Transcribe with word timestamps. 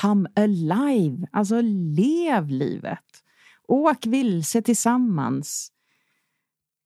come 0.00 0.28
alive. 0.36 1.26
Alltså 1.32 1.60
lev 1.96 2.48
livet. 2.48 2.98
Åk 3.68 4.06
vilse 4.06 4.62
tillsammans. 4.62 5.72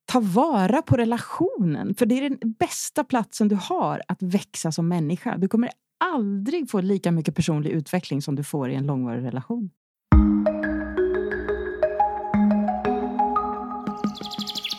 Ta 0.07 0.21
vara 0.21 0.83
på 0.83 0.97
relationen, 0.97 1.95
för 1.95 2.07
det 2.07 2.15
är 2.15 2.31
den 2.31 2.53
bästa 2.59 3.05
platsen 3.05 3.49
du 3.49 3.57
har 3.57 4.03
att 4.09 4.23
växa 4.23 4.73
som 4.73 4.89
människa. 4.89 5.37
Du 5.37 5.49
kommer 5.49 5.71
aldrig 6.05 6.71
få 6.71 6.81
lika 6.81 7.13
mycket 7.13 7.35
personlig 7.35 7.71
utveckling 7.71 8.23
som 8.23 8.35
du 8.35 8.45
får 8.45 8.71
i 8.71 8.75
en 8.75 8.87
långvarig 8.87 9.25
relation. 9.25 9.71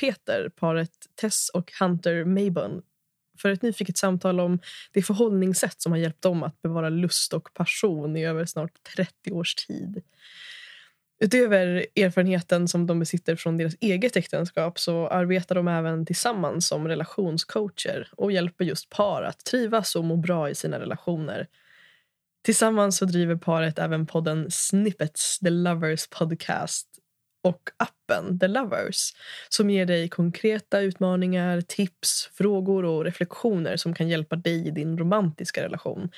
Peter 0.00 0.48
paret 0.48 0.90
Tess 1.20 1.48
och 1.48 1.72
Hunter 1.80 2.24
Mabon, 2.24 2.82
för 3.38 3.48
ett 3.48 3.62
nyfiket 3.62 3.98
samtal 3.98 4.40
om 4.40 4.58
det 4.92 5.02
förhållningssätt 5.02 5.82
som 5.82 5.92
har 5.92 5.98
hjälpt 5.98 6.22
dem 6.22 6.42
att 6.42 6.62
bevara 6.62 6.88
lust 6.88 7.32
och 7.32 7.54
passion 7.54 8.16
i 8.16 8.24
över 8.24 8.44
snart 8.44 8.72
30 8.96 9.32
års 9.32 9.54
tid. 9.54 10.02
Utöver 11.20 11.86
erfarenheten 11.96 12.68
som 12.68 12.86
de 12.86 12.98
besitter 12.98 13.36
från 13.36 13.56
deras 13.56 13.74
eget 13.80 14.16
äktenskap 14.16 14.78
så 14.78 15.08
arbetar 15.08 15.54
de 15.54 15.68
även 15.68 16.06
tillsammans 16.06 16.66
som 16.66 16.88
relationscoacher 16.88 18.08
och 18.16 18.32
hjälper 18.32 18.64
just 18.64 18.90
par 18.90 19.22
att 19.22 19.44
trivas 19.44 19.96
och 19.96 20.04
må 20.04 20.16
bra 20.16 20.50
i 20.50 20.54
sina 20.54 20.80
relationer. 20.80 21.48
Tillsammans 22.44 22.96
så 22.96 23.04
driver 23.04 23.36
paret 23.36 23.78
även 23.78 24.06
podden 24.06 24.50
Snippets, 24.50 25.38
The 25.38 25.50
Lovers 25.50 26.06
Podcast 26.06 26.93
och 27.44 27.70
appen 27.76 28.38
The 28.38 28.48
Lovers 28.48 29.12
som 29.48 29.70
ger 29.70 29.86
dig 29.86 30.08
konkreta 30.08 30.80
utmaningar, 30.80 31.60
tips, 31.60 32.30
frågor 32.34 32.84
och 32.84 33.04
reflektioner 33.04 33.76
som 33.76 33.94
kan 33.94 34.08
hjälpa 34.08 34.36
dig 34.36 34.66
i 34.68 34.70
din 34.70 34.98
romantiska 34.98 35.62
relation. 35.62 36.10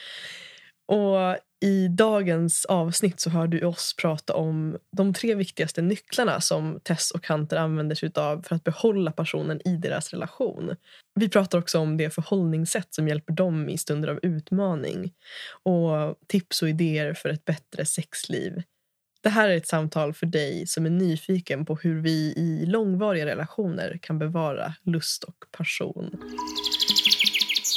Och 0.89 1.37
I 1.61 1.89
dagens 1.89 2.65
avsnitt 2.65 3.21
så 3.21 3.31
hör 3.31 3.47
du 3.47 3.65
oss 3.65 3.97
prata 3.97 4.35
om 4.35 4.79
de 4.97 5.15
tre 5.15 5.35
viktigaste 5.35 5.83
nycklarna 5.83 6.41
som 6.41 6.81
Tess 6.85 7.11
och 7.11 7.29
Hunter 7.29 7.57
använder 7.57 7.97
sig 7.97 8.11
av 8.15 8.43
för 8.43 8.55
att 8.55 8.65
behålla 8.65 9.13
passionen 9.13 9.69
i 9.69 9.77
deras 9.77 10.11
relation. 10.11 10.77
Vi 11.15 11.29
pratar 11.29 11.59
också 11.59 11.79
om 11.79 11.97
det 11.97 12.11
förhållningssätt 12.11 12.95
som 12.95 13.09
hjälper 13.09 13.33
dem 13.33 13.69
i 13.69 13.79
stunder 13.79 14.09
av 14.09 14.21
utmaning 14.23 15.13
och 15.63 16.19
tips 16.27 16.63
och 16.63 16.69
idéer 16.69 17.15
för 17.15 17.29
ett 17.29 17.45
bättre 17.45 17.87
sexliv. 17.87 18.63
Det 19.27 19.31
här 19.31 19.49
är 19.49 19.57
ett 19.57 19.67
samtal 19.67 20.13
för 20.13 20.27
dig 20.27 20.67
som 20.67 20.87
är 20.87 20.91
nyfiken 20.91 21.65
på 21.67 21.77
hur 21.77 22.01
vi 22.01 22.35
i 22.37 22.67
långvariga 22.67 23.27
relationer 23.27 23.99
kan 24.03 24.19
bevara 24.19 24.75
lust 24.83 25.25
och 25.25 25.45
passion. 25.51 26.11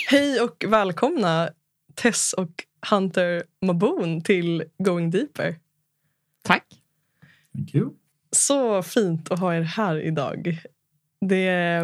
Hej 0.10 0.42
och 0.42 0.66
välkomna 0.68 1.50
Tess 1.96 2.34
och 2.34 2.50
Hunter 2.90 3.44
Maboon 3.62 4.22
till 4.22 4.64
Going 4.78 5.12
Deeper. 5.12 5.56
Tack. 6.44 6.66
Thank 7.54 7.76
you. 7.76 7.90
Så 8.32 8.84
fint 8.84 9.32
att 9.32 9.40
ha 9.40 9.56
er 9.56 9.62
här 9.62 10.02
idag. 10.02 10.58
Det, 11.22 11.82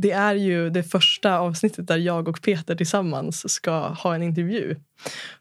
det 0.00 0.10
är 0.10 0.34
ju 0.34 0.70
det 0.70 0.82
första 0.82 1.38
avsnittet 1.38 1.86
där 1.86 1.96
jag 1.96 2.28
och 2.28 2.42
Peter 2.42 2.74
tillsammans 2.74 3.52
ska 3.52 3.88
ha 3.88 4.14
en 4.14 4.22
intervju. 4.22 4.76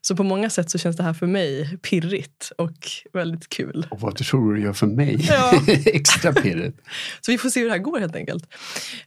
Så 0.02 0.16
på 0.16 0.24
många 0.24 0.50
sätt 0.50 0.70
så 0.70 0.78
känns 0.78 0.98
det 0.98 1.04
här 1.04 1.14
för 1.14 1.28
mig 1.28 1.78
pirrigt 1.78 2.52
och 2.58 2.78
väldigt 3.14 3.50
kul. 3.50 3.88
Och 3.92 4.02
vad 4.02 4.16
tror 4.16 4.54
du 4.54 4.62
gör 4.62 4.74
för 4.74 4.88
mig? 4.88 5.18
Ja. 5.30 5.62
Extra 5.86 6.34
pirrigt. 6.34 6.80
Så 7.22 7.32
vi 7.32 7.38
får 7.38 7.50
se 7.50 7.60
hur 7.60 7.68
det 7.68 7.74
här 7.74 7.80
går 7.80 8.00
helt 8.00 8.16
enkelt. 8.16 8.54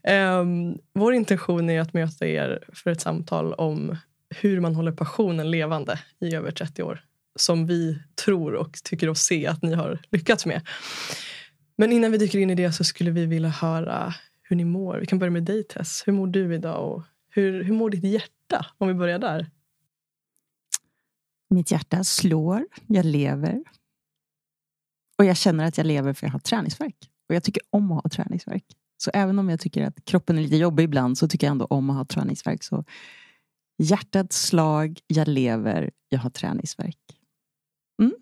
Um, 0.09 0.79
vår 0.95 1.15
intention 1.15 1.71
är 1.71 1.81
att 1.81 1.93
möta 1.93 2.27
er 2.27 2.65
för 2.73 2.91
ett 2.91 3.01
samtal 3.01 3.53
om 3.53 3.97
hur 4.41 4.61
man 4.61 4.75
håller 4.75 4.93
passionen 4.93 5.51
levande 5.51 5.99
i 6.21 6.35
över 6.35 6.51
30 6.51 6.83
år. 6.83 7.01
Som 7.37 7.67
vi 7.67 7.99
tror 8.25 8.55
och 8.55 8.79
tycker 8.85 9.09
oss 9.09 9.21
se 9.21 9.47
att 9.47 9.63
ni 9.63 9.75
har 9.75 9.99
lyckats 10.11 10.47
med. 10.47 10.61
Men 11.79 11.93
innan 11.93 12.13
vi 12.13 12.19
dyker 12.19 12.39
in 12.39 12.51
i 12.51 12.55
det 12.55 12.73
så 12.73 12.85
skulle 12.85 13.11
vi 13.11 13.27
vilja 13.27 13.49
höra 13.49 14.15
hur 14.51 14.57
ni 14.57 14.65
mår. 14.65 14.99
Vi 14.99 15.07
kan 15.07 15.19
börja 15.19 15.31
med 15.31 15.45
dig 15.45 15.65
Tess. 15.65 16.03
Hur 16.07 16.13
mår 16.13 16.27
du 16.27 16.55
idag? 16.55 16.93
Och 16.93 17.03
hur, 17.29 17.65
hur 17.65 17.75
mår 17.75 17.91
ditt 17.91 18.05
hjärta? 18.05 18.67
Om 18.79 18.89
vi 18.89 18.95
börjar 18.95 19.19
där. 19.19 19.51
Mitt 21.51 21.71
hjärta 21.71 22.05
slår, 22.05 22.67
jag 22.87 23.05
lever. 23.05 23.65
Och 25.19 25.25
jag 25.25 25.37
känner 25.37 25.65
att 25.65 25.79
jag 25.79 25.87
lever 25.87 26.13
för 26.13 26.27
jag 26.27 26.33
har 26.33 26.39
träningsverk. 26.39 27.11
Och 27.29 27.35
jag 27.35 27.43
tycker 27.43 27.63
om 27.71 27.93
att 27.93 28.03
ha 28.03 28.11
träningsverk. 28.11 28.65
Så 28.97 29.11
även 29.15 29.39
om 29.39 29.49
jag 29.49 29.61
tycker 29.61 29.87
att 29.87 30.05
kroppen 30.05 30.39
är 30.39 30.43
lite 30.43 30.57
jobbig 30.57 30.85
ibland 30.85 31.19
så 31.19 31.29
tycker 31.29 31.47
jag 31.47 31.53
ändå 31.53 31.65
om 31.65 31.91
att 31.91 31.97
ha 31.97 32.05
träningsverk. 32.05 32.63
Så 32.63 32.85
hjärtats 33.79 34.43
slag, 34.43 35.01
jag 35.07 35.29
lever, 35.29 35.91
jag 36.09 36.19
har 36.19 36.31
träningsverk. 36.31 36.99
Mm. 38.03 38.15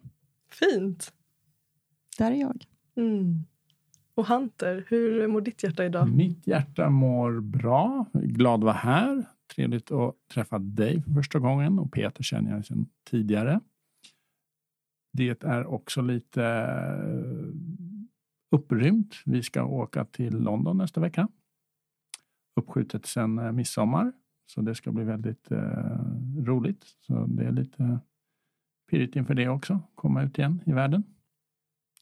Fint. 0.51 1.13
Där 2.19 2.31
är 2.31 2.37
jag. 2.37 2.65
Mm. 2.97 3.45
Och 4.19 4.27
Hunter, 4.27 4.85
hur 4.89 5.29
mår 5.29 5.41
ditt 5.41 5.63
hjärta 5.63 5.85
idag? 5.85 6.09
Mitt 6.09 6.47
hjärta 6.47 6.91
mår 6.91 7.41
bra. 7.41 8.07
Glad 8.13 8.61
att 8.61 8.65
vara 8.65 8.73
här. 8.73 9.25
Trevligt 9.55 9.93
att 9.93 10.15
träffa 10.35 10.59
dig 10.59 11.03
för 11.03 11.11
första 11.11 11.39
gången 11.39 11.79
och 11.79 11.93
Peter 11.93 12.23
känner 12.23 12.51
jag 12.51 12.67
sedan 12.67 12.87
tidigare. 13.11 13.61
Det 15.13 15.45
är 15.45 15.67
också 15.67 16.03
lite 16.03 16.45
eh, 16.45 18.57
upprymt. 18.57 19.15
Vi 19.25 19.43
ska 19.43 19.65
åka 19.65 20.05
till 20.05 20.39
London 20.39 20.79
nästa 20.79 21.01
vecka. 21.01 21.29
Uppskjutet 22.61 23.07
sedan 23.07 23.39
eh, 23.39 23.53
midsommar. 23.53 24.13
Så 24.47 24.61
det 24.61 24.75
ska 24.75 24.93
bli 24.93 25.05
väldigt 25.05 25.51
eh, 25.51 25.99
roligt. 26.45 26.85
Så 27.01 27.27
det 27.27 27.45
är 27.45 27.53
lite 27.53 28.01
pirrigt 28.91 29.17
inför 29.17 29.35
det 29.35 29.49
också. 29.49 29.81
Komma 29.95 30.23
ut 30.23 30.39
igen 30.39 30.63
i 30.67 30.73
världen. 30.73 31.05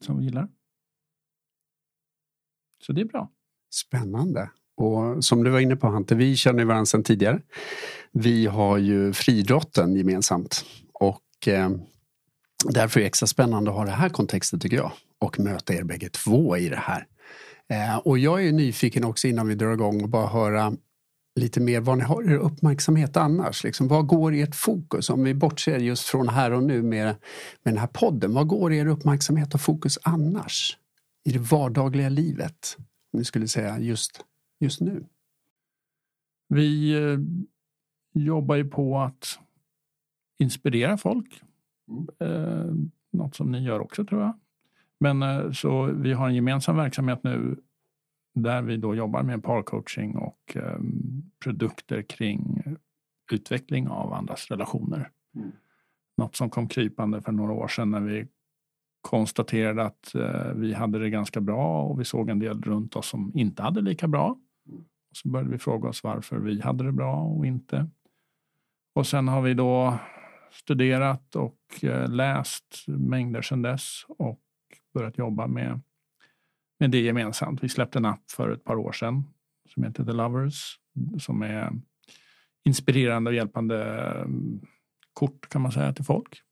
Som 0.01 0.19
vi 0.19 0.25
gillar. 0.25 0.49
Så 2.87 2.93
det 2.93 3.01
är 3.01 3.05
bra. 3.05 3.31
Spännande. 3.75 4.51
Och 4.77 5.25
som 5.25 5.45
du 5.45 5.51
var 5.51 5.61
inne 5.61 5.77
på 5.77 5.87
Hante, 5.87 6.15
vi 6.15 6.37
känner 6.37 6.65
varandra 6.65 6.87
sedan 6.87 7.03
tidigare. 7.03 7.41
Vi 8.13 8.47
har 8.47 8.79
ju 8.79 9.13
friidrotten 9.13 9.97
gemensamt. 9.97 10.65
Och 10.93 11.49
eh, 11.49 11.71
därför 12.65 13.01
är 13.01 13.03
det 13.03 13.07
extra 13.07 13.27
spännande 13.27 13.71
att 13.71 13.77
ha 13.77 13.85
det 13.85 13.91
här 13.91 14.09
kontexten 14.09 14.61
tycker 14.61 14.77
jag. 14.77 14.93
Och 15.19 15.41
möta 15.41 15.75
er 15.75 15.83
bägge 15.83 16.09
två 16.09 16.57
i 16.57 16.69
det 16.69 16.81
här. 16.83 17.07
Eh, 17.69 17.97
och 17.97 18.19
jag 18.19 18.47
är 18.47 18.53
nyfiken 18.53 19.05
också 19.05 19.29
innan 19.29 19.49
vi 19.49 19.55
drar 19.55 19.73
igång 19.73 20.03
och 20.03 20.09
bara 20.09 20.27
höra 20.27 20.73
lite 21.41 21.61
mer 21.61 21.81
vad 21.81 21.99
ni 21.99 22.05
har 22.05 22.23
er 22.23 22.37
uppmärksamhet 22.37 23.17
annars. 23.17 23.65
Liksom, 23.65 23.89
vad 23.89 24.07
går 24.07 24.35
ert 24.35 24.55
fokus? 24.55 25.11
Om 25.11 25.25
vi 25.25 25.35
bortser 25.35 25.79
just 25.79 26.05
från 26.05 26.29
här 26.29 26.51
och 26.51 26.63
nu 26.63 26.83
med, 26.83 27.07
med 27.07 27.17
den 27.75 27.79
här 27.79 27.87
podden. 27.87 28.35
Vad 28.35 28.47
går 28.47 28.73
er 28.73 28.87
uppmärksamhet 28.87 29.55
och 29.55 29.61
fokus 29.61 29.99
annars? 30.03 30.77
I 31.27 31.33
det 31.33 31.39
vardagliga 31.39 32.09
livet? 32.09 32.77
Om 33.13 33.19
ni 33.19 33.25
skulle 33.25 33.49
säga 33.49 33.79
just, 33.79 34.25
just 34.59 34.81
nu. 34.81 35.05
Vi 36.49 36.95
eh, 36.95 37.19
jobbar 38.13 38.57
ju 38.57 38.65
på 38.65 38.99
att 38.99 39.39
inspirera 40.39 40.97
folk. 40.97 41.43
Eh, 42.19 42.75
något 43.11 43.35
som 43.35 43.53
ni 43.53 43.63
gör 43.63 43.81
också 43.81 44.05
tror 44.05 44.23
jag. 44.23 44.39
Men 44.99 45.23
eh, 45.23 45.53
så 45.53 45.83
vi 45.83 46.13
har 46.13 46.29
en 46.29 46.35
gemensam 46.35 46.77
verksamhet 46.77 47.23
nu 47.23 47.57
där 48.35 48.63
vi 48.63 48.77
då 48.77 48.95
jobbar 48.95 49.23
med 49.23 49.43
parcoaching 49.43 50.17
och 50.17 50.57
eh, 50.57 50.79
produkter 51.45 52.03
kring 52.03 52.63
utveckling 53.33 53.89
av 53.89 54.13
andras 54.13 54.51
relationer. 54.51 55.11
Mm. 55.35 55.53
Något 56.17 56.37
som 56.37 56.51
kom 56.51 56.69
krypande 56.69 57.23
för 57.23 57.33
några 57.33 57.53
år 57.53 57.69
sedan 57.69 57.91
när 57.91 58.01
vi 58.01 58.27
konstaterade 59.07 59.83
att 59.85 60.15
eh, 60.15 60.53
vi 60.55 60.75
hade 60.75 60.99
det 60.99 61.11
ganska 61.11 61.41
bra 61.41 61.83
och 61.83 62.01
vi 62.01 62.05
såg 62.05 62.31
en 62.31 62.39
del 62.39 62.63
runt 62.63 62.97
oss 62.97 63.09
som 63.09 63.33
inte 63.35 63.63
hade 63.63 63.81
lika 63.81 64.09
bra. 64.09 64.39
Så 65.13 65.29
började 65.29 65.51
vi 65.51 65.59
fråga 65.59 65.89
oss 65.89 66.05
varför 66.05 66.37
vi 66.37 66.61
hade 66.61 66.85
det 66.85 66.93
bra 66.93 67.23
och 67.23 67.47
inte. 67.47 67.91
Och 68.95 69.07
sen 69.07 69.29
har 69.29 69.43
vi 69.43 69.55
då 69.55 69.99
studerat 70.51 71.37
och 71.37 71.59
eh, 71.83 72.09
läst 72.09 72.85
mängder 72.87 73.43
sedan 73.43 73.63
dess 73.63 74.05
och 74.09 74.41
börjat 74.95 75.19
jobba 75.19 75.47
med 75.47 75.81
med 76.79 76.91
det 76.91 77.01
gemensamt. 77.01 77.65
Vi 77.65 77.69
släppte 77.69 77.99
en 77.99 78.05
app 78.05 78.31
för 78.31 78.51
ett 78.51 78.65
par 78.65 78.77
år 78.77 78.93
sedan 78.93 79.25
som 79.75 79.83
heter 79.83 80.05
The 80.05 80.13
Lovers 80.13 80.79
som 81.19 81.43
är 81.43 81.73
inspirerande 82.65 83.31
och 83.31 83.35
hjälpande 83.35 83.85
mm, 84.11 84.61
kort 85.13 85.49
kan 85.49 85.63
man 85.63 85.73
säga 85.73 85.93
till 85.93 86.05
folk. 86.05 86.43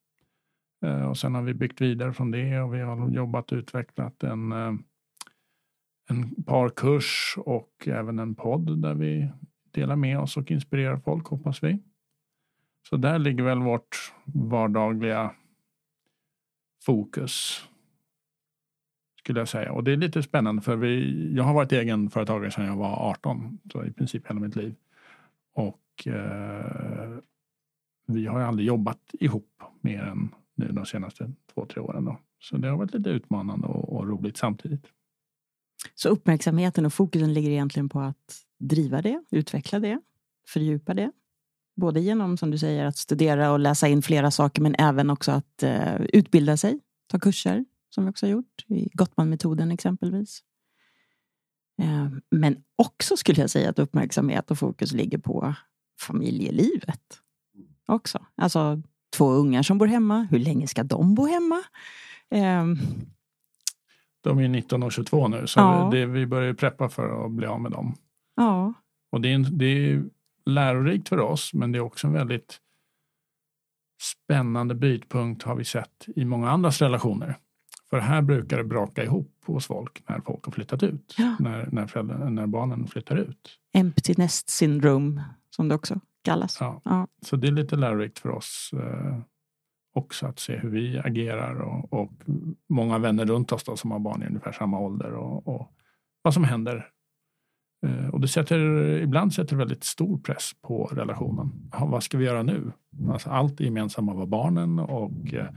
Eh, 0.85 1.05
och 1.05 1.19
sen 1.19 1.35
har 1.35 1.43
vi 1.43 1.55
byggt 1.55 1.81
vidare 1.81 2.13
från 2.13 2.31
det 2.31 2.61
och 2.61 2.75
vi 2.75 2.81
har 2.81 3.11
jobbat 3.11 3.53
och 3.53 3.57
utvecklat 3.57 4.23
en, 4.23 4.53
eh, 4.53 4.75
en 6.09 6.45
parkurs 6.45 7.35
och 7.39 7.71
även 7.87 8.19
en 8.19 8.35
podd 8.35 8.83
där 8.83 8.95
vi 8.95 9.31
delar 9.71 9.97
med 9.97 10.19
oss 10.19 10.37
och 10.37 10.51
inspirerar 10.51 10.97
folk 10.97 11.27
hoppas 11.27 11.63
vi. 11.63 11.79
Så 12.89 12.97
där 12.97 13.19
ligger 13.19 13.45
väl 13.45 13.63
vårt 13.63 14.13
vardagliga 14.25 15.31
fokus. 16.83 17.69
Skulle 19.19 19.41
jag 19.41 19.49
säga. 19.49 19.73
Och 19.73 19.85
det 19.85 19.93
är 19.93 19.97
lite 19.97 20.23
spännande 20.23 20.63
för 20.63 20.77
vi, 20.77 21.33
jag 21.37 21.45
har 21.45 21.55
varit 21.55 21.73
egenföretagare 21.73 22.51
sedan 22.51 22.67
jag 22.67 22.77
var 22.77 23.11
18. 23.11 23.59
Så 23.73 23.85
i 23.85 23.93
princip 23.93 24.31
hela 24.31 24.41
mitt 24.41 24.57
liv. 24.57 24.75
Och 25.55 26.07
eh, 26.07 27.19
vi 28.07 28.27
har 28.27 28.41
aldrig 28.41 28.67
jobbat 28.67 29.01
ihop 29.13 29.63
mer 29.81 30.03
än 30.03 30.35
nu 30.55 30.69
de 30.69 30.87
senaste 30.87 31.33
två, 31.55 31.67
tre 31.67 31.83
åren. 31.83 32.05
Då. 32.05 32.21
Så 32.41 32.57
det 32.57 32.69
har 32.69 32.77
varit 32.77 32.95
lite 32.95 33.11
utmanande 33.11 33.67
och, 33.67 33.97
och 33.97 34.09
roligt 34.09 34.37
samtidigt. 34.37 34.87
Så 35.95 36.09
uppmärksamheten 36.09 36.87
och 36.87 36.93
fokusen 36.93 37.35
ligger 37.35 37.51
egentligen 37.51 37.89
på 37.89 38.01
att 38.01 38.39
driva 38.59 39.03
det, 39.03 39.25
utveckla 39.31 39.79
det, 39.79 40.01
fördjupa 40.49 40.95
det. 40.95 41.13
Både 41.77 42.01
genom, 42.01 42.37
som 42.37 42.51
du 42.51 42.59
säger, 42.59 42.85
att 42.85 42.97
studera 42.97 43.53
och 43.53 43.59
läsa 43.59 43.89
in 43.89 44.03
flera 44.03 44.31
saker 44.31 44.63
men 44.63 44.75
även 44.79 45.11
också 45.11 45.33
att 45.33 45.63
eh, 45.63 46.01
utbilda 46.01 46.57
sig, 46.57 46.81
ta 47.07 47.19
kurser 47.19 47.65
som 47.91 48.05
vi 48.05 48.11
också 48.11 48.27
har 48.27 48.31
gjort 48.31 48.65
i 48.69 48.89
Gottman-metoden 48.93 49.73
exempelvis. 49.73 50.43
Eh, 51.79 52.09
men 52.31 52.65
också 52.77 53.17
skulle 53.17 53.41
jag 53.41 53.51
säga 53.51 53.71
att 53.71 53.79
uppmärksamhet 53.79 54.51
och 54.51 54.59
fokus 54.59 54.93
ligger 54.93 55.19
på 55.19 55.55
familjelivet 56.01 57.21
också. 57.87 58.27
Alltså 58.35 58.83
två 59.17 59.31
ungar 59.31 59.63
som 59.63 59.79
bor 59.79 59.87
hemma, 59.87 60.29
hur 60.31 60.39
länge 60.39 60.67
ska 60.67 60.83
de 60.83 61.15
bo 61.15 61.27
hemma? 61.27 61.63
Uh, 62.35 62.77
de 64.21 64.39
är 64.39 64.49
19 64.49 64.83
och 64.83 64.93
22 64.93 65.29
nu 65.29 65.47
så 65.47 65.61
ja. 65.61 65.89
det, 65.93 66.07
vi 66.07 66.27
börjar 66.27 66.55
preppa 66.55 66.89
för 66.89 67.27
att 67.27 67.33
bli 67.33 67.47
av 67.47 67.61
med 67.61 67.73
dem. 67.73 67.95
Ja. 68.37 68.73
Och 69.13 69.21
det 69.21 69.33
är, 69.33 69.39
det 69.39 69.67
är 69.67 70.05
lärorikt 70.47 71.09
för 71.09 71.21
oss 71.21 71.55
men 71.55 71.73
det 71.73 71.79
är 71.79 71.81
också 71.81 72.07
en 72.07 72.13
väldigt 72.13 72.61
spännande 74.03 74.75
bytpunkt 74.75 75.43
har 75.43 75.55
vi 75.55 75.65
sett 75.65 76.07
i 76.17 76.25
många 76.25 76.51
andras 76.51 76.83
relationer. 76.83 77.39
För 77.91 77.99
här 77.99 78.23
brukar 78.23 78.57
det 78.57 78.65
braka 78.65 79.05
ihop 79.05 79.43
hos 79.47 79.67
folk 79.67 80.03
när 80.09 80.21
folk 80.21 80.45
har 80.45 80.53
flyttat 80.53 80.83
ut. 80.83 81.15
Ja. 81.19 81.37
När, 81.41 81.69
när, 81.73 82.31
när 82.31 82.47
barnen 82.47 82.87
flyttar 82.87 83.17
ut. 83.17 83.59
Empty 83.73 84.15
nest 84.17 84.49
syndrome 84.49 85.25
som 85.51 85.69
det 85.69 85.75
också 85.75 86.01
kallas. 86.25 86.57
Ja. 86.61 86.81
ja. 86.85 87.07
Så 87.23 87.37
det 87.37 87.47
är 87.47 87.53
lite 87.53 87.77
lärorikt 87.77 88.19
för 88.19 88.29
oss 88.29 88.71
eh, 88.73 89.19
också 89.95 90.27
att 90.27 90.39
se 90.39 90.57
hur 90.57 90.71
vi 90.71 90.99
agerar 90.99 91.61
och, 91.61 91.93
och 91.93 92.13
många 92.69 92.99
vänner 92.99 93.27
runt 93.27 93.53
oss 93.53 93.65
då, 93.65 93.77
som 93.77 93.91
har 93.91 93.99
barn 93.99 94.23
i 94.23 94.27
ungefär 94.27 94.53
samma 94.53 94.79
ålder 94.79 95.13
och, 95.13 95.49
och 95.49 95.73
vad 96.23 96.35
som 96.35 96.45
händer. 96.45 96.91
Eh, 97.87 98.09
och 98.09 98.21
det 98.21 98.29
sätter, 98.29 98.59
ibland 99.03 99.35
sätter 99.35 99.57
väldigt 99.57 99.85
stor 99.85 100.19
press 100.19 100.53
på 100.63 100.85
relationen. 100.85 101.71
Ja, 101.73 101.87
vad 101.87 102.03
ska 102.03 102.19
vi 102.19 102.25
göra 102.25 102.43
nu? 102.43 102.73
Alltså 103.09 103.31
allt 103.31 103.59
det 103.59 103.65
gemensamma 103.65 104.15
var 104.15 104.27
barnen 104.27 104.79
och 104.79 105.35
eh, 105.35 105.49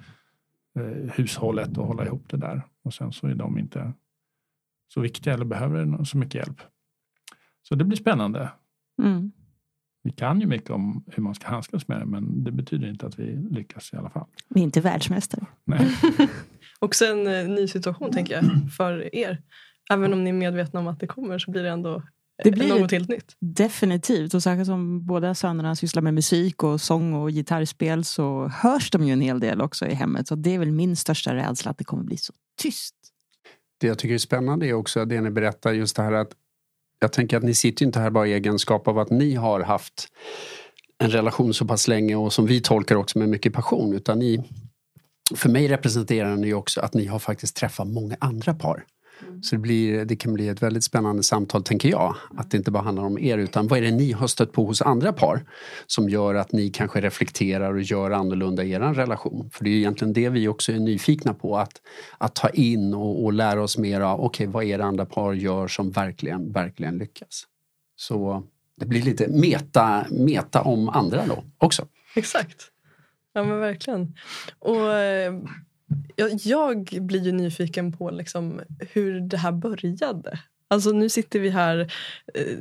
hushållet 1.14 1.78
och 1.78 1.88
hålla 1.88 2.06
ihop 2.06 2.30
det 2.30 2.38
där. 2.38 2.62
Och 2.84 2.94
sen 2.94 3.12
så 3.12 3.28
är 3.28 3.36
de 3.36 3.58
inte 3.58 3.94
så 4.94 5.02
viktiga 5.02 5.34
eller 5.34 5.46
behöver 5.46 6.04
så 6.04 6.18
mycket 6.18 6.36
hjälp. 6.36 6.62
Så 7.62 7.76
det 7.76 7.84
blir 7.84 7.98
spännande. 7.98 8.50
Mm. 10.22 10.30
Kan 10.30 10.42
ju 10.42 10.48
mycket 10.48 10.70
om 10.70 11.04
hur 11.08 11.24
man 11.24 11.36
ska 11.36 11.48
handskas 11.48 11.88
med 11.88 12.00
det 12.00 12.06
men 12.06 12.44
det 12.44 12.52
betyder 12.52 12.90
inte 12.90 13.06
att 13.06 13.20
vi 13.20 13.48
lyckas 13.52 13.94
i 13.94 13.98
alla 13.98 14.10
fall. 14.10 14.26
Vi 14.50 14.60
är 14.60 14.64
inte 14.64 14.82
världsmästare. 14.82 15.46
Nej. 15.66 15.88
Också 16.80 17.06
en 17.06 17.28
eh, 17.28 17.48
ny 17.48 17.68
situation 17.68 18.12
tänker 18.12 18.34
jag 18.34 18.74
för 18.78 19.16
er. 19.16 19.42
Även 19.92 20.14
om 20.14 20.24
ni 20.24 20.30
är 20.30 20.34
medvetna 20.34 20.80
om 20.80 20.88
att 20.88 21.00
det 21.00 21.08
kommer 21.08 21.40
så 21.40 21.52
blir 21.52 21.64
det 21.64 21.70
ändå 21.70 22.04
det 22.44 22.52
blir 22.52 22.80
något 22.80 22.92
helt 22.92 23.10
nytt. 23.10 23.36
Definitivt. 23.40 24.34
Och 24.34 24.44
särskilt 24.44 24.68
som 24.68 25.06
båda 25.06 25.36
sönerna 25.36 25.76
sysslar 25.76 26.02
med 26.02 26.14
musik 26.14 26.64
och 26.64 26.82
sång 26.82 27.14
och 27.14 27.32
gitarrspel 27.32 28.04
så 28.04 28.48
hörs 28.48 28.92
de 28.92 29.04
ju 29.04 29.14
en 29.14 29.22
hel 29.22 29.40
del 29.40 29.62
också 29.62 29.88
i 29.88 29.94
hemmet. 29.94 30.28
Så 30.28 30.36
det 30.36 30.56
är 30.56 30.60
väl 30.60 30.72
min 30.72 30.96
största 30.96 31.36
rädsla 31.36 31.72
att 31.72 31.78
det 31.78 31.84
kommer 31.84 32.04
bli 32.04 32.18
så 32.18 32.34
tyst. 32.62 32.96
Det 33.80 33.88
jag 33.88 34.00
tycker 34.00 34.14
är 34.14 34.18
spännande 34.18 34.68
är 34.68 34.74
också 34.74 35.06
det 35.06 35.22
ni 35.22 35.32
berättar 35.32 35.74
just 35.74 35.96
det 35.96 36.04
här 36.04 36.12
att 36.12 36.32
jag 37.00 37.14
tänker 37.14 37.38
att 37.38 37.44
ni 37.44 37.56
sitter 37.56 37.86
inte 37.86 38.00
här 38.00 38.10
bara 38.10 38.28
i 38.28 38.34
egenskap 38.34 38.88
av 38.88 39.00
att 39.00 39.10
ni 39.10 39.36
har 39.36 39.60
haft 39.62 40.08
en 41.04 41.10
relation 41.10 41.54
så 41.54 41.66
pass 41.66 41.88
länge 41.88 42.16
och 42.16 42.34
som 42.34 42.46
vi 42.46 42.62
tolkar 42.62 42.96
också 42.96 43.20
med 43.20 43.30
mycket 43.30 43.54
passion 43.54 43.94
utan 43.94 44.20
ni 44.20 44.44
för 45.36 45.50
mig 45.50 45.68
representerar 45.68 46.36
ni 46.36 46.54
också 46.54 46.82
att 46.82 46.94
ni 46.94 47.06
har 47.06 47.20
faktiskt 47.20 47.56
träffat 47.56 47.88
många 47.88 48.16
andra 48.20 48.54
par. 48.54 48.84
Mm. 49.22 49.44
Så 49.44 49.56
det, 49.56 49.60
blir, 49.60 50.06
det 50.06 50.16
kan 50.16 50.34
bli 50.34 50.48
ett 50.48 50.64
väldigt 50.64 50.84
spännande 50.84 51.24
samtal 51.24 51.64
tänker 51.64 51.90
jag. 51.90 52.16
Att 52.38 52.52
det 52.52 52.58
inte 52.58 52.72
bara 52.72 52.84
handlar 52.84 53.04
om 53.04 53.20
er 53.20 53.38
utan 53.38 53.68
vad 53.68 53.80
är 53.80 53.84
det 53.84 53.92
ni 53.92 54.12
har 54.12 54.28
stött 54.28 54.52
på 54.52 54.66
hos 54.66 54.82
andra 54.82 55.14
par 55.14 55.46
som 55.88 56.10
gör 56.10 56.36
att 56.36 56.52
ni 56.52 56.70
kanske 56.70 57.02
reflekterar 57.02 57.74
och 57.74 57.82
gör 57.82 58.12
annorlunda 58.12 58.64
i 58.64 58.72
er 58.72 58.80
relation. 58.80 59.50
För 59.54 59.64
det 59.64 59.70
är 59.70 59.76
egentligen 59.76 60.14
det 60.14 60.30
vi 60.30 60.48
också 60.48 60.72
är 60.72 60.80
nyfikna 60.80 61.34
på 61.34 61.58
att, 61.58 61.82
att 62.18 62.36
ta 62.36 62.50
in 62.50 62.94
och, 62.94 63.24
och 63.24 63.34
lära 63.34 63.64
oss 63.64 63.78
mer 63.78 64.02
av. 64.02 64.20
Okej, 64.20 64.48
okay, 64.48 64.54
vad 64.54 64.64
är 64.64 64.78
det 64.78 64.86
andra 64.86 65.06
par 65.06 65.34
gör 65.34 65.68
som 65.68 65.92
verkligen, 65.92 66.52
verkligen 66.52 66.98
lyckas? 66.98 67.44
Så 67.96 68.44
det 68.80 68.86
blir 68.86 69.02
lite 69.02 69.28
meta, 69.28 70.06
meta 70.10 70.62
om 70.62 70.90
andra 70.90 71.26
då 71.28 71.44
också. 71.58 71.88
Exakt. 72.16 72.72
Ja 73.34 73.44
men 73.44 73.60
verkligen. 73.60 74.14
Och 74.60 74.94
eh, 74.94 75.34
jag, 76.16 76.32
jag 76.34 76.88
blir 77.02 77.22
ju 77.22 77.32
nyfiken 77.32 77.92
på 77.92 78.12
liksom 78.12 78.62
hur 78.94 79.20
det 79.20 79.38
här 79.38 79.52
började. 79.52 80.40
Alltså 80.68 80.92
nu 80.92 81.10
sitter 81.10 81.40
vi 81.40 81.50
här, 81.50 81.80
eh, 82.34 82.58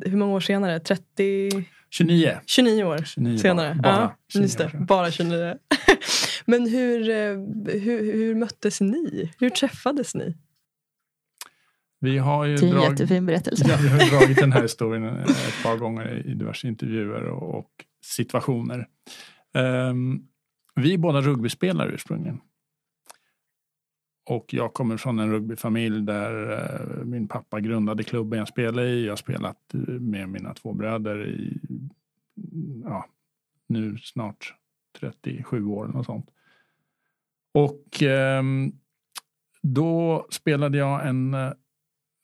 hur 0.00 0.16
många 0.16 0.34
år 0.34 0.40
senare? 0.40 0.80
30? 0.80 1.66
29. 1.90 2.40
29 2.46 2.84
år 2.84 2.98
29 3.04 3.38
senare. 3.38 3.74
Bara, 3.82 3.92
ja, 3.92 4.16
29 4.32 4.44
just 4.44 4.58
det, 4.58 4.70
bara 4.88 5.10
29. 5.10 5.54
Men 6.44 6.68
hur, 6.68 7.10
eh, 7.10 7.16
hur, 7.80 8.12
hur 8.12 8.34
möttes 8.34 8.80
ni? 8.80 9.32
Hur 9.38 9.50
träffades 9.50 10.14
ni? 10.14 10.36
Vi 12.00 12.18
har 12.18 12.44
ju 12.44 12.56
det 12.56 12.66
är 12.66 12.68
en 12.68 12.74
drag... 12.74 12.90
jättefin 12.90 13.26
berättelse. 13.26 13.64
Ja, 13.68 13.78
vi 13.82 13.88
har 13.88 13.98
dragit 14.20 14.38
den 14.38 14.52
här 14.52 14.62
historien 14.62 15.04
ett 15.04 15.62
par 15.62 15.76
gånger 15.76 16.26
i 16.26 16.34
diverse 16.34 16.68
intervjuer 16.68 17.24
och, 17.24 17.58
och 17.58 17.70
situationer. 18.04 18.86
Um, 19.54 20.22
vi 20.74 20.94
är 20.94 20.98
båda 20.98 21.20
rugbyspelare 21.20 21.92
ursprungligen. 21.92 22.40
Och 24.26 24.54
jag 24.54 24.74
kommer 24.74 24.96
från 24.96 25.18
en 25.18 25.30
rugbyfamilj 25.30 26.00
där 26.00 26.52
eh, 26.52 27.04
min 27.04 27.28
pappa 27.28 27.60
grundade 27.60 28.02
klubben 28.02 28.38
jag 28.38 28.48
spelade 28.48 28.88
i. 28.88 29.04
Jag 29.04 29.12
har 29.12 29.16
spelat 29.16 29.74
eh, 29.74 29.80
med 29.80 30.28
mina 30.28 30.54
två 30.54 30.72
bröder 30.72 31.26
i 31.26 31.60
ja, 32.84 33.06
nu 33.66 33.98
snart 33.98 34.54
37 35.00 35.66
år 35.66 35.90
eller 35.90 36.02
sånt. 36.02 36.30
Och 37.52 38.02
eh, 38.02 38.42
då 39.62 40.26
spelade 40.30 40.78
jag 40.78 41.08
en, 41.08 41.34
eh, 41.34 41.52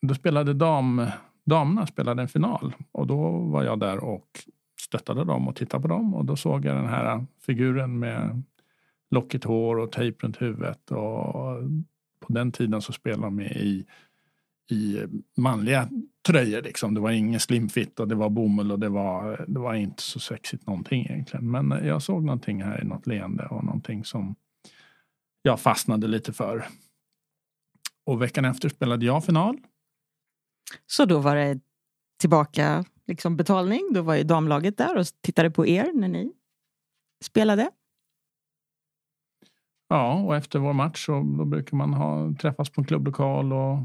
då 0.02 0.14
spelade 0.14 0.54
dam, 0.54 1.06
damerna 1.44 1.86
spelade 1.86 2.22
en 2.22 2.28
final 2.28 2.74
och 2.92 3.06
då 3.06 3.30
var 3.30 3.64
jag 3.64 3.80
där 3.80 4.04
och 4.04 4.28
stöttade 4.80 5.24
dem 5.24 5.48
och 5.48 5.56
tittade 5.56 5.82
på 5.82 5.88
dem 5.88 6.14
och 6.14 6.24
då 6.24 6.36
såg 6.36 6.64
jag 6.64 6.76
den 6.76 6.88
här 6.88 7.26
figuren 7.46 7.98
med 7.98 8.42
lockigt 9.10 9.44
hår 9.44 9.78
och 9.78 9.92
tejp 9.92 10.26
runt 10.26 10.42
huvudet. 10.42 10.90
Och 10.90 11.56
på 12.20 12.32
den 12.32 12.52
tiden 12.52 12.82
så 12.82 12.92
spelade 12.92 13.22
de 13.22 13.40
i, 13.40 13.86
i 14.70 15.06
manliga 15.36 15.88
tröjor. 16.26 16.62
Liksom. 16.62 16.94
Det 16.94 17.00
var 17.00 17.10
ingen 17.10 17.40
slimfit 17.40 18.00
och 18.00 18.08
det 18.08 18.14
var 18.14 18.30
bomull 18.30 18.72
och 18.72 18.78
det 18.78 18.88
var, 18.88 19.44
det 19.48 19.60
var 19.60 19.74
inte 19.74 20.02
så 20.02 20.20
sexigt 20.20 20.66
någonting 20.66 21.06
egentligen. 21.06 21.50
Men 21.50 21.86
jag 21.86 22.02
såg 22.02 22.24
någonting 22.24 22.62
här 22.62 22.82
i 22.82 22.84
något 22.84 23.06
leende 23.06 23.46
och 23.46 23.64
någonting 23.64 24.04
som 24.04 24.34
jag 25.42 25.60
fastnade 25.60 26.08
lite 26.08 26.32
för. 26.32 26.68
Och 28.06 28.22
veckan 28.22 28.44
efter 28.44 28.68
spelade 28.68 29.06
jag 29.06 29.24
final. 29.24 29.58
Så 30.86 31.04
då 31.04 31.18
var 31.18 31.36
det 31.36 31.60
tillbaka 32.20 32.84
liksom 33.06 33.36
betalning. 33.36 33.92
Då 33.92 34.02
var 34.02 34.14
ju 34.14 34.22
damlaget 34.22 34.76
där 34.76 34.96
och 34.96 35.06
tittade 35.20 35.50
på 35.50 35.66
er 35.66 35.92
när 35.94 36.08
ni 36.08 36.32
spelade. 37.24 37.70
Ja, 39.92 40.14
och 40.14 40.36
efter 40.36 40.58
vår 40.58 40.72
match 40.72 41.06
så 41.06 41.12
då 41.12 41.44
brukar 41.44 41.76
man 41.76 41.94
ha, 41.94 42.32
träffas 42.40 42.70
på 42.70 42.80
en 42.80 42.84
klubblokal 42.84 43.52
och 43.52 43.78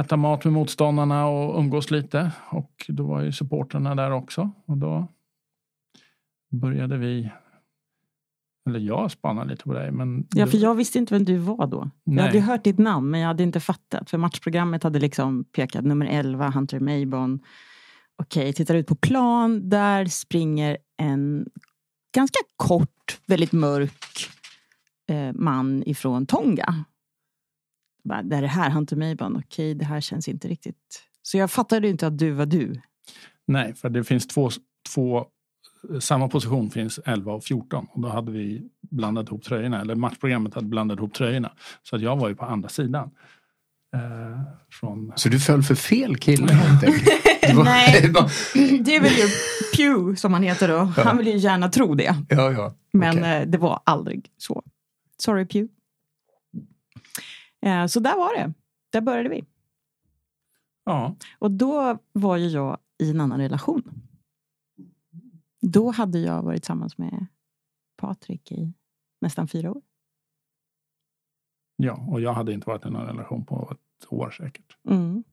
äta 0.00 0.16
mat 0.16 0.44
med 0.44 0.52
motståndarna 0.52 1.26
och 1.26 1.58
umgås 1.58 1.90
lite. 1.90 2.32
Och 2.48 2.84
då 2.88 3.04
var 3.04 3.20
ju 3.20 3.32
supporterna 3.32 3.94
där 3.94 4.10
också. 4.10 4.50
Och 4.66 4.76
då 4.76 5.06
började 6.50 6.98
vi 6.98 7.30
eller 8.68 8.80
jag 8.80 9.10
spanade 9.10 9.50
lite 9.50 9.64
på 9.64 9.74
dig. 9.74 9.90
Men 9.90 10.26
ja, 10.34 10.46
för 10.46 10.58
jag 10.58 10.74
visste 10.74 10.98
inte 10.98 11.14
vem 11.14 11.24
du 11.24 11.36
var 11.36 11.66
då. 11.66 11.90
Nej. 12.04 12.16
Jag 12.16 12.24
hade 12.24 12.40
hört 12.40 12.64
ditt 12.64 12.78
namn 12.78 13.10
men 13.10 13.20
jag 13.20 13.26
hade 13.26 13.42
inte 13.42 13.60
fattat. 13.60 14.10
För 14.10 14.18
matchprogrammet 14.18 14.82
hade 14.82 14.98
liksom 14.98 15.44
pekat 15.44 15.84
nummer 15.84 16.06
11, 16.06 16.50
Hunter 16.50 16.80
Maybon. 16.80 17.40
Okej, 18.16 18.52
tittar 18.52 18.74
ut 18.74 18.86
på 18.86 18.94
plan. 18.94 19.68
Där 19.68 20.06
springer 20.06 20.78
en 20.96 21.46
ganska 22.14 22.38
kort, 22.56 23.20
väldigt 23.26 23.52
mörk 23.52 24.28
man 25.34 25.82
ifrån 25.86 26.26
Tonga. 26.26 26.84
Bara, 28.04 28.22
det 28.22 28.36
är 28.36 28.42
det 28.42 28.48
här 28.48 28.70
Hunter 28.70 28.96
Mayban, 28.96 29.36
okej 29.46 29.74
det 29.74 29.84
här 29.84 30.00
känns 30.00 30.28
inte 30.28 30.48
riktigt. 30.48 31.02
Så 31.22 31.38
jag 31.38 31.50
fattade 31.50 31.88
inte 31.88 32.06
att 32.06 32.18
du 32.18 32.30
var 32.30 32.46
du. 32.46 32.80
Nej, 33.46 33.74
för 33.74 33.88
det 33.90 34.04
finns 34.04 34.26
två, 34.26 34.50
två 34.94 35.26
samma 36.00 36.28
position 36.28 36.70
finns 36.70 37.00
11 37.04 37.32
och 37.32 37.44
14 37.44 37.86
och 37.92 38.00
då 38.00 38.08
hade 38.08 38.32
vi 38.32 38.62
blandat 38.90 39.26
ihop 39.26 39.42
tröjorna, 39.44 39.80
eller 39.80 39.94
matchprogrammet 39.94 40.54
hade 40.54 40.66
blandat 40.66 40.98
ihop 40.98 41.14
tröjorna. 41.14 41.52
Så 41.82 41.96
att 41.96 42.02
jag 42.02 42.16
var 42.16 42.28
ju 42.28 42.34
på 42.36 42.44
andra 42.44 42.68
sidan. 42.68 43.10
Eh, 43.96 44.40
från... 44.70 45.12
Så 45.16 45.28
du 45.28 45.40
föll 45.40 45.62
för 45.62 45.74
fel 45.74 46.16
kille 46.16 46.52
helt 46.52 46.84
enkelt? 46.84 47.56
Var- 47.56 47.64
Nej. 47.64 48.12
det 48.84 48.98
väl 49.00 49.12
ju 49.12 49.28
Pew 49.76 50.16
som 50.16 50.32
han 50.32 50.42
heter 50.42 50.68
då. 50.68 50.78
Han 50.78 51.18
vill 51.18 51.26
ju 51.26 51.36
gärna 51.36 51.68
tro 51.68 51.94
det. 51.94 52.16
Ja, 52.28 52.52
ja. 52.52 52.74
Men 52.92 53.18
Okej. 53.18 53.32
eh, 53.42 53.48
det 53.48 53.58
var 53.58 53.80
aldrig 53.84 54.30
så. 54.36 54.62
Sorry 55.24 55.46
Pew. 55.46 55.74
Eh, 57.60 57.86
så 57.86 58.00
där 58.00 58.16
var 58.16 58.34
det. 58.36 58.52
Där 58.90 59.00
började 59.00 59.28
vi. 59.28 59.44
Ja, 60.84 61.16
Och 61.38 61.50
då 61.50 61.98
var 62.12 62.36
ju 62.36 62.48
jag 62.48 62.78
i 62.98 63.10
en 63.10 63.20
annan 63.20 63.40
relation. 63.40 63.82
Då 65.60 65.90
hade 65.90 66.18
jag 66.18 66.42
varit 66.42 66.62
tillsammans 66.62 66.98
med 66.98 67.26
Patrik 67.96 68.52
i 68.52 68.72
nästan 69.20 69.48
fyra 69.48 69.70
år. 69.70 69.82
ja, 71.76 72.06
och 72.10 72.20
jag 72.20 72.32
hade 72.32 72.52
inte 72.52 72.66
varit 72.68 72.86
i 72.86 72.90
någon 72.90 73.06
relation 73.06 73.44
på 73.44 73.72
ett 73.72 74.12
år 74.12 74.30
säkert. 74.30 74.76
Mm. 74.88 75.24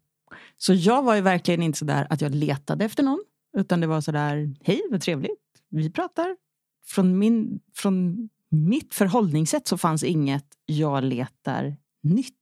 Så 0.58 0.74
jag 0.74 1.04
var 1.04 1.16
ju 1.16 1.22
verkligen 1.22 1.64
inte 1.64 1.80
så 1.80 1.86
där 1.86 2.08
att 2.10 2.22
jag 2.22 2.36
letade 2.36 2.86
efter 2.86 3.04
någon. 3.04 3.24
Utan 3.58 3.82
det 3.82 3.88
var 3.88 4.02
så 4.02 4.12
där, 4.12 4.56
hej 4.62 4.82
vad 4.92 5.02
trevligt, 5.02 5.64
vi 5.70 5.92
pratar. 5.92 6.38
Från, 6.86 7.20
min, 7.20 7.60
från 7.74 8.30
mitt 8.50 8.94
förhållningssätt 8.94 9.68
så 9.68 9.78
fanns 9.78 10.04
inget, 10.04 10.46
jag 10.66 11.04
letar 11.04 11.78
nytt. 12.04 12.36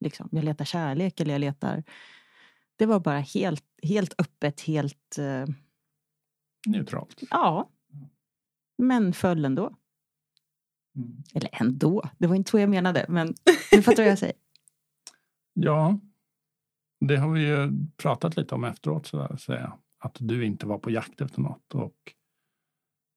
Liksom. 0.00 0.28
Jag 0.32 0.44
letar 0.44 0.64
kärlek 0.64 1.20
eller 1.20 1.32
jag 1.32 1.40
letar... 1.40 1.84
Det 2.76 2.86
var 2.86 3.00
bara 3.00 3.18
helt, 3.18 3.64
helt 3.82 4.14
öppet, 4.20 4.60
helt... 4.60 5.18
eh, 5.18 5.44
Neutralt. 6.66 7.22
ja. 7.30 7.70
Men 8.78 9.12
föll 9.12 9.44
ändå. 9.44 9.76
Eller 11.34 11.50
ändå, 11.52 12.02
det 12.18 12.26
var 12.26 12.34
inte 12.36 12.50
så 12.50 12.58
jag 12.58 12.70
menade. 12.70 13.06
Men 13.08 13.34
du 13.70 13.82
fattar 13.82 14.02
vad 14.02 14.10
jag 14.10 14.18
säger. 14.18 14.34
Ja, 15.56 16.00
det 17.00 17.16
har 17.16 17.32
vi 17.32 17.46
ju 17.46 17.72
pratat 17.96 18.36
lite 18.36 18.54
om 18.54 18.64
efteråt, 18.64 19.06
så 19.06 19.18
att 19.20 19.40
säga. 19.40 19.78
Att 19.98 20.16
du 20.20 20.44
inte 20.44 20.66
var 20.66 20.78
på 20.78 20.90
jakt 20.90 21.20
efter 21.20 21.40
något. 21.40 21.74
Och 21.74 22.14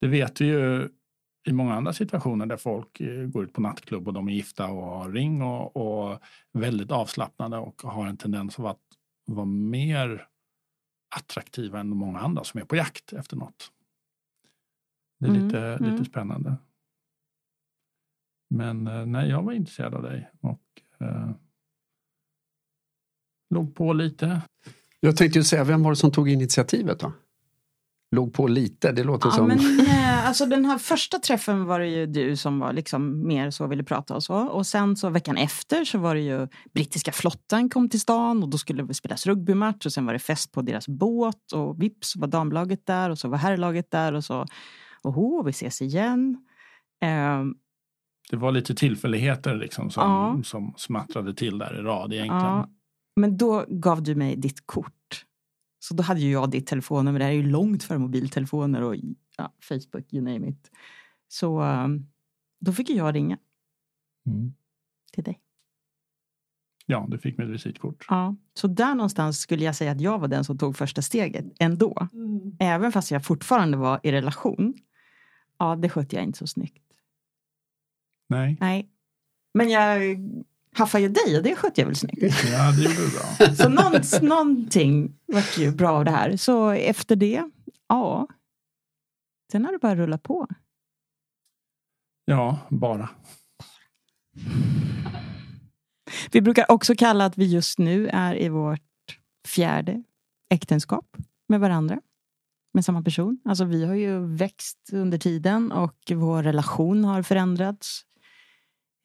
det 0.01 0.07
vet 0.07 0.41
vi 0.41 0.45
ju 0.45 0.89
i 1.47 1.51
många 1.51 1.73
andra 1.73 1.93
situationer 1.93 2.45
där 2.45 2.57
folk 2.57 2.99
eh, 2.99 3.25
går 3.25 3.43
ut 3.43 3.53
på 3.53 3.61
nattklubb 3.61 4.07
och 4.07 4.13
de 4.13 4.27
är 4.27 4.31
gifta 4.31 4.67
och 4.67 4.83
har 4.83 5.11
ring 5.11 5.41
och, 5.41 5.77
och 5.77 6.19
väldigt 6.53 6.91
avslappnade 6.91 7.57
och 7.57 7.81
har 7.81 8.07
en 8.07 8.17
tendens 8.17 8.59
att 8.59 8.81
vara 9.25 9.45
mer 9.45 10.27
attraktiva 11.15 11.79
än 11.79 11.89
många 11.89 12.19
andra 12.19 12.43
som 12.43 12.59
är 12.59 12.65
på 12.65 12.75
jakt 12.75 13.13
efter 13.13 13.37
något. 13.37 13.71
Det 15.19 15.25
är 15.25 15.29
Mm, 15.29 15.45
lite, 15.45 15.59
mm. 15.59 15.91
lite 15.91 16.05
spännande. 16.05 16.55
Men 18.49 18.87
eh, 18.87 19.05
nej, 19.05 19.29
jag 19.29 19.43
var 19.43 19.53
intresserad 19.53 19.93
av 19.93 20.01
dig 20.01 20.31
och 20.41 20.61
eh, 20.99 21.31
låg 23.49 23.75
på 23.75 23.93
lite. 23.93 24.41
Jag 24.99 25.17
tänkte 25.17 25.39
ju 25.39 25.43
säga, 25.43 25.63
vem 25.63 25.83
var 25.83 25.91
det 25.91 25.95
som 25.95 26.11
tog 26.11 26.29
initiativet 26.29 26.99
då? 26.99 27.13
Låg 28.11 28.33
på 28.33 28.47
lite, 28.47 28.91
det 28.91 29.03
låter 29.03 29.27
Ja, 29.29 29.31
som... 29.33 29.47
men, 29.47 29.59
eh, 29.87 30.27
alltså 30.27 30.45
den 30.45 30.65
här 30.65 30.77
första 30.77 31.19
träffen 31.19 31.65
var 31.65 31.79
det 31.79 31.87
ju 31.87 32.05
du 32.05 32.35
som 32.35 32.59
var 32.59 32.73
liksom 32.73 33.27
mer 33.27 33.51
så 33.51 33.67
ville 33.67 33.83
prata 33.83 34.15
och 34.15 34.23
så. 34.23 34.35
Och 34.35 34.67
sen 34.67 34.95
så 34.95 35.09
veckan 35.09 35.37
efter 35.37 35.85
så 35.85 35.97
var 35.97 36.15
det 36.15 36.21
ju 36.21 36.47
brittiska 36.73 37.11
flottan 37.11 37.69
kom 37.69 37.89
till 37.89 37.99
stan 37.99 38.43
och 38.43 38.49
då 38.49 38.57
skulle 38.57 38.83
det 38.83 38.93
spelas 38.93 39.25
rugbymatch 39.25 39.85
och 39.85 39.93
sen 39.93 40.05
var 40.05 40.13
det 40.13 40.19
fest 40.19 40.51
på 40.51 40.61
deras 40.61 40.87
båt 40.87 41.51
och 41.53 41.81
vips 41.81 42.15
var 42.15 42.27
damlaget 42.27 42.85
där 42.85 43.09
och 43.09 43.17
så 43.19 43.27
var 43.27 43.37
herrlaget 43.37 43.91
där 43.91 44.13
och 44.13 44.23
så 44.23 44.45
oho, 45.03 45.43
vi 45.43 45.49
ses 45.49 45.81
igen. 45.81 46.37
Eh, 47.03 47.43
Det 48.31 48.37
var 48.37 48.51
lite 48.51 48.75
tillfälligheter 48.75 49.55
liksom 49.55 49.89
som, 49.91 50.03
Ja. 50.03 50.39
som 50.43 50.73
smattrade 50.77 51.33
till 51.33 51.57
där 51.57 51.79
i 51.79 51.81
rad 51.83 52.13
egentligen. 52.13 52.43
Ja. 52.43 52.69
men 53.15 53.37
då 53.37 53.65
gav 53.69 54.03
du 54.03 54.15
mig 54.15 54.35
ditt 54.35 54.65
kort. 54.67 54.93
Så 55.79 55.93
då 55.93 56.03
hade 56.03 56.19
ju 56.19 56.31
jag 56.31 56.51
ditt 56.51 56.67
telefonnummer. 56.67 57.19
Det 57.19 57.25
här 57.25 57.31
är 57.31 57.35
ju 57.35 57.43
långt 57.49 57.83
före 57.83 57.97
mobiltelefoner 57.97 58.81
och 58.81 58.95
ja, 59.37 59.53
Facebook, 59.61 60.13
you 60.13 60.23
name 60.23 60.49
it. 60.49 60.71
Så 61.27 61.61
eh, 61.63 61.87
då 62.59 62.71
fick 62.71 62.89
jag 62.89 63.15
ringa 63.15 63.37
Mm. 64.25 64.53
till 65.13 65.23
dig. 65.23 65.41
Ja, 66.85 67.05
du 67.09 67.17
fick 67.19 67.37
mitt 67.37 67.49
visitkort. 67.49 68.05
Ja, 68.09 68.35
så 68.53 68.67
där 68.67 68.95
någonstans 68.95 69.39
skulle 69.39 69.63
jag 69.65 69.75
säga 69.75 69.91
att 69.91 70.01
jag 70.01 70.19
var 70.19 70.27
den 70.27 70.43
som 70.43 70.57
tog 70.57 70.77
första 70.77 71.01
steget 71.01 71.45
ändå. 71.59 72.07
Även 72.59 72.91
fast 72.91 73.11
jag 73.11 73.25
fortfarande 73.25 73.77
var 73.77 73.99
i 74.03 74.11
relation. 74.11 74.73
Ja, 75.57 75.75
det 75.75 75.89
skötte 75.89 76.15
jag 76.15 76.23
inte 76.25 76.37
så 76.39 76.47
snyggt. 76.47 76.83
Nej, 78.29 78.57
Nej. 78.59 78.89
Men 79.53 79.69
jag 79.69 80.01
haffade 80.73 81.03
ju 81.03 81.09
dig 81.09 81.37
och 81.37 81.43
det 81.43 81.55
skötte 81.55 81.81
jag 81.81 81.85
väl 81.85 81.95
snyggt. 81.95 82.21
ja, 82.51 82.71
det 82.71 82.83
gjorde 82.83 82.95
du 82.95 83.11
bra. 83.11 83.55
Så 83.55 83.69
någon, 83.69 84.27
någonting 84.29 85.15
var 85.25 85.43
ju 85.57 85.71
bra 85.71 85.91
av 85.91 86.05
det 86.05 86.11
här. 86.11 86.37
Så 86.37 86.69
efter 86.69 87.15
det, 87.15 87.43
ja. 87.87 88.27
Sen 89.51 89.65
har 89.65 89.71
det 89.71 89.79
bara 89.79 89.95
rullat 89.95 90.23
på. 90.23 90.47
Ja, 92.25 92.59
bara. 92.69 93.09
Vi 96.31 96.41
brukar 96.41 96.71
också 96.71 96.95
kalla 96.95 97.25
att 97.25 97.37
vi 97.37 97.45
just 97.45 97.79
nu 97.79 98.07
är 98.07 98.41
i 98.41 98.49
vårt 98.49 98.81
fjärde 99.47 100.03
äktenskap 100.49 101.17
med 101.49 101.59
varandra. 101.59 102.01
Med 102.73 102.85
samma 102.85 103.01
person. 103.01 103.39
Alltså 103.45 103.65
vi 103.65 103.85
har 103.85 103.95
ju 103.95 104.19
växt 104.35 104.89
under 104.93 105.17
tiden 105.17 105.71
och 105.71 106.11
vår 106.15 106.43
relation 106.43 107.05
har 107.05 107.23
förändrats 107.23 108.05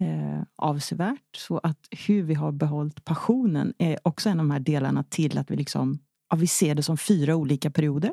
eh, 0.02 0.42
avsevärt. 0.56 1.36
Så 1.36 1.58
att 1.58 1.78
hur 2.06 2.22
vi 2.22 2.34
har 2.34 2.52
behållit 2.52 3.04
passionen 3.04 3.74
är 3.78 3.98
också 4.04 4.28
en 4.28 4.40
av 4.40 4.46
de 4.46 4.50
här 4.50 4.60
delarna 4.60 5.04
till 5.04 5.38
att 5.38 5.50
vi 5.50 5.56
liksom 5.56 5.98
ja, 6.30 6.36
vi 6.36 6.46
ser 6.46 6.74
det 6.74 6.82
som 6.82 6.98
fyra 6.98 7.36
olika 7.36 7.70
perioder. 7.70 8.12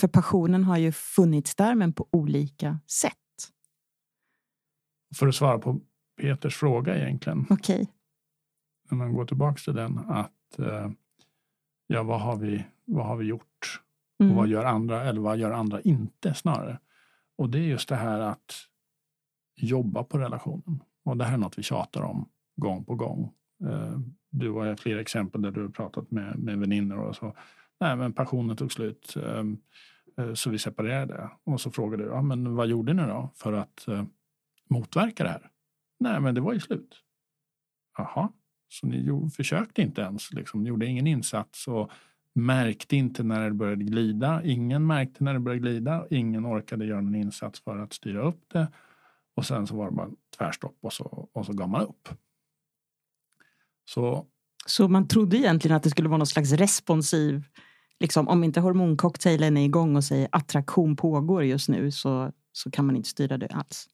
För 0.00 0.08
passionen 0.08 0.64
har 0.64 0.76
ju 0.78 0.92
funnits 0.92 1.54
där 1.54 1.74
men 1.74 1.92
på 1.92 2.08
olika 2.12 2.78
sätt. 2.86 3.14
För 5.16 5.28
att 5.28 5.34
svara 5.34 5.58
på 5.58 5.80
Peters 6.20 6.56
fråga 6.56 6.96
egentligen, 7.06 7.46
Okej. 7.50 7.88
när 8.90 8.98
man 8.98 9.12
går 9.14 9.24
tillbaka 9.26 9.58
till 9.64 9.74
den, 9.74 9.98
att 9.98 10.58
eh, 10.58 10.90
ja, 11.86 12.02
vad 12.02 12.20
har 12.20 12.36
vi, 12.36 12.64
vad 12.84 13.06
har 13.06 13.16
vi 13.16 13.24
gjort? 13.26 13.80
Och 14.18 14.26
vad 14.26 14.38
Mm. 14.38 14.50
gör 14.50 14.64
andra 14.64 15.04
eller 15.04 15.20
vad 15.20 15.38
gör 15.38 15.50
andra 15.50 15.80
inte 15.80 16.34
snarare? 16.34 16.78
Och 17.38 17.50
det 17.50 17.58
är 17.58 17.62
just 17.62 17.88
det 17.88 17.96
här 17.96 18.20
att 18.20 18.54
jobba 19.66 20.04
på 20.04 20.18
relationen. 20.18 20.82
Och 21.04 21.16
det 21.16 21.24
här 21.24 21.34
är 21.34 21.38
något 21.38 21.58
vi 21.58 21.62
tjatar 21.62 22.02
om 22.02 22.28
gång 22.56 22.84
på 22.84 22.94
gång. 22.94 23.32
Eh, 23.64 23.98
du 24.30 24.50
har 24.50 24.76
flera 24.76 25.00
exempel 25.00 25.42
där 25.42 25.50
du 25.50 25.62
har 25.62 25.68
pratat 25.68 26.10
med, 26.10 26.38
med 26.38 26.58
väninnor 26.58 26.98
och 26.98 27.16
så. 27.16 27.36
Nej, 27.80 27.96
men 27.96 28.12
passionen 28.12 28.56
tog 28.56 28.72
slut. 28.72 29.16
Eh, 29.16 29.44
eh, 30.24 30.34
så 30.34 30.50
vi 30.50 30.58
separerade. 30.58 31.30
Och 31.44 31.60
så 31.60 31.70
frågade 31.70 32.02
du, 32.02 32.08
ja, 32.08 32.22
men 32.22 32.54
vad 32.54 32.68
gjorde 32.68 32.92
ni 32.92 33.02
då 33.02 33.30
för 33.34 33.52
att 33.52 33.86
motverka 34.68 35.24
det 35.24 35.30
här? 35.30 35.50
Nej, 36.00 36.20
men 36.20 36.34
det 36.34 36.40
var 36.40 36.52
ju 36.52 36.60
slut. 36.60 36.96
Jaha, 37.98 38.32
så 38.68 38.86
ni 38.86 39.00
gjorde, 39.00 39.30
försökte 39.30 39.82
inte 39.82 40.00
ens, 40.00 40.32
liksom, 40.32 40.62
ni 40.62 40.68
gjorde 40.68 40.86
ingen 40.86 41.06
insats 41.06 41.68
och 41.68 41.90
märkte 42.34 42.96
inte 42.96 43.22
när 43.22 43.44
det 43.44 43.54
började 43.54 43.84
glida. 43.84 44.44
Ingen 44.44 44.86
märkte 44.86 45.24
när 45.24 45.34
det 45.34 45.40
började 45.40 45.60
glida. 45.60 46.06
Ingen 46.10 46.46
orkade 46.46 46.84
göra 46.84 47.00
någon 47.00 47.14
insats 47.14 47.60
för 47.60 47.78
att 47.78 47.92
styra 47.92 48.22
upp 48.22 48.40
det. 48.52 48.68
Och 49.40 49.46
sen 49.46 49.66
så 49.66 49.76
var 49.76 49.90
det 49.90 49.96
bara 49.96 50.10
tvärstopp 50.38 50.76
och 50.82 50.92
så, 50.92 51.28
och 51.32 51.46
så 51.46 51.52
gav 51.52 51.68
man 51.68 51.82
upp. 51.82 52.08
Så 53.84 54.26
Så 54.66 54.88
man 54.88 55.08
trodde 55.08 55.36
egentligen 55.36 55.76
att 55.76 55.82
det 55.82 55.90
skulle 55.90 56.08
vara 56.08 56.18
någon 56.18 56.26
slags 56.26 56.52
responsiv, 56.52 57.44
liksom, 58.00 58.28
om 58.28 58.44
inte 58.44 58.60
hormoncocktailen 58.60 59.56
är 59.56 59.64
igång 59.64 59.96
och 59.96 60.04
säger 60.04 60.28
attraktion 60.32 60.96
pågår 60.96 61.44
just 61.44 61.68
nu 61.68 61.90
så, 61.90 62.32
så 62.52 62.70
kan 62.70 62.86
man 62.86 62.96
inte 62.96 63.08
styra 63.08 63.38
det 63.38 63.46
alls. 63.48 63.88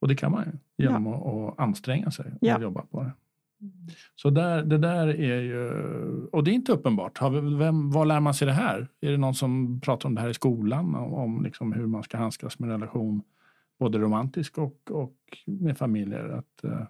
Och 0.00 0.08
det 0.08 0.16
kan 0.16 0.32
man 0.32 0.44
ju 0.44 0.84
genom 0.84 1.06
att, 1.06 1.26
att 1.26 1.58
anstränga 1.60 2.10
sig 2.10 2.26
och 2.26 2.38
Ja. 2.40 2.60
jobba 2.60 2.82
på 2.82 3.02
det. 3.02 3.12
Så 4.16 4.30
där, 4.30 4.62
det 4.62 4.78
där 4.78 5.08
är 5.08 5.40
ju, 5.40 5.70
och 6.32 6.44
det 6.44 6.50
är 6.50 6.52
inte 6.52 6.72
uppenbart. 6.72 7.18
Har 7.18 7.30
vi, 7.30 7.56
vem, 7.56 7.90
var 7.90 8.06
lär 8.06 8.20
man 8.20 8.34
sig 8.34 8.46
det 8.46 8.52
här? 8.52 8.88
Är 9.00 9.10
det 9.10 9.16
någon 9.16 9.34
som 9.34 9.80
pratar 9.80 10.08
om 10.08 10.14
det 10.14 10.20
här 10.20 10.28
i 10.28 10.34
skolan? 10.34 10.94
Om, 10.94 11.14
om 11.14 11.42
liksom 11.42 11.72
hur 11.72 11.86
man 11.86 12.02
ska 12.02 12.18
handskas 12.18 12.58
med 12.58 12.70
relation, 12.70 13.22
både 13.80 13.98
romantisk 13.98 14.58
och, 14.58 14.90
och 14.90 15.16
med 15.46 15.78
familjer? 15.78 16.28
Att 16.28 16.64
eh, 16.64 16.86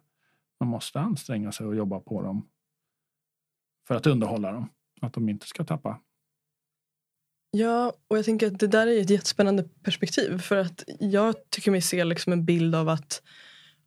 man 0.60 0.68
måste 0.68 1.00
anstränga 1.00 1.52
sig 1.52 1.66
och 1.66 1.76
jobba 1.76 2.00
på 2.00 2.22
dem 2.22 2.48
för 3.88 3.94
att 3.94 4.06
underhålla 4.06 4.52
dem. 4.52 4.68
Att 5.00 5.12
de 5.12 5.28
inte 5.28 5.46
ska 5.46 5.64
tappa 5.64 6.00
Ja, 7.52 7.92
och 8.08 8.18
jag 8.18 8.24
tänker 8.24 8.46
att 8.46 8.58
det 8.58 8.66
där 8.66 8.86
är 8.86 9.00
ett 9.00 9.10
jättespännande 9.10 9.64
perspektiv. 9.82 10.38
För 10.38 10.56
att 10.56 10.84
jag 11.00 11.34
tycker 11.50 11.70
mig 11.70 11.80
se 11.80 12.04
liksom 12.04 12.32
en 12.32 12.44
bild 12.44 12.74
av 12.74 12.88
att, 12.88 13.22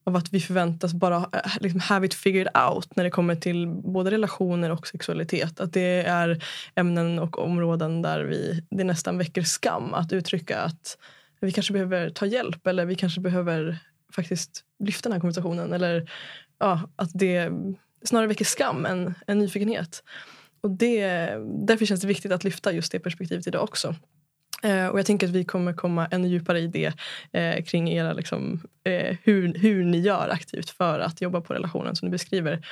av 0.03 0.15
att 0.15 0.33
vi 0.33 0.39
förväntas 0.39 0.93
bara 0.93 1.17
eh, 1.17 1.51
liksom 1.59 1.79
have 1.79 2.05
it 2.05 2.13
figured 2.13 2.47
out 2.69 2.95
när 2.95 3.03
det 3.03 3.09
kommer 3.09 3.35
till 3.35 3.67
både 3.67 4.11
relationer 4.11 4.69
och 4.69 4.87
sexualitet. 4.87 5.59
Att 5.59 5.73
det 5.73 6.03
är 6.03 6.43
ämnen 6.75 7.19
och 7.19 7.39
områden 7.39 8.01
där 8.01 8.23
vi, 8.23 8.63
det 8.69 8.83
nästan 8.83 9.17
väcker 9.17 9.41
skam 9.41 9.93
att 9.93 10.13
uttrycka 10.13 10.61
att 10.61 10.97
vi 11.45 11.51
kanske 11.51 11.73
behöver 11.73 12.09
ta 12.09 12.25
hjälp 12.25 12.67
eller 12.67 12.85
vi 12.85 12.95
kanske 12.95 13.21
behöver 13.21 13.77
faktiskt 14.15 14.63
lyfta 14.83 15.09
den 15.09 15.13
här 15.13 15.19
konversationen. 15.19 15.73
Eller 15.73 16.11
ja, 16.59 16.89
att 16.95 17.09
det 17.13 17.51
snarare 18.03 18.27
väcker 18.27 18.45
skam 18.45 18.85
än, 18.85 19.13
än 19.27 19.39
nyfikenhet. 19.39 20.03
Och 20.61 20.71
det, 20.71 21.07
därför 21.67 21.85
känns 21.85 22.01
det 22.01 22.07
viktigt 22.07 22.31
att 22.31 22.43
lyfta 22.43 22.71
just 22.71 22.91
det 22.91 22.99
perspektivet 22.99 23.47
idag 23.47 23.63
också. 23.63 23.95
Eh, 24.63 24.87
och 24.87 24.99
jag 24.99 25.05
tänker 25.05 25.27
att 25.27 25.33
vi 25.33 25.45
kommer 25.45 25.73
komma 25.73 26.07
ännu 26.11 26.27
djupare 26.27 26.59
i 26.59 26.67
det 26.67 26.93
eh, 27.31 27.63
kring 27.63 27.89
era, 27.89 28.13
liksom, 28.13 28.61
eh, 28.83 29.17
hur, 29.23 29.53
hur 29.53 29.85
ni 29.85 29.99
gör 29.99 30.29
aktivt 30.29 30.69
för 30.69 30.99
att 30.99 31.21
jobba 31.21 31.41
på 31.41 31.53
relationen 31.53 31.95
som 31.95 32.07
ni 32.07 32.11
beskriver. 32.11 32.65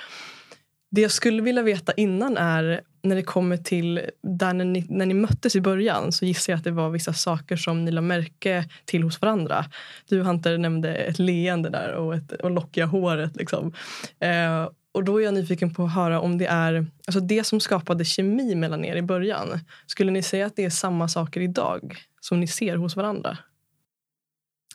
Det 0.92 1.02
jag 1.02 1.12
skulle 1.12 1.42
vilja 1.42 1.64
veta 1.64 1.94
innan 1.94 2.38
är 2.38 2.82
när 3.04 3.16
det 3.16 3.24
kommer 3.24 3.58
till 3.58 4.02
där 4.24 4.54
när 4.54 4.66
ni, 4.66 4.86
när 4.90 5.06
ni 5.06 5.14
möttes 5.14 5.56
i 5.56 5.62
början 5.62 6.12
så 6.12 6.26
gissar 6.26 6.54
jag 6.54 6.58
att 6.58 6.64
det 6.64 6.72
var 6.72 6.90
vissa 6.90 7.14
saker 7.14 7.56
som 7.56 7.86
ni 7.86 7.92
la 7.92 8.02
märke 8.02 8.70
till 8.86 9.04
hos 9.04 9.22
varandra. 9.22 9.66
Du 10.10 10.22
Hunter 10.22 10.58
nämnde 10.58 10.96
ett 10.96 11.20
leende 11.20 11.70
där 11.70 11.94
och, 11.94 12.16
ett, 12.16 12.32
och 12.32 12.52
lockiga 12.52 12.86
håret. 12.86 13.36
Liksom. 13.36 13.74
Eh, 14.20 14.70
och 14.92 15.04
då 15.04 15.22
är 15.22 15.26
jag 15.26 15.34
nyfiken 15.34 15.74
på 15.74 15.84
att 15.84 15.94
höra 15.94 16.22
om 16.22 16.38
det 16.38 16.46
är 16.46 16.86
alltså 17.08 17.20
det 17.20 17.44
som 17.44 17.60
skapade 17.60 18.06
kemi 18.06 18.56
mellan 18.56 18.86
er 18.86 18.96
i 18.96 19.02
början. 19.02 19.60
Skulle 19.86 20.12
ni 20.12 20.24
säga 20.24 20.46
att 20.46 20.56
det 20.56 20.66
är 20.66 20.70
samma 20.70 21.08
saker 21.08 21.42
idag 21.42 21.98
som 22.20 22.40
ni 22.40 22.48
ser 22.48 22.76
hos 22.76 22.96
varandra? 22.96 23.38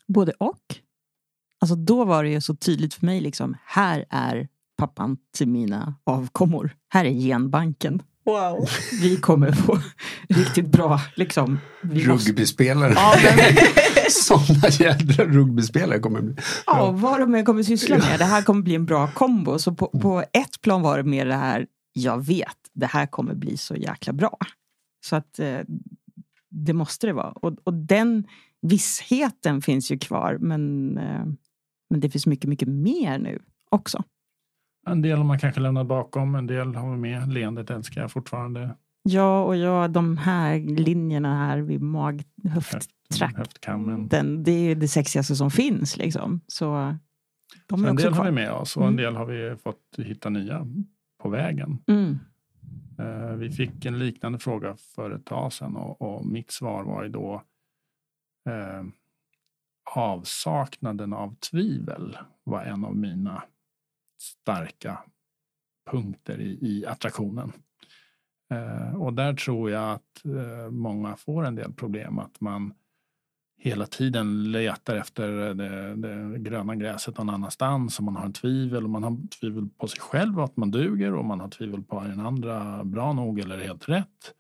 Både 0.06 0.32
och. 0.38 0.76
Alltså 1.58 1.76
då 1.76 2.04
var 2.04 2.24
det 2.24 2.30
ju 2.30 2.40
så 2.40 2.56
tydligt 2.56 2.94
för 2.94 3.06
mig, 3.06 3.20
liksom, 3.20 3.56
här 3.64 4.04
är 4.10 4.48
pappan 4.76 5.16
till 5.36 5.48
mina 5.48 5.94
avkommor. 6.04 6.70
Här 6.88 7.04
är 7.04 7.10
genbanken. 7.10 8.02
Wow. 8.26 8.68
Vi 9.02 9.16
kommer 9.16 9.52
få 9.52 9.78
riktigt 10.28 10.66
bra 10.66 11.00
liksom. 11.14 11.58
Rugbyspelare. 11.82 12.92
Ja, 12.96 13.14
Sådana 14.10 14.68
jädra 14.68 15.24
rugbyspelare 15.24 15.98
kommer 15.98 16.20
bli. 16.20 16.34
Ja, 16.66 16.90
vad 16.90 17.20
de 17.20 17.34
än 17.34 17.44
kommer 17.44 17.62
syssla 17.62 17.98
med. 17.98 18.18
Det 18.18 18.24
här 18.24 18.42
kommer 18.42 18.62
bli 18.62 18.74
en 18.74 18.86
bra 18.86 19.08
kombo. 19.14 19.58
Så 19.58 19.74
på, 19.74 19.86
på 19.86 20.24
ett 20.32 20.60
plan 20.60 20.82
var 20.82 20.96
det 20.96 21.04
mer 21.04 21.26
det 21.26 21.34
här, 21.34 21.66
jag 21.92 22.26
vet, 22.26 22.56
det 22.74 22.86
här 22.86 23.06
kommer 23.06 23.34
bli 23.34 23.56
så 23.56 23.74
jäkla 23.74 24.12
bra. 24.12 24.38
Så 25.04 25.16
att 25.16 25.38
eh, 25.38 25.58
det 26.50 26.72
måste 26.72 27.06
det 27.06 27.12
vara. 27.12 27.30
Och, 27.30 27.56
och 27.64 27.74
den 27.74 28.26
vissheten 28.62 29.62
finns 29.62 29.90
ju 29.90 29.98
kvar. 29.98 30.38
Men, 30.40 30.98
eh, 30.98 31.24
men 31.90 32.00
det 32.00 32.10
finns 32.10 32.26
mycket, 32.26 32.50
mycket 32.50 32.68
mer 32.68 33.18
nu 33.18 33.38
också. 33.70 34.04
En 34.86 35.02
del 35.02 35.18
har 35.18 35.24
man 35.24 35.38
kanske 35.38 35.60
lämnat 35.60 35.86
bakom, 35.86 36.34
en 36.34 36.46
del 36.46 36.74
har 36.74 36.90
vi 36.90 36.96
med. 36.96 37.32
Leendet 37.32 37.70
älskar 37.70 38.00
jag 38.00 38.12
fortfarande. 38.12 38.76
Ja, 39.02 39.44
och 39.44 39.56
ja, 39.56 39.88
de 39.88 40.16
här 40.16 40.58
linjerna 40.58 41.36
här 41.36 41.58
vid 41.58 41.82
mag, 41.82 42.22
höfttrakten. 42.44 44.42
Det 44.42 44.52
är 44.52 44.74
det 44.74 44.88
sexigaste 44.88 45.36
som 45.36 45.50
finns. 45.50 45.96
Liksom. 45.96 46.40
Så, 46.46 46.96
de 47.66 47.80
Så 47.80 47.88
en 47.88 47.96
del 47.96 48.08
kvar. 48.08 48.18
har 48.18 48.24
vi 48.24 48.32
med 48.32 48.52
oss 48.52 48.76
och 48.76 48.82
en 48.82 48.88
mm. 48.88 49.04
del 49.04 49.16
har 49.16 49.26
vi 49.26 49.56
fått 49.56 49.98
hitta 49.98 50.28
nya 50.28 50.66
på 51.22 51.28
vägen. 51.28 51.78
Mm. 51.86 52.18
Uh, 53.00 53.36
vi 53.36 53.50
fick 53.50 53.84
en 53.84 53.98
liknande 53.98 54.38
fråga 54.38 54.76
för 54.94 55.10
ett 55.10 55.24
tag 55.24 55.52
sedan 55.52 55.76
och, 55.76 56.02
och 56.02 56.26
mitt 56.26 56.50
svar 56.50 56.84
var 56.84 57.02
ju 57.02 57.08
då 57.08 57.42
uh, 58.48 58.88
avsaknaden 59.94 61.12
av 61.12 61.34
tvivel 61.34 62.18
var 62.44 62.62
en 62.62 62.84
av 62.84 62.96
mina 62.96 63.42
starka 64.18 64.98
punkter 65.90 66.40
i, 66.40 66.58
i 66.60 66.86
attraktionen. 66.86 67.52
Eh, 68.50 69.02
och 69.02 69.12
där 69.12 69.34
tror 69.34 69.70
jag 69.70 69.92
att 69.92 70.24
eh, 70.24 70.70
många 70.70 71.16
får 71.16 71.44
en 71.44 71.54
del 71.54 71.72
problem. 71.72 72.18
Att 72.18 72.40
man 72.40 72.74
hela 73.58 73.86
tiden 73.86 74.52
letar 74.52 74.96
efter 74.96 75.54
det, 75.54 75.94
det, 75.94 76.38
gröna 76.38 76.76
gräset 76.76 77.18
någon 77.18 77.30
annanstans. 77.30 77.98
Och 77.98 78.04
man 78.04 78.16
har 78.16 78.24
en 78.24 78.32
tvivel 78.32 78.84
och 78.84 78.90
man 78.90 79.02
har 79.02 79.28
tvivel 79.40 79.68
på 79.78 79.88
sig 79.88 80.00
själv 80.00 80.40
att 80.40 80.56
man 80.56 80.70
duger 80.70 81.14
och 81.14 81.24
man 81.24 81.40
har 81.40 81.48
tvivel 81.48 81.82
på 81.82 81.98
att 81.98 82.08
den 82.08 82.26
andra 82.26 82.84
bra 82.84 83.12
nog 83.12 83.40
eller 83.40 83.58
helt 83.58 83.88
rätt. 83.88 84.34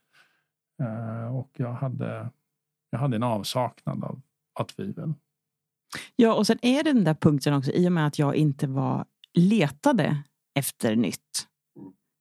Eh, 0.82 1.36
och 1.36 1.50
jag 1.56 1.72
hade, 1.72 2.30
jag 2.90 2.98
hade 2.98 3.16
en 3.16 3.22
avsaknad 3.22 4.04
av, 4.04 4.20
av 4.60 4.64
tvivel. 4.64 5.14
Ja, 6.16 6.34
och 6.34 6.46
sen 6.46 6.58
är 6.62 6.84
det 6.84 6.92
den 6.92 7.04
där 7.04 7.14
punkten 7.14 7.54
också 7.54 7.70
i 7.70 7.88
och 7.88 7.92
med 7.92 8.06
att 8.06 8.18
jag 8.18 8.36
inte 8.36 8.66
var 8.66 9.04
letade 9.36 10.22
efter 10.54 10.96
nytt 10.96 11.46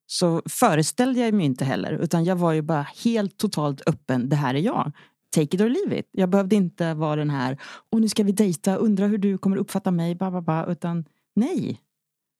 så 0.08 0.42
föreställde 0.50 1.20
jag 1.20 1.34
mig 1.34 1.46
inte 1.46 1.66
heller 1.66 1.92
utan 1.92 2.24
jag 2.24 2.36
var 2.36 2.54
ju 2.54 2.62
bara 2.62 2.88
helt 3.04 3.38
totalt 3.38 3.90
öppen. 3.90 4.30
Det 4.30 4.36
här 4.36 4.56
är 4.56 4.60
jag. 4.60 4.92
Take 5.30 5.56
it 5.56 5.62
or 5.62 5.70
leave 5.70 6.00
it. 6.00 6.10
Jag 6.12 6.30
behövde 6.30 6.56
inte 6.56 6.94
vara 6.94 7.16
den 7.16 7.30
här, 7.30 7.58
och 7.90 8.02
nu 8.02 8.10
ska 8.10 8.24
vi 8.24 8.32
dejta, 8.32 8.76
undra 8.76 9.08
hur 9.08 9.18
du 9.18 9.38
kommer 9.38 9.58
uppfatta 9.58 9.92
mig, 9.92 10.16
ba, 10.16 10.32
ba, 10.32 10.42
ba. 10.42 10.66
utan 10.66 11.06
nej. 11.34 11.82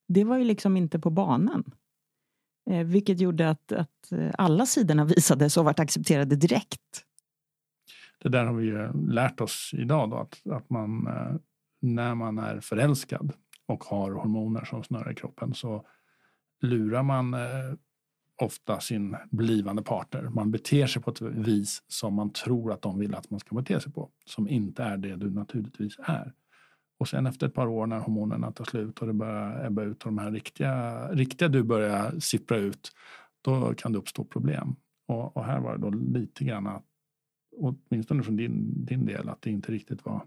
Det 0.08 0.24
var 0.24 0.38
ju 0.38 0.44
liksom 0.44 0.78
inte 0.78 1.00
på 1.00 1.10
banan. 1.10 1.64
Eh, 2.70 2.84
vilket 2.84 3.20
gjorde 3.20 3.50
att, 3.50 3.72
att 3.72 4.12
eh, 4.12 4.32
alla 4.38 4.66
sidorna 4.66 5.06
visades 5.16 5.58
och 5.58 5.66
vart 5.66 5.80
accepterade 5.80 6.36
direkt. 6.36 7.06
Det 8.24 8.30
där 8.30 8.46
har 8.46 8.54
vi 8.54 8.66
ju 8.66 8.94
lärt 9.12 9.42
oss 9.42 9.72
idag 9.74 10.10
då, 10.10 10.18
att, 10.18 10.42
att 10.52 10.70
man 10.70 11.08
eh, 11.08 11.36
när 11.82 12.16
man 12.16 12.38
är 12.38 12.60
förälskad 12.60 13.34
och 13.68 13.84
har 13.84 14.12
hormoner 14.12 14.66
som 14.66 14.84
snurrar 14.84 15.12
i 15.12 15.16
kroppen 15.16 15.54
så 15.54 15.86
lurar 16.62 17.04
man 17.04 17.34
eh, 17.34 17.74
ofta 18.42 18.80
sin 18.80 19.16
blivande 19.32 19.84
partner. 19.84 20.24
Man 20.24 20.52
beter 20.52 20.88
sig 20.88 21.02
på 21.02 21.12
ett 21.12 21.22
vis 21.22 21.84
som 21.88 22.14
man 22.14 22.30
tror 22.30 22.72
att 22.72 22.82
de 22.82 23.00
vill 23.00 23.16
att 23.16 23.30
man 23.30 23.40
ska 23.40 23.56
bete 23.56 23.80
sig 23.80 23.92
på. 23.92 24.10
Som 24.26 24.48
inte 24.48 24.84
är 24.84 24.98
det 24.98 25.16
du 25.16 25.32
naturligtvis 25.32 25.96
är. 26.00 26.34
Och 26.98 27.08
sen 27.08 27.26
efter 27.26 27.48
ett 27.48 27.54
par 27.54 27.68
år 27.68 27.88
när 27.88 28.00
hormonerna 28.00 28.52
tar 28.52 28.66
slut 28.66 29.00
och 29.00 29.08
det 29.08 29.14
börjar 29.14 29.66
ebba 29.66 29.84
ut 29.84 30.04
och 30.04 30.12
de 30.12 30.18
här 30.18 30.32
riktiga, 30.32 31.08
riktiga 31.12 31.48
du 31.48 31.64
börjar 31.64 32.20
sippra 32.20 32.58
ut. 32.58 32.92
Då 33.42 33.74
kan 33.74 33.92
det 33.92 33.98
uppstå 33.98 34.24
problem. 34.24 34.76
Och, 35.08 35.38
och 35.38 35.46
här 35.46 35.60
var 35.60 35.78
det 35.78 35.82
då 35.82 35.90
lite 35.90 36.44
grann 36.44 36.68
att, 36.68 36.84
åtminstone 37.58 38.24
från 38.24 38.36
din, 38.36 38.86
din 38.86 39.06
del, 39.06 39.30
att 39.30 39.42
det 39.42 39.50
inte 39.50 39.72
riktigt 39.72 40.06
var 40.06 40.26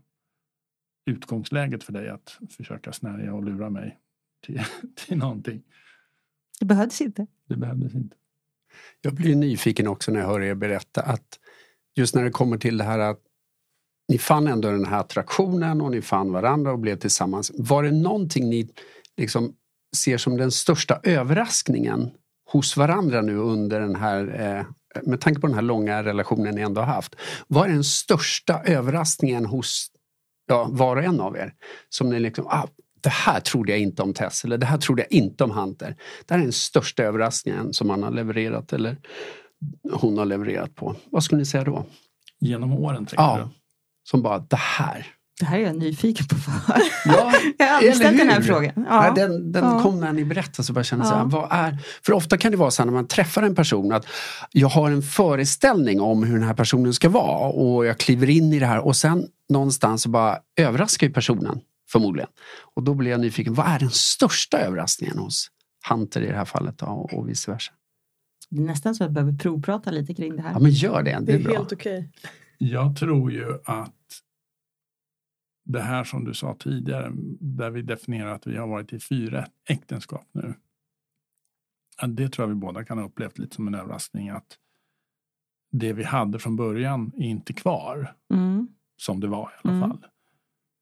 utgångsläget 1.09 1.85
för 1.85 1.93
dig 1.93 2.09
att 2.09 2.39
försöka 2.51 2.93
snärja 2.93 3.35
och 3.35 3.45
lura 3.45 3.71
mig 3.71 3.99
till, 4.47 4.63
till 5.07 5.19
någonting. 5.19 5.63
Det 6.61 6.65
behövdes 6.65 7.01
inte. 7.01 7.27
Det 7.49 7.57
behövdes 7.57 7.95
inte. 7.95 8.17
Jag 9.01 9.15
blir 9.15 9.37
nyfiken 9.37 9.87
också 9.87 10.13
när 10.13 10.21
jag 10.21 10.27
hör 10.27 10.41
er 10.41 10.55
berätta 10.55 11.03
att 11.03 11.39
just 11.97 12.15
när 12.15 12.25
det 12.25 12.31
kommer 12.31 12.59
till 12.59 12.79
det 12.79 12.85
här 12.85 12.99
att 12.99 13.21
ni 14.09 14.19
fann 14.19 14.47
ändå 14.47 14.71
den 14.71 14.85
här 14.85 15.01
attraktionen 15.01 15.81
och 15.81 15.91
ni 15.91 16.03
fann 16.03 16.33
varandra 16.33 16.73
och 16.73 16.79
blev 16.79 16.97
tillsammans. 16.97 17.53
Var 17.55 17.83
det 17.83 17.91
någonting 17.91 18.51
ni 18.51 18.69
liksom 19.17 19.55
ser 19.97 20.19
som 20.19 20.37
den 20.37 20.51
största 20.51 21.01
överraskningen 21.03 22.11
hos 22.53 22.77
varandra 22.77 23.23
nu 23.23 23.37
under 23.37 23.81
den 23.81 23.97
här, 23.97 24.41
eh, 24.41 24.67
med 25.03 25.21
tanke 25.21 25.41
på 25.41 25.47
den 25.47 25.55
här 25.55 25.63
långa 25.63 26.05
relationen 26.05 26.55
ni 26.55 26.61
ändå 26.61 26.81
har 26.81 26.95
haft. 26.95 27.17
Vad 27.47 27.69
är 27.69 27.73
den 27.73 27.85
största 27.85 28.63
överraskningen 28.65 29.47
hos 29.47 29.91
ja, 30.49 30.69
var 30.71 30.97
och 30.97 31.03
en 31.03 31.21
av 31.21 31.37
er. 31.37 31.55
Som 31.89 32.11
ni 32.11 32.21
liksom, 32.21 32.47
ah, 32.47 32.67
det 33.01 33.09
här 33.09 33.41
trodde 33.41 33.73
jag 33.73 33.81
inte 33.81 34.03
om 34.03 34.15
Tess 34.15 34.45
eller 34.45 34.59
det 34.59 34.67
här 34.67 34.79
trodde 34.79 35.03
jag 35.03 35.13
inte 35.13 35.45
om 35.45 35.51
Hunter. 35.51 35.97
Det 36.27 36.35
här 36.35 36.39
är 36.39 36.45
den 36.45 36.53
största 36.53 37.03
överraskningen 37.03 37.73
som 37.73 37.91
han 37.91 38.03
har 38.03 38.11
levererat 38.11 38.73
eller 38.73 38.97
hon 39.93 40.19
har 40.19 40.25
levererat 40.25 40.75
på. 40.75 40.97
Vad 41.11 41.25
skulle 41.25 41.39
ni 41.39 41.47
säga 41.47 41.65
då? 41.65 41.85
Genom 42.41 42.73
åren 42.73 43.07
tänker 43.07 43.23
ja, 43.23 43.39
du? 43.39 43.49
Som 44.11 44.23
bara, 44.23 44.39
det 44.39 44.57
här. 44.57 45.07
Det 45.39 45.45
här 45.45 45.59
är 45.59 45.63
jag 45.63 45.77
nyfiken 45.77 46.27
på. 46.27 46.37
ja, 47.05 47.33
jag 47.59 47.67
har 47.67 47.75
aldrig 47.75 47.97
ställt 47.97 48.19
den 48.19 48.29
här 48.29 48.41
frågan. 48.41 48.73
Ja. 48.77 49.01
Nej, 49.01 49.13
den 49.15 49.53
den 49.53 49.65
ja. 49.65 49.83
kom 49.83 50.01
när 50.01 50.13
ni 50.13 50.25
berättade 50.25 50.63
så 50.63 50.73
bara 50.73 50.85
kände 50.85 51.05
ja. 51.05 51.11
så 51.11 51.17
här, 51.17 51.25
vad 51.25 51.49
är... 51.51 51.79
För 52.03 52.13
ofta 52.13 52.39
kan 52.39 52.51
det 52.51 52.57
vara 52.59 52.71
så 52.71 52.85
när 52.85 52.93
man 52.93 53.07
träffar 53.07 53.43
en 53.43 53.55
person 53.55 53.93
att 53.93 54.07
jag 54.53 54.69
har 54.69 54.91
en 54.91 55.03
föreställning 55.03 56.01
om 56.01 56.23
hur 56.23 56.35
den 56.35 56.47
här 56.47 56.55
personen 56.55 56.95
ska 56.95 57.09
vara 57.09 57.49
och 57.49 57.87
jag 57.87 57.99
kliver 57.99 58.31
in 58.31 58.53
i 58.53 58.59
det 58.59 58.67
här 58.67 58.79
och 58.79 58.97
sen 58.97 59.27
någonstans 59.49 60.03
så 60.03 60.09
bara 60.09 60.39
överraskar 60.57 61.07
ju 61.07 61.13
personen 61.13 61.61
förmodligen. 61.91 62.31
Och 62.75 62.83
då 62.83 62.95
blir 62.95 63.11
jag 63.11 63.21
nyfiken, 63.21 63.55
vad 63.55 63.67
är 63.67 63.79
den 63.79 63.91
största 63.91 64.59
överraskningen 64.59 65.19
hos 65.19 65.51
Hunter 65.91 66.21
i 66.21 66.27
det 66.27 66.37
här 66.37 66.45
fallet 66.45 66.79
då, 66.79 66.87
och 66.87 67.29
vice 67.29 67.51
versa? 67.51 67.73
Det 68.51 68.63
är 68.63 68.67
nästan 68.67 68.95
så 68.95 69.05
att 69.05 69.07
jag 69.07 69.15
behöver 69.15 69.33
provprata 69.33 69.91
lite 69.91 70.15
kring 70.15 70.37
det 70.37 70.43
här. 70.43 70.53
Ja 70.53 70.59
men 70.59 70.71
gör 70.71 71.03
det, 71.03 71.11
det 71.11 71.33
är, 71.33 71.39
det 71.39 71.51
är 71.51 71.57
helt 71.57 71.73
okej. 71.73 71.99
Okay. 71.99 72.09
Jag 72.59 72.97
tror 72.97 73.33
ju 73.33 73.59
att 73.65 73.98
det 75.69 75.81
här 75.81 76.05
som 76.05 76.25
du 76.25 76.35
sa 76.35 76.55
tidigare, 76.55 77.11
där 77.41 77.71
vi 77.71 77.83
definierar 77.83 78.35
att 78.35 78.47
vi 78.47 78.57
har 78.57 78.67
varit 78.67 78.93
i 78.93 79.01
fyra 79.01 79.47
äktenskap 79.69 80.27
nu. 80.33 80.55
det 82.09 82.29
tror 82.29 82.43
jag 82.49 82.55
vi 82.55 82.61
båda 82.61 82.85
kan 82.85 82.99
ha 82.99 83.05
upplevt 83.05 83.39
lite 83.39 83.57
som 83.57 83.69
en 83.69 83.75
överraskning 83.75 84.29
att 84.29 84.59
det 85.73 85.93
vi 85.93 86.05
hade 86.05 86.39
från 86.39 86.57
början 86.57 87.13
är 87.17 87.27
inte 87.27 87.53
kvar 87.53 88.15
Mm. 88.35 88.69
som 88.97 89.21
det 89.21 89.27
var 89.29 89.51
i 89.51 89.69
alla 89.69 89.77
Mm. 89.77 89.89
fall. 89.91 90.07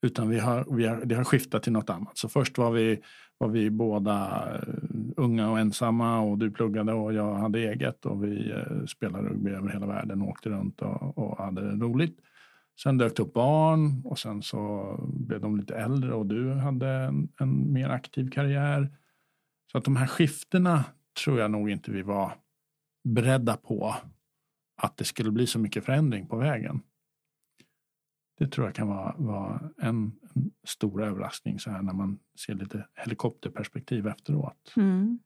Utan 0.03 0.29
vi 0.29 0.39
har, 0.39 0.67
vi 0.71 0.87
har, 0.87 1.05
det 1.05 1.15
har 1.15 1.25
skiftat 1.25 1.63
till 1.63 1.73
något 1.73 1.91
annat. 1.91 2.19
Så 2.19 2.29
först 2.29 2.59
var 2.59 2.71
vi, 2.71 3.01
var 3.39 3.49
vi 3.49 3.71
båda 3.71 4.45
eh, 4.55 4.75
unga 5.17 5.51
och 5.51 5.59
ensamma 5.59 6.21
och 6.21 6.39
du 6.39 6.51
pluggade 6.51 6.93
och 6.93 7.13
jag 7.13 7.35
hade 7.35 7.59
eget 7.59 8.07
och 8.07 8.25
vi 8.25 8.51
eh, 8.51 8.85
spelade 8.87 9.29
rugby 9.29 9.51
över 9.51 9.69
hela 9.69 9.87
världen 9.87 10.23
och 10.23 10.29
åkte 10.29 10.49
runt 10.51 10.83
och, 10.83 11.19
och 11.19 11.39
hade 11.39 11.71
det 11.71 11.85
roligt. 11.85 12.19
Sen 12.83 12.99
dök 12.99 13.17
det 13.17 13.23
upp 13.23 13.33
barn 13.33 14.03
och 14.05 14.19
sen 14.19 14.43
så 14.43 14.95
blev 15.13 15.41
de 15.41 15.57
lite 15.57 15.77
äldre 15.77 16.15
och 16.15 16.27
du 16.27 16.55
hade 16.55 16.89
en, 16.89 17.29
en 17.41 17.73
mer 17.73 17.89
aktiv 17.89 18.31
karriär. 18.31 18.97
Så 19.73 19.79
att 19.79 19.85
de 19.85 19.97
här 19.97 20.07
skiftena 20.07 20.85
tror 21.25 21.41
jag 21.41 21.51
nog 21.51 21.71
inte 21.71 21.91
vi 21.91 22.03
var 22.03 22.33
beredda 23.05 23.57
på 23.57 23.95
att 24.83 24.97
det 24.97 25.05
skulle 25.05 25.31
bli 25.31 25.47
så 25.47 25.59
mycket 25.59 25.85
förändring 25.85 26.27
på 26.27 26.37
vägen. 26.37 26.81
Det 28.39 28.47
tror 28.47 28.67
jag 28.67 28.75
kan 28.75 28.89
vara, 28.89 29.15
vara 29.19 29.71
en, 29.79 30.13
en 30.35 30.51
stor 30.65 31.03
överraskning 31.03 31.59
så 31.59 31.71
här 31.71 31.83
när 31.83 31.93
man 31.93 32.19
ser 32.47 32.55
lite 32.55 32.87
helikopterperspektiv 32.95 34.07
efteråt. 34.07 34.73
Mm. 34.77 35.19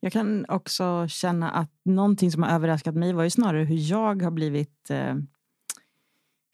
Jag 0.00 0.12
kan 0.12 0.46
också 0.48 1.08
känna 1.08 1.50
att 1.50 1.70
någonting 1.84 2.32
som 2.32 2.42
har 2.42 2.50
överraskat 2.50 2.94
mig 2.94 3.12
var 3.12 3.24
ju 3.24 3.30
snarare 3.30 3.64
hur 3.64 3.90
jag 3.90 4.22
har 4.22 4.30
blivit 4.30 4.90
eh, 4.90 5.14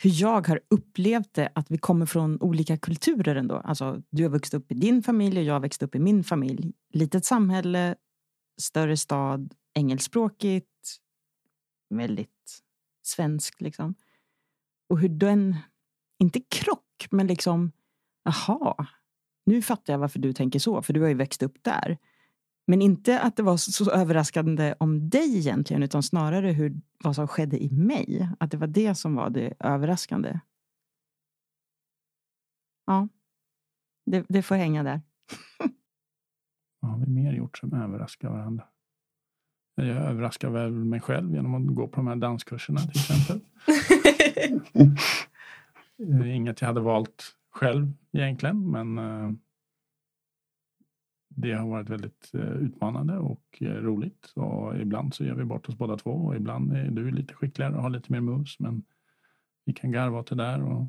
hur 0.02 0.10
jag 0.22 0.46
har 0.48 0.60
upplevt 0.68 1.34
det 1.34 1.52
att 1.54 1.70
vi 1.70 1.78
kommer 1.78 2.06
från 2.06 2.42
olika 2.42 2.78
kulturer 2.78 3.36
ändå. 3.36 3.56
Alltså, 3.56 4.02
du 4.10 4.22
har 4.22 4.30
vuxit 4.30 4.54
upp 4.54 4.72
i 4.72 4.74
din 4.74 5.02
familj 5.02 5.38
och 5.38 5.44
jag 5.44 5.52
har 5.52 5.60
växt 5.60 5.82
upp 5.82 5.94
i 5.94 5.98
min 5.98 6.24
familj. 6.24 6.72
Litet 6.92 7.24
samhälle, 7.24 7.94
större 8.60 8.96
stad, 8.96 9.54
engelskspråkigt, 9.74 10.96
väldigt 11.90 12.62
svenskt 13.02 13.60
liksom. 13.60 13.94
Och 14.88 14.98
hur 14.98 15.08
den, 15.08 15.56
inte 16.18 16.40
krock, 16.40 17.06
men 17.10 17.26
liksom, 17.26 17.72
aha, 18.24 18.86
nu 19.46 19.62
fattar 19.62 19.92
jag 19.92 19.98
varför 19.98 20.18
du 20.18 20.32
tänker 20.32 20.58
så, 20.58 20.82
för 20.82 20.92
du 20.92 21.00
har 21.00 21.08
ju 21.08 21.14
växt 21.14 21.42
upp 21.42 21.58
där. 21.62 21.98
Men 22.72 22.82
inte 22.82 23.20
att 23.20 23.36
det 23.36 23.42
var 23.42 23.56
så 23.56 23.90
överraskande 23.90 24.74
om 24.78 25.10
dig 25.10 25.38
egentligen, 25.38 25.82
utan 25.82 26.02
snarare 26.02 26.50
hur, 26.50 26.80
vad 27.04 27.14
som 27.14 27.28
skedde 27.28 27.62
i 27.62 27.70
mig. 27.70 28.28
Att 28.40 28.50
det 28.50 28.56
var 28.56 28.66
det 28.66 28.94
som 28.94 29.14
var 29.14 29.30
det 29.30 29.54
överraskande. 29.58 30.40
Ja, 32.86 33.08
det, 34.06 34.24
det 34.28 34.42
får 34.42 34.54
hänga 34.54 34.82
där. 34.82 35.00
Vad 36.80 36.90
har 36.90 36.98
vi 36.98 37.06
mer 37.06 37.32
gjort 37.32 37.58
som 37.58 37.74
överraskar 37.74 38.30
varandra? 38.30 38.64
Jag 39.74 39.86
överraskar 39.86 40.50
väl 40.50 40.72
mig 40.72 41.00
själv 41.00 41.34
genom 41.34 41.54
att 41.54 41.74
gå 41.74 41.88
på 41.88 41.96
de 41.96 42.06
här 42.06 42.16
danskurserna 42.16 42.80
till 42.80 43.00
exempel. 43.00 43.40
Inget 46.26 46.60
jag 46.60 46.68
hade 46.68 46.80
valt 46.80 47.36
själv 47.50 47.92
egentligen, 48.12 48.70
men 48.70 48.98
eh, 48.98 49.30
det 51.42 51.52
har 51.52 51.68
varit 51.68 51.88
väldigt 51.88 52.34
eh, 52.34 52.52
utmanande 52.52 53.18
och 53.18 53.42
eh, 53.60 53.66
roligt. 53.66 54.32
Och 54.36 54.76
ibland 54.76 55.14
så 55.14 55.24
gör 55.24 55.34
vi 55.34 55.44
bort 55.44 55.68
oss 55.68 55.78
båda 55.78 55.96
två 55.96 56.10
och 56.10 56.36
ibland 56.36 56.72
är 56.72 56.90
du 56.90 57.10
lite 57.10 57.34
skickligare 57.34 57.74
och 57.76 57.82
har 57.82 57.90
lite 57.90 58.12
mer 58.12 58.20
moves. 58.20 58.60
Men 58.60 58.84
vi 59.64 59.72
kan 59.72 59.92
garva 59.92 60.18
åt 60.18 60.26
det 60.26 60.34
där. 60.34 60.62
Och... 60.62 60.86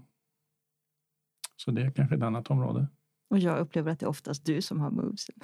Så 1.55 1.71
det 1.71 1.81
är 1.81 1.91
kanske 1.91 2.15
ett 2.15 2.23
annat 2.23 2.51
område. 2.51 2.87
Och 3.29 3.39
jag 3.39 3.59
upplever 3.59 3.91
att 3.91 3.99
det 3.99 4.05
är 4.05 4.09
oftast 4.09 4.45
du 4.45 4.61
som 4.61 4.79
har 4.79 4.91
movesen. 4.91 5.35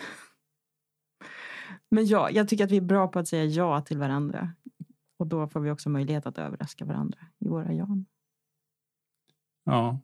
Men 1.89 2.06
ja, 2.06 2.30
jag 2.30 2.48
tycker 2.48 2.63
att 2.63 2.72
vi 2.72 2.78
är 2.78 2.82
bra 2.82 3.08
på 3.08 3.19
att 3.19 3.28
säga 3.28 3.45
ja 3.45 3.82
till 3.82 3.98
varandra. 3.98 4.54
Och 5.17 5.28
då 5.28 5.48
får 5.48 5.60
vi 5.60 5.72
också 5.72 5.89
möjlighet 5.89 6.26
att 6.26 6.38
överraska 6.38 6.86
varandra 6.86 7.19
i 7.39 7.48
våra 7.48 7.74
ja. 7.74 7.88
Ja. 9.63 10.00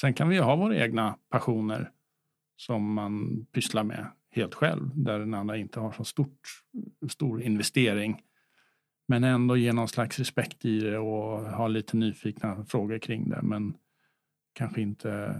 Sen 0.00 0.14
kan 0.14 0.28
vi 0.28 0.34
ju 0.34 0.42
ha 0.42 0.56
våra 0.56 0.76
egna 0.76 1.18
passioner 1.28 1.92
som 2.56 2.94
man 2.94 3.46
pysslar 3.52 3.84
med 3.84 4.06
helt 4.30 4.54
själv, 4.54 4.90
där 4.94 5.18
den 5.18 5.34
andra 5.34 5.56
inte 5.56 5.80
har 5.80 5.92
så 5.92 6.04
stort, 6.04 6.40
stor 7.08 7.42
investering. 7.42 8.22
Men 9.08 9.24
ändå 9.24 9.56
ge 9.56 9.72
någon 9.72 9.88
slags 9.88 10.18
respekt 10.18 10.64
i 10.64 10.80
det 10.80 10.98
och 10.98 11.40
ha 11.40 11.68
lite 11.68 11.96
nyfikna 11.96 12.64
frågor 12.64 12.98
kring 12.98 13.30
det, 13.30 13.42
men 13.42 13.74
kanske 14.52 14.80
inte 14.80 15.36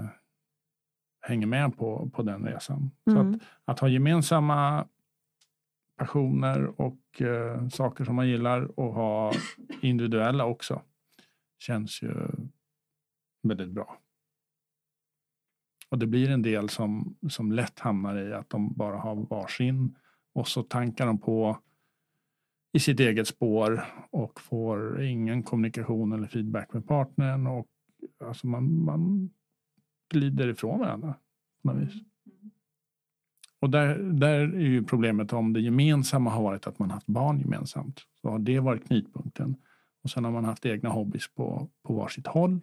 hänger 1.20 1.46
med 1.46 1.76
på, 1.76 2.10
på 2.14 2.22
den 2.22 2.46
resan. 2.46 2.90
Så 3.04 3.18
Mm. 3.18 3.34
att, 3.34 3.40
att 3.64 3.78
ha 3.80 3.88
gemensamma 3.88 4.88
passioner 5.98 6.80
och 6.80 7.22
eh, 7.22 7.68
saker 7.68 8.04
som 8.04 8.14
man 8.16 8.28
gillar 8.28 8.80
och 8.80 8.94
ha 8.94 9.32
individuella 9.82 10.44
också 10.44 10.82
känns 11.58 12.02
ju 12.02 12.14
väldigt 13.42 13.70
bra. 13.70 13.98
Och 15.94 15.98
det 15.98 16.06
blir 16.06 16.30
en 16.30 16.42
del 16.42 16.68
som, 16.68 17.16
som 17.28 17.52
lätt 17.52 17.78
hamnar 17.78 18.16
i 18.16 18.32
att 18.32 18.50
de 18.50 18.72
bara 18.72 18.96
har 18.96 19.14
varsin 19.14 19.96
och 20.32 20.48
så 20.48 20.62
tankar 20.62 21.06
de 21.06 21.18
på 21.18 21.58
i 22.72 22.80
sitt 22.80 23.00
eget 23.00 23.28
spår 23.28 23.84
och 24.10 24.40
får 24.40 25.02
ingen 25.02 25.42
kommunikation 25.42 26.12
eller 26.12 26.26
feedback 26.26 26.72
med 26.72 26.86
partnern 26.86 27.46
och 27.46 27.66
alltså 28.24 28.46
man, 28.46 28.84
man 28.84 29.30
glider 30.10 30.48
ifrån 30.48 30.80
varandra 30.80 31.14
på 31.62 31.72
något 31.72 31.82
vis. 31.82 32.02
Och 33.60 33.70
där, 33.70 33.98
där 33.98 34.40
är 34.40 34.60
ju 34.60 34.84
problemet 34.84 35.32
om 35.32 35.52
det 35.52 35.60
gemensamma 35.60 36.30
har 36.30 36.42
varit 36.42 36.66
att 36.66 36.78
man 36.78 36.90
haft 36.90 37.06
barn 37.06 37.40
gemensamt. 37.40 38.00
Så 38.20 38.30
har 38.30 38.38
det 38.38 38.60
varit 38.60 38.86
knutpunkten. 38.86 39.56
Och 40.02 40.10
sen 40.10 40.24
har 40.24 40.32
man 40.32 40.44
haft 40.44 40.66
egna 40.66 40.88
hobbys 40.88 41.34
på, 41.34 41.68
på 41.82 41.94
varsitt 41.94 42.26
håll. 42.26 42.60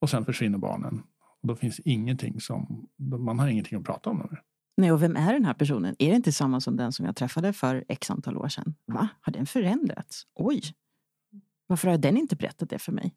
Och 0.00 0.10
sen 0.10 0.24
försvinner 0.24 0.58
barnen. 0.58 1.02
Och 1.44 1.48
då 1.48 1.56
finns 1.56 1.80
ingenting 1.80 2.40
som, 2.40 2.88
man 2.98 3.38
har 3.38 3.48
ingenting 3.48 3.78
att 3.78 3.84
prata 3.84 4.10
om. 4.10 4.18
Med. 4.18 4.38
Nej, 4.76 4.92
och 4.92 5.02
vem 5.02 5.16
är 5.16 5.32
den 5.32 5.44
här 5.44 5.54
personen? 5.54 5.96
Är 5.98 6.10
det 6.10 6.16
inte 6.16 6.32
samma 6.32 6.60
som 6.60 6.76
den 6.76 6.92
som 6.92 7.06
jag 7.06 7.16
träffade 7.16 7.52
för 7.52 7.84
x 7.88 8.10
antal 8.10 8.36
år 8.36 8.48
sedan? 8.48 8.74
Va? 8.86 9.08
Har 9.20 9.32
den 9.32 9.46
förändrats? 9.46 10.22
Oj! 10.34 10.62
Varför 11.66 11.88
har 11.88 11.98
den 11.98 12.16
inte 12.16 12.36
berättat 12.36 12.70
det 12.70 12.78
för 12.78 12.92
mig? 12.92 13.14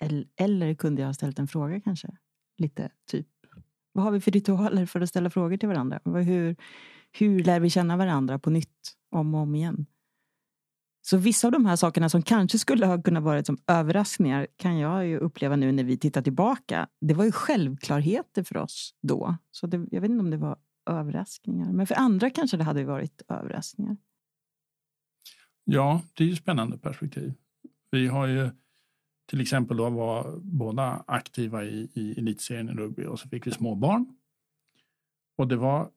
Eller, 0.00 0.26
eller 0.36 0.74
kunde 0.74 1.02
jag 1.02 1.08
ha 1.08 1.14
ställt 1.14 1.38
en 1.38 1.48
fråga 1.48 1.80
kanske? 1.80 2.08
Lite 2.58 2.90
typ, 3.10 3.28
vad 3.92 4.04
har 4.04 4.12
vi 4.12 4.20
för 4.20 4.30
ritualer 4.30 4.86
för 4.86 5.00
att 5.00 5.08
ställa 5.08 5.30
frågor 5.30 5.56
till 5.56 5.68
varandra? 5.68 6.00
Hur, 6.04 6.56
hur 7.12 7.44
lär 7.44 7.60
vi 7.60 7.70
känna 7.70 7.96
varandra 7.96 8.38
på 8.38 8.50
nytt 8.50 8.96
om 9.10 9.34
och 9.34 9.40
om 9.40 9.54
igen? 9.54 9.86
Så 11.10 11.16
vissa 11.16 11.48
av 11.48 11.52
de 11.52 11.66
här 11.66 11.76
sakerna 11.76 12.08
som 12.08 12.22
kanske 12.22 12.58
skulle 12.58 12.86
ha 12.86 13.02
kunnat 13.02 13.22
vara 13.22 13.44
som 13.44 13.58
överraskningar 13.66 14.46
kan 14.56 14.78
jag 14.78 15.06
ju 15.06 15.18
uppleva 15.18 15.56
nu 15.56 15.72
när 15.72 15.84
vi 15.84 15.98
tittar 15.98 16.22
tillbaka. 16.22 16.88
Det 17.00 17.14
var 17.14 17.24
ju 17.24 17.32
självklarheter 17.32 18.42
för 18.42 18.56
oss 18.56 18.94
då. 19.02 19.36
Så 19.50 19.66
det, 19.66 19.86
jag 19.90 20.00
vet 20.00 20.10
inte 20.10 20.20
om 20.20 20.30
det 20.30 20.36
var 20.36 20.58
överraskningar. 20.90 21.72
Men 21.72 21.86
för 21.86 21.94
andra 21.94 22.30
kanske 22.30 22.56
det 22.56 22.64
hade 22.64 22.84
varit 22.84 23.22
överraskningar. 23.28 23.96
Ja, 25.64 26.02
det 26.14 26.24
är 26.24 26.28
ju 26.28 26.36
spännande 26.36 26.78
perspektiv. 26.78 27.34
Vi 27.90 28.06
har 28.06 28.26
ju 28.26 28.50
till 29.30 29.40
exempel 29.40 29.76
då 29.76 29.90
var 29.90 30.38
båda 30.42 31.04
aktiva 31.06 31.64
i, 31.64 31.90
i 31.94 32.18
elitserien 32.18 32.68
i 32.68 32.72
rugby 32.72 33.04
och 33.04 33.20
så 33.20 33.28
fick 33.28 33.46
vi 33.46 33.50
småbarn. 33.50 34.16
Och 35.38 35.48
det 35.48 35.56
var, 35.56 35.90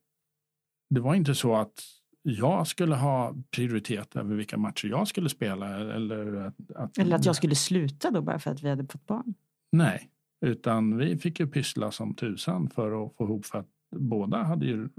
det 0.90 1.00
var 1.00 1.16
inte 1.16 1.36
så 1.36 1.56
att 1.56 2.01
jag 2.22 2.68
skulle 2.68 2.96
ha 2.96 3.36
prioritet 3.56 4.16
över 4.16 4.36
vilka 4.36 4.58
matcher 4.58 4.88
jag 4.88 5.08
skulle 5.08 5.30
spela. 5.30 5.68
Eller 5.96 6.36
att, 6.36 6.72
att, 6.76 6.98
Eller 6.98 7.16
att 7.16 7.26
jag 7.26 7.36
skulle 7.36 7.56
sluta 7.56 8.12
då 8.12 8.22
bara 8.22 8.40
för 8.40 8.52
att 8.52 8.64
vi 8.64 8.70
hade 8.70 8.86
fått 8.86 9.08
barn. 9.08 9.34
Nej, 9.72 10.10
utan 10.46 10.98
vi 10.98 11.18
fick 11.18 11.40
ju 11.40 11.48
pyssla 11.48 11.92
som 11.92 12.14
tusan 12.14 12.70
för 12.70 13.06
att 13.06 13.16
få 13.16 13.24
ihop 13.24 13.46
för 13.46 13.60
att 13.60 13.70
båda 13.96 14.44
hade 14.44 14.66
ju 14.66 14.90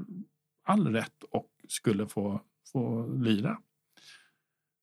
all 0.64 0.88
rätt 0.88 1.22
och 1.30 1.50
skulle 1.68 2.06
få, 2.06 2.40
få 2.72 3.06
lira. 3.06 3.58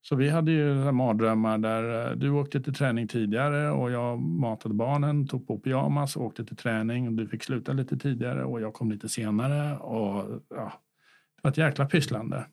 Så 0.02 0.15
vi 0.15 0.30
hade 0.30 0.52
ju 0.52 0.91
mardrömmar 0.91 1.58
där 1.58 2.12
eh, 2.12 2.15
du 2.15 2.30
åkte 2.30 2.62
till 2.62 2.73
träning 2.73 3.08
tidigare 3.08 3.71
och 3.71 3.91
jag 3.91 4.19
matade 4.19 4.75
barnen, 4.75 5.28
tog 5.28 5.47
på 5.47 5.60
pyjamas 5.60 6.15
och 6.15 6.25
åkte 6.25 6.45
till 6.45 6.56
träning 6.56 7.08
och 7.08 7.13
du 7.13 7.28
fick 7.28 7.43
sluta 7.43 7.73
lite 7.73 7.97
tidigare 7.97 8.43
och 8.43 8.62
jag 8.62 8.73
kom 8.73 8.91
lite 8.91 9.10
senare 9.10 9.78
och 9.78 10.41
ja, 10.49 10.73
det 11.41 11.47
var 11.47 11.52
ett 11.52 11.58
jäkla 11.58 11.86
pysslande. 11.86 12.47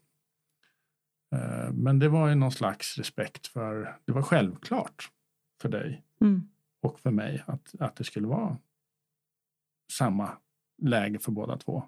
Eh, 1.35 1.73
Men 1.73 1.99
det 1.99 2.09
var 2.09 2.29
ju 2.29 2.35
någon 2.35 2.53
slags 2.53 2.99
respekt 2.99 3.47
för, 3.47 3.99
det 4.05 4.13
var 4.13 4.23
självklart 4.23 5.11
för 5.63 5.69
dig 5.69 6.03
Mm. 6.21 6.49
och 6.83 7.01
för 7.01 7.11
mig 7.11 7.45
att, 7.47 7.75
att 7.81 7.97
det 7.97 8.05
skulle 8.05 8.27
vara 8.27 8.59
samma 9.93 10.39
läge 10.83 11.19
för 11.19 11.33
båda 11.33 11.57
två. 11.57 11.83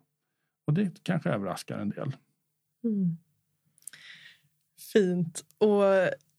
Och 0.67 0.75
det 0.75 1.03
kanske 1.03 1.31
överraskar 1.31 1.79
en 1.79 1.91
del. 1.91 2.17
Mm. 2.85 3.17
Fint. 4.93 5.45
Och 5.59 5.83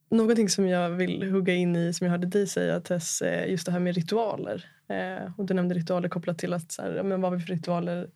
någonting 0.09 0.49
som 0.49 0.67
jag 0.67 0.89
vill 0.89 1.31
hugga 1.31 1.53
in 1.53 1.75
i 1.75 1.93
som 1.93 2.05
jag 2.05 2.11
hörde 2.11 2.27
dig 2.27 2.47
säga 2.47 2.81
Tess, 2.81 3.23
just 3.47 3.65
det 3.65 3.71
här 3.71 3.79
med 3.79 3.95
ritualer. 3.95 4.65
Eh, 4.87 5.39
och 5.39 5.45
du 5.45 5.53
nämnde 5.53 5.75
ritualer 5.75 6.09
kopplat 6.09 6.37
till 6.39 6.53
att 6.53 6.71
så 6.71 6.81
här, 6.81 7.03
men 7.03 7.21
vad 7.21 7.31
har 7.31 7.37
vi 7.37 7.45
för 7.45 7.53
ritualer 7.53 8.11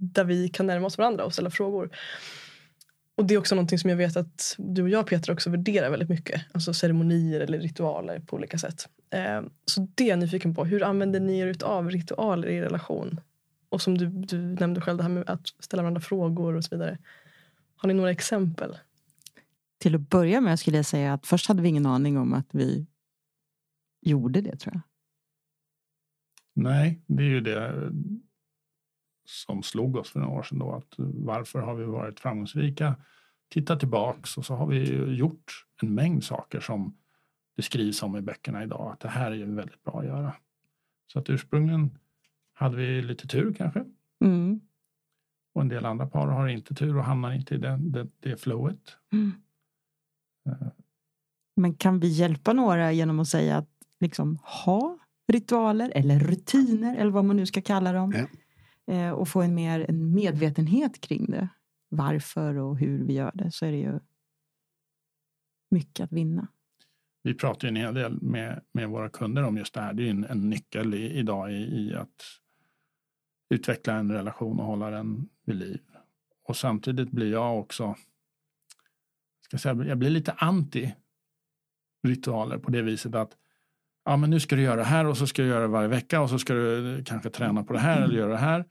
där 0.00 0.24
vi 0.24 0.48
kan 0.48 0.66
närma 0.66 0.86
oss 0.86 0.98
varandra 0.98 1.24
och 1.24 1.32
ställa 1.32 1.50
frågor. 1.50 1.90
Och 3.16 3.26
det 3.26 3.34
är 3.34 3.38
också 3.38 3.54
någonting 3.54 3.78
som 3.78 3.90
jag 3.90 3.96
vet 3.96 4.16
att 4.16 4.54
du 4.58 4.82
och 4.82 4.88
jag 4.88 5.06
Peter 5.06 5.32
också 5.32 5.50
värderar 5.50 5.90
väldigt 5.90 6.08
mycket. 6.08 6.42
Alltså 6.52 6.74
ceremonier 6.74 7.40
eller 7.40 7.58
ritualer 7.58 8.20
på 8.20 8.36
olika 8.36 8.58
sätt. 8.58 8.88
Eh, 9.10 9.42
så 9.64 9.88
det 9.94 10.04
är 10.04 10.08
jag 10.08 10.18
nyfiken 10.18 10.54
på. 10.54 10.64
Hur 10.64 10.82
använder 10.82 11.20
ni 11.20 11.38
er 11.38 11.64
av 11.64 11.90
ritualer 11.90 12.48
i 12.48 12.60
relation? 12.60 13.20
Och 13.68 13.82
som 13.82 13.98
du, 13.98 14.06
du 14.06 14.38
nämnde 14.38 14.80
själv, 14.80 14.96
det 14.96 15.02
här 15.02 15.10
med 15.10 15.30
att 15.30 15.46
ställa 15.58 15.82
varandra 15.82 16.00
frågor 16.00 16.54
och 16.54 16.64
så 16.64 16.76
vidare. 16.76 16.98
Har 17.76 17.86
ni 17.86 17.94
några 17.94 18.10
exempel? 18.10 18.78
Till 19.78 19.94
att 19.94 20.00
börja 20.00 20.40
med 20.40 20.58
skulle 20.58 20.76
jag 20.76 20.86
säga 20.86 21.12
att 21.12 21.26
först 21.26 21.46
hade 21.46 21.62
vi 21.62 21.68
ingen 21.68 21.86
aning 21.86 22.18
om 22.18 22.34
att 22.34 22.48
vi 22.50 22.86
gjorde 24.00 24.40
det 24.40 24.56
tror 24.56 24.74
jag. 24.74 24.82
Nej, 26.54 27.00
det 27.06 27.22
är 27.22 27.28
ju 27.28 27.40
det 27.40 27.90
som 29.30 29.62
slog 29.62 29.96
oss 29.96 30.10
för 30.10 30.20
några 30.20 30.38
år 30.38 30.42
sedan. 30.42 30.58
Då, 30.58 30.72
att 30.72 30.94
varför 30.98 31.60
har 31.60 31.74
vi 31.74 31.84
varit 31.84 32.20
framgångsrika? 32.20 32.96
Titta 33.48 33.76
tillbaks 33.76 34.38
och 34.38 34.46
så 34.46 34.54
har 34.54 34.66
vi 34.66 35.04
gjort 35.14 35.66
en 35.82 35.94
mängd 35.94 36.24
saker 36.24 36.60
som 36.60 36.96
det 37.56 37.62
skrivs 37.62 38.02
om 38.02 38.16
i 38.16 38.20
böckerna 38.20 38.62
idag. 38.62 38.92
Att 38.92 39.00
det 39.00 39.08
här 39.08 39.30
är 39.30 39.34
ju 39.34 39.54
väldigt 39.54 39.82
bra 39.82 40.00
att 40.00 40.06
göra. 40.06 40.34
Så 41.12 41.18
att 41.18 41.30
ursprungligen 41.30 41.98
hade 42.52 42.76
vi 42.76 43.02
lite 43.02 43.28
tur 43.28 43.54
kanske. 43.54 43.84
Mm. 44.24 44.60
Och 45.54 45.62
en 45.62 45.68
del 45.68 45.86
andra 45.86 46.06
par 46.06 46.26
har 46.26 46.48
inte 46.48 46.74
tur 46.74 46.96
och 46.96 47.04
hamnar 47.04 47.32
inte 47.32 47.54
i 47.54 47.58
det, 47.58 47.78
det, 47.80 48.08
det 48.20 48.36
flowet. 48.36 48.96
Mm. 49.12 49.32
Men 51.56 51.74
kan 51.74 52.00
vi 52.00 52.08
hjälpa 52.08 52.52
några 52.52 52.92
genom 52.92 53.20
att 53.20 53.28
säga 53.28 53.56
att 53.56 53.70
liksom 54.00 54.38
ha 54.42 54.98
ritualer 55.32 55.92
eller 55.94 56.18
rutiner 56.18 56.96
eller 56.96 57.10
vad 57.10 57.24
man 57.24 57.36
nu 57.36 57.46
ska 57.46 57.62
kalla 57.62 57.92
dem. 57.92 58.12
Ja. 58.16 58.26
Eh, 58.86 59.10
och 59.10 59.28
få 59.28 59.42
en 59.42 59.54
mer 59.54 59.86
en 59.88 60.14
medvetenhet 60.14 61.00
kring 61.00 61.26
det. 61.26 61.48
Varför 61.88 62.54
och 62.54 62.78
hur 62.78 63.04
vi 63.04 63.12
gör 63.12 63.32
det 63.34 63.50
så 63.52 63.66
är 63.66 63.70
det 63.70 63.78
ju 63.78 63.98
mycket 65.70 66.04
att 66.04 66.12
vinna. 66.12 66.48
Vi 67.22 67.34
pratar 67.34 67.68
ju 67.68 67.70
en 67.70 67.76
hel 67.76 67.94
del 67.94 68.22
med, 68.22 68.64
med 68.72 68.88
våra 68.88 69.08
kunder 69.08 69.42
om 69.42 69.56
just 69.56 69.74
det 69.74 69.80
här. 69.80 69.92
Det 69.92 70.06
är 70.06 70.10
en, 70.10 70.24
en 70.24 70.50
nyckel 70.50 70.94
i, 70.94 71.10
idag 71.10 71.52
i, 71.52 71.56
i 71.56 71.94
att 71.94 72.24
utveckla 73.54 73.94
en 73.94 74.12
relation 74.12 74.60
och 74.60 74.66
hålla 74.66 74.90
den 74.90 75.28
vid 75.44 75.56
liv. 75.56 75.80
Och 76.44 76.56
samtidigt 76.56 77.10
blir 77.10 77.32
jag 77.32 77.58
också, 77.58 77.96
ska 79.40 79.58
säga, 79.58 79.84
jag 79.84 79.98
blir 79.98 80.10
lite 80.10 80.32
anti 80.32 80.94
ritualer 82.02 82.58
på 82.58 82.70
det 82.70 82.82
viset 82.82 83.14
att 83.14 83.36
ja, 84.04 84.16
men 84.16 84.30
nu 84.30 84.40
ska 84.40 84.56
du 84.56 84.62
göra 84.62 84.76
det 84.76 84.84
här 84.84 85.06
och 85.06 85.16
så 85.16 85.26
ska 85.26 85.42
du 85.42 85.48
göra 85.48 85.60
det 85.60 85.68
varje 85.68 85.88
vecka 85.88 86.20
och 86.20 86.30
så 86.30 86.38
ska 86.38 86.54
du 86.54 86.96
eh, 86.96 87.04
kanske 87.04 87.30
träna 87.30 87.64
på 87.64 87.72
det 87.72 87.78
här 87.78 88.02
eller 88.02 88.14
göra 88.14 88.32
det 88.32 88.38
här. 88.38 88.64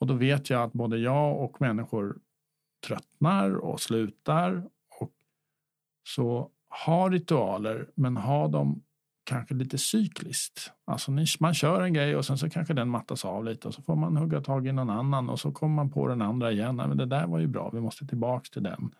Och 0.00 0.06
då 0.06 0.14
vet 0.14 0.50
jag 0.50 0.62
att 0.62 0.72
både 0.72 0.98
jag 0.98 1.40
och 1.40 1.60
människor 1.60 2.18
tröttnar 2.86 3.54
och 3.54 3.80
slutar. 3.80 4.64
Och 5.00 5.12
så 6.08 6.50
ha 6.84 7.10
ritualer, 7.10 7.88
men 7.94 8.16
ha 8.16 8.48
dem 8.48 8.82
kanske 9.24 9.54
lite 9.54 9.78
cykliskt. 9.78 10.72
Alltså 10.84 11.10
man 11.40 11.54
kör 11.54 11.82
en 11.82 11.92
grej 11.92 12.16
och 12.16 12.24
sen 12.24 12.38
så 12.38 12.50
kanske 12.50 12.74
den 12.74 12.88
mattas 12.88 13.24
av 13.24 13.44
lite 13.44 13.68
och 13.68 13.74
så 13.74 13.82
får 13.82 13.96
man 13.96 14.16
hugga 14.16 14.40
tag 14.40 14.66
i 14.66 14.72
någon 14.72 14.90
annan 14.90 15.28
och 15.28 15.40
så 15.40 15.52
kommer 15.52 15.74
man 15.74 15.90
på 15.90 16.08
den 16.08 16.22
andra 16.22 16.52
igen. 16.52 16.76
Men 16.76 16.96
det 16.96 17.06
där 17.06 17.26
var 17.26 17.38
ju 17.38 17.46
bra, 17.46 17.70
vi 17.70 17.80
måste 17.80 18.06
tillbaks 18.06 18.50
till 18.50 18.62
den. 18.62 18.94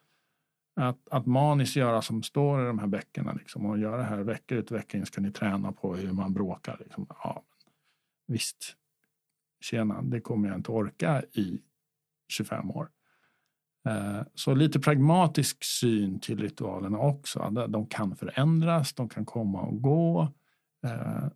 Att, 0.75 1.09
att 1.11 1.27
maniskt 1.27 1.77
göra 1.77 2.03
som 2.03 2.23
står 2.23 2.63
i 2.63 2.67
de 2.67 2.79
här 2.79 2.87
böckerna 2.87 3.33
liksom, 3.33 3.67
och 3.67 3.79
göra 3.79 3.97
det 3.97 4.03
här 4.03 4.19
vecka 4.19 4.55
ut 4.55 4.71
vecka 4.71 4.99
in 4.99 5.07
ska 5.07 5.21
ni 5.21 5.31
träna 5.31 5.73
på 5.73 5.95
hur 5.95 6.13
man 6.13 6.33
bråkar. 6.33 6.77
Liksom. 6.81 7.07
Ja, 7.09 7.43
visst, 8.27 8.77
tjena, 9.61 10.03
det 10.03 10.21
kommer 10.21 10.49
jag 10.49 10.59
inte 10.59 10.73
orka 10.73 11.23
i 11.23 11.61
25 12.29 12.71
år. 12.71 12.91
Eh, 13.89 14.23
så 14.35 14.55
lite 14.55 14.81
pragmatisk 14.81 15.65
syn 15.65 16.21
till 16.21 16.39
ritualerna 16.39 16.99
också. 16.99 17.51
De 17.69 17.87
kan 17.87 18.17
förändras, 18.17 18.95
de 18.95 19.09
kan 19.09 19.25
komma 19.25 19.61
och 19.61 19.83
gå. 19.83 20.29
Eh, 20.85 21.27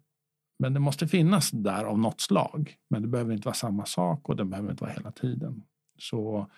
men 0.59 0.75
det 0.75 0.81
måste 0.81 1.09
finnas 1.09 1.51
där 1.51 1.85
av 1.85 1.99
något 1.99 2.21
slag. 2.21 2.77
Men 2.89 3.03
det 3.03 3.09
behöver 3.09 3.33
inte 3.33 3.47
vara 3.47 3.55
samma 3.55 3.85
sak 3.85 4.29
och 4.29 4.37
det 4.37 4.45
behöver 4.45 4.71
inte 4.71 4.85
vara 4.85 4.93
hela 4.93 5.13
tiden. 5.13 5.63
Så 5.99 6.51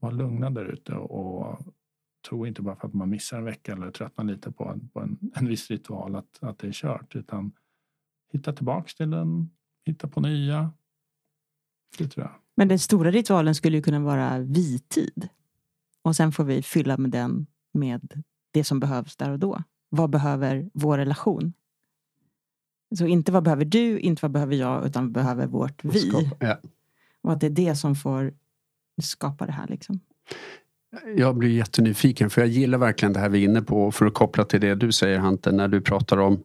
var 0.00 0.12
lugna 0.12 0.50
där 0.50 0.64
ute 0.64 0.94
och 0.94 1.60
tro 2.22 2.46
inte 2.46 2.62
bara 2.62 2.76
för 2.76 2.88
att 2.88 2.94
man 2.94 3.10
missar 3.10 3.38
en 3.38 3.44
vecka 3.44 3.72
eller 3.72 3.90
tröttnar 3.90 4.24
lite 4.24 4.52
på, 4.52 4.64
en, 4.64 4.88
på 4.88 5.00
en, 5.00 5.18
en 5.34 5.46
viss 5.46 5.70
ritual 5.70 6.16
att, 6.16 6.38
att 6.40 6.58
det 6.58 6.66
är 6.66 6.72
kört. 6.72 7.16
Utan 7.16 7.52
hitta 8.32 8.52
tillbaks 8.52 8.94
till 8.94 9.10
den, 9.10 9.50
hitta 9.84 10.08
på 10.08 10.20
nya. 10.20 10.72
Det 11.98 12.08
tror 12.08 12.26
jag. 12.26 12.34
Men 12.54 12.68
den 12.68 12.78
stora 12.78 13.10
ritualen 13.10 13.54
skulle 13.54 13.76
ju 13.76 13.82
kunna 13.82 14.00
vara 14.00 14.38
vitid. 14.38 15.28
Och 16.02 16.16
sen 16.16 16.32
får 16.32 16.44
vi 16.44 16.62
fylla 16.62 16.96
med 16.96 17.10
den 17.10 17.46
med 17.72 18.22
det 18.50 18.64
som 18.64 18.80
behövs 18.80 19.16
där 19.16 19.30
och 19.30 19.38
då. 19.38 19.62
Vad 19.88 20.10
behöver 20.10 20.70
vår 20.74 20.98
relation? 20.98 21.52
Så 22.98 23.06
inte 23.06 23.32
vad 23.32 23.42
behöver 23.42 23.64
du, 23.64 24.00
inte 24.00 24.22
vad 24.22 24.30
behöver 24.30 24.54
jag, 24.54 24.86
utan 24.86 25.04
vad 25.04 25.12
behöver 25.12 25.46
vårt 25.46 25.84
vi. 25.84 26.30
Ja. 26.40 26.58
Och 27.20 27.32
att 27.32 27.40
det 27.40 27.46
är 27.46 27.50
det 27.50 27.76
som 27.76 27.94
får 27.94 28.34
skapa 29.02 29.46
det 29.46 29.52
här. 29.52 29.68
Liksom. 29.68 30.00
Jag 31.16 31.36
blir 31.36 31.50
jättenyfiken 31.50 32.30
för 32.30 32.40
jag 32.40 32.48
gillar 32.48 32.78
verkligen 32.78 33.12
det 33.12 33.20
här 33.20 33.28
vi 33.28 33.40
är 33.40 33.44
inne 33.44 33.62
på. 33.62 33.92
För 33.92 34.06
att 34.06 34.14
koppla 34.14 34.44
till 34.44 34.60
det 34.60 34.74
du 34.74 34.92
säger 34.92 35.18
Hante 35.18 35.52
när 35.52 35.68
du 35.68 35.80
pratar 35.80 36.16
om 36.16 36.44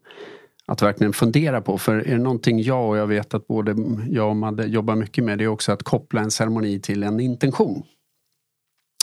att 0.65 0.81
verkligen 0.81 1.13
fundera 1.13 1.61
på. 1.61 1.77
För 1.77 1.95
är 1.95 2.11
det 2.11 2.23
någonting 2.23 2.61
jag 2.61 2.89
och 2.89 2.97
jag 2.97 3.07
vet 3.07 3.33
att 3.33 3.47
både 3.47 3.75
jag 4.09 4.29
och 4.29 4.35
Madde 4.35 4.65
jobbar 4.65 4.95
mycket 4.95 5.23
med 5.23 5.37
det 5.37 5.43
är 5.43 5.47
också 5.47 5.71
att 5.71 5.83
koppla 5.83 6.21
en 6.21 6.31
ceremoni 6.31 6.79
till 6.81 7.03
en 7.03 7.19
intention. 7.19 7.83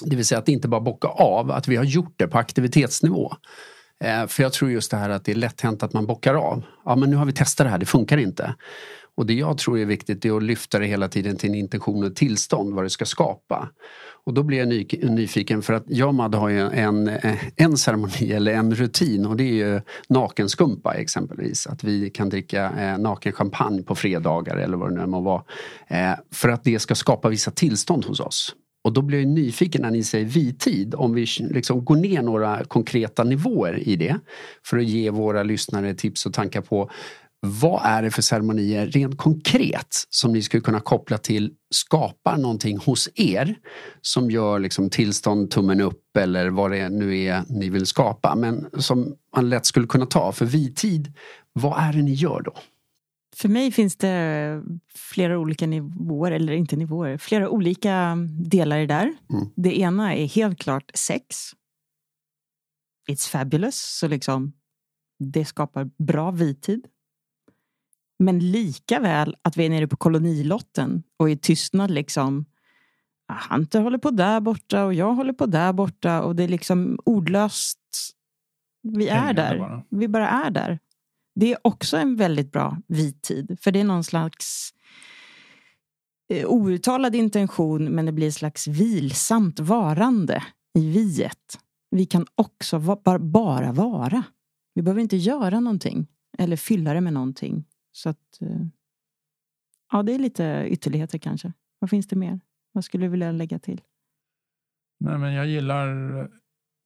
Det 0.04 0.16
vill 0.16 0.26
säga 0.26 0.38
att 0.38 0.48
inte 0.48 0.68
bara 0.68 0.80
bocka 0.80 1.08
av 1.08 1.50
att 1.50 1.68
vi 1.68 1.76
har 1.76 1.84
gjort 1.84 2.14
det 2.16 2.26
på 2.26 2.38
aktivitetsnivå. 2.38 3.32
Eh, 4.04 4.26
för 4.26 4.42
jag 4.42 4.52
tror 4.52 4.70
just 4.70 4.90
det 4.90 4.96
här 4.96 5.10
att 5.10 5.24
det 5.24 5.32
är 5.32 5.36
lätt 5.36 5.60
hänt 5.60 5.82
att 5.82 5.92
man 5.92 6.06
bockar 6.06 6.34
av. 6.34 6.62
Ja 6.84 6.96
men 6.96 7.10
nu 7.10 7.16
har 7.16 7.24
vi 7.24 7.32
testat 7.32 7.66
det 7.66 7.70
här, 7.70 7.78
det 7.78 7.86
funkar 7.86 8.18
inte. 8.18 8.54
Och 9.16 9.26
det 9.26 9.34
jag 9.34 9.58
tror 9.58 9.78
är 9.78 9.84
viktigt 9.84 10.24
är 10.24 10.36
att 10.36 10.42
lyfta 10.42 10.78
det 10.78 10.86
hela 10.86 11.08
tiden 11.08 11.36
till 11.36 11.48
en 11.48 11.54
intention 11.54 12.04
och 12.04 12.16
tillstånd, 12.16 12.74
vad 12.74 12.84
det 12.84 12.90
ska 12.90 13.04
skapa. 13.04 13.68
Och 14.26 14.34
då 14.34 14.42
blir 14.42 14.58
jag 14.58 14.68
ny, 14.68 14.86
nyfiken 15.02 15.62
för 15.62 15.72
att 15.72 15.84
jag 15.86 16.08
och 16.08 16.14
Madde 16.14 16.36
har 16.36 16.48
ju 16.48 16.60
en, 16.60 17.08
eh, 17.08 17.38
en 17.56 17.76
ceremoni 17.76 18.32
eller 18.32 18.52
en 18.52 18.74
rutin 18.74 19.26
och 19.26 19.36
det 19.36 19.44
är 19.44 19.54
ju 19.54 19.80
nakenskumpa 20.08 20.94
exempelvis. 20.94 21.66
Att 21.66 21.84
vi 21.84 22.10
kan 22.10 22.28
dricka 22.28 22.70
eh, 22.78 22.98
naken 22.98 23.32
champagne 23.32 23.82
på 23.82 23.94
fredagar 23.94 24.56
eller 24.56 24.76
vad 24.76 24.90
det 24.90 25.00
nu 25.00 25.06
må 25.06 25.20
vara. 25.20 25.42
Eh, 25.88 26.12
för 26.32 26.48
att 26.48 26.64
det 26.64 26.78
ska 26.78 26.94
skapa 26.94 27.28
vissa 27.28 27.50
tillstånd 27.50 28.04
hos 28.04 28.20
oss. 28.20 28.54
Och 28.84 28.92
då 28.92 29.02
blir 29.02 29.18
jag 29.18 29.28
nyfiken 29.28 29.82
när 29.82 29.90
ni 29.90 30.02
säger 30.02 30.24
vi-tid. 30.24 30.94
om 30.94 31.14
vi 31.14 31.26
liksom 31.40 31.84
går 31.84 31.96
ner 31.96 32.22
några 32.22 32.64
konkreta 32.64 33.24
nivåer 33.24 33.88
i 33.88 33.96
det. 33.96 34.18
För 34.64 34.78
att 34.78 34.84
ge 34.84 35.10
våra 35.10 35.42
lyssnare 35.42 35.94
tips 35.94 36.26
och 36.26 36.32
tankar 36.32 36.60
på 36.60 36.90
vad 37.44 37.80
är 37.84 38.02
det 38.02 38.10
för 38.10 38.22
ceremonier 38.22 38.86
rent 38.86 39.18
konkret 39.18 40.06
som 40.10 40.32
ni 40.32 40.42
skulle 40.42 40.60
kunna 40.60 40.80
koppla 40.80 41.18
till 41.18 41.52
skapar 41.70 42.36
någonting 42.36 42.78
hos 42.78 43.08
er 43.14 43.58
som 44.00 44.30
gör 44.30 44.58
liksom 44.58 44.90
tillstånd, 44.90 45.50
tummen 45.50 45.80
upp 45.80 46.16
eller 46.16 46.50
vad 46.50 46.70
det 46.70 46.88
nu 46.88 47.18
är 47.18 47.44
ni 47.48 47.70
vill 47.70 47.86
skapa 47.86 48.34
men 48.34 48.70
som 48.78 49.14
man 49.36 49.48
lätt 49.48 49.66
skulle 49.66 49.86
kunna 49.86 50.06
ta. 50.06 50.32
För 50.32 50.46
vitid, 50.46 51.12
vad 51.52 51.82
är 51.82 51.92
det 51.92 52.02
ni 52.02 52.12
gör 52.12 52.42
då? 52.42 52.52
För 53.36 53.48
mig 53.48 53.72
finns 53.72 53.96
det 53.96 54.62
flera 54.94 55.38
olika 55.38 55.66
nivåer, 55.66 56.32
eller 56.32 56.52
inte 56.52 56.76
nivåer, 56.76 57.18
flera 57.18 57.48
olika 57.48 58.16
delar 58.28 58.78
i 58.78 58.86
det 58.86 58.94
där. 58.94 59.14
Mm. 59.30 59.48
Det 59.56 59.78
ena 59.78 60.14
är 60.14 60.26
helt 60.26 60.58
klart 60.58 60.90
sex. 60.94 61.36
It's 63.08 63.28
fabulous, 63.28 63.98
så 63.98 64.08
liksom 64.08 64.52
det 65.18 65.44
skapar 65.44 65.90
bra 65.98 66.30
vitid. 66.30 66.86
Men 68.18 68.38
lika 68.38 69.00
väl 69.00 69.36
att 69.42 69.56
vi 69.56 69.66
är 69.66 69.70
nere 69.70 69.88
på 69.88 69.96
kolonilotten 69.96 71.02
och 71.16 71.30
i 71.30 71.36
tystnad 71.36 71.90
liksom 71.90 72.44
Hunter 73.50 73.80
håller 73.80 73.98
på 73.98 74.10
där 74.10 74.40
borta 74.40 74.84
och 74.84 74.94
jag 74.94 75.14
håller 75.14 75.32
på 75.32 75.46
där 75.46 75.72
borta 75.72 76.22
och 76.22 76.36
det 76.36 76.44
är 76.44 76.48
liksom 76.48 76.98
ordlöst. 77.04 77.78
Vi 78.82 79.08
är 79.08 79.32
där. 79.32 79.58
Bara. 79.58 79.84
Vi 79.88 80.08
bara 80.08 80.28
är 80.28 80.50
där. 80.50 80.78
Det 81.34 81.52
är 81.52 81.58
också 81.62 81.96
en 81.96 82.16
väldigt 82.16 82.52
bra 82.52 82.78
vitid. 82.86 83.58
För 83.60 83.72
det 83.72 83.80
är 83.80 83.84
någon 83.84 84.04
slags 84.04 84.74
eh, 86.32 86.46
outtalad 86.46 87.14
intention 87.14 87.84
men 87.84 88.06
det 88.06 88.12
blir 88.12 88.28
ett 88.28 88.34
slags 88.34 88.66
vilsamt 88.66 89.60
varande 89.60 90.42
i 90.78 90.90
viet. 90.90 91.58
Vi 91.90 92.06
kan 92.06 92.26
också 92.34 92.78
va 92.78 93.18
bara 93.18 93.72
vara. 93.72 94.24
Vi 94.74 94.82
behöver 94.82 95.02
inte 95.02 95.16
göra 95.16 95.60
någonting 95.60 96.06
eller 96.38 96.56
fylla 96.56 96.94
det 96.94 97.00
med 97.00 97.12
någonting. 97.12 97.64
Så 97.96 98.08
att, 98.08 98.42
eh, 98.42 98.66
ja, 99.92 100.02
det 100.02 100.14
är 100.14 100.18
lite 100.18 100.66
ytterligheter 100.68 101.18
kanske. 101.18 101.52
Vad 101.78 101.90
finns 101.90 102.06
det 102.06 102.16
mer? 102.16 102.40
Vad 102.72 102.84
skulle 102.84 103.06
du 103.06 103.10
vilja 103.10 103.32
lägga 103.32 103.58
till? 103.58 103.80
Nej, 105.00 105.18
men 105.18 105.32
jag 105.32 105.46
gillar, 105.46 105.88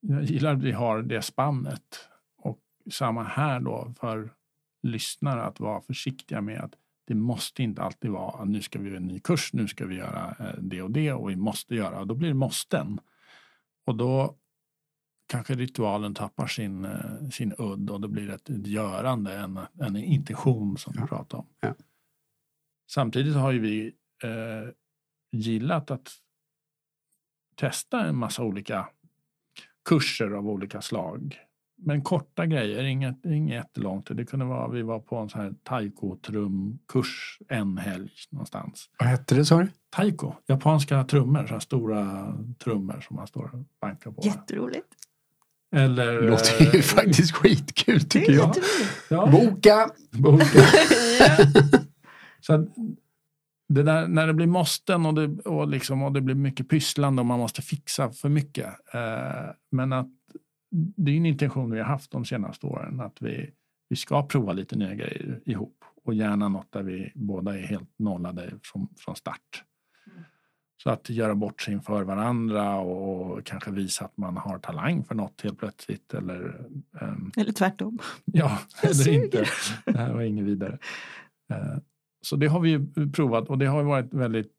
jag 0.01 0.23
gillar 0.23 0.55
att 0.55 0.63
vi 0.63 0.73
har 0.73 1.03
det 1.03 1.23
spannet. 1.23 2.09
Och 2.37 2.59
samma 2.91 3.23
här 3.23 3.61
då 3.61 3.95
för 4.01 4.31
lyssnare 4.83 5.43
att 5.43 5.61
vara 5.61 5.81
försiktiga 5.81 6.41
med 6.41 6.61
att 6.61 6.75
det 7.07 7.15
måste 7.15 7.63
inte 7.63 7.83
alltid 7.83 8.11
vara 8.11 8.43
att 8.43 8.49
nu 8.49 8.63
ska 8.63 8.79
vi 8.79 8.89
göra 8.89 8.97
en 8.97 9.07
ny 9.07 9.21
kurs, 9.21 9.53
nu 9.53 9.69
ska 9.69 9.87
vi 9.87 9.97
göra 9.97 10.37
eh, 10.39 10.63
det 10.63 10.83
och 10.83 10.91
det 10.91 11.13
och 11.13 11.31
vi 11.31 11.37
måste 11.37 11.75
göra. 11.75 12.05
Då 12.05 12.15
blir 12.15 12.29
det 12.29 12.35
måsten. 12.35 13.01
och 13.87 13.95
då 13.95 14.37
kanske 15.29 15.55
ritualen 15.55 16.15
tappar 16.15 16.47
sin, 16.47 16.85
eh, 16.85 17.29
sin 17.33 17.55
udd 17.59 17.91
och 17.91 18.01
det 18.01 18.09
blir 18.09 18.31
ett, 18.31 18.51
ett 18.51 18.67
görande, 18.67 19.39
en, 19.39 19.61
en 19.81 19.97
intention 19.97 20.79
som 20.79 20.93
vi 20.97 21.07
pratar 21.07 21.39
om. 21.39 21.47
Ja. 21.61 21.75
Samtidigt 22.91 23.35
har 23.35 23.53
ju 23.53 23.59
vi 23.59 23.87
eh, 24.25 24.71
gillat 25.33 25.91
att 25.91 26.11
testa 27.57 28.07
en 28.07 28.17
massa 28.17 28.43
olika 28.43 28.89
kurser 29.89 30.31
av 30.31 30.49
olika 30.49 30.83
slag. 30.83 31.39
Men 31.81 32.03
korta 32.03 32.47
grejer, 32.47 32.85
inget, 32.85 33.25
inget 33.25 33.55
jättelångt. 33.55 34.09
Det 34.11 34.25
kunde 34.25 34.45
vara, 34.45 34.69
vi 34.69 34.83
var 34.83 35.01
på 35.01 35.17
en 35.17 35.29
sån 35.29 35.41
här 35.41 35.55
taiko-trumkurs 35.63 37.43
en 37.49 37.79
helg 37.79 38.11
någonstans. 38.31 38.91
Vad 38.99 39.09
hette 39.09 39.35
det 39.35 39.45
sa 39.45 39.59
du? 39.59 39.69
Taiko, 39.91 40.33
japanska 40.47 41.05
trummor, 41.05 41.47
så 41.47 41.53
här 41.53 41.61
stora 41.61 42.35
trummor 42.59 43.01
som 43.01 43.17
man 43.17 43.27
står 43.27 43.55
och 43.55 43.61
bankar 43.81 44.11
på. 44.11 44.23
Jätteroligt. 44.25 45.08
Eller, 45.77 46.13
Det 46.13 46.31
låter 46.31 46.65
ju 46.65 46.79
eh, 46.79 46.83
faktiskt 46.83 47.33
skitkul 47.33 48.01
tycker 48.01 48.33
jag. 48.33 48.55
Ja, 49.11 49.27
Boka! 49.27 49.91
boka. 50.13 50.45
Så 52.41 52.55
att 52.55 52.69
det 53.69 53.83
där, 53.83 54.09
när 54.09 54.27
det 54.27 54.35
blir 54.35 54.47
måsten 54.47 55.07
och 55.07 55.15
det, 55.15 55.43
och, 55.43 55.69
liksom, 55.69 56.03
och 56.03 56.13
det 56.13 56.21
blir 56.21 56.35
mycket 56.35 56.69
pysslande 56.69 57.23
och 57.23 57.27
man 57.27 57.39
måste 57.39 57.63
fixa 57.63 58.11
för 58.11 58.29
mycket. 58.29 58.67
Eh, 58.95 59.51
men 59.71 59.93
att 59.93 60.09
det 60.71 61.11
är 61.11 61.17
en 61.17 61.27
intention 61.27 61.71
vi 61.71 61.79
har 61.79 61.87
haft 61.87 62.11
de 62.11 62.25
senaste 62.25 62.67
åren 62.67 63.01
att 63.01 63.23
vi, 63.23 63.51
vi 63.89 63.97
ska 63.97 64.27
prova 64.27 64.53
lite 64.53 64.77
nya 64.77 64.95
grejer 64.95 65.41
ihop 65.45 65.85
och 66.05 66.15
gärna 66.15 66.49
något 66.49 66.73
där 66.73 66.83
vi 66.83 67.13
båda 67.15 67.59
är 67.59 67.63
helt 67.63 67.99
nollade 67.99 68.53
från, 68.63 68.89
från 68.97 69.17
start. 69.17 69.65
Så 70.83 70.91
att 70.91 71.11
göra 71.11 71.35
bort 71.35 71.63
sig 71.63 71.75
inför 71.75 72.03
varandra 72.05 72.79
och 72.79 73.45
kanske 73.45 73.71
visa 73.71 74.05
att 74.05 74.17
man 74.17 74.37
har 74.37 74.59
talang 74.59 75.05
för 75.05 75.15
något 75.15 75.41
helt 75.43 75.59
plötsligt. 75.59 76.15
Eller, 76.15 76.67
ehm, 77.01 77.31
Eller 77.37 77.53
tvärtom. 77.53 77.99
Ja, 78.25 78.59
eller 78.83 79.09
inte. 79.09 79.45
Det 79.85 79.99
här 79.99 80.13
var 80.13 80.23
inget 80.23 80.45
vidare. 80.45 80.79
Eh, 81.51 81.77
Så 82.21 82.37
det 82.37 82.47
har 82.47 82.61
vi 82.61 82.71
ju 82.71 83.11
provat 83.13 83.49
och 83.49 83.59
det 83.59 83.67
har 83.67 83.83
varit 83.83 84.15
väldigt 84.15 84.53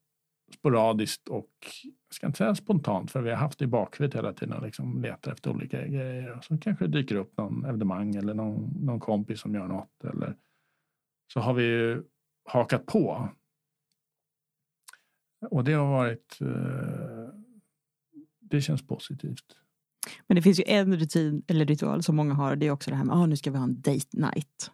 sporadiskt 0.53 1.27
och 1.27 1.49
jag 1.83 2.15
ska 2.15 2.27
inte 2.27 2.37
säga 2.37 2.55
spontant 2.55 3.11
för 3.11 3.21
vi 3.21 3.29
har 3.29 3.37
haft 3.37 3.59
det 3.59 3.65
i 3.65 3.67
bakhuvudet 3.67 4.17
hela 4.17 4.33
tiden 4.33 4.63
liksom 4.63 5.01
letar 5.01 5.31
efter 5.31 5.49
olika 5.51 5.87
grejer. 5.87 6.37
Och 6.37 6.43
så 6.43 6.57
kanske 6.57 6.87
det 6.87 6.91
dyker 6.99 7.15
upp 7.15 7.37
någon 7.37 7.65
evenemang 7.65 8.15
eller 8.15 8.33
någon, 8.33 8.77
någon 8.85 8.99
kompis 8.99 9.39
som 9.39 9.53
gör 9.55 9.67
något. 9.67 10.03
Eller 10.03 10.35
så 11.33 11.39
har 11.39 11.53
vi 11.53 11.63
ju 11.63 12.03
hakat 12.49 12.85
på. 12.85 13.29
Och 15.41 15.63
det 15.63 15.73
har 15.73 15.87
varit 15.87 16.37
eh, 16.41 17.39
det 18.41 18.61
känns 18.61 18.87
positivt. 18.87 19.55
Men 20.27 20.35
det 20.35 20.41
finns 20.41 20.59
ju 20.59 20.63
en 20.67 20.97
rutin 20.99 21.43
eller 21.47 21.65
ritual 21.65 22.03
som 22.03 22.15
många 22.15 22.33
har. 22.33 22.55
Det 22.55 22.67
är 22.67 22.71
också 22.71 22.89
det 22.89 22.95
här 22.95 23.03
med 23.03 23.15
att 23.15 23.21
ah, 23.21 23.25
nu 23.25 23.37
ska 23.37 23.51
vi 23.51 23.57
ha 23.57 23.63
en 23.63 23.81
date 23.81 24.07
night. 24.11 24.71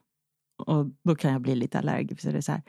Och 0.58 0.88
då 1.04 1.15
kan 1.15 1.32
jag 1.32 1.41
bli 1.41 1.56
lite 1.56 1.80
allergisk. 1.80 2.21
Så 2.21 2.32
det 2.32 2.38
är 2.38 2.41
så 2.41 2.51
här, 2.51 2.62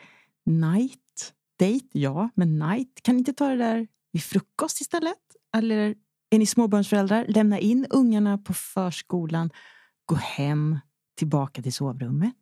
night, 0.47 1.35
date, 1.59 1.87
ja, 1.93 2.31
men 2.35 2.59
night. 2.59 3.03
Kan 3.03 3.15
ni 3.15 3.19
inte 3.19 3.33
ta 3.33 3.49
det 3.49 3.57
där 3.57 3.87
vid 4.13 4.23
frukost 4.23 4.81
istället? 4.81 5.19
Eller 5.57 5.95
är 6.31 6.39
ni 6.39 6.47
småbarnsföräldrar? 6.47 7.27
Lämna 7.29 7.59
in 7.59 7.87
ungarna 7.91 8.39
på 8.39 8.55
förskolan. 8.55 9.51
Gå 10.07 10.15
hem, 10.15 10.79
tillbaka 11.17 11.63
till 11.63 11.73
sovrummet. 11.73 12.35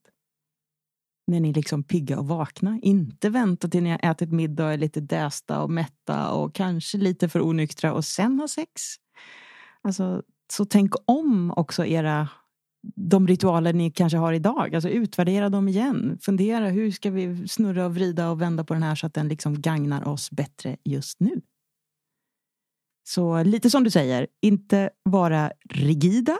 När 1.26 1.40
ni 1.40 1.50
är 1.50 1.54
liksom 1.54 1.84
pigga 1.84 2.18
och 2.18 2.28
vakna. 2.28 2.78
Inte 2.82 3.30
vänta 3.30 3.68
till 3.68 3.82
ni 3.82 3.90
har 3.90 4.10
ätit 4.10 4.32
middag 4.32 4.64
och 4.64 4.72
är 4.72 4.78
lite 4.78 5.00
dästa 5.00 5.62
och 5.62 5.70
mätta 5.70 6.30
och 6.30 6.54
kanske 6.54 6.98
lite 6.98 7.28
för 7.28 7.42
onyktra 7.42 7.92
och 7.92 8.04
sen 8.04 8.40
ha 8.40 8.48
sex. 8.48 8.82
Alltså, 9.82 10.22
så 10.52 10.64
tänk 10.64 10.94
om 11.06 11.50
också 11.56 11.86
era 11.86 12.28
de 12.96 13.28
ritualer 13.28 13.72
ni 13.72 13.90
kanske 13.90 14.18
har 14.18 14.32
idag. 14.32 14.74
Alltså 14.74 14.88
utvärdera 14.88 15.48
dem 15.48 15.68
igen. 15.68 16.18
Fundera 16.22 16.68
hur 16.68 16.90
ska 16.90 17.10
vi 17.10 17.48
snurra 17.48 17.86
och 17.86 17.94
vrida 17.94 18.30
och 18.30 18.40
vända 18.40 18.64
på 18.64 18.74
den 18.74 18.82
här 18.82 18.94
så 18.94 19.06
att 19.06 19.14
den 19.14 19.28
liksom 19.28 19.60
gagnar 19.60 20.08
oss 20.08 20.30
bättre 20.30 20.76
just 20.84 21.20
nu. 21.20 21.40
Så 23.08 23.42
lite 23.42 23.70
som 23.70 23.84
du 23.84 23.90
säger, 23.90 24.26
inte 24.42 24.90
vara 25.02 25.52
rigida, 25.70 26.38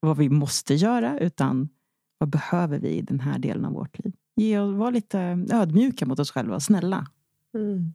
vad 0.00 0.16
vi 0.16 0.28
måste 0.28 0.74
göra, 0.74 1.18
utan 1.18 1.68
vad 2.22 2.28
behöver 2.28 2.78
vi 2.78 2.88
i 2.88 3.02
den 3.02 3.20
här 3.20 3.38
delen 3.38 3.64
av 3.64 3.72
vårt 3.72 4.04
liv? 4.04 4.12
Ge 4.36 4.58
och 4.58 4.72
var 4.72 4.92
lite 4.92 5.18
ödmjuka 5.52 6.06
mot 6.06 6.18
oss 6.18 6.30
själva, 6.30 6.60
snälla. 6.60 7.06
Mm. 7.54 7.92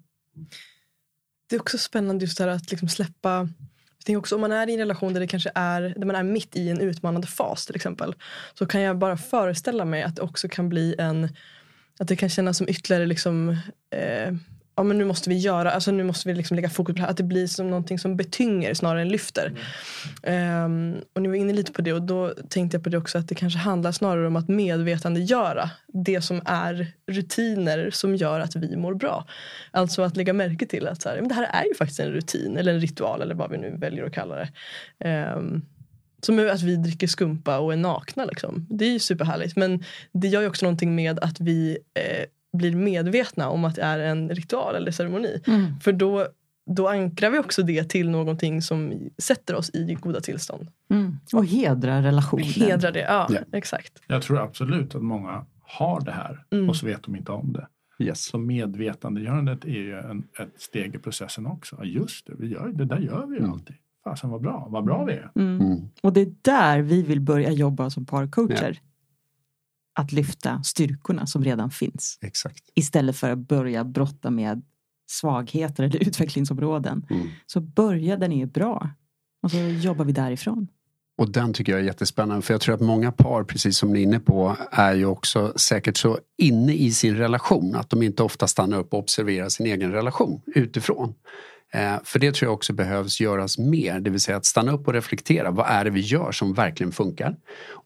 Det 1.50 1.56
är 1.56 1.62
också 1.62 1.78
spännande 1.78 2.26
just 2.26 2.38
det 2.38 2.44
här 2.44 2.52
att 2.52 2.72
liksom 2.72 2.90
släppa 2.90 3.50
tänker 4.08 4.20
också 4.20 4.36
om 4.36 4.42
man 4.42 4.52
är 4.52 4.70
i 4.70 4.74
en 4.74 4.80
relation 4.80 5.14
där 5.14 5.20
det 5.20 5.28
kanske 5.28 5.52
är 5.56 5.94
där 5.98 6.06
man 6.06 6.16
är 6.16 6.24
mitt 6.24 6.56
i 6.56 6.70
en 6.70 6.82
utmanande 6.82 7.28
fas 7.28 7.66
till 7.66 7.76
exempel. 7.76 8.16
Så 8.54 8.66
kan 8.66 8.82
jag 8.82 8.98
bara 8.98 9.18
föreställa 9.18 9.86
mig 9.86 10.04
att 10.04 10.16
det 10.16 10.22
också 10.22 10.48
kan 10.50 10.70
bli 10.70 10.96
en 10.98 11.30
att 12.00 12.08
det 12.08 12.16
kan 12.16 12.30
kännas 12.30 12.58
som 12.58 12.70
ytterligare 12.70 13.06
liksom 13.06 13.50
eh, 13.90 14.34
ja 14.78 14.84
men 14.84 14.98
nu 14.98 15.06
måste 15.06 15.30
vi 15.30 15.38
göra, 15.38 15.72
alltså 15.72 15.92
nu 15.92 16.04
måste 16.04 16.28
vi 16.28 16.36
liksom 16.36 16.56
lägga 16.56 16.70
fokus 16.70 16.94
på 16.94 16.98
det 16.98 17.02
här. 17.02 17.10
Att 17.10 17.18
det 17.18 17.24
blir 17.24 17.48
som 17.48 17.70
någonting 17.70 18.00
som 18.00 18.18
betynger 18.18 18.74
snarare 18.74 19.02
än 19.02 19.10
lyfter. 19.10 19.60
Ehm, 20.24 20.96
och 21.14 21.22
ni 21.22 21.28
var 21.28 21.36
inne 21.36 21.54
lite 21.54 21.72
på 21.72 21.82
det 21.82 21.94
och 21.94 22.02
då 22.02 22.34
tänkte 22.50 22.78
jag 22.78 22.84
på 22.84 22.90
det 22.90 22.98
också 22.98 23.18
att 23.18 23.28
det 23.28 23.36
kanske 23.36 23.60
handlar 23.60 23.92
snarare 23.92 24.28
om 24.28 24.36
att 24.36 24.48
medvetandegöra 24.48 25.70
det 25.88 26.22
som 26.22 26.42
är 26.46 26.94
rutiner 27.08 27.90
som 27.94 28.16
gör 28.16 28.40
att 28.40 28.56
vi 28.56 28.76
mår 28.76 28.94
bra. 28.94 29.28
Alltså 29.72 30.02
att 30.02 30.18
lägga 30.18 30.34
märke 30.34 30.66
till 30.66 30.88
att 30.88 31.02
så 31.02 31.10
här, 31.10 31.16
men 31.16 31.28
det 31.28 31.36
här 31.36 31.50
är 31.54 31.66
ju 31.66 31.76
faktiskt 31.76 32.00
en 32.00 32.12
rutin 32.12 32.58
eller 32.58 32.74
en 32.74 32.82
ritual 32.82 33.22
eller 33.22 33.36
vad 33.36 33.52
vi 33.52 33.58
nu 33.58 33.78
väljer 33.78 34.04
att 34.04 34.14
kalla 34.14 34.36
det. 34.36 34.50
Ehm, 35.00 35.62
som 36.22 36.50
att 36.50 36.62
vi 36.62 36.76
dricker 36.76 37.08
skumpa 37.08 37.60
och 37.60 37.74
är 37.74 37.78
nakna. 37.78 38.26
Liksom. 38.26 38.68
Det 38.70 38.86
är 38.86 38.92
ju 38.92 39.00
superhärligt. 39.00 39.56
Men 39.56 39.84
det 40.12 40.28
gör 40.28 40.42
ju 40.42 40.48
också 40.48 40.66
någonting 40.66 40.96
med 40.96 41.20
att 41.20 41.40
vi 41.40 41.78
eh, 41.94 42.26
blir 42.58 42.76
medvetna 42.76 43.50
om 43.50 43.66
att 43.66 43.76
det 43.76 43.82
är 43.82 44.00
en 44.00 44.30
ritual 44.30 44.76
eller 44.76 44.92
ceremoni. 44.92 45.42
För 45.82 45.92
då, 45.94 46.28
då 46.76 46.88
ankrar 46.90 47.30
vi 47.30 47.40
också 47.40 47.64
det 47.64 47.84
till 47.90 48.10
någonting 48.10 48.62
som 48.62 48.94
sätter 49.18 49.56
oss 49.56 49.70
i 49.74 49.94
goda 50.02 50.22
tillstånd. 50.22 50.68
Mm. 50.90 51.16
Och 51.34 51.46
hedra 51.46 52.02
relationen. 52.02 52.46
Hedrar 52.46 52.92
det, 52.92 53.00
ja, 53.02 53.28
Ja. 53.30 53.40
exakt. 53.54 53.94
Jag 54.08 54.22
tror 54.22 54.40
absolut 54.42 54.96
att 54.96 55.02
många 55.04 55.46
har 55.62 56.02
det 56.02 56.12
här 56.12 56.46
Mm. 56.52 56.70
och 56.70 56.76
så 56.76 56.86
vet 56.86 57.04
de 57.04 57.16
inte 57.16 57.32
om 57.32 57.54
det. 57.54 57.68
Yes. 58.00 58.24
Så 58.26 58.38
medvetandegörandet 58.38 59.66
är 59.66 59.70
ju 59.70 59.98
en, 60.00 60.24
ett 60.40 60.62
steg 60.62 60.96
i 60.96 60.98
processen 60.98 61.46
också. 61.46 61.76
Ja, 61.80 61.86
just 61.86 62.28
det, 62.28 62.34
vi 62.40 62.48
gör, 62.48 62.72
det 62.74 62.86
där 62.86 62.98
gör 63.00 63.26
vi 63.26 63.34
ju 63.34 63.40
Mm. 63.40 63.52
alltid. 63.52 63.76
Fasen 64.04 64.30
vad 64.30 64.42
bra, 64.42 64.68
vad 64.70 64.84
bra 64.86 65.04
vi 65.06 65.14
är. 65.14 65.32
Mm. 65.36 65.62
Mm. 65.62 65.80
Och 66.04 66.14
det 66.14 66.22
är 66.22 66.32
där 66.42 66.82
vi 66.82 67.02
vill 67.04 67.22
börja 67.22 67.52
jobba 67.52 67.90
som 67.90 68.06
parcoacher. 68.06 68.80
Att 69.98 70.12
lyfta 70.12 70.64
styrkorna 70.64 71.28
som 71.28 71.44
redan 71.44 71.72
finns. 71.72 72.20
Exakt. 72.22 72.64
Istället 72.76 73.16
för 73.16 73.32
att 73.32 73.38
börja 73.38 73.84
brotta 73.84 74.30
med 74.30 74.62
svagheter 75.10 75.84
eller 75.84 76.04
utvecklingsområden. 76.08 77.06
Mm. 77.10 77.28
Så 77.46 77.60
börja 77.62 78.18
där 78.18 78.28
ni 78.28 78.42
är 78.42 78.46
bra. 78.46 78.90
Och 79.44 79.52
så 79.52 79.58
jobbar 79.58 80.06
vi 80.06 80.12
därifrån. 80.12 80.68
Och 81.18 81.32
den 81.32 81.54
tycker 81.54 81.72
jag 81.72 81.82
är 81.82 81.86
jättespännande 81.86 82.42
för 82.42 82.54
jag 82.54 82.62
tror 82.62 82.76
att 82.76 82.82
många 82.82 83.12
par, 83.12 83.44
precis 83.44 83.78
som 83.78 83.94
ni 83.94 84.00
är 84.00 84.04
inne 84.04 84.20
på, 84.20 84.58
är 84.72 84.94
ju 84.94 85.06
också 85.06 85.54
säkert 85.56 85.98
så 85.98 86.20
inne 86.38 86.74
i 86.74 86.92
sin 86.92 87.16
relation 87.16 87.76
att 87.76 87.90
de 87.90 88.04
inte 88.04 88.24
ofta 88.24 88.48
stannar 88.48 88.78
upp 88.78 88.94
och 88.94 89.00
observerar 89.00 89.50
sin 89.50 89.66
egen 89.66 89.92
relation 89.92 90.42
utifrån. 90.46 91.14
Eh, 91.74 91.96
för 92.04 92.20
det 92.20 92.36
tror 92.36 92.48
jag 92.48 92.54
också 92.54 92.74
behövs 92.74 93.20
göras 93.22 93.58
mer, 93.58 94.00
det 94.00 94.10
vill 94.10 94.22
säga 94.22 94.38
att 94.38 94.46
stanna 94.46 94.72
upp 94.72 94.88
och 94.88 94.94
reflektera. 94.94 95.52
Vad 95.52 95.66
är 95.70 95.84
det 95.84 95.90
vi 95.90 96.00
gör 96.00 96.32
som 96.32 96.54
verkligen 96.54 96.92
funkar? 96.92 97.36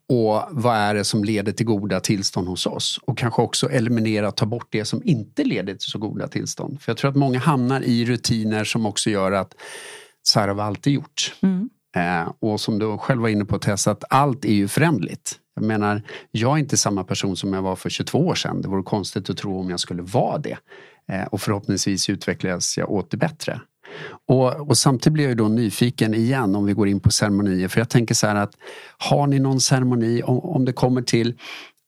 Och 0.09 0.43
vad 0.49 0.75
är 0.75 0.93
det 0.93 1.03
som 1.03 1.23
leder 1.23 1.51
till 1.51 1.65
goda 1.65 1.99
tillstånd 1.99 2.47
hos 2.47 2.65
oss? 2.65 2.99
Och 3.05 3.17
kanske 3.17 3.41
också 3.41 3.69
eliminera 3.69 4.27
och 4.27 4.35
ta 4.35 4.45
bort 4.45 4.67
det 4.69 4.85
som 4.85 5.01
inte 5.05 5.43
leder 5.43 5.73
till 5.73 5.91
så 5.91 5.99
goda 5.99 6.27
tillstånd. 6.27 6.81
För 6.81 6.89
jag 6.89 6.97
tror 6.97 7.09
att 7.09 7.17
många 7.17 7.39
hamnar 7.39 7.81
i 7.81 8.05
rutiner 8.05 8.63
som 8.63 8.85
också 8.85 9.09
gör 9.09 9.31
att 9.31 9.53
så 10.23 10.39
här 10.39 10.47
har 10.47 10.55
vi 10.55 10.61
alltid 10.61 10.93
gjort. 10.93 11.35
Mm. 11.41 11.69
Eh, 11.95 12.33
och 12.39 12.61
som 12.61 12.79
du 12.79 12.97
själv 12.97 13.21
var 13.21 13.29
inne 13.29 13.45
på 13.45 13.59
Tessa, 13.59 13.91
att 13.91 14.03
allt 14.09 14.45
är 14.45 14.53
ju 14.53 14.67
förändligt. 14.67 15.39
Jag 15.55 15.63
menar, 15.63 16.01
jag 16.31 16.53
är 16.53 16.57
inte 16.57 16.77
samma 16.77 17.03
person 17.03 17.35
som 17.35 17.53
jag 17.53 17.61
var 17.61 17.75
för 17.75 17.89
22 17.89 18.19
år 18.27 18.35
sedan. 18.35 18.61
Det 18.61 18.67
vore 18.67 18.83
konstigt 18.83 19.29
att 19.29 19.37
tro 19.37 19.59
om 19.59 19.69
jag 19.69 19.79
skulle 19.79 20.01
vara 20.01 20.37
det. 20.37 20.57
Eh, 21.11 21.23
och 21.23 21.41
förhoppningsvis 21.41 22.09
utvecklas 22.09 22.77
jag 22.77 22.91
åt 22.91 23.11
det 23.11 23.17
bättre. 23.17 23.61
Och, 24.27 24.69
och 24.69 24.77
samtidigt 24.77 25.13
blir 25.13 25.23
jag 25.23 25.29
ju 25.29 25.35
då 25.35 25.47
nyfiken 25.47 26.13
igen 26.13 26.55
om 26.55 26.65
vi 26.65 26.73
går 26.73 26.87
in 26.87 26.99
på 26.99 27.11
ceremonier. 27.11 27.67
För 27.67 27.79
jag 27.79 27.89
tänker 27.89 28.15
så 28.15 28.27
här 28.27 28.35
att 28.35 28.51
har 28.97 29.27
ni 29.27 29.39
någon 29.39 29.61
ceremoni 29.61 30.21
om, 30.23 30.39
om 30.39 30.65
det 30.65 30.73
kommer 30.73 31.01
till 31.01 31.37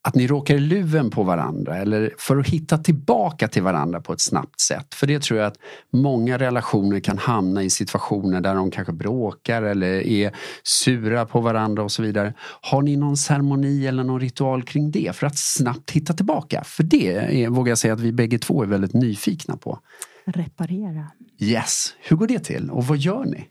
att 0.07 0.15
ni 0.15 0.27
råkar 0.27 0.55
i 0.55 0.59
luven 0.59 1.09
på 1.09 1.23
varandra 1.23 1.77
eller 1.77 2.13
för 2.17 2.37
att 2.37 2.47
hitta 2.47 2.77
tillbaka 2.77 3.47
till 3.47 3.63
varandra 3.63 4.01
på 4.01 4.13
ett 4.13 4.21
snabbt 4.21 4.59
sätt. 4.59 4.93
För 4.93 5.07
det 5.07 5.21
tror 5.21 5.39
jag 5.39 5.47
att 5.47 5.57
många 5.93 6.37
relationer 6.37 6.99
kan 6.99 7.17
hamna 7.17 7.63
i 7.63 7.69
situationer 7.69 8.41
där 8.41 8.55
de 8.55 8.71
kanske 8.71 8.93
bråkar 8.93 9.63
eller 9.63 10.07
är 10.07 10.31
sura 10.63 11.25
på 11.25 11.41
varandra 11.41 11.83
och 11.83 11.91
så 11.91 12.01
vidare. 12.01 12.33
Har 12.61 12.81
ni 12.81 12.95
någon 12.95 13.17
ceremoni 13.17 13.87
eller 13.87 14.03
någon 14.03 14.21
ritual 14.21 14.63
kring 14.63 14.91
det 14.91 15.15
för 15.15 15.27
att 15.27 15.37
snabbt 15.37 15.91
hitta 15.91 16.13
tillbaka? 16.13 16.63
För 16.63 16.83
det 16.83 17.43
är, 17.43 17.49
vågar 17.49 17.71
jag 17.71 17.77
säga 17.77 17.93
att 17.93 17.99
vi 17.99 18.11
bägge 18.11 18.39
två 18.39 18.63
är 18.63 18.67
väldigt 18.67 18.93
nyfikna 18.93 19.57
på. 19.57 19.79
Reparera. 20.25 21.11
Yes, 21.39 21.95
hur 21.99 22.15
går 22.15 22.27
det 22.27 22.39
till 22.39 22.69
och 22.71 22.85
vad 22.85 22.97
gör 22.97 23.25
ni? 23.25 23.49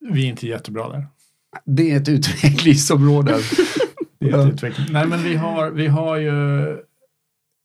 Vi 0.00 0.24
är 0.24 0.28
inte 0.28 0.46
jättebra 0.46 0.88
där. 0.88 1.06
Det 1.66 1.90
är 1.92 1.96
ett 2.00 2.08
utvecklingsområde. 2.08 3.38
Det 4.18 4.30
är 4.30 4.38
ett 4.46 4.52
utveckling. 4.52 4.86
Nej 4.90 5.06
men 5.06 5.22
vi 5.22 5.34
har, 5.36 5.70
vi 5.70 5.86
har 5.86 6.16
ju 6.16 6.30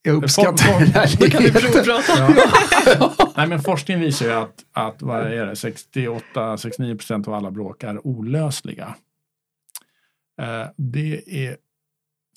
Jag 0.02 0.24
uppskattar 0.24 0.80
den 0.80 0.88
här 0.88 1.18
Då 1.20 1.26
kan 1.28 1.44
vi 1.44 1.50
ligheten. 1.52 1.84
provprata. 1.84 3.34
Nej, 3.38 3.48
men 3.48 3.62
forskning 3.62 4.00
visar 4.00 4.26
ju 4.26 4.32
att, 4.32 4.66
att 4.72 5.02
vad 5.02 5.22
är 5.22 5.46
det, 5.46 5.54
68-69 5.54 6.98
procent 6.98 7.28
av 7.28 7.34
alla 7.34 7.52
bråk 7.52 7.84
är 7.84 8.08
olösliga. 8.08 8.96
Eh, 10.42 10.68
det 10.78 11.46
är, 11.46 11.58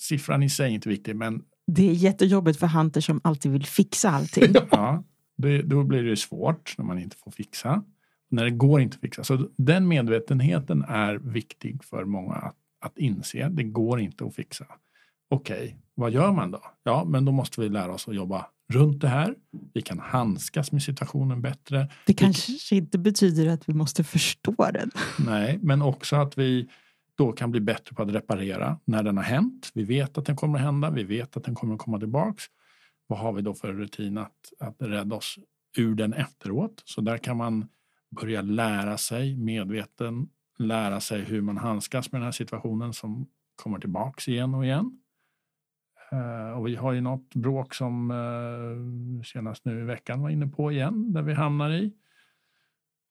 siffran 0.01 0.43
i 0.43 0.49
sig 0.49 0.65
är 0.65 0.73
inte 0.75 0.89
viktig, 0.89 1.15
men 1.15 1.41
Det 1.67 1.89
är 1.89 1.93
jättejobbigt 1.93 2.59
för 2.59 2.67
Hunter 2.67 3.01
som 3.01 3.21
alltid 3.23 3.51
vill 3.51 3.65
fixa 3.65 4.09
allting. 4.09 4.53
ja, 4.71 5.03
det, 5.41 5.61
då 5.61 5.83
blir 5.83 6.03
det 6.03 6.17
svårt 6.17 6.75
när 6.77 6.85
man 6.85 6.99
inte 6.99 7.17
får 7.17 7.31
fixa. 7.31 7.83
När 8.29 8.43
det 8.43 8.51
går 8.51 8.81
inte 8.81 8.95
att 8.95 9.01
fixa. 9.01 9.23
Så 9.23 9.49
den 9.57 9.87
medvetenheten 9.87 10.85
är 10.87 11.15
viktig 11.15 11.83
för 11.83 12.05
många 12.05 12.33
att, 12.33 12.55
att 12.81 12.97
inse. 12.97 13.49
Det 13.49 13.63
går 13.63 13.99
inte 13.99 14.25
att 14.25 14.35
fixa. 14.35 14.65
Okej, 15.29 15.77
vad 15.95 16.11
gör 16.11 16.31
man 16.31 16.51
då? 16.51 16.61
Ja, 16.83 17.03
men 17.07 17.25
då 17.25 17.31
måste 17.31 17.61
vi 17.61 17.69
lära 17.69 17.93
oss 17.93 18.07
att 18.07 18.15
jobba 18.15 18.45
runt 18.73 19.01
det 19.01 19.07
här. 19.07 19.35
Vi 19.73 19.81
kan 19.81 19.99
handskas 19.99 20.71
med 20.71 20.83
situationen 20.83 21.41
bättre. 21.41 21.89
Det 22.05 22.13
kanske 22.13 22.75
inte 22.75 22.97
betyder 22.97 23.47
att 23.47 23.69
vi 23.69 23.73
måste 23.73 24.03
förstå 24.03 24.55
den. 24.73 24.91
Nej, 25.19 25.59
men 25.61 25.81
också 25.81 26.15
att 26.15 26.37
vi 26.37 26.69
då 27.15 27.31
kan 27.31 27.51
bli 27.51 27.59
bättre 27.59 27.95
på 27.95 28.03
att 28.03 28.09
reparera 28.09 28.79
när 28.85 29.03
den 29.03 29.17
har 29.17 29.23
hänt. 29.23 29.71
Vi 29.73 29.83
vet 29.83 30.17
att 30.17 30.25
den 30.25 30.35
kommer 30.35 30.59
att 30.59 30.65
hända. 30.65 30.89
Vi 30.89 31.03
vet 31.03 31.37
att 31.37 31.43
den 31.43 31.55
kommer 31.55 31.73
att 31.73 31.79
komma 31.79 31.99
tillbaks. 31.99 32.43
Vad 33.09 33.19
har 33.19 33.33
vi 33.33 33.41
då 33.41 33.53
för 33.53 33.73
rutin 33.73 34.17
att, 34.17 34.53
att 34.59 34.75
rädda 34.79 35.15
oss 35.15 35.39
ur 35.77 35.95
den 35.95 36.13
efteråt? 36.13 36.81
Så 36.85 37.01
där 37.01 37.17
kan 37.17 37.37
man 37.37 37.67
börja 38.09 38.41
lära 38.41 38.97
sig 38.97 39.35
medveten, 39.35 40.29
lära 40.59 40.99
sig 40.99 41.21
hur 41.21 41.41
man 41.41 41.57
handskas 41.57 42.11
med 42.11 42.21
den 42.21 42.25
här 42.25 42.31
situationen 42.31 42.93
som 42.93 43.27
kommer 43.55 43.79
tillbaks 43.79 44.27
igen 44.27 44.55
och 44.55 44.65
igen. 44.65 44.99
Eh, 46.11 46.57
och 46.57 46.67
vi 46.67 46.75
har 46.75 46.93
ju 46.93 47.01
något 47.01 47.35
bråk 47.35 47.73
som 47.73 48.11
uh, 48.11 49.23
senast 49.23 49.65
nu 49.65 49.79
i 49.79 49.83
veckan 49.83 50.21
var 50.21 50.29
inne 50.29 50.47
på 50.47 50.71
igen, 50.71 51.13
där 51.13 51.21
vi 51.21 51.33
hamnar 51.33 51.71
i. 51.71 51.91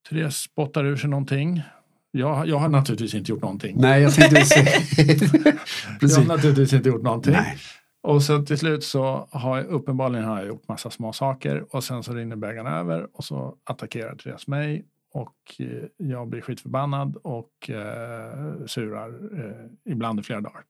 Therese 0.08 0.36
spottar 0.36 0.84
ur 0.84 0.96
sig 0.96 1.10
någonting. 1.10 1.62
Jag, 2.10 2.48
jag 2.48 2.58
har 2.58 2.68
naturligtvis 2.68 3.14
inte 3.14 3.32
gjort 3.32 3.42
någonting. 3.42 3.76
Nej, 3.80 4.02
jag 4.02 4.14
tänkte 4.14 4.44
säga... 4.44 4.70
Jag 6.00 6.08
har 6.08 6.26
naturligtvis 6.26 6.72
inte 6.72 6.88
gjort 6.88 7.02
någonting. 7.02 7.32
Nej. 7.32 7.58
Och 8.02 8.22
så 8.22 8.42
till 8.42 8.58
slut 8.58 8.84
så 8.84 9.28
har 9.30 9.56
jag 9.56 9.66
uppenbarligen 9.66 10.24
har 10.24 10.38
jag 10.38 10.46
gjort 10.46 10.68
massa 10.68 10.90
små 10.90 11.12
saker 11.12 11.74
och 11.74 11.84
sen 11.84 12.02
så 12.02 12.14
rinner 12.14 12.36
bägaren 12.36 12.66
över 12.66 13.16
och 13.16 13.24
så 13.24 13.56
attackerar 13.64 14.14
Therese 14.14 14.46
mig 14.46 14.84
och 15.12 15.54
eh, 15.58 15.84
jag 15.96 16.28
blir 16.28 16.40
skitförbannad 16.40 17.16
och 17.16 17.70
eh, 17.70 18.66
surar 18.66 19.08
eh, 19.40 19.92
ibland 19.92 20.20
i 20.20 20.22
flera 20.22 20.40
dagar. 20.40 20.64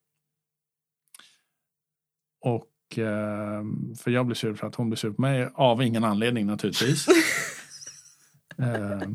Och 2.41 2.99
eh, 2.99 3.65
för 3.99 4.11
jag 4.11 4.27
blir 4.27 4.35
sur 4.35 4.55
för 4.55 4.67
att 4.67 4.75
hon 4.75 4.91
blir 4.91 4.97
sur 4.97 5.13
på 5.13 5.21
mig 5.21 5.51
av 5.55 5.83
ingen 5.83 6.05
anledning 6.05 6.47
naturligtvis. 6.47 7.07
eh, 8.59 9.09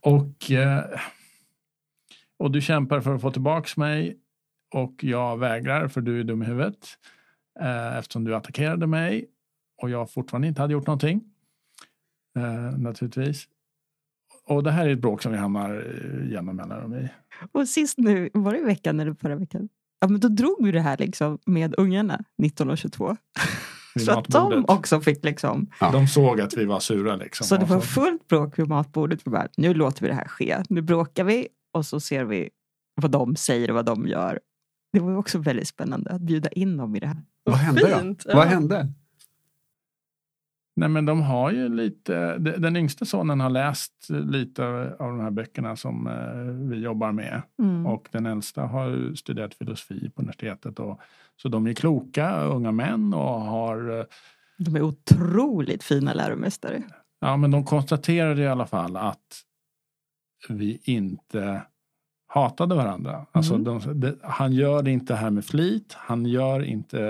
och, 0.00 0.50
eh, 0.50 0.84
och 2.36 2.50
du 2.50 2.60
kämpar 2.60 3.00
för 3.00 3.14
att 3.14 3.20
få 3.20 3.30
tillbaks 3.30 3.76
mig 3.76 4.18
och 4.74 5.04
jag 5.04 5.38
vägrar 5.38 5.88
för 5.88 6.00
du 6.00 6.20
är 6.20 6.24
dum 6.24 6.42
i 6.42 6.46
huvudet 6.46 6.98
eh, 7.60 7.96
eftersom 7.96 8.24
du 8.24 8.34
attackerade 8.34 8.86
mig 8.86 9.26
och 9.82 9.90
jag 9.90 10.10
fortfarande 10.10 10.48
inte 10.48 10.60
hade 10.60 10.72
gjort 10.72 10.86
någonting. 10.86 11.24
Eh, 12.36 12.78
naturligtvis. 12.78 13.48
Och 14.46 14.62
det 14.62 14.70
här 14.70 14.88
är 14.88 14.92
ett 14.92 15.00
bråk 15.00 15.22
som 15.22 15.32
vi 15.32 15.38
hamnar 15.38 15.84
genom 16.30 16.56
mellanrum 16.56 16.94
i. 16.94 17.08
Och 17.52 17.68
sist 17.68 17.98
nu, 17.98 18.30
var 18.34 18.52
det 18.52 18.58
i 18.58 18.64
veckan 18.64 19.00
eller 19.00 19.14
förra 19.14 19.36
veckan? 19.36 19.68
Ja, 20.00 20.08
men 20.08 20.20
då 20.20 20.28
drog 20.28 20.64
vi 20.64 20.72
det 20.72 20.80
här 20.80 20.96
liksom 20.96 21.38
med 21.46 21.74
ungarna, 21.78 22.24
19 22.38 22.70
och 22.70 22.78
22. 22.78 23.16
vid 23.94 24.04
Så 24.04 24.18
att 24.18 24.28
de 24.28 24.64
också 24.68 25.00
fick 25.00 25.24
liksom. 25.24 25.70
Ja. 25.80 25.90
De 25.90 26.08
såg 26.08 26.40
att 26.40 26.56
vi 26.56 26.64
var 26.64 26.80
sura 26.80 27.16
liksom. 27.16 27.46
Så 27.46 27.56
det 27.56 27.64
var 27.64 27.80
fullt 27.80 28.28
bråk 28.28 28.58
vid 28.58 28.68
matbordet. 28.68 29.26
Vi 29.26 29.30
bara, 29.30 29.48
nu 29.56 29.74
låter 29.74 30.02
vi 30.02 30.08
det 30.08 30.14
här 30.14 30.28
ske. 30.28 30.62
Nu 30.68 30.82
bråkar 30.82 31.24
vi 31.24 31.48
och 31.72 31.86
så 31.86 32.00
ser 32.00 32.24
vi 32.24 32.50
vad 32.94 33.10
de 33.10 33.36
säger 33.36 33.70
och 33.70 33.74
vad 33.74 33.84
de 33.84 34.06
gör. 34.06 34.40
Det 34.92 35.00
var 35.00 35.10
ju 35.10 35.16
också 35.16 35.38
väldigt 35.38 35.68
spännande 35.68 36.10
att 36.10 36.20
bjuda 36.20 36.48
in 36.48 36.76
dem 36.76 36.96
i 36.96 37.00
det 37.00 37.06
här. 37.06 37.22
Vad 37.46 37.54
hände 37.56 37.80
då? 37.80 38.14
Ja. 38.30 38.36
Vad 38.36 38.46
hände? 38.46 38.88
Nej 40.76 40.88
men 40.88 41.06
de 41.06 41.22
har 41.22 41.50
ju 41.52 41.68
lite, 41.68 42.38
de- 42.38 42.50
den 42.50 42.76
yngsta 42.76 43.04
sonen 43.04 43.40
har 43.40 43.50
läst 43.50 43.92
lite 44.10 44.64
av 44.98 45.08
de 45.08 45.20
här 45.20 45.30
böckerna 45.30 45.76
som 45.76 46.06
eh, 46.06 46.68
vi 46.70 46.76
jobbar 46.82 47.12
med. 47.12 47.42
Mm. 47.58 47.86
Och 47.86 48.08
den 48.12 48.26
äldsta 48.26 48.62
har 48.62 48.88
ju 48.88 49.16
studerat 49.16 49.54
filosofi 49.54 50.10
på 50.10 50.22
universitetet. 50.22 50.78
Och, 50.78 51.00
så 51.36 51.48
de 51.48 51.66
är 51.66 51.72
kloka 51.74 52.40
unga 52.40 52.72
män 52.72 53.14
och 53.14 53.40
har, 53.40 53.98
eh, 53.98 54.04
De 54.58 54.76
är 54.76 54.82
otroligt 54.82 55.82
fina 55.84 56.14
läromästare. 56.14 56.82
ja 57.20 57.36
men 57.36 57.50
de 57.50 57.64
konstaterade 57.64 58.42
i 58.42 58.46
alla 58.48 58.66
fall 58.66 58.96
att 58.96 59.42
vi 60.48 60.80
inte 60.84 61.62
hatade 62.26 62.74
varandra. 62.74 63.26
Alltså 63.32 63.54
Mm. 63.54 63.64
de, 63.64 64.00
det, 64.00 64.16
han 64.22 64.52
gör 64.52 64.82
det 64.82 64.90
inte 64.90 65.14
här 65.14 65.30
med 65.30 65.44
flit, 65.44 65.94
han 65.98 66.26
gör 66.26 66.64
inte, 66.64 67.00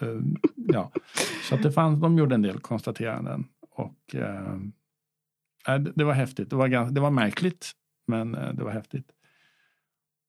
eh, 0.00 0.08
ja. 0.54 0.90
Så 1.48 1.54
att 1.54 1.62
det 1.62 1.72
fanns, 1.72 2.00
de 2.00 2.18
gjorde 2.18 2.34
en 2.34 2.42
del 2.42 2.58
konstateranden. 2.60 3.44
Och 3.70 4.14
eh, 4.14 5.78
det, 5.78 5.92
det 5.96 6.04
var 6.04 6.12
häftigt, 6.12 6.50
det 6.50 6.56
var, 6.56 6.90
det 6.90 7.00
var 7.00 7.10
märkligt 7.10 7.72
men 8.06 8.34
eh, 8.34 8.52
det 8.52 8.64
var 8.64 8.70
häftigt. 8.70 9.06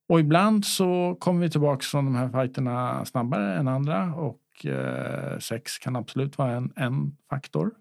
Och 0.10 0.20
ibland 0.20 0.66
så 0.66 1.18
kommer 1.20 1.42
vi 1.42 1.50
tillbaka 1.50 1.82
från 1.82 2.06
de 2.06 2.16
här 2.16 2.30
fighterna 2.30 3.06
snabbare 3.06 3.56
än 3.56 3.68
andra 3.68 4.14
och 4.16 4.66
eh, 4.66 5.40
sex 5.40 5.78
kan 5.78 5.96
absolut 5.96 6.38
vara 6.38 6.52
en, 6.52 6.74
en 6.76 7.18
faktor. 7.30 7.72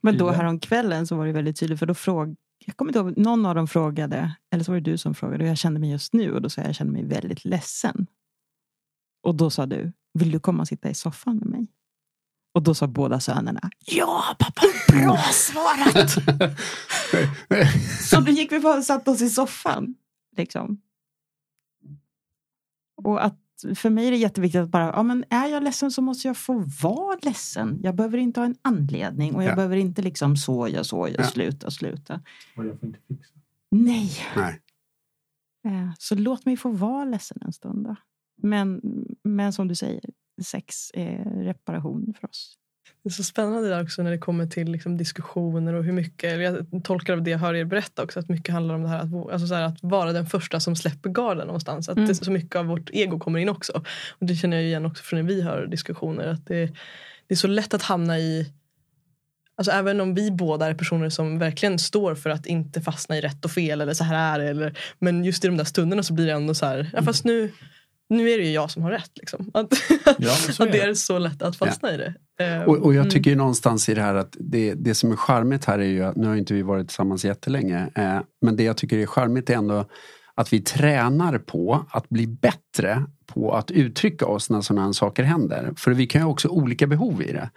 Men 0.00 0.18
då 0.18 0.30
häromkvällen 0.30 1.06
så 1.06 1.16
var 1.16 1.26
det 1.26 1.32
väldigt 1.32 1.60
tydligt 1.60 1.78
för 1.78 1.86
då 1.86 1.94
fråg 1.94 2.36
jag 2.64 2.76
kommer 2.76 2.90
inte 2.90 2.98
ihåg, 2.98 3.16
någon 3.16 3.46
av 3.46 3.54
dem 3.54 3.68
frågade, 3.68 4.36
eller 4.50 4.64
så 4.64 4.72
var 4.72 4.80
det 4.80 4.90
du 4.90 4.98
som 4.98 5.14
frågade 5.14 5.44
hur 5.44 5.48
jag 5.48 5.58
kände 5.58 5.80
mig 5.80 5.90
just 5.90 6.12
nu 6.12 6.32
och 6.32 6.42
då 6.42 6.50
sa 6.50 6.60
jag 6.60 6.68
jag 6.68 6.74
kände 6.74 6.92
mig 6.92 7.04
väldigt 7.04 7.44
ledsen. 7.44 8.06
Och 9.22 9.34
då 9.34 9.50
sa 9.50 9.66
du, 9.66 9.92
vill 10.12 10.30
du 10.30 10.40
komma 10.40 10.60
och 10.60 10.68
sitta 10.68 10.90
i 10.90 10.94
soffan 10.94 11.36
med 11.36 11.48
mig? 11.48 11.68
Och 12.54 12.62
då 12.62 12.74
sa 12.74 12.86
båda 12.86 13.20
sönerna, 13.20 13.70
ja 13.86 14.36
pappa, 14.38 14.62
bra 14.88 15.16
svarat! 15.16 16.10
Så 18.10 18.20
då 18.20 18.32
gick 18.32 18.52
vi 18.52 18.60
bara 18.60 18.78
och 18.78 18.84
satte 18.84 19.10
oss 19.10 19.22
i 19.22 19.30
soffan. 19.30 19.94
Liksom. 20.36 20.80
Och 22.96 23.24
att 23.24 23.43
för 23.74 23.90
mig 23.90 24.06
är 24.06 24.10
det 24.10 24.16
jätteviktigt 24.16 24.60
att 24.60 24.68
bara, 24.68 24.86
ja 24.86 25.02
men 25.02 25.24
är 25.30 25.46
jag 25.46 25.62
ledsen 25.62 25.90
så 25.90 26.02
måste 26.02 26.28
jag 26.28 26.36
få 26.36 26.64
vara 26.82 27.18
ledsen. 27.22 27.80
Jag 27.82 27.94
behöver 27.94 28.18
inte 28.18 28.40
ha 28.40 28.44
en 28.46 28.56
anledning 28.62 29.34
och 29.34 29.42
jag 29.42 29.50
Ja. 29.50 29.56
behöver 29.56 29.76
inte 29.76 30.02
liksom 30.02 30.36
så, 30.36 30.68
jag 30.68 30.86
så, 30.86 31.08
jag 31.08 31.20
Ja. 31.20 31.24
sluta, 31.24 31.70
sluta. 31.70 32.20
Och 32.56 32.64
jag 32.66 32.80
får 32.80 32.86
inte 32.86 32.98
fixa. 33.08 33.32
Nej. 33.70 34.10
Nej. 34.36 34.60
Eh, 35.66 35.90
Så 35.98 36.14
låt 36.14 36.46
mig 36.46 36.56
få 36.56 36.70
vara 36.70 37.04
ledsen 37.04 37.38
en 37.40 37.52
stund 37.52 37.84
då. 37.84 37.96
Men, 38.42 38.80
men 39.22 39.52
som 39.52 39.68
du 39.68 39.74
säger, 39.74 40.00
sex 40.42 40.90
är 40.94 41.24
reparation 41.44 42.14
för 42.20 42.28
oss. 42.28 42.58
Det 43.02 43.08
är 43.08 43.12
så 43.12 43.22
spännande 43.22 43.68
där 43.68 43.82
också 43.82 44.02
när 44.02 44.10
det 44.10 44.18
kommer 44.18 44.46
till 44.46 44.70
liksom 44.72 44.96
diskussioner 44.96 45.74
och 45.74 45.84
hur 45.84 45.92
mycket, 45.92 46.40
jag 46.40 46.84
tolkar 46.84 47.12
av 47.12 47.22
det 47.22 47.30
jag 47.30 47.38
hör 47.38 47.54
er 47.54 47.64
berätta 47.64 48.02
också, 48.02 48.20
att 48.20 48.28
mycket 48.28 48.54
handlar 48.54 48.74
om 48.74 48.82
det 48.82 48.88
här 48.88 48.98
att, 48.98 49.32
alltså 49.32 49.46
så 49.46 49.54
här, 49.54 49.62
att 49.62 49.78
vara 49.82 50.12
den 50.12 50.26
första 50.26 50.60
som 50.60 50.76
släpper 50.76 51.10
garden 51.10 51.46
någonstans. 51.46 51.88
Att 51.88 51.96
Mm. 51.96 52.08
det, 52.08 52.14
så 52.14 52.30
mycket 52.30 52.56
av 52.56 52.66
vårt 52.66 52.90
ego 52.92 53.18
kommer 53.18 53.38
in 53.38 53.48
också. 53.48 53.72
Och 54.10 54.26
det 54.26 54.36
känner 54.36 54.56
jag 54.56 54.66
igen 54.66 54.86
också 54.86 55.02
från 55.02 55.20
när 55.20 55.26
vi 55.26 55.42
har 55.42 55.66
diskussioner. 55.66 56.26
Att 56.26 56.46
det, 56.46 56.66
det 57.26 57.34
är 57.34 57.36
så 57.36 57.46
lätt 57.46 57.74
att 57.74 57.82
hamna 57.82 58.18
i 58.18 58.52
Alltså 59.56 59.72
även 59.72 60.00
om 60.00 60.14
vi 60.14 60.30
båda 60.30 60.66
är 60.66 60.74
personer 60.74 61.10
som 61.10 61.38
verkligen 61.38 61.78
står 61.78 62.14
för 62.14 62.30
att 62.30 62.46
inte 62.46 62.80
fastna 62.80 63.18
i 63.18 63.20
rätt 63.20 63.44
och 63.44 63.50
fel 63.50 63.80
eller 63.80 63.94
så 63.94 64.04
här 64.04 64.38
är 64.38 64.44
det. 64.44 64.50
Eller, 64.50 64.78
men 64.98 65.24
just 65.24 65.44
i 65.44 65.48
de 65.48 65.56
där 65.56 65.64
stunderna 65.64 66.02
så 66.02 66.12
blir 66.12 66.26
det 66.26 66.32
ändå 66.32 66.54
så 66.54 66.66
här, 66.66 66.90
ja 66.92 67.02
fast 67.02 67.24
nu, 67.24 67.52
nu 68.08 68.30
är 68.30 68.38
det 68.38 68.44
ju 68.44 68.50
jag 68.52 68.70
som 68.70 68.82
har 68.82 68.90
rätt. 68.90 69.10
Liksom. 69.14 69.50
Att, 69.54 69.66
Ja, 70.18 70.32
att 70.48 70.60
är 70.60 70.66
det 70.66 70.72
det. 70.72 70.82
är 70.82 70.94
så 70.94 71.18
lätt 71.18 71.42
att 71.42 71.56
fastna 71.56 71.94
i 71.94 71.96
det. 71.96 72.14
Eh, 72.44 72.62
Och, 72.62 72.76
och 72.76 72.94
jag 72.94 73.00
mm. 73.00 73.10
tycker 73.10 73.30
ju 73.30 73.36
någonstans 73.36 73.88
i 73.88 73.94
det 73.94 74.02
här 74.02 74.14
att 74.14 74.36
det, 74.40 74.74
det 74.74 74.94
som 74.94 75.12
är 75.12 75.16
charmigt 75.16 75.64
här 75.64 75.78
är 75.78 75.84
ju 75.84 76.04
att, 76.04 76.16
nu 76.16 76.26
har 76.26 76.36
inte 76.36 76.54
vi 76.54 76.62
varit 76.62 76.88
tillsammans 76.88 77.24
jättelänge, 77.24 77.90
eh, 77.94 78.20
men 78.42 78.56
det 78.56 78.62
jag 78.62 78.76
tycker 78.76 78.98
är 78.98 79.06
charmigt 79.06 79.50
är 79.50 79.54
ändå 79.54 79.86
att 80.36 80.52
vi 80.52 80.60
tränar 80.60 81.38
på 81.38 81.86
att 81.90 82.08
bli 82.08 82.26
bättre 82.26 83.06
på 83.26 83.52
att 83.52 83.70
uttrycka 83.70 84.26
oss 84.26 84.50
när 84.50 84.60
sådana 84.60 84.86
här 84.86 84.92
saker 84.92 85.22
händer. 85.22 85.72
För 85.76 85.90
vi 85.90 86.06
kan 86.06 86.20
ju 86.20 86.26
också 86.26 86.48
ha 86.48 86.54
olika 86.54 86.86
behov 86.86 87.22
i 87.22 87.32
det. 87.32 87.50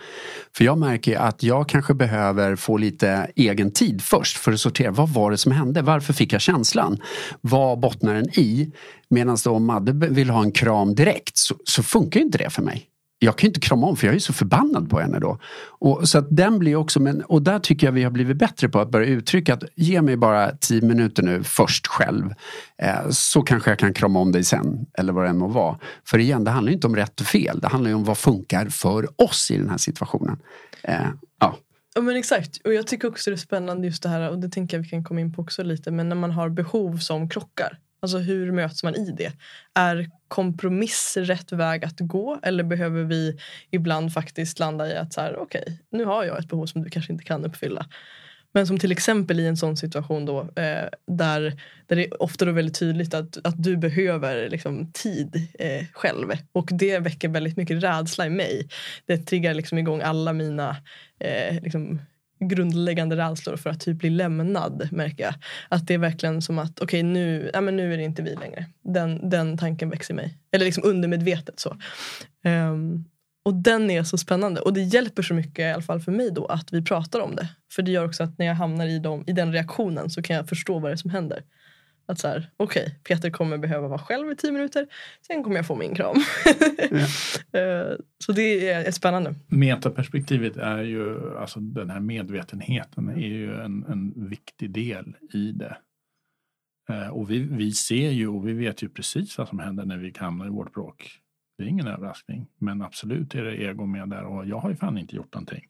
För 0.57 0.65
jag 0.65 0.78
märker 0.78 1.11
ju 1.11 1.17
att 1.17 1.43
jag 1.43 1.69
kanske 1.69 1.93
behöver 1.93 2.55
få 2.55 2.78
lite 2.78 3.32
egen 3.36 3.71
tid 3.71 4.01
först 4.01 4.38
för 4.38 4.51
att 4.51 4.59
sortera. 4.59 4.91
Vad 4.91 5.09
var 5.09 5.32
det 5.32 5.38
som 5.38 5.51
hände? 5.51 5.82
Varför 5.82 6.13
fick 6.13 6.34
jag 6.34 6.41
känslan? 6.41 7.01
Vad 7.41 7.80
bottnar 7.80 8.13
den 8.13 8.30
i? 8.39 8.71
Medan 9.09 9.38
då 9.43 9.51
om 9.51 9.65
Madde 9.65 10.07
vill 10.09 10.30
ha 10.30 10.43
en 10.43 10.51
kram 10.51 10.95
direkt 10.95 11.38
så, 11.38 11.55
så 11.63 11.84
funkar 11.84 12.19
ju 12.19 12.25
inte 12.25 12.38
det 12.38 12.49
för 12.49 12.61
mig 12.61 12.89
jag 13.20 13.38
kan 13.38 13.47
ju 13.47 13.47
inte 13.47 13.59
krama 13.59 13.88
om 13.88 13.97
för 13.97 14.07
jag 14.07 14.15
är 14.15 14.20
så 14.20 14.34
förbannad 14.34 14.89
på 14.89 14.99
henne 14.99 15.20
då. 15.20 15.39
Och, 15.80 16.09
så 16.09 16.18
att 16.18 16.28
den 16.30 16.59
blir 16.59 16.76
också, 16.76 16.99
men, 16.99 17.22
och 17.22 17.41
där 17.41 17.59
tycker 17.59 17.88
jag 17.88 17.91
vi 17.91 18.03
har 18.03 18.11
blivit 18.11 18.38
bättre 18.38 18.70
på 18.70 18.80
att 18.80 18.91
börja 18.91 19.07
uttrycka 19.07 19.53
att 19.53 19.63
ge 19.76 20.01
mig 20.01 20.18
bara 20.18 20.51
tio 20.51 20.82
minuter 20.82 21.24
nu 21.24 21.43
först 21.43 21.88
själv. 21.88 22.34
Eh, 22.78 23.09
så 23.09 23.41
kanske 23.41 23.72
jag 23.72 23.80
kan 23.80 23.93
krama 23.93 24.20
om 24.20 24.32
dig 24.32 24.43
sen. 24.43 24.86
Eller 24.97 25.13
vad 25.13 25.24
det 25.24 25.30
än 25.30 25.38
må 25.38 25.47
vara. 25.47 25.80
För 26.05 26.18
igen, 26.18 26.43
det 26.43 26.51
handlar 26.51 26.74
inte 26.74 26.88
om 26.88 26.95
rätt 26.95 27.22
och 27.22 27.28
fel. 27.28 27.59
Det 27.59 27.68
handlar 27.68 27.93
om 27.93 28.03
vad 28.03 28.18
funkar 28.18 28.70
för 28.70 29.22
oss 29.22 29.51
i 29.51 29.57
den 29.57 29.70
här 29.70 29.78
situationen. 29.78 30.39
Eh, 30.84 31.07
ja. 31.39 31.57
Ja 31.95 32.01
men 32.01 32.15
exakt. 32.15 32.57
Och 32.65 32.74
jag 32.74 32.88
tycker 32.88 33.07
också 33.07 33.30
det 33.30 33.36
är 33.36 33.38
spännande 33.38 33.88
just 33.88 34.03
det 34.03 34.09
här 34.09 34.30
och 34.30 34.39
det 34.39 34.49
tänker 34.49 34.78
jag 34.78 34.84
vi 34.84 34.89
kan 34.89 35.03
komma 35.03 35.20
in 35.20 35.34
på 35.34 35.41
också 35.41 35.63
lite. 35.63 35.91
Men 35.91 36.09
när 36.09 36.15
man 36.15 36.32
har 36.32 36.49
behov 36.49 36.97
som 36.97 37.30
krockar. 37.30 37.80
Alltså 37.99 38.17
hur 38.17 38.51
möts 38.51 38.83
man 38.83 38.95
i 38.95 39.11
det? 39.11 39.31
Är 39.73 40.09
kompromiss 40.27 41.17
rätt 41.17 41.51
väg 41.51 41.85
att 41.85 41.99
gå 41.99 42.39
eller 42.43 42.63
behöver 42.63 43.03
vi 43.03 43.39
ibland 43.71 44.13
faktiskt 44.13 44.59
landa 44.59 44.91
i 44.93 44.95
att 44.95 45.13
så 45.13 45.21
här, 45.21 45.37
okej, 45.37 45.61
okay, 45.61 45.75
nu 45.89 46.05
har 46.05 46.23
jag 46.23 46.39
ett 46.39 46.49
behov 46.49 46.65
som 46.65 46.83
du 46.83 46.89
kanske 46.89 47.13
inte 47.13 47.25
kan 47.25 47.45
uppfylla. 47.45 47.85
Men 48.57 48.67
som 48.67 48.79
till 48.79 48.91
exempel 48.91 49.39
i 49.39 49.47
en 49.47 49.57
sån 49.57 49.77
situation 49.77 50.25
då 50.25 50.41
eh, 50.41 50.87
där, 51.07 51.61
där 51.87 51.95
det 51.95 52.05
är 52.05 52.21
ofta 52.21 52.45
då 52.45 52.51
väldigt 52.51 52.79
tydligt 52.79 53.13
att, 53.13 53.37
att 53.43 53.63
du 53.63 53.77
behöver 53.77 54.49
liksom, 54.49 54.91
tid 54.91 55.47
eh, 55.59 55.85
själv. 55.93 56.27
Och 56.51 56.69
det 56.71 56.99
väcker 56.99 57.29
väldigt 57.29 57.57
mycket 57.57 57.83
rädsla 57.83 58.25
i 58.25 58.29
mig. 58.29 58.67
Det 59.05 59.17
triggar 59.17 59.53
liksom 59.53 59.77
igång 59.77 60.01
alla 60.01 60.33
mina 60.33 60.77
eh, 61.19 61.61
liksom, 61.63 61.99
grundläggande 62.39 63.15
rädslor 63.15 63.57
för 63.57 63.69
att 63.69 63.79
typ 63.79 63.97
bli 63.97 64.09
lämnad 64.09 64.89
märker 64.91 65.23
jag. 65.23 65.33
Att 65.69 65.88
det 65.88 65.93
är 65.93 65.97
verkligen 65.97 66.41
som 66.41 66.59
att 66.59 66.79
okej 66.79 66.85
okay, 66.85 67.03
nu, 67.03 67.51
ja, 67.53 67.61
nu 67.61 67.93
är 67.93 67.97
det 67.97 68.03
inte 68.03 68.21
vi 68.21 68.35
längre. 68.35 68.65
Den, 68.83 69.29
den 69.29 69.57
tanken 69.57 69.89
växer 69.89 70.13
i 70.13 70.15
mig. 70.15 70.38
Eller 70.51 70.65
liksom 70.65 70.83
undermedvetet 70.85 71.59
så. 71.59 71.77
Um, 72.45 73.05
och 73.45 73.53
den 73.53 73.89
är 73.89 74.03
så 74.03 74.17
spännande 74.17 74.61
och 74.61 74.73
det 74.73 74.81
hjälper 74.81 75.23
så 75.23 75.33
mycket 75.33 75.59
i 75.59 75.71
alla 75.71 75.81
fall 75.81 75.99
för 75.99 76.11
mig 76.11 76.31
då 76.31 76.45
att 76.45 76.73
vi 76.73 76.83
pratar 76.83 77.19
om 77.19 77.35
det. 77.35 77.47
För 77.71 77.81
det 77.81 77.91
gör 77.91 78.05
också 78.05 78.23
att 78.23 78.38
när 78.38 78.45
jag 78.45 78.55
hamnar 78.55 78.85
i, 78.85 78.99
dem, 78.99 79.23
i 79.27 79.33
den 79.33 79.53
reaktionen 79.53 80.09
så 80.09 80.21
kan 80.21 80.35
jag 80.35 80.49
förstå 80.49 80.79
vad 80.79 80.91
det 80.91 80.95
är 80.95 80.97
som 80.97 81.09
händer. 81.09 81.43
Att 82.09 82.19
så 82.19 82.27
här, 82.27 82.49
okej, 82.57 82.83
okay, 82.83 82.95
Peter 83.03 83.29
kommer 83.29 83.57
behöva 83.57 83.87
vara 83.87 83.99
själv 83.99 84.31
i 84.31 84.35
tio 84.35 84.51
minuter. 84.51 84.87
Sen 85.27 85.43
kommer 85.43 85.55
jag 85.55 85.67
få 85.67 85.75
min 85.75 85.95
kram. 85.95 86.15
Ja. 86.91 87.07
Eh, 87.51 87.95
så 88.25 88.31
det 88.31 88.69
är, 88.69 88.91
spännande. 88.91 89.35
Metaperspektivet 89.47 90.57
är 90.57 90.83
ju, 90.83 91.37
alltså 91.37 91.59
den 91.59 91.89
här 91.89 91.99
medvetenheten 91.99 93.09
är 93.09 93.27
ju 93.27 93.61
en, 93.61 93.85
en 93.85 94.29
viktig 94.29 94.71
del 94.71 95.15
i 95.33 95.51
det. 95.51 95.77
Eh, 96.89 97.07
och 97.07 97.31
vi, 97.31 97.39
vi 97.39 97.71
ser 97.71 98.09
ju 98.11 98.27
och 98.27 98.47
vi 98.47 98.53
vet 98.53 98.83
ju 98.83 98.89
precis 98.89 99.37
vad 99.37 99.47
som 99.47 99.59
händer 99.59 99.85
när 99.85 99.97
vi 99.97 100.13
hamnar 100.17 100.45
i 100.45 100.49
vårt 100.49 100.73
bråk. 100.73 101.19
Det 101.57 101.63
är 101.63 101.67
ingen 101.67 101.87
överraskning. 101.87 102.47
Men 102.57 102.81
absolut 102.81 103.35
är 103.35 103.43
det 103.43 103.63
ego 103.63 103.85
med 103.85 104.09
där 104.09 104.23
och 104.23 104.47
jag 104.47 104.59
har 104.59 104.69
ju 104.69 104.75
fan 104.75 104.97
inte 104.97 105.15
gjort 105.15 105.33
någonting. 105.33 105.65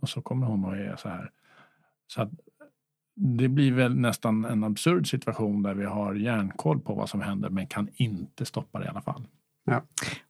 Och 0.00 0.08
så 0.08 0.22
kommer 0.22 0.46
hon 0.46 0.64
och 0.64 0.76
är 0.76 0.96
så 0.96 1.08
här. 1.08 1.30
Så 2.06 2.22
att 2.22 2.30
det 3.22 3.48
blir 3.48 3.72
väl 3.72 3.96
nästan 3.96 4.44
en 4.44 4.64
absurd 4.64 5.10
situation 5.10 5.62
där 5.62 5.74
vi 5.74 5.84
har 5.84 6.14
järnkoll 6.14 6.80
på 6.80 6.94
vad 6.94 7.08
som 7.08 7.20
händer 7.20 7.50
men 7.50 7.66
kan 7.66 7.88
inte 7.94 8.44
stoppa 8.44 8.78
det 8.78 8.84
i 8.84 8.88
alla 8.88 9.02
fall. 9.02 9.26
Ja. 9.64 9.82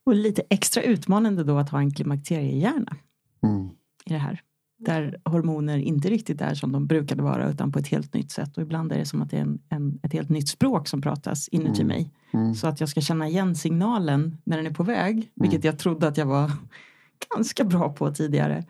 Och 0.05 0.15
lite 0.15 0.43
extra 0.51 0.83
utmanande 0.83 1.45
då 1.45 1.59
att 1.59 1.69
ha 1.69 1.79
en 1.79 1.95
klimakteriehjärna 1.95 2.97
mm. 3.43 3.69
i 4.05 4.13
det 4.13 4.19
här. 4.19 4.41
Där 4.79 5.21
hormoner 5.25 5.79
inte 5.79 6.09
riktigt 6.09 6.41
är 6.41 6.55
som 6.55 6.73
de 6.73 6.87
brukade 6.87 7.23
vara 7.23 7.51
utan 7.51 7.73
på 7.73 7.79
ett 7.79 7.89
helt 7.89 8.15
nytt 8.15 8.31
sätt. 8.31 8.57
Och 8.57 8.63
ibland 8.63 8.93
är 8.93 8.99
det 8.99 9.07
som 9.07 9.23
att 9.23 9.31
det 9.31 9.37
är 9.37 9.41
en, 9.41 9.59
en 9.69 10.01
ett 10.03 10.13
helt 10.13 10.29
nytt 10.29 10.49
språk 10.49 10.89
som 10.89 11.03
pratas 11.03 11.49
inuti 11.49 11.83
mm. 11.83 11.87
mig. 11.87 12.11
Mm. 12.31 12.55
Så 12.55 12.67
att 12.67 12.81
jag 12.81 12.89
ska 12.89 13.01
känna 13.01 13.29
igen 13.29 13.57
signalen 13.57 14.37
när 14.45 14.57
den 14.57 14.67
är 14.67 14.71
på 14.71 14.83
väg. 14.83 15.15
Mm. 15.15 15.29
Vilket 15.35 15.65
jag 15.65 15.79
trodde 15.79 16.09
att 16.09 16.17
jag 16.17 16.27
var 16.27 16.51
ganska 17.37 17.65
bra 17.65 17.93
på 17.93 18.11
tidigare. 18.11 18.65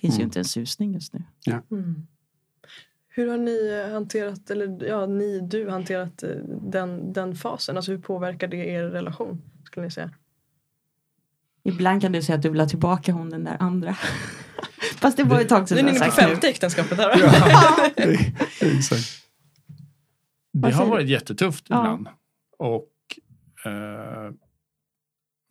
Finns 0.00 0.14
ju 0.14 0.16
mm. 0.16 0.26
inte 0.26 0.38
en 0.38 0.44
susning 0.44 0.94
just 0.94 1.12
nu. 1.12 1.22
Ja. 1.44 1.62
Hur 3.18 3.30
har 3.30 3.38
ni 3.38 3.88
hanterat, 3.92 4.50
eller 4.50 4.86
ja, 4.88 5.06
ni, 5.06 5.40
du 5.40 5.70
hanterat 5.70 6.22
eh, 6.22 6.30
den, 6.62 7.12
den 7.12 7.34
fasen? 7.34 7.76
Alltså 7.76 7.90
hur 7.92 7.98
påverkar 7.98 8.48
det 8.48 8.70
er 8.70 8.82
relation? 8.82 9.42
Skulle 9.64 9.86
ni 9.86 9.90
säga? 9.90 10.10
Ibland 11.62 12.02
kan 12.02 12.12
du 12.12 12.22
säga 12.22 12.36
att 12.36 12.42
du 12.42 12.48
vill 12.48 12.60
ha 12.60 12.68
tillbaka 12.68 13.12
hon 13.12 13.30
den 13.30 13.44
där 13.44 13.56
andra. 13.60 13.94
Fast 15.00 15.16
det 15.16 15.22
var 15.22 15.40
ett 15.40 15.48
tag 15.48 15.68
sedan 15.68 15.78
du 15.78 15.84
är 15.84 15.96
inne 15.96 16.04
på 16.04 16.10
femte 16.10 16.48
äktenskapet 16.48 16.98
här. 16.98 17.20
Ja, 17.20 17.90
exakt. 18.76 19.26
Det 20.52 20.70
har 20.70 20.86
varit 20.86 21.08
jättetufft 21.08 21.66
ja. 21.68 21.80
ibland. 21.80 22.08
Och 22.58 22.92
eh, 23.64 24.32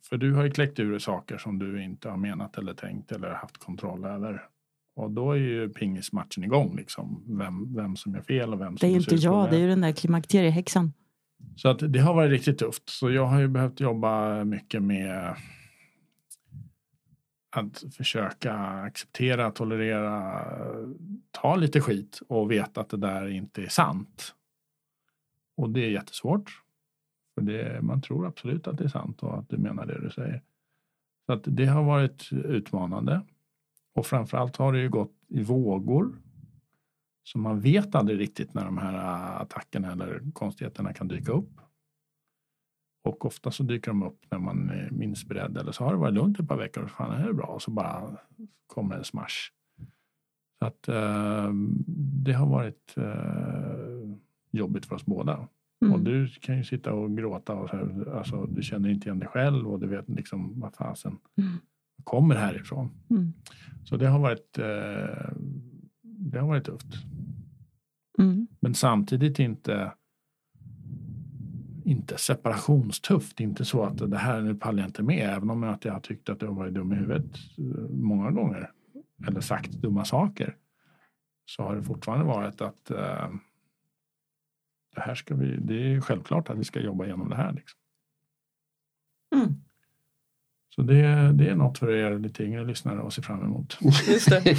för 0.08 0.16
du 0.16 0.32
har 0.32 0.44
ju 0.44 0.50
kläckt 0.50 0.78
ur 0.78 0.98
saker 0.98 1.38
som 1.38 1.58
du 1.58 1.82
inte 1.82 2.08
har 2.08 2.16
menat 2.16 2.58
eller 2.58 2.74
tänkt 2.74 3.12
eller 3.12 3.30
haft 3.30 3.58
kontroll 3.58 4.04
över. 4.04 4.48
Och 4.98 5.10
då 5.10 5.32
är 5.32 5.36
ju 5.36 5.68
pingismatchen 5.68 6.44
igång 6.44 6.76
liksom. 6.76 7.24
Vem, 7.26 7.74
vem 7.74 7.96
som 7.96 8.14
gör 8.14 8.22
fel 8.22 8.52
och 8.52 8.60
vem 8.60 8.76
som 8.76 8.88
Det 8.88 8.94
är 8.94 8.96
inte 8.96 9.14
jag, 9.14 9.50
det 9.50 9.56
är 9.56 9.60
ju 9.60 9.68
den 9.68 9.80
där 9.80 9.92
klimakteriehäxan. 9.92 10.92
Så 11.56 11.68
att 11.68 11.92
det 11.92 11.98
har 11.98 12.14
varit 12.14 12.30
riktigt 12.30 12.58
tufft. 12.58 12.88
Så 12.88 13.10
jag 13.10 13.26
har 13.26 13.40
ju 13.40 13.48
behövt 13.48 13.80
jobba 13.80 14.44
mycket 14.44 14.82
med 14.82 15.36
att 17.50 17.84
försöka 17.92 18.54
acceptera, 18.54 19.50
tolerera, 19.50 20.44
ta 21.30 21.56
lite 21.56 21.80
skit 21.80 22.20
och 22.28 22.50
veta 22.50 22.80
att 22.80 22.88
det 22.88 22.96
där 22.96 23.28
inte 23.28 23.62
är 23.62 23.68
sant. 23.68 24.34
Och 25.56 25.70
det 25.70 25.80
är 25.80 25.90
jättesvårt. 25.90 26.62
För 27.34 27.42
det, 27.42 27.82
man 27.82 28.02
tror 28.02 28.26
absolut 28.26 28.66
att 28.66 28.78
det 28.78 28.84
är 28.84 28.88
sant 28.88 29.22
och 29.22 29.38
att 29.38 29.48
du 29.48 29.58
menar 29.58 29.86
det 29.86 30.00
du 30.00 30.10
säger. 30.10 30.42
Så 31.26 31.32
att 31.32 31.42
det 31.44 31.66
har 31.66 31.82
varit 31.82 32.32
utmanande. 32.32 33.20
Och 33.98 34.06
framförallt 34.06 34.56
har 34.56 34.72
det 34.72 34.78
ju 34.78 34.88
gått 34.88 35.12
i 35.28 35.42
vågor. 35.42 36.16
Så 37.24 37.38
man 37.38 37.60
vet 37.60 37.94
aldrig 37.94 38.20
riktigt 38.20 38.54
när 38.54 38.64
de 38.64 38.78
här 38.78 38.94
attackerna 39.42 39.92
eller 39.92 40.22
konstigheterna 40.32 40.92
kan 40.92 41.08
dyka 41.08 41.32
upp. 41.32 41.60
Och 43.04 43.24
ofta 43.24 43.50
så 43.50 43.62
dyker 43.62 43.90
de 43.90 44.02
upp 44.02 44.24
när 44.30 44.38
man 44.38 44.70
är 44.70 44.90
minst 44.90 45.28
beredd 45.28 45.56
eller 45.56 45.72
så 45.72 45.84
har 45.84 45.92
det 45.92 45.98
varit 45.98 46.14
lugnt 46.14 46.40
ett 46.40 46.48
par 46.48 46.56
veckor 46.56 46.84
och 46.84 46.90
fan 46.90 47.22
är 47.22 47.26
det 47.26 47.34
bra 47.34 47.46
och 47.46 47.62
så 47.62 47.70
bara 47.70 48.16
kommer 48.66 48.96
en 48.96 49.04
smash. 49.04 49.50
Så 50.58 50.66
att 50.66 50.88
eh, 50.88 51.52
det 52.24 52.32
har 52.32 52.46
varit 52.46 52.94
eh, 52.96 54.16
jobbigt 54.50 54.86
för 54.86 54.94
oss 54.94 55.06
båda. 55.06 55.48
Mm. 55.82 55.94
Och 55.94 56.00
du 56.00 56.28
kan 56.28 56.56
ju 56.56 56.64
sitta 56.64 56.92
och 56.92 57.16
gråta 57.16 57.54
och 57.54 57.68
så 57.70 57.76
här, 57.76 58.16
alltså, 58.16 58.46
du 58.46 58.62
känner 58.62 58.88
inte 58.88 59.08
igen 59.08 59.18
dig 59.18 59.28
själv 59.28 59.68
och 59.68 59.80
du 59.80 59.86
vet 59.86 60.08
liksom 60.08 60.60
vad 60.60 60.74
fasen 60.74 61.18
mm. 61.36 61.58
Kommer 62.04 62.34
härifrån. 62.34 62.90
Mm. 63.10 63.32
Så 63.84 63.96
det 63.96 64.08
har 64.08 64.18
varit, 64.18 64.58
eh, 64.58 65.32
det 66.02 66.38
har 66.38 66.48
varit 66.48 66.64
tufft. 66.64 66.94
Mm. 68.18 68.46
Men 68.60 68.74
samtidigt 68.74 69.38
inte 69.38 69.92
inte 71.88 72.18
separationstufft. 72.18 73.40
Inte 73.40 73.64
så 73.64 73.82
att 73.84 74.10
det 74.10 74.18
här 74.18 74.40
nu 74.40 74.54
pallar 74.54 74.78
jag 74.78 74.88
inte 74.88 75.02
med. 75.02 75.36
Även 75.36 75.50
om 75.50 75.62
jag 75.62 75.92
har 75.92 76.00
tyckt 76.00 76.28
att 76.28 76.42
jag 76.42 76.48
har 76.48 76.54
varit 76.54 76.74
dum 76.74 76.92
i 76.92 76.96
huvudet 76.96 77.36
eh, 77.58 77.90
många 77.90 78.30
gånger. 78.30 78.70
Eller 79.26 79.40
sagt 79.40 79.70
dumma 79.70 80.04
saker. 80.04 80.56
Så 81.44 81.62
har 81.62 81.76
det 81.76 81.82
fortfarande 81.82 82.24
varit 82.24 82.60
att 82.60 82.90
uh, 82.90 83.34
det 84.94 85.00
här 85.00 85.14
ska 85.14 85.34
vi, 85.34 85.56
det 85.56 85.74
är 85.74 86.00
självklart 86.00 86.50
att 86.50 86.58
vi 86.58 86.64
ska 86.64 86.80
jobba 86.80 87.04
igenom 87.04 87.28
det 87.28 87.36
här. 87.36 87.52
Liksom. 87.52 87.80
Så 90.78 90.82
det, 90.82 91.32
det 91.32 91.48
är 91.48 91.54
något 91.54 91.78
för 91.78 91.90
er 91.90 92.18
lite 92.18 92.44
yngre 92.44 92.64
lyssnare 92.64 93.06
att 93.06 93.12
se 93.12 93.22
fram 93.22 93.44
emot. 93.44 93.78
Just 94.08 94.30
det. 94.30 94.44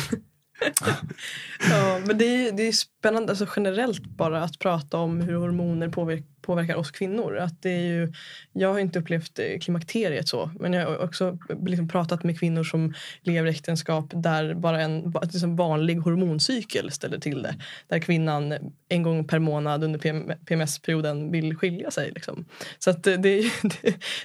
ja, 1.69 2.01
men 2.07 2.17
det 2.17 2.25
är, 2.25 2.51
det 2.51 2.63
är 2.63 2.71
spännande 2.71 3.31
alltså 3.31 3.47
generellt 3.55 4.05
bara 4.05 4.43
att 4.43 4.59
prata 4.59 4.97
om 4.97 5.21
hur 5.21 5.35
hormoner 5.35 5.89
påverkar 5.89 6.25
påverkar 6.49 6.75
oss 6.75 6.91
kvinnor. 6.91 7.37
Att 7.37 7.61
det 7.61 7.69
är 7.69 7.81
ju, 7.81 8.13
jag 8.53 8.73
har 8.73 8.79
inte 8.79 8.99
upplevt 8.99 9.39
eh, 9.39 9.59
klimakteriet 9.59 10.27
så 10.27 10.51
men 10.59 10.73
jag 10.73 10.87
har 10.87 11.03
också 11.03 11.37
liksom 11.65 11.87
pratat 11.87 12.23
med 12.23 12.39
kvinnor 12.39 12.63
som 12.63 12.93
lever 13.21 13.47
i 13.47 13.51
äktenskap 13.51 14.05
där 14.13 14.53
bara 14.53 14.81
en 14.81 15.13
liksom 15.33 15.55
vanlig 15.55 15.95
hormoncykel 15.95 16.91
ställer 16.91 17.19
till 17.19 17.41
det. 17.41 17.55
Där 17.87 17.99
kvinnan 17.99 18.53
en 18.89 19.03
gång 19.03 19.27
per 19.27 19.39
månad 19.39 19.83
under 19.83 19.99
PMS-perioden 20.45 21.31
vill 21.31 21.55
skilja 21.55 21.91
sig. 21.91 22.11
Liksom. 22.11 22.45
Så 22.79 22.89
att 22.89 23.03
det, 23.03 23.17
det, 23.21 23.43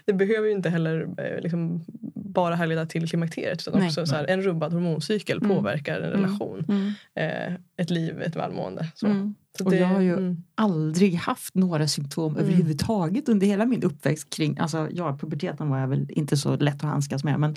det, 0.04 0.12
behöver 0.12 0.46
ju 0.46 0.52
inte 0.52 0.70
heller 0.70 1.08
eh, 1.18 1.40
liksom, 1.40 1.84
bara 2.14 2.54
härleda 2.54 2.86
till 2.86 3.08
klimakteriet 3.08 3.68
utan 3.68 3.78
Nej. 3.78 3.88
också 3.88 4.06
så 4.06 4.14
här, 4.14 4.24
en 4.24 4.42
rubbad 4.42 4.72
hormoncykel 4.72 5.38
mm. 5.38 5.56
påverkar 5.56 6.00
en 6.00 6.10
relation. 6.10 6.64
Mm. 6.68 6.92
Mm. 7.14 7.52
Eh, 7.52 7.54
ett 7.76 7.90
liv, 7.90 8.22
ett 8.22 8.36
välmående. 8.36 8.86
Så. 8.94 9.06
Mm. 9.06 9.34
Så 9.58 9.66
och 9.66 9.74
jag 9.74 9.86
har 9.86 10.00
ju 10.00 10.12
mm. 10.12 10.42
aldrig 10.54 11.14
haft 11.14 11.54
några 11.54 11.88
symptom 11.88 12.32
mm. 12.32 12.44
överhuvudtaget 12.44 13.28
under 13.28 13.46
hela 13.46 13.66
min 13.66 13.82
uppväxt 13.82 14.30
kring, 14.30 14.58
alltså 14.58 14.88
ja, 14.90 15.18
puberteten 15.20 15.68
var 15.68 15.78
jag 15.78 15.88
väl 15.88 16.10
inte 16.10 16.36
så 16.36 16.56
lätt 16.56 16.74
att 16.74 16.90
handskas 16.90 17.24
med 17.24 17.40
men 17.40 17.56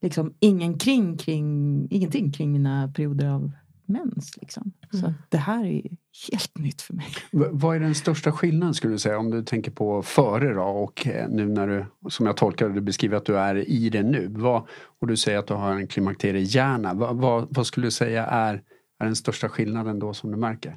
liksom 0.00 0.34
ingen 0.40 0.78
kring, 0.78 1.16
kring, 1.16 1.88
ingenting 1.90 2.32
kring 2.32 2.52
mina 2.52 2.92
perioder 2.96 3.28
av 3.28 3.52
mens. 3.86 4.36
Liksom. 4.36 4.72
Mm. 4.92 5.04
Så 5.04 5.14
det 5.28 5.36
här 5.36 5.64
är 5.64 5.82
helt 6.30 6.58
nytt 6.58 6.82
för 6.82 6.94
mig. 6.94 7.06
V- 7.32 7.46
vad 7.50 7.76
är 7.76 7.80
den 7.80 7.94
största 7.94 8.32
skillnaden 8.32 8.74
skulle 8.74 8.94
du 8.94 8.98
säga 8.98 9.18
om 9.18 9.30
du 9.30 9.42
tänker 9.42 9.70
på 9.70 10.02
före 10.02 10.54
då 10.54 10.62
och 10.62 11.06
eh, 11.06 11.28
nu 11.28 11.46
när 11.46 11.66
du, 11.66 11.86
som 12.10 12.26
jag 12.26 12.36
tolkar 12.36 12.68
det, 12.68 12.74
du 12.74 12.80
beskriver 12.80 13.16
att 13.16 13.24
du 13.24 13.38
är 13.38 13.68
i 13.70 13.90
det 13.90 14.02
nu. 14.02 14.28
Vad, 14.30 14.62
och 15.00 15.06
du 15.06 15.16
säger 15.16 15.38
att 15.38 15.46
du 15.46 15.54
har 15.54 15.72
en 15.72 15.86
klimakteriehjärna. 15.86 16.94
Vad, 16.94 17.16
vad, 17.16 17.46
vad 17.50 17.66
skulle 17.66 17.86
du 17.86 17.90
säga 17.90 18.26
är, 18.26 18.62
är 18.98 19.04
den 19.04 19.16
största 19.16 19.48
skillnaden 19.48 19.98
då 19.98 20.14
som 20.14 20.30
du 20.30 20.36
märker? 20.36 20.76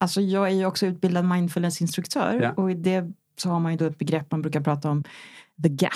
Alltså 0.00 0.20
jag 0.20 0.46
är 0.48 0.54
ju 0.54 0.66
också 0.66 0.86
utbildad 0.86 1.24
mindfulnessinstruktör 1.24 2.40
Ja. 2.42 2.52
och 2.52 2.70
i 2.70 2.74
det 2.74 3.12
så 3.36 3.48
har 3.50 3.60
man 3.60 3.72
ju 3.72 3.78
då 3.78 3.84
ett 3.84 3.98
begrepp 3.98 4.30
man 4.30 4.42
brukar 4.42 4.60
prata 4.60 4.90
om, 4.90 5.04
the 5.62 5.68
gap. 5.68 5.92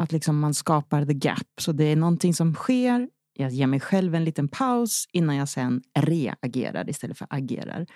Att 0.00 0.12
liksom 0.12 0.38
man 0.38 0.54
skapar 0.54 1.04
the 1.06 1.14
gap. 1.14 1.46
Så 1.60 1.72
det 1.72 1.84
är 1.84 1.96
någonting 1.96 2.34
som 2.34 2.54
sker, 2.54 3.08
jag 3.32 3.50
ger 3.50 3.66
mig 3.66 3.80
själv 3.80 4.14
en 4.14 4.24
liten 4.24 4.48
paus 4.48 5.06
innan 5.12 5.36
jag 5.36 5.48
sen 5.48 5.82
reagerar 5.98 6.90
istället 6.90 7.18
för 7.18 7.26
agerar. 7.30 7.86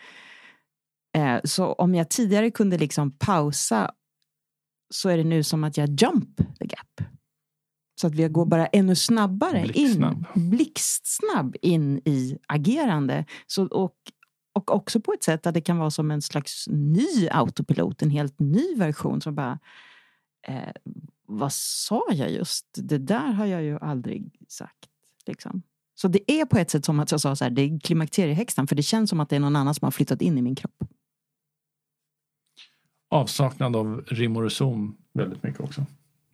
Eh, 1.16 1.40
Så 1.44 1.72
om 1.72 1.94
jag 1.94 2.10
tidigare 2.10 2.50
kunde 2.50 2.78
liksom 2.78 3.10
pausa 3.18 3.90
så 4.94 5.08
är 5.08 5.16
det 5.16 5.24
nu 5.24 5.42
som 5.42 5.64
att 5.64 5.76
jag 5.76 5.88
jump 6.02 6.36
the 6.36 6.64
gap. 6.66 7.08
Så 8.00 8.06
att 8.06 8.14
vi 8.14 8.28
går 8.28 8.46
bara 8.46 8.66
ännu 8.66 8.96
snabbare 8.96 9.62
Blixtsnabb. 9.62 10.24
in, 10.36 10.50
blixtsnabb 10.50 11.56
in 11.62 11.98
i 12.04 12.38
agerande. 12.48 13.24
Så, 13.46 13.66
och, 13.66 13.94
och 14.52 14.74
också 14.74 15.00
på 15.00 15.12
ett 15.12 15.22
sätt 15.22 15.46
att 15.46 15.54
det 15.54 15.60
kan 15.60 15.78
vara 15.78 15.90
som 15.90 16.10
en 16.10 16.22
slags 16.22 16.68
ny 16.68 17.28
autopilot, 17.30 18.02
en 18.02 18.10
helt 18.10 18.38
ny 18.38 18.74
version 18.76 19.20
som 19.20 19.34
bara 19.34 19.58
eh, 20.46 20.72
vad 21.26 21.52
sa 21.52 22.04
jag 22.12 22.30
just? 22.30 22.66
Det 22.74 22.98
där 22.98 23.32
har 23.32 23.46
jag 23.46 23.62
ju 23.62 23.78
aldrig 23.78 24.30
sagt. 24.48 24.88
Liksom. 25.26 25.62
Så 25.94 26.08
det 26.08 26.32
är 26.32 26.44
på 26.44 26.58
ett 26.58 26.70
sätt 26.70 26.84
som 26.84 27.00
att 27.00 27.10
jag 27.10 27.20
sa 27.20 27.36
så 27.36 27.44
här, 27.44 27.50
det 27.50 27.62
är 27.62 27.80
klimakteriehäxan 27.80 28.66
för 28.66 28.76
det 28.76 28.82
känns 28.82 29.10
som 29.10 29.20
att 29.20 29.28
det 29.28 29.36
är 29.36 29.40
någon 29.40 29.56
annan 29.56 29.74
som 29.74 29.86
har 29.86 29.90
flyttat 29.90 30.22
in 30.22 30.38
i 30.38 30.42
min 30.42 30.54
kropp. 30.54 30.84
Avsaknad 33.10 33.76
av 33.76 34.04
rim 34.06 34.36
och 34.36 34.42
reson 34.42 34.96
väldigt 35.12 35.42
mycket 35.42 35.60
också. 35.60 35.86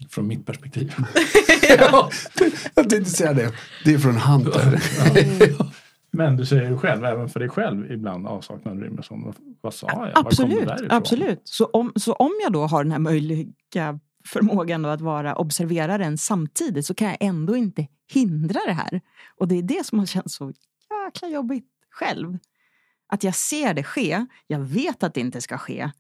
Från 0.09 0.27
mitt 0.27 0.47
perspektiv. 0.47 0.95
ja, 1.69 2.11
jag 2.75 2.91
tänkte 2.91 3.11
säga 3.11 3.33
det. 3.33 3.53
Det 3.85 3.95
är 3.95 3.99
från 3.99 4.17
Hunter. 4.17 4.83
Men 6.11 6.37
du 6.37 6.47
säger 6.47 6.71
ju 6.71 6.79
själv, 6.79 7.05
även 7.05 7.29
för 7.29 7.41
dig 7.41 7.49
själv 7.49 7.93
ibland 7.93 8.27
avsaknad 8.27 8.83
och 8.83 8.97
reson. 8.97 9.35
Vad, 9.61 9.75
sa 9.75 9.89
jag? 9.89 10.11
Absolut, 10.15 10.69
absolut. 10.89 11.41
Så 11.45 11.65
om, 11.65 11.93
så 11.97 12.13
om 12.13 12.31
jag 12.43 12.53
då 12.53 12.67
har 12.67 12.85
den 12.85 12.93
här 12.93 12.99
möjliga 12.99 14.01
förmågan 14.25 14.85
att 14.85 15.01
vara 15.01 15.35
observeraren 15.35 16.19
samtidigt 16.19 16.87
så 16.87 16.95
kan 16.95 17.09
jag 17.09 17.17
ändå 17.21 17.57
inte 17.57 17.87
hindra 18.13 18.61
det 18.67 18.73
här. 18.73 19.01
Och 19.37 19.49
det 19.49 19.59
är 19.59 19.63
det 19.63 19.87
som 19.87 19.99
har 19.99 20.07
känts 20.07 20.35
så 20.35 20.53
jäkla 21.05 21.29
jobbigt 21.29 21.67
själv. 21.91 22.39
Att 23.09 23.25
jag 23.25 23.35
ser 23.35 23.75
det 23.75 23.83
ske, 23.83 24.27
jag 24.47 24.61
vet 24.61 25.03
att 25.03 25.15
det 25.15 25.21
inte 25.21 25.41
ska 25.41 25.59
ske 25.59 25.91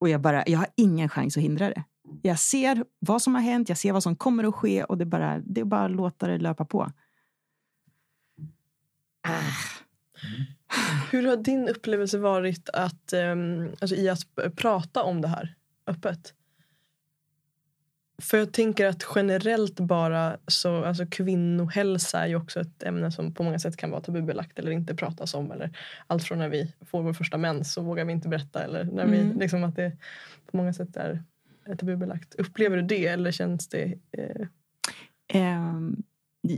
och 0.00 0.08
jag, 0.08 0.20
bara, 0.20 0.44
jag 0.46 0.58
har 0.58 0.68
ingen 0.76 1.08
chans 1.08 1.36
att 1.36 1.42
hindra 1.42 1.68
det. 1.68 1.84
Jag 2.22 2.38
ser 2.38 2.84
vad 2.98 3.22
som 3.22 3.34
har 3.34 3.42
hänt, 3.42 3.68
jag 3.68 3.78
ser 3.78 3.92
vad 3.92 4.02
som 4.02 4.16
kommer 4.16 4.44
att 4.44 4.54
ske 4.54 4.84
och 4.84 4.98
det 4.98 5.06
bara, 5.06 5.38
det 5.38 5.60
är 5.60 5.64
bara 5.64 5.84
att 5.84 5.90
låta 5.90 6.28
det 6.28 6.38
löpa 6.38 6.64
på. 6.64 6.92
Ah. 9.28 9.40
Hur 11.12 11.26
har 11.28 11.36
din 11.36 11.68
upplevelse 11.68 12.18
varit 12.18 12.68
att, 12.68 13.12
ehm, 13.12 13.68
alltså 13.80 13.96
i 13.96 14.08
att 14.08 14.56
prata 14.56 15.02
om 15.02 15.20
det 15.20 15.28
här 15.28 15.54
öppet? 15.86 16.34
För 18.22 18.38
jag 18.38 18.52
tänker 18.52 18.86
att 18.86 19.06
generellt 19.14 19.80
bara 19.80 20.36
så, 20.46 20.84
alltså 20.84 21.06
kvinnohälsa 21.06 22.20
är 22.20 22.26
ju 22.26 22.36
också 22.36 22.60
ett 22.60 22.82
ämne 22.82 23.12
som 23.12 23.34
på 23.34 23.42
många 23.42 23.58
sätt 23.58 23.76
kan 23.76 23.90
vara 23.90 24.00
tabubelagt 24.00 24.58
eller 24.58 24.70
inte 24.70 24.94
pratas 24.94 25.34
om. 25.34 25.52
Eller 25.52 25.78
allt 26.06 26.24
från 26.24 26.38
när 26.38 26.48
vi 26.48 26.74
får 26.86 27.02
vår 27.02 27.12
första 27.12 27.38
mens 27.38 27.72
så 27.72 27.82
vågar 27.82 28.04
vi 28.04 28.12
inte 28.12 28.28
berätta. 28.28 28.64
Eller 28.64 28.84
när 28.84 29.04
Mm. 29.04 29.10
vi, 29.32 29.38
liksom 29.40 29.64
att 29.64 29.76
det 29.76 29.92
på 30.50 30.56
många 30.56 30.72
sätt 30.72 30.96
är 30.96 31.22
är 31.64 31.76
tabubelagt. 31.76 32.34
Upplever 32.34 32.76
du 32.76 32.82
det 32.82 33.06
eller 33.06 33.32
känns 33.32 33.68
det 33.68 33.94
eh, 34.12 34.46
Ehm, 35.28 36.02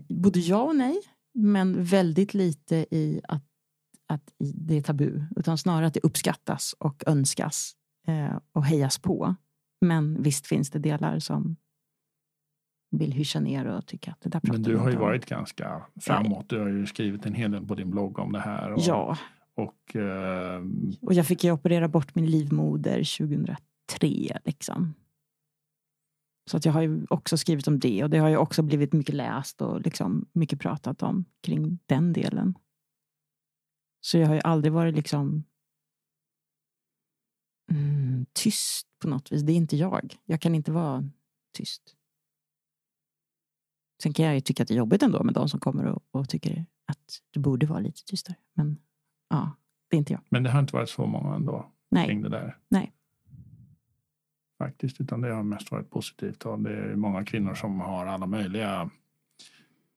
både 0.09 0.39
ja 0.39 0.63
och 0.63 0.77
nej, 0.77 1.01
men 1.39 1.85
väldigt 1.85 2.35
lite 2.35 2.77
i 2.91 3.21
att, 3.29 3.45
att 4.07 4.33
det 4.39 4.77
är 4.77 4.83
tabu. 4.83 5.23
Utan 5.37 5.59
snarare 5.59 5.87
att 5.87 5.95
det 5.95 6.01
uppskattas 6.01 6.75
och 6.79 7.03
önskas 7.07 7.73
eh, 8.07 8.39
och 8.53 8.65
hejas 8.67 8.99
på. 8.99 9.35
Men 9.81 10.23
visst 10.23 10.47
finns 10.47 10.71
det 10.71 10.79
delar 10.79 11.19
som 11.19 11.57
vill 12.91 13.13
hyscha 13.13 13.41
ner 13.41 13.65
och 13.65 13.87
tycka 13.87 14.11
att 14.11 14.21
det 14.21 14.29
där 14.29 14.41
pratar 14.41 14.53
Men 14.53 14.63
du 14.63 14.77
har 14.77 14.91
ju 14.91 14.97
om. 14.97 15.03
varit 15.03 15.27
ganska 15.27 15.83
framåt. 16.01 16.49
Du 16.49 16.59
har 16.61 16.69
ju 16.69 16.87
skrivit 16.87 17.27
en 17.27 17.35
hel 17.35 17.51
del 17.51 17.67
på 17.67 17.75
din 17.75 17.91
blogg 17.91 18.19
om 18.19 18.33
det 18.33 18.41
här. 18.41 18.73
Och, 18.73 18.81
Ja, 18.87 19.19
och 19.55 19.97
eh, 19.97 20.63
och 21.01 21.15
jag 21.15 21.27
fick 21.27 21.45
ju 21.45 21.53
operera 21.53 21.89
bort 21.89 22.15
min 22.15 22.27
livmoder 22.31 23.19
2003. 23.19 24.39
Liksom. 24.45 24.95
Så 26.49 26.57
att 26.57 26.65
jag 26.65 26.73
har 26.73 26.83
ju 26.83 27.07
också 27.11 27.37
skrivit 27.37 27.69
om 27.69 27.79
det 27.79 28.05
och 28.05 28.11
det 28.11 28.19
har 28.19 28.29
ju 28.29 28.37
också 28.37 28.63
blivit 28.63 28.93
mycket 28.93 29.15
läst 29.15 29.63
och 29.63 29.81
liksom 29.81 30.27
mycket 30.33 30.61
pratat 30.61 31.03
om 31.03 31.25
kring 31.43 31.79
den 31.87 32.13
delen. 32.13 32.59
Så 34.01 34.19
jag 34.19 34.27
har 34.27 34.35
ju 34.35 34.41
aldrig 34.45 34.73
varit 34.73 34.95
liksom 34.95 35.45
mm, 37.71 38.27
tyst 38.33 38.89
på 39.03 39.09
något 39.09 39.33
vis. 39.33 39.43
Det 39.43 39.53
är 39.53 39.57
inte 39.57 39.77
jag. 39.77 40.17
Jag 40.25 40.41
kan 40.41 40.55
inte 40.55 40.73
vara 40.73 41.11
tyst. 41.55 41.95
Sen 44.03 44.13
kan 44.13 44.25
jag 44.25 44.35
ju 44.35 44.41
tycka 44.41 44.63
att 44.63 44.69
det 44.69 44.75
är 44.75 44.79
jobbigt 44.79 45.03
ändå 45.03 45.23
med 45.23 45.35
de 45.35 45.49
som 45.49 45.61
kommer 45.61 45.85
och, 45.85 46.03
och 46.11 46.29
tycker 46.29 46.67
att 46.87 47.23
du 47.31 47.41
borde 47.41 47.67
vara 47.67 47.81
lite 47.81 48.05
tystare. 48.05 48.37
Men 48.55 48.79
ja, 49.29 49.57
det 49.89 49.97
är 49.97 49.99
inte 49.99 50.13
jag. 50.13 50.23
men 50.29 50.43
det 50.43 50.51
har 50.51 50.61
inte 50.61 50.77
varit 50.77 50.91
så 50.91 51.07
många 51.07 51.35
ändå 51.35 51.73
Nej. 51.91 52.07
kring 52.07 52.23
det 52.23 52.29
där. 52.29 52.59
Nej. 52.69 52.93
Faktiskt, 54.59 55.01
utan 55.01 55.21
det 55.21 55.35
har 55.35 55.43
mest 55.43 55.71
varit 55.71 55.91
positivt. 55.91 56.45
Och 56.47 56.59
det 56.59 56.71
är 56.71 56.97
många 56.97 57.25
kvinnor 57.25 57.55
som 57.55 57.81
har 57.81 58.07
alla 58.07 58.27
möjliga 58.27 58.91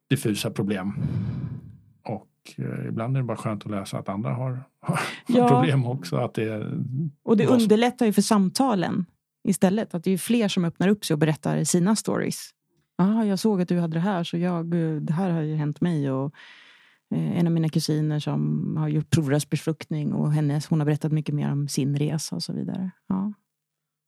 diffusa 0.09 0.51
problem. 0.51 0.93
Och 2.03 2.27
eh, 2.57 2.87
ibland 2.87 3.17
är 3.17 3.21
det 3.21 3.27
bara 3.27 3.37
skönt 3.37 3.65
att 3.65 3.71
läsa 3.71 3.97
att 3.97 4.09
andra 4.09 4.33
har, 4.33 4.63
har 4.81 4.99
Ja. 5.27 5.49
problem 5.61 5.85
också. 5.85 6.15
Att 6.15 6.33
det 6.33 6.71
Och 7.23 7.37
det 7.37 7.47
underlättar 7.47 8.05
ju 8.05 8.13
för 8.13 8.21
samtalen 8.21 9.05
istället. 9.47 9.93
Att 9.93 10.03
det 10.03 10.11
är 10.11 10.17
fler 10.17 10.47
som 10.47 10.65
öppnar 10.65 10.87
upp 10.87 11.05
sig 11.05 11.13
och 11.13 11.19
berättar 11.19 11.63
sina 11.63 11.95
stories. 11.95 12.49
Ah, 12.97 13.23
jag 13.23 13.39
såg 13.39 13.61
att 13.61 13.67
du 13.67 13.79
hade 13.79 13.93
det 13.93 13.99
här, 13.99 14.23
så 14.23 14.37
jag, 14.37 14.73
eh, 14.73 14.95
det 14.95 15.13
här 15.13 15.29
har 15.29 15.41
ju 15.41 15.55
hänt 15.55 15.81
mig. 15.81 16.11
Och, 16.11 16.33
eh, 17.15 17.39
en 17.39 17.47
av 17.47 17.53
mina 17.53 17.69
kusiner 17.69 18.19
som 18.19 18.73
har 18.77 18.87
gjort 18.87 19.09
provrörsbefruktning 19.09 20.13
och 20.13 20.31
hennes, 20.31 20.67
hon 20.67 20.79
har 20.79 20.85
berättat 20.85 21.11
mycket 21.11 21.35
mer 21.35 21.51
om 21.51 21.67
sin 21.67 21.97
resa 21.97 22.35
och 22.35 22.43
så 22.43 22.53
vidare. 22.53 22.91
Ja. 23.07 23.33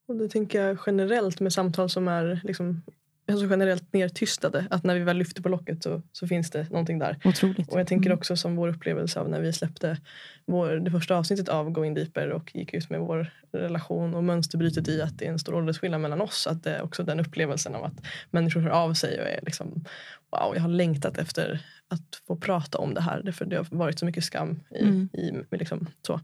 Och 0.06 0.16
det 0.16 0.28
tänker 0.28 0.62
jag 0.62 0.78
generellt 0.86 1.40
med 1.40 1.52
samtal 1.52 1.90
som 1.90 2.08
är 2.08 2.40
liksom, 2.44 2.82
alltså 3.28 3.46
generellt 3.46 3.92
nertystade. 3.92 4.66
Att 4.70 4.84
när 4.84 4.94
vi 4.94 5.00
väl 5.00 5.16
lyfter 5.16 5.42
på 5.42 5.48
locket 5.48 5.82
så, 5.82 6.02
så 6.12 6.26
finns 6.26 6.50
det 6.50 6.70
någonting 6.70 6.98
där. 6.98 7.18
Otroligt. 7.24 7.72
Och 7.72 7.80
jag 7.80 7.86
tänker 7.86 8.10
Mm. 8.10 8.18
också 8.18 8.36
som 8.36 8.56
vår 8.56 8.68
upplevelse 8.68 9.20
av 9.20 9.28
när 9.30 9.40
vi 9.40 9.52
släppte 9.52 9.98
vår, 10.46 10.68
det 10.76 10.90
första 10.90 11.16
avsnittet 11.16 11.48
av 11.48 11.70
Going 11.70 11.94
Deeper 11.94 12.30
och 12.30 12.50
gick 12.56 12.74
ut 12.74 12.90
med 12.90 13.00
vår 13.00 13.30
relation 13.52 14.14
och 14.14 14.24
mönsterbrytet 14.24 14.88
i 14.88 15.02
att 15.02 15.18
det 15.18 15.26
är 15.26 15.30
en 15.30 15.38
stor 15.38 15.54
åldersskillnad 15.54 16.00
mellan 16.00 16.20
oss. 16.20 16.46
Att 16.46 16.62
det 16.62 16.70
är 16.70 16.82
också 16.82 17.02
den 17.02 17.20
upplevelsen 17.20 17.74
av 17.74 17.84
att 17.84 18.04
människor 18.30 18.60
hör 18.60 18.70
av 18.70 18.94
sig 18.94 19.20
och 19.20 19.26
är 19.28 19.40
liksom 19.42 19.84
wow, 20.30 20.54
jag 20.54 20.60
har 20.62 20.68
längtat 20.68 21.18
efter 21.18 21.60
att 21.88 22.22
få 22.26 22.36
prata 22.36 22.78
om 22.78 22.94
det 22.94 23.00
här. 23.00 23.22
Därför 23.24 23.44
det 23.44 23.56
har 23.56 23.66
varit 23.70 23.98
så 23.98 24.06
mycket 24.06 24.24
skam 24.24 24.60
i, 24.70 24.82
Mm. 24.82 25.08
i 25.12 25.56
liksom, 25.56 25.86
så. 26.06 26.20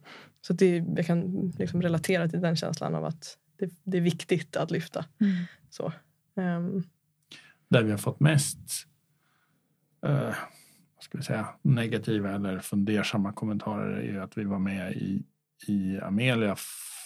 Så 0.47 0.53
det, 0.53 0.85
jag 0.97 1.07
kan 1.07 1.53
liksom 1.59 1.83
relatera 1.83 2.29
till 2.29 2.41
den 2.41 2.57
känslan 2.57 2.95
av 2.95 3.05
att 3.05 3.37
det, 3.61 3.71
det 3.85 3.97
är 3.97 4.03
viktigt 4.03 4.57
att 4.57 4.71
lyfta. 4.71 5.05
Mm. 5.21 5.33
Så. 5.71 5.93
Ehm, 6.37 6.83
där 7.69 7.83
vi 7.83 7.91
har 7.91 7.99
fått 7.99 8.21
mest 8.21 8.87
eh, 10.07 10.35
vad 10.95 11.05
ska 11.05 11.19
vi 11.19 11.25
säga, 11.25 11.49
negativa 11.63 12.31
eller 12.35 12.59
fundersamma 12.59 13.33
kommentarer 13.33 13.97
är 13.97 14.03
ju 14.03 14.21
att 14.21 14.39
vi 14.39 14.45
var 14.45 14.59
med 14.59 14.93
i, 14.93 15.23
i 15.67 15.99
Amelia 16.01 16.57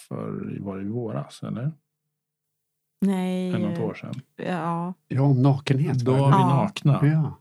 för 0.07 0.57
var 0.59 0.77
det 0.77 0.83
i 0.83 0.87
våras 0.87 1.43
eller? 1.43 1.71
Nej. 3.01 3.51
För 3.51 3.59
något 3.59 3.79
år 3.79 3.93
sedan. 3.93 4.21
Ja. 4.35 4.93
Ja, 5.07 5.21
om 5.21 5.41
nakenhet. 5.41 5.99
Då 5.99 6.11
va? 6.11 6.19
var 6.19 6.27
vi 6.27 6.33
Ja. 6.33 6.63
nakna. 6.63 6.99
Ja. 7.01 7.39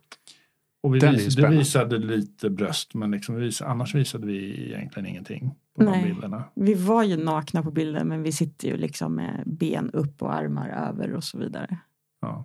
Och 0.83 0.95
vi 0.95 0.99
vis, 0.99 1.39
visade 1.39 1.99
lite 1.99 2.51
bröst 2.51 2.95
men 2.95 3.11
liksom 3.11 3.35
vi 3.35 3.41
vis, 3.45 3.63
annars 3.63 3.95
visade 3.95 4.27
vi 4.27 4.67
egentligen 4.73 5.07
ingenting 5.07 5.55
på 5.75 5.83
de 5.83 5.91
Nej. 5.91 6.05
bilderna. 6.05 6.45
Vi 6.55 6.75
var 6.75 7.03
ju 7.03 7.17
nakna 7.17 7.63
på 7.63 7.71
bilden 7.71 8.09
men 8.09 8.23
vi 8.23 8.33
sitter 8.33 8.69
ju 8.69 8.77
liksom 8.77 9.15
med 9.15 9.43
ben 9.47 9.91
upp 9.91 10.23
och 10.23 10.35
armar 10.35 10.69
över 10.69 11.13
och 11.13 11.25
så 11.25 11.39
vidare. 11.39 11.79
Ja. 12.21 12.45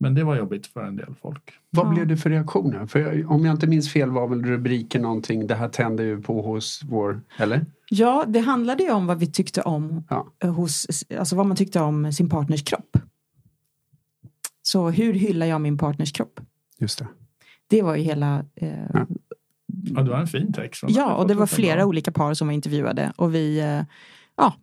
Men 0.00 0.14
det 0.14 0.24
var 0.24 0.36
jobbigt 0.36 0.66
för 0.66 0.84
en 0.84 0.96
del 0.96 1.14
folk. 1.22 1.52
Vad 1.70 1.86
Ja. 1.86 1.90
blev 1.90 2.06
det 2.06 2.16
för 2.16 2.30
reaktioner? 2.30 2.86
För 2.86 3.26
om 3.32 3.44
jag 3.44 3.54
inte 3.54 3.66
minns 3.66 3.92
fel 3.92 4.10
var 4.10 4.28
väl 4.28 4.44
rubriken 4.44 5.02
någonting, 5.02 5.46
det 5.46 5.54
här 5.54 5.68
tände 5.68 6.02
ju 6.02 6.22
på 6.22 6.42
hos 6.42 6.82
vår, 6.88 7.20
eller? 7.38 7.66
Ja, 7.90 8.24
det 8.28 8.40
handlade 8.40 8.82
ju 8.82 8.90
om 8.90 9.06
vad 9.06 9.18
vi 9.18 9.26
tyckte 9.26 9.62
om 9.62 10.04
Ja. 10.10 10.26
hos, 10.48 10.86
alltså 11.18 11.36
vad 11.36 11.46
man 11.46 11.56
tyckte 11.56 11.80
om 11.80 12.12
sin 12.12 12.28
partners 12.28 12.64
kropp. 12.64 12.96
Så 14.62 14.90
hur 14.90 15.12
hyllar 15.12 15.46
jag 15.46 15.60
min 15.60 15.78
partners 15.78 16.12
kropp? 16.12 16.40
Just 16.78 16.98
det. 16.98 17.06
Det 17.66 17.82
var 17.82 17.96
ju 17.96 18.02
hela... 18.02 18.44
Eh, 18.54 18.86
Ja. 18.94 19.06
Ja, 19.68 20.02
det 20.02 20.10
var 20.10 20.18
en 20.18 20.26
fin 20.26 20.52
text. 20.52 20.84
Ja, 20.88 21.14
och 21.14 21.28
det 21.28 21.34
var 21.34 21.46
flera 21.46 21.86
olika 21.86 22.12
par 22.12 22.34
som 22.34 22.48
var 22.48 22.54
intervjuade 22.54 23.12
och 23.16 23.34
vi, 23.34 23.58
eh, 23.58 23.82
ja, 24.36 24.54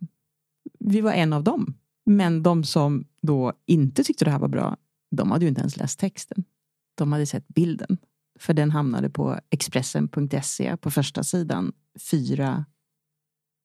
vi 0.78 1.00
var 1.00 1.12
en 1.12 1.32
av 1.32 1.44
dem. 1.44 1.74
Men 2.06 2.42
de 2.42 2.64
som 2.64 3.04
då 3.22 3.52
inte 3.66 4.04
tyckte 4.04 4.24
det 4.24 4.30
här 4.30 4.38
var 4.38 4.48
bra, 4.48 4.76
de 5.10 5.30
hade 5.30 5.44
ju 5.44 5.48
inte 5.48 5.60
ens 5.60 5.76
läst 5.76 5.98
texten. 5.98 6.44
De 6.94 7.12
hade 7.12 7.26
sett 7.26 7.48
bilden. 7.48 7.98
För 8.38 8.54
den 8.54 8.70
hamnade 8.70 9.10
på 9.10 9.40
Expressen.se 9.50 10.76
på 10.76 10.90
första 10.90 11.22
sidan. 11.22 11.72
Fyra, 12.10 12.64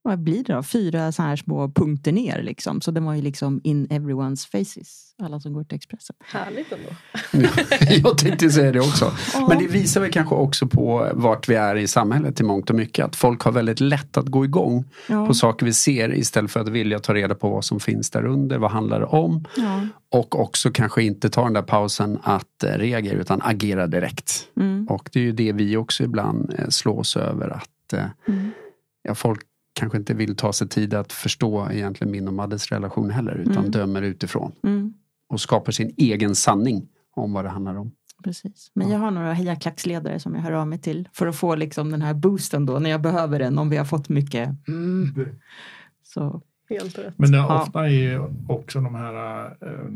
vad 0.03 0.19
blir 0.19 0.43
det 0.43 0.53
då? 0.53 0.63
Fyra 0.63 1.11
så 1.11 1.21
här 1.21 1.35
små 1.35 1.71
punkter 1.71 2.11
ner 2.11 2.43
liksom. 2.43 2.81
Så 2.81 2.91
den 2.91 3.05
var 3.05 3.13
ju 3.13 3.21
liksom 3.21 3.61
in 3.63 3.87
everyone's 3.87 4.47
faces. 4.51 5.07
Alla 5.23 5.39
som 5.39 5.53
går 5.53 5.63
till 5.63 5.75
Expressen. 5.75 6.15
Härligt 6.25 6.67
ändå. 6.71 6.89
Jag 8.09 8.17
tänkte 8.17 8.49
säga 8.49 8.71
det 8.71 8.79
också. 8.79 9.11
Men 9.49 9.57
det 9.59 9.67
visar 9.67 10.01
väl 10.01 10.11
kanske 10.11 10.35
också 10.35 10.67
på 10.67 11.11
vart 11.13 11.49
vi 11.49 11.55
är 11.55 11.75
i 11.75 11.87
samhället 11.87 12.39
i 12.39 12.43
mångt 12.43 12.69
och 12.69 12.75
mycket. 12.75 13.05
Att 13.05 13.15
folk 13.15 13.41
har 13.41 13.51
väldigt 13.51 13.79
lätt 13.79 14.17
att 14.17 14.25
gå 14.27 14.45
igång 14.45 14.85
Ja. 15.09 15.25
på 15.27 15.33
saker 15.33 15.65
vi 15.65 15.73
ser 15.73 16.13
istället 16.13 16.51
för 16.51 16.59
att 16.59 16.67
vilja 16.67 16.99
ta 16.99 17.13
reda 17.13 17.35
på 17.35 17.49
vad 17.49 17.65
som 17.65 17.79
finns 17.79 18.09
där 18.09 18.25
under. 18.25 18.57
Vad 18.57 18.71
handlar 18.71 18.99
det 18.99 19.05
om? 19.05 19.45
Ja. 19.57 19.81
Och 20.09 20.39
också 20.39 20.71
kanske 20.71 21.03
inte 21.03 21.29
ta 21.29 21.43
den 21.43 21.53
där 21.53 21.61
pausen 21.61 22.19
att 22.23 22.63
eh, 22.63 22.69
reagera 22.77 23.13
utan 23.19 23.41
agera 23.41 23.87
direkt. 23.87 24.47
Mm. 24.57 24.87
Och 24.89 25.09
det 25.13 25.19
är 25.19 25.23
ju 25.23 25.31
det 25.31 25.51
vi 25.51 25.77
också 25.77 26.03
ibland 26.03 26.53
eh, 26.57 26.67
slås 26.69 27.17
över 27.17 27.49
att 27.49 27.93
eh, 27.93 28.05
Mm. 28.27 28.51
ja, 29.03 29.15
folk 29.15 29.41
kanske 29.73 29.97
inte 29.97 30.13
vill 30.13 30.35
ta 30.35 30.53
sig 30.53 30.67
tid 30.69 30.93
att 30.93 31.13
förstå 31.13 31.71
egentligen 31.71 32.11
min 32.11 32.27
och 32.27 32.33
Maddes 32.33 32.71
relation 32.71 33.09
heller 33.09 33.35
utan 33.35 33.57
Mm. 33.57 33.71
dömer 33.71 34.01
utifrån 34.01 34.51
Mm. 34.63 34.93
och 35.27 35.41
skapar 35.41 35.71
sin 35.71 35.93
egen 35.97 36.35
sanning 36.35 36.87
om 37.15 37.33
vad 37.33 37.45
det 37.45 37.49
handlar 37.49 37.75
om. 37.75 37.91
Precis. 38.23 38.71
Men 38.73 38.89
jag 38.89 38.99
har 38.99 39.11
några 39.11 39.33
hejaklacksledare 39.33 40.19
som 40.19 40.35
jag 40.35 40.41
hör 40.41 40.51
av 40.51 40.67
mig 40.67 40.79
till 40.79 41.09
för 41.13 41.27
att 41.27 41.35
få 41.35 41.55
liksom 41.55 41.91
den 41.91 42.01
här 42.01 42.13
boosten 42.13 42.65
då 42.65 42.79
när 42.79 42.89
jag 42.89 43.01
behöver 43.01 43.39
den 43.39 43.57
om 43.57 43.69
vi 43.69 43.77
har 43.77 43.85
fått 43.85 44.09
mycket. 44.09 44.49
Mm. 44.67 45.15
Så 46.03 46.41
Helt 46.69 46.97
rätt. 46.99 47.13
Men 47.17 47.31
det, 47.31 47.37
Ja. 47.37 47.61
ofta 47.61 47.79
är 47.85 47.89
ju 47.89 48.21
också 48.47 48.81
de 48.81 48.95
här 48.95 49.45
äh, 49.45 49.89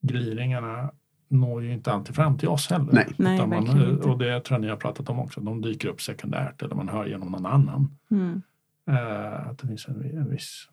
gliringarna 0.00 0.90
når 1.28 1.62
ju 1.64 1.72
inte 1.72 1.92
alltid 1.92 2.14
fram 2.14 2.38
till 2.38 2.48
oss 2.48 2.70
heller. 2.70 2.92
Nej. 2.92 3.06
Nej, 3.16 3.46
man, 3.46 3.98
och 4.00 4.18
det 4.18 4.40
tror 4.40 4.54
jag 4.56 4.60
ni 4.60 4.68
har 4.68 4.76
pratat 4.76 5.08
om 5.08 5.18
också. 5.18 5.40
De 5.40 5.60
dyker 5.62 5.88
upp 5.88 6.00
sekundärt 6.02 6.62
eller 6.62 6.74
man 6.74 6.88
hör 6.88 7.06
genom 7.06 7.28
någon 7.32 7.46
annan. 7.46 7.96
mm. 8.10 8.42
Eh, 8.88 9.48
att 9.48 9.58
det 9.58 9.66
finns 9.66 9.88
en, 9.88 10.02
en 10.18 10.30
viss... 10.30 10.68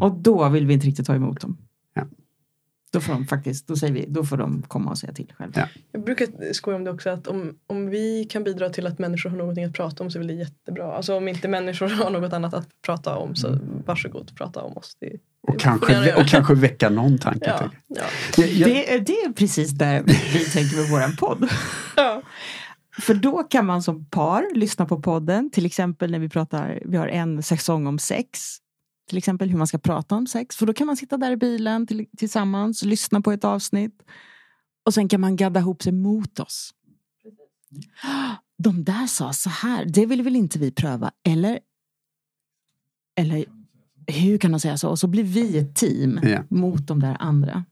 Och 0.00 0.12
då 0.14 0.48
vill 0.48 0.66
vi 0.66 0.74
inte 0.74 0.86
riktigt 0.86 1.06
ta 1.06 1.14
emot 1.14 1.40
dem. 1.40 1.56
Ja. 1.94 2.02
Då 2.92 3.00
får 3.00 3.12
de 3.12 3.26
faktiskt, 3.26 3.66
då 3.66 3.76
säger 3.76 3.92
vi, 3.92 4.04
då 4.08 4.24
får 4.24 4.36
de 4.36 4.62
komma 4.62 4.90
och 4.90 4.98
säga 4.98 5.12
till 5.12 5.32
själva. 5.36 5.60
Ja. 5.60 5.68
Jag 5.92 6.04
brukar 6.04 6.52
skoja 6.52 6.76
om 6.76 6.84
det 6.84 6.90
också 6.90 7.10
att 7.10 7.26
om, 7.26 7.58
om 7.66 7.90
vi 7.90 8.24
kan 8.30 8.44
bidra 8.44 8.70
till 8.70 8.86
att 8.86 8.98
människor 8.98 9.30
har 9.30 9.36
någonting 9.36 9.64
att 9.64 9.72
prata 9.72 10.04
om 10.04 10.10
så 10.10 10.18
är 10.20 10.24
det 10.24 10.32
jättebra. 10.32 10.92
Alltså 10.96 11.16
om 11.16 11.28
inte 11.28 11.48
människor 11.48 11.88
har 11.88 12.10
något 12.10 12.32
annat 12.32 12.54
att 12.54 12.68
prata 12.82 13.16
om 13.16 13.36
så 13.36 13.58
varsågod 13.86 14.36
prata 14.36 14.60
om 14.62 14.76
oss. 14.76 14.96
Det, 15.00 15.12
Och 15.40 15.52
det 15.52 15.58
kanske, 15.58 15.92
gärna 15.92 16.06
göra. 16.06 16.20
och 16.20 16.26
kanske 16.28 16.54
väcka 16.54 16.88
någon 16.90 17.18
tanke 17.18 17.46
ja, 17.46 17.58
till. 17.58 17.68
ja. 17.86 18.02
Jag, 18.36 18.68
Det, 18.68 18.94
är- 18.94 19.00
det 19.00 19.12
är 19.12 19.32
precis 19.32 19.70
där 19.70 20.02
vi 20.32 20.44
tänker 20.44 20.76
med 20.76 20.90
våran 20.90 21.16
podd. 21.16 21.48
ja. 21.96 22.22
För 23.00 23.14
då 23.14 23.42
kan 23.42 23.66
man 23.66 23.82
som 23.82 24.04
par 24.06 24.54
lyssna 24.54 24.86
på 24.86 25.02
podden, 25.02 25.50
till 25.50 25.66
exempel 25.66 26.10
när 26.10 26.18
vi 26.18 26.28
pratar, 26.28 26.82
vi 26.84 26.96
har 26.96 27.08
en 27.08 27.42
säsong 27.42 27.86
om 27.86 27.98
sex. 27.98 28.56
Till 29.08 29.18
exempel 29.18 29.50
hur 29.50 29.58
man 29.58 29.66
ska 29.66 29.78
prata 29.78 30.14
om 30.14 30.26
sex. 30.26 30.56
För 30.56 30.66
då 30.66 30.72
kan 30.74 30.86
man 30.86 30.96
sitta 30.96 31.16
där 31.16 31.30
i 31.30 31.36
bilen 31.36 31.86
till, 31.86 32.06
tillsammans, 32.16 32.82
lyssna 32.84 33.20
på 33.20 33.32
ett 33.32 33.44
avsnitt. 33.44 34.02
Och 34.84 34.94
sen 34.94 35.08
kan 35.08 35.20
man 35.20 35.36
gadda 35.36 35.60
ihop 35.60 35.82
sig 35.82 35.92
mot 35.92 36.40
oss. 36.40 36.74
De 38.58 38.84
där 38.84 39.06
sa 39.06 39.32
så 39.32 39.50
här, 39.50 39.84
det 39.84 40.06
vill 40.06 40.22
väl 40.22 40.36
inte 40.36 40.58
vi 40.58 40.70
pröva? 40.70 41.10
Eller? 41.28 41.58
Eller 43.16 43.44
hur 44.06 44.38
kan 44.38 44.50
de 44.52 44.60
säga 44.60 44.76
så? 44.76 44.88
Och 44.90 44.98
så 44.98 45.06
blir 45.06 45.24
vi 45.24 45.58
ett 45.58 45.74
team 45.76 46.20
Ja. 46.22 46.42
mot 46.48 46.86
de 46.86 47.00
där 47.00 47.16
andra. 47.20 47.64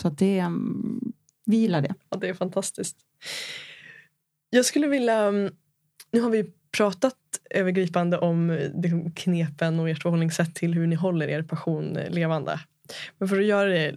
Så 0.00 0.08
att 0.08 0.18
det, 0.18 0.38
mm, 0.38 1.12
vi 1.44 1.56
gillar 1.56 1.82
det. 1.82 1.94
Ja, 2.10 2.16
det 2.16 2.28
är 2.28 2.34
fantastiskt. 2.34 2.96
Jag 4.50 4.64
skulle 4.64 4.86
vilja... 4.86 5.18
Mm, 5.20 5.54
nu 6.12 6.20
har 6.20 6.30
vi 6.30 6.52
pratat 6.70 7.16
övergripande 7.50 8.18
om 8.18 8.50
eh, 8.50 8.82
liksom 8.82 9.12
knepen 9.12 9.80
och 9.80 9.88
ert 9.90 10.02
förhållningssätt 10.02 10.54
till 10.54 10.74
hur 10.74 10.86
ni 10.86 10.96
håller 10.96 11.28
er 11.28 11.42
passion 11.42 11.96
eh, 11.96 12.10
levande. 12.10 12.60
Men 13.18 13.28
för 13.28 13.38
att 13.38 13.44
göra 13.44 13.68
det 13.68 13.94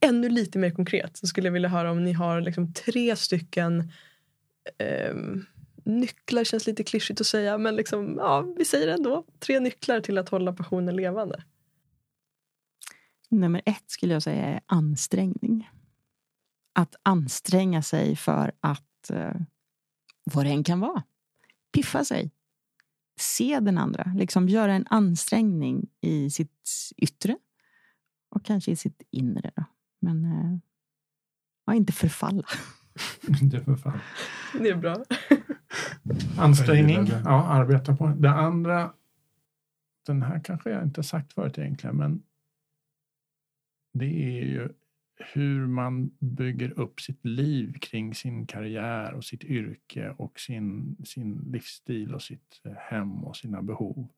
ännu 0.00 0.28
lite 0.28 0.58
mer 0.58 0.70
konkret 0.70 1.16
så 1.16 1.26
skulle 1.26 1.46
jag 1.46 1.52
vilja 1.52 1.68
höra 1.68 1.90
om 1.90 2.04
ni 2.04 2.12
har 2.12 2.40
liksom, 2.40 2.72
tre 2.72 3.16
stycken 3.16 3.92
eh, 4.78 5.14
nycklar. 5.84 6.44
känns 6.44 6.66
lite 6.66 6.84
klyschigt 6.84 7.20
att 7.20 7.26
säga, 7.26 7.58
men 7.58 7.76
liksom, 7.76 8.14
ja, 8.18 8.54
vi 8.58 8.64
säger 8.64 8.86
det 8.86 8.92
ändå. 8.92 9.24
Tre 9.38 9.60
nycklar 9.60 10.00
till 10.00 10.18
att 10.18 10.28
hålla 10.28 10.52
passionen 10.52 10.96
levande. 10.96 11.42
Nummer 13.28 13.62
ett 13.66 13.84
skulle 13.86 14.12
jag 14.12 14.22
säga 14.22 14.44
är 14.44 14.60
ansträngning. 14.66 15.70
Att 16.72 16.94
anstränga 17.02 17.82
sig 17.82 18.16
för 18.16 18.52
att, 18.60 18.82
eh, 19.10 19.34
vad 20.24 20.46
det 20.46 20.50
än 20.50 20.64
kan 20.64 20.80
vara, 20.80 21.02
piffa 21.72 22.04
sig. 22.04 22.30
Se 23.20 23.60
den 23.60 23.78
andra, 23.78 24.12
liksom 24.16 24.48
göra 24.48 24.74
en 24.74 24.86
ansträngning 24.90 25.88
i 26.00 26.30
sitt 26.30 26.70
yttre 26.96 27.36
och 28.28 28.44
kanske 28.44 28.70
i 28.70 28.76
sitt 28.76 29.02
inre. 29.10 29.50
Då. 29.56 29.64
Men 30.00 30.24
eh, 30.24 30.58
ja, 31.66 31.74
inte 31.74 31.92
förfalla. 31.92 32.46
Inte 33.42 33.60
för 33.60 33.76
fan. 33.76 34.00
Det 34.52 34.68
är 34.68 34.76
bra. 34.76 35.04
Ansträngning, 36.38 37.06
ja, 37.24 37.44
arbeta 37.44 37.96
på. 37.96 38.06
Det 38.06 38.30
andra, 38.30 38.92
den 40.06 40.22
här 40.22 40.40
kanske 40.44 40.70
jag 40.70 40.82
inte 40.82 41.02
sagt 41.02 41.32
förut 41.32 41.58
egentligen, 41.58 41.96
men 41.96 42.22
det 43.92 44.04
är 44.04 44.44
ju 44.44 44.68
hur 45.18 45.66
man 45.66 46.10
bygger 46.18 46.80
upp 46.80 47.00
sitt 47.00 47.24
liv 47.24 47.78
kring 47.80 48.14
sin 48.14 48.46
karriär 48.46 49.14
och 49.14 49.24
sitt 49.24 49.44
yrke 49.44 50.14
och 50.18 50.40
sin, 50.40 50.96
sin 51.04 51.50
livsstil 51.52 52.14
och 52.14 52.22
sitt 52.22 52.60
eh, 52.64 52.72
hem 52.72 53.24
och 53.24 53.36
sina 53.36 53.62
behov. 53.62 54.08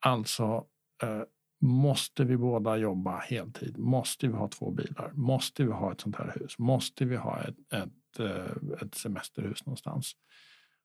Alltså, 0.00 0.66
eh, 1.02 1.22
måste 1.60 2.24
vi 2.24 2.36
båda 2.36 2.76
jobba 2.76 3.18
heltid? 3.18 3.78
Måste 3.78 4.28
vi 4.28 4.34
ha 4.34 4.48
två 4.48 4.70
bilar? 4.70 5.12
Måste 5.14 5.64
vi 5.64 5.72
ha 5.72 5.92
ett 5.92 6.00
sånt 6.00 6.16
här 6.16 6.36
hus? 6.40 6.58
Måste 6.58 7.04
vi 7.04 7.16
ha 7.16 7.42
ett, 7.42 7.72
ett, 7.72 8.18
eh, 8.18 8.82
ett 8.82 8.94
semesterhus 8.94 9.66
någonstans? 9.66 10.12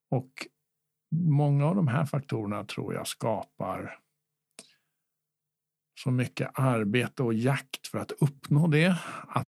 Och 0.10 0.32
många 1.12 1.66
av 1.66 1.76
de 1.76 1.88
här 1.88 2.06
faktorerna 2.06 2.66
tror 2.66 2.94
jag 2.94 3.08
skapar 3.08 4.00
så 6.04 6.12
mycket 6.12 6.50
arbete 6.54 7.24
och 7.24 7.34
jakt 7.34 7.88
för 7.88 7.98
att 7.98 8.12
uppnå 8.12 8.68
det. 8.68 8.98
Att 9.28 9.48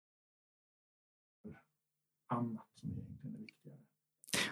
annat 2.30 2.68
som 2.74 2.90
egentligen 2.90 3.36
är 3.36 3.40
viktigare. 3.40 3.78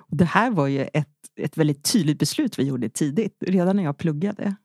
Det 0.08 0.26
här 0.26 0.52
var 0.52 0.68
ju 0.68 0.90
ett, 0.94 1.16
ett 1.36 1.58
väldigt 1.58 1.92
tydligt 1.92 2.20
beslut 2.20 2.60
vi 2.60 2.64
gjorde 2.64 2.90
tidigt. 2.90 3.38
Redan 3.40 3.76
när 3.76 3.84
jag 3.84 3.98
pluggade 3.98 4.56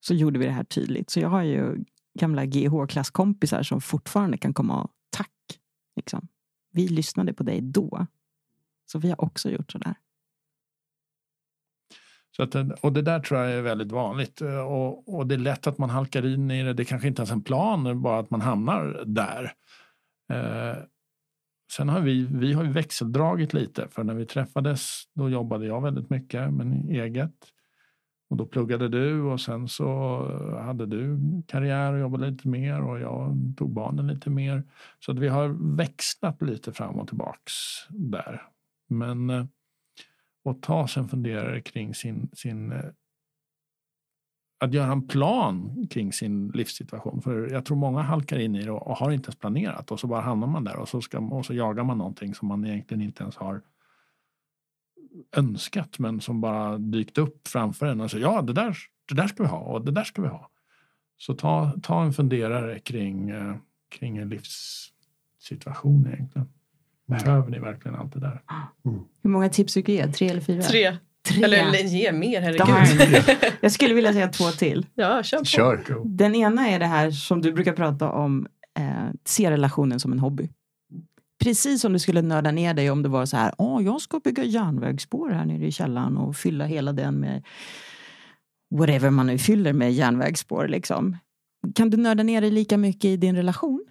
så 0.00 0.14
gjorde 0.14 0.38
vi 0.38 0.44
det 0.44 0.52
här 0.52 0.64
tydligt. 0.64 1.10
Så 1.10 1.20
jag 1.20 1.28
har 1.28 1.42
ju 1.42 1.84
gamla 2.18 2.44
GH-klasskompisar 2.44 3.62
som 3.62 3.80
fortfarande 3.80 4.38
kan 4.38 4.54
komma 4.54 4.82
och 4.82 4.90
tack. 5.10 5.60
Liksom. 5.96 6.28
Vi 6.70 6.88
lyssnade 6.88 7.34
på 7.34 7.42
dig 7.42 7.60
då. 7.60 8.06
Så 8.86 8.98
vi 8.98 9.08
har 9.10 9.24
också 9.24 9.50
gjort 9.50 9.72
sådär. 9.72 9.94
Så 12.36 12.42
att, 12.42 12.52
det- 12.52 12.76
och 12.80 12.92
det 12.92 13.02
där 13.02 13.20
tror 13.20 13.40
jag 13.40 13.52
är 13.52 13.62
väldigt 13.62 13.92
vanligt. 13.92 14.40
Eh, 14.42 14.58
och, 14.60 15.14
och 15.14 15.26
det 15.26 15.34
är 15.34 15.38
lätt 15.38 15.66
att 15.66 15.78
man 15.78 15.90
halkar 15.90 16.26
in 16.34 16.50
i 16.50 16.62
det. 16.62 16.72
Det 16.72 16.84
kanske 16.84 17.08
inte 17.08 17.20
ens 17.20 17.30
är 17.30 17.34
en 17.34 17.42
plan, 17.42 18.02
bara 18.02 18.18
att 18.18 18.30
man 18.30 18.40
hamnar 18.40 19.02
där. 19.06 19.52
Eh, 20.32 20.76
sen 21.72 21.88
har 21.88 22.00
vi, 22.00 22.26
vi 22.30 22.52
har 22.52 22.64
ju 22.64 22.70
växeldragit 22.72 23.54
lite. 23.54 23.88
För 23.88 24.04
när 24.04 24.14
vi 24.14 24.26
träffades 24.26 25.02
då 25.14 25.28
jobbade 25.30 25.66
jag 25.66 25.80
väldigt 25.82 26.10
mycket 26.10 26.52
med 26.52 26.90
eget. 26.90 27.34
Och 28.30 28.36
då 28.36 28.46
pluggade 28.46 28.88
du 28.88 29.20
och 29.22 29.40
sen 29.40 29.68
så 29.68 29.86
hade 30.62 30.86
du 30.86 31.18
karriär 31.46 31.92
och 31.92 31.98
jobbade 32.00 32.30
lite 32.30 32.48
mer 32.48 32.82
och 32.82 33.00
jag 33.00 33.36
tog 33.56 33.70
barnen 33.72 34.06
lite 34.06 34.30
mer. 34.30 34.62
Så 35.00 35.12
att 35.12 35.18
vi 35.18 35.28
har 35.28 35.76
växlat 35.76 36.42
lite 36.42 36.72
fram 36.72 36.94
och 36.94 37.08
tillbaks 37.08 37.52
där. 37.88 38.42
Men 38.88 39.30
eh, 39.30 39.44
och 40.44 40.62
ta 40.62 40.88
sig 40.88 41.02
en 41.02 41.08
funderare 41.08 41.60
kring 41.60 41.94
sin, 41.94 42.30
sin 42.32 42.72
eh, 42.72 42.84
att 44.64 44.74
göra 44.74 44.92
en 44.92 45.08
plan 45.08 45.86
kring 45.90 46.12
sin 46.12 46.48
livssituation. 46.48 47.22
För 47.22 47.50
jag 47.52 47.64
tror 47.64 47.76
många 47.76 48.02
halkar 48.02 48.38
in 48.38 48.54
i 48.54 48.64
det 48.64 48.70
och 48.70 48.96
har 48.96 49.10
inte 49.10 49.26
ens 49.26 49.38
planerat 49.38 49.90
och 49.90 50.00
så 50.00 50.06
bara 50.06 50.20
hamnar 50.20 50.46
man 50.46 50.64
där 50.64 50.76
och 50.76 50.88
så, 50.88 51.00
ska, 51.00 51.18
och 51.18 51.46
så 51.46 51.54
jagar 51.54 51.84
man 51.84 51.98
någonting 51.98 52.34
som 52.34 52.48
man 52.48 52.66
egentligen 52.66 53.02
inte 53.02 53.22
ens 53.22 53.36
har 53.36 53.62
önskat 55.36 55.98
men 55.98 56.20
som 56.20 56.40
bara 56.40 56.78
dykt 56.78 57.18
upp 57.18 57.48
framför 57.48 57.86
en 57.86 58.00
och 58.00 58.10
säger 58.10 58.24
ja 58.24 58.42
det 58.42 58.52
där, 58.52 58.76
det 59.08 59.14
där 59.14 59.26
ska 59.26 59.42
vi 59.42 59.48
ha 59.48 59.58
och 59.58 59.84
det 59.84 59.92
där 59.92 60.04
ska 60.04 60.22
vi 60.22 60.28
ha. 60.28 60.50
Så 61.16 61.34
ta, 61.34 61.72
ta 61.82 62.04
en 62.04 62.12
funderare 62.12 62.78
kring, 62.78 63.30
eh, 63.30 63.56
kring 63.88 64.16
en 64.16 64.28
livssituation 64.28 66.06
egentligen. 66.06 66.48
Behöver 67.06 67.50
ni 67.50 67.58
verkligen 67.58 67.94
allt 67.94 68.12
det 68.12 68.20
där? 68.20 68.40
Hur 69.22 69.30
många 69.30 69.48
tips 69.48 69.74
tycker 69.74 69.92
du 69.92 69.98
ge? 69.98 70.12
Tre 70.12 70.28
eller 70.28 70.40
fyra? 70.40 70.62
Tre. 70.62 70.96
Tre. 71.28 71.42
Eller 71.44 71.68
eller 71.68 71.78
ge 71.78 72.12
mer, 72.12 72.40
herregud. 72.40 73.24
Jag 73.60 73.72
skulle 73.72 73.94
vilja 73.94 74.12
säga 74.12 74.28
två 74.28 74.44
till. 74.44 74.86
Ja, 74.94 75.22
kör 75.22 75.38
på. 75.38 75.44
Kör. 75.44 76.02
Den 76.04 76.34
ena 76.34 76.68
är 76.68 76.78
det 76.78 76.86
här 76.86 77.10
som 77.10 77.40
du 77.42 77.52
brukar 77.52 77.72
prata 77.72 78.10
om, 78.10 78.46
eh, 78.78 78.84
se 79.24 79.50
relationen 79.50 80.00
som 80.00 80.12
en 80.12 80.18
hobby. 80.18 80.48
Precis 81.44 81.80
som 81.80 81.92
du 81.92 81.98
skulle 81.98 82.22
nörda 82.22 82.50
ner 82.50 82.74
dig 82.74 82.90
om 82.90 83.02
det 83.02 83.08
var 83.08 83.26
så 83.26 83.36
här, 83.36 83.54
åh, 83.58 83.84
jag 83.84 84.00
ska 84.00 84.20
bygga 84.24 84.44
järnvägsspår 84.44 85.30
här 85.30 85.44
nere 85.44 85.66
i 85.66 85.72
källaren 85.72 86.16
och 86.16 86.36
fylla 86.36 86.64
hela 86.66 86.92
den 86.92 87.14
med 87.14 87.42
whatever 88.74 89.10
man 89.10 89.26
nu 89.26 89.38
fyller 89.38 89.72
med 89.72 89.92
järnvägsspår. 89.92 90.68
Liksom. 90.68 91.16
Kan 91.74 91.90
du 91.90 91.96
nörda 91.96 92.22
ner 92.22 92.40
dig 92.40 92.50
lika 92.50 92.78
mycket 92.78 93.04
i 93.04 93.16
din 93.16 93.36
relation? 93.36 93.84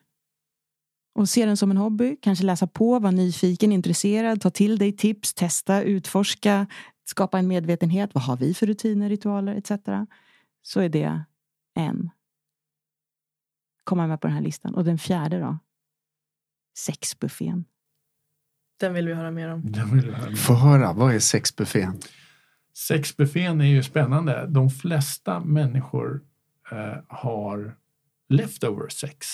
Och 1.16 1.30
se 1.30 1.45
den 1.45 1.57
som 1.57 1.72
en 1.72 1.78
hobby, 1.78 2.18
kanske 2.22 2.45
läsa 2.45 2.68
på, 2.68 2.99
vara 2.99 3.11
nyfiken, 3.11 3.72
intresserad, 3.72 4.41
ta 4.41 4.49
till 4.49 4.78
dig 4.78 4.91
tips, 4.91 5.34
testa, 5.34 5.82
utforska, 5.82 6.68
skapa 7.05 7.39
en 7.39 7.47
medvetenhet. 7.47 8.09
Vad 8.14 8.24
har 8.24 8.38
vi 8.38 8.53
för 8.53 8.68
rutiner, 8.68 9.09
ritualer 9.09 9.55
etc. 9.55 9.72
Så 10.61 10.80
är 10.80 10.89
det 10.89 11.24
en. 11.76 12.09
Komma 13.84 14.07
med 14.07 14.22
på 14.22 14.28
den 14.28 14.36
här 14.36 14.43
listan. 14.43 14.76
Och 14.76 14.84
den 14.84 14.97
fjärde 14.97 15.39
då? 15.39 15.57
Sexbuffén. 16.78 17.66
Den 18.80 18.93
vill 18.93 19.07
vi 19.07 19.14
höra 19.14 19.32
mer 19.32 19.49
om. 19.49 19.74
Jag 19.76 19.86
vill 19.86 20.14
höra 20.14 20.30
mer. 20.30 20.36
Få 20.36 20.53
höra, 20.53 20.93
vad 20.93 21.16
är 21.16 21.20
sexbuffén? 21.20 21.99
Sexbuffén 22.88 23.61
är 23.61 23.66
ju 23.66 23.84
spännande. 23.84 24.47
De 24.47 24.70
flesta 24.70 25.39
människor 25.39 26.22
eh, 26.72 27.03
har 27.07 27.76
leftover 28.30 28.89
sex. 28.89 29.28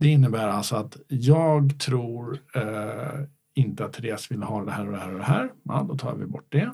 Det 0.00 0.08
innebär 0.08 0.48
alltså 0.48 0.76
att 0.76 0.96
jag 1.08 1.80
tror 1.80 2.38
eh, 2.54 3.20
inte 3.54 3.84
att 3.84 3.92
Therese 3.92 4.30
vill 4.30 4.42
ha 4.42 4.64
det 4.64 4.72
här 4.72 4.86
och 4.86 4.92
det 4.92 4.98
här 4.98 5.12
och 5.12 5.18
det 5.18 5.24
här. 5.24 5.50
Ja, 5.62 5.86
då 5.88 5.96
tar 5.96 6.14
vi 6.14 6.26
bort 6.26 6.46
det. 6.48 6.72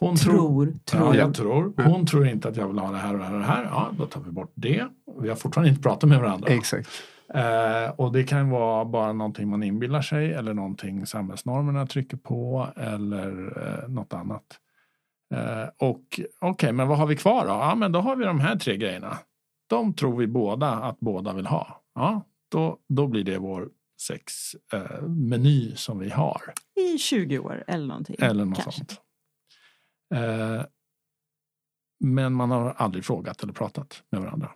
Hon 0.00 0.16
Tror, 0.16 0.74
tror. 0.84 1.14
Ja, 1.14 1.16
jag 1.16 1.34
tror. 1.34 1.72
Hon 1.76 2.06
tror 2.06 2.26
inte 2.26 2.48
att 2.48 2.56
jag 2.56 2.68
vill 2.68 2.78
ha 2.78 2.90
det 2.90 2.98
här 2.98 3.12
och 3.12 3.18
det 3.18 3.24
här 3.24 3.32
och 3.32 3.40
det 3.40 3.46
här. 3.46 3.64
Ja, 3.64 3.90
då 3.98 4.06
tar 4.06 4.20
vi 4.20 4.30
bort 4.30 4.52
det. 4.54 4.88
Vi 5.20 5.28
har 5.28 5.36
fortfarande 5.36 5.70
inte 5.70 5.82
pratat 5.82 6.08
med 6.08 6.20
varandra. 6.20 6.48
Exakt. 6.48 6.88
Eh, 7.34 7.90
och 7.96 8.12
det 8.12 8.24
kan 8.24 8.50
vara 8.50 8.84
bara 8.84 9.12
någonting 9.12 9.48
man 9.48 9.62
inbillar 9.62 10.02
sig 10.02 10.32
eller 10.32 10.54
någonting 10.54 11.06
samhällsnormerna 11.06 11.86
trycker 11.86 12.16
på 12.16 12.68
eller 12.76 13.58
eh, 13.62 13.88
något 13.88 14.12
annat. 14.12 14.44
Eh, 15.34 15.88
och 15.88 16.20
okej, 16.40 16.72
men 16.72 16.88
vad 16.88 16.98
har 16.98 17.06
vi 17.06 17.16
kvar 17.16 17.46
då? 17.46 17.52
Ja, 17.52 17.74
men 17.74 17.92
då 17.92 18.00
har 18.00 18.16
vi 18.16 18.24
de 18.24 18.40
här 18.40 18.56
tre 18.56 18.76
grejerna. 18.76 19.18
De 19.66 19.94
tror 19.94 20.16
vi 20.16 20.26
båda 20.26 20.68
att 20.70 21.00
båda 21.00 21.32
vill 21.32 21.46
ha. 21.46 21.81
Ja, 21.94 22.28
då, 22.48 22.78
då 22.88 23.06
blir 23.06 23.24
det 23.24 23.38
vår 23.38 23.70
sexmeny 24.00 25.76
som 25.76 25.98
vi 25.98 26.10
har. 26.10 26.42
I 26.74 26.98
20 26.98 27.38
år 27.38 27.64
eller 27.66 27.86
någonting. 27.86 28.16
Eller 28.18 28.44
något 28.44 28.58
kanske. 28.58 28.78
sånt. 28.78 29.00
Eh, 30.14 30.64
men 32.00 32.34
man 32.34 32.50
har 32.50 32.70
aldrig 32.70 33.04
frågat 33.04 33.42
eller 33.42 33.52
pratat 33.52 34.04
med 34.10 34.20
varandra 34.20 34.52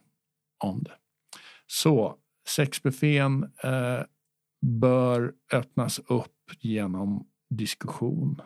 om 0.64 0.82
det. 0.82 0.94
Så 1.66 2.18
sexbuffén 2.48 3.42
eh, 3.42 4.02
bör 4.66 5.34
öppnas 5.52 5.98
upp 5.98 6.50
genom 6.60 7.28
diskussion. 7.50 8.40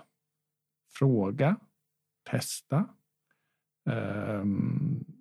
Fråga, 0.92 1.56
testa. 2.30 2.88
Man 3.86 5.19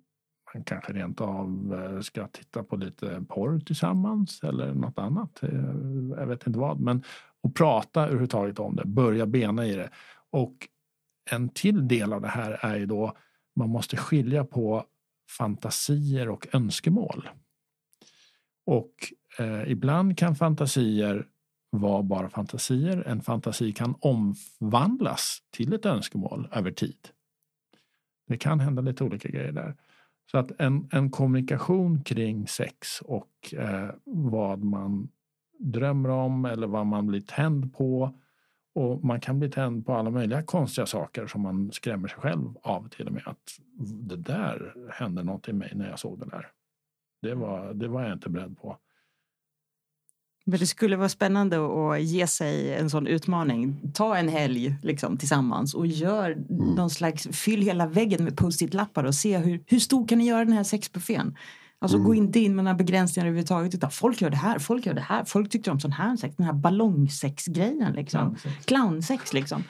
kanske 0.64 0.92
rent 0.92 1.20
av 1.20 1.78
eh, 1.78 2.00
ska 2.00 2.26
titta 2.26 2.62
på 2.62 2.76
lite 2.76 3.24
porr 3.28 3.60
tillsammans 3.60 4.42
eller 4.42 4.74
något 4.74 4.98
annat. 4.98 5.42
Eh, 5.42 5.74
jag 6.18 6.26
vet 6.26 6.46
inte 6.46 6.58
vad. 6.58 6.80
Men 6.80 7.02
att 7.42 7.54
prata 7.54 8.02
överhuvudtaget 8.02 8.58
om 8.58 8.76
det, 8.76 8.84
börja 8.84 9.26
bena 9.26 9.66
i 9.66 9.74
det. 9.74 9.90
Och 10.30 10.68
en 11.30 11.48
till 11.48 11.88
del 11.88 12.12
av 12.12 12.20
det 12.20 12.28
här 12.28 12.58
är 12.62 12.76
ju 12.76 12.86
då 12.86 13.16
man 13.56 13.68
måste 13.68 13.96
skilja 13.96 14.44
på 14.44 14.84
fantasier 15.38 16.28
och 16.28 16.46
önskemål. 16.52 17.28
Och 18.66 18.94
eh, 19.38 19.70
ibland 19.70 20.18
kan 20.18 20.36
fantasier 20.36 21.26
vara 21.70 22.02
bara 22.02 22.28
fantasier. 22.28 23.04
En 23.06 23.20
fantasi 23.20 23.72
kan 23.72 23.94
omvandlas 24.00 25.38
till 25.50 25.72
ett 25.72 25.86
önskemål 25.86 26.48
över 26.52 26.70
tid. 26.70 27.08
Det 28.26 28.38
kan 28.38 28.60
hända 28.60 28.82
lite 28.82 29.04
olika 29.04 29.28
grejer 29.28 29.52
där. 29.52 29.76
Så 30.30 30.38
att 30.38 30.60
en, 30.60 30.88
en 30.92 31.10
kommunikation 31.10 32.02
kring 32.04 32.46
sex 32.46 33.00
och 33.00 33.54
eh, 33.54 33.90
vad 34.04 34.64
man 34.64 35.08
drömmer 35.58 36.08
om 36.08 36.44
eller 36.44 36.66
vad 36.66 36.86
man 36.86 37.06
blir 37.06 37.20
tänd 37.20 37.74
på. 37.74 38.14
Och 38.74 39.04
man 39.04 39.20
kan 39.20 39.38
bli 39.38 39.50
tänd 39.50 39.86
på 39.86 39.94
alla 39.94 40.10
möjliga 40.10 40.42
konstiga 40.42 40.86
saker 40.86 41.26
som 41.26 41.40
man 41.40 41.72
skrämmer 41.72 42.08
sig 42.08 42.18
själv 42.18 42.54
av 42.62 42.88
till 42.88 43.06
och 43.06 43.12
med. 43.12 43.22
Att 43.26 43.60
det 44.08 44.16
där 44.16 44.74
hände 44.90 45.22
något 45.22 45.48
i 45.48 45.52
mig 45.52 45.72
när 45.74 45.88
jag 45.90 45.98
såg 45.98 46.18
det 46.18 46.26
där. 46.26 46.48
Det 47.22 47.34
var, 47.34 47.74
det 47.74 47.88
var 47.88 48.02
jag 48.02 48.12
inte 48.12 48.30
beredd 48.30 48.58
på. 48.58 48.76
Men 50.44 50.58
det 50.58 50.66
skulle 50.66 50.96
vara 50.96 51.08
spännande 51.08 51.56
att 51.56 52.02
ge 52.02 52.26
sig 52.26 52.74
en 52.74 52.90
sån 52.90 53.06
utmaning. 53.06 53.92
Ta 53.94 54.16
en 54.16 54.28
helg 54.28 54.74
liksom, 54.82 55.16
tillsammans 55.16 55.74
och 55.74 55.86
gör 55.86 56.36
någon 56.76 56.90
slags, 56.90 57.28
fyll 57.32 57.62
hela 57.62 57.86
väggen 57.86 58.24
med 58.24 58.36
post-it-lappar 58.36 59.04
och 59.04 59.14
se 59.14 59.38
hur, 59.38 59.62
hur 59.66 59.78
stor 59.78 60.08
kan 60.08 60.18
ni 60.18 60.26
göra 60.26 60.44
den 60.44 60.52
här 60.52 60.64
sexbuffén? 60.64 61.36
Alltså 61.82 61.98
gå 61.98 62.14
inte 62.14 62.40
in 62.40 62.56
med 62.56 62.64
några 62.64 62.76
begränsningar 62.76 63.26
överhuvudtaget. 63.26 63.74
Utan 63.74 63.90
folk 63.90 64.20
gör 64.20 64.30
det 64.30 64.36
här, 64.36 64.58
folk 64.58 64.86
gör 64.86 64.94
det 64.94 65.00
här. 65.00 65.24
Folk 65.24 65.50
tyckte 65.50 65.70
om 65.70 65.80
sån 65.80 65.92
här 65.92 66.16
sex, 66.16 66.36
den 66.36 66.46
här 66.46 66.52
ballongsexgrejen 66.52 67.92
liksom. 67.92 68.36
Clownsex 68.64 69.32
liksom. 69.32 69.64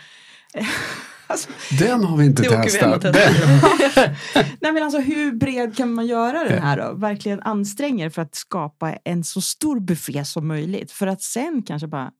Alltså, 1.31 1.49
Den 1.79 2.05
har 2.05 2.17
vi 2.17 2.25
inte 2.25 2.43
vi 2.43 2.49
testat. 2.49 3.03
Nej 4.61 4.73
men 4.73 4.83
alltså 4.83 5.01
hur 5.01 5.33
bred 5.33 5.77
kan 5.77 5.95
man 5.95 6.07
göra 6.07 6.45
den 6.45 6.63
här 6.63 6.77
då? 6.77 6.95
Verkligen 6.95 7.41
anstränga 7.41 8.05
er 8.05 8.11
för 8.11 8.23
att 8.23 8.35
skapa 8.35 8.93
en 8.93 9.25
så 9.25 9.41
stor 9.41 9.81
buffé 9.81 10.25
som 10.25 10.49
möjligt. 10.49 10.93
För 10.93 11.07
att 11.07 11.23
sen 11.23 11.63
kanske 11.63 11.87
bara 11.87 12.11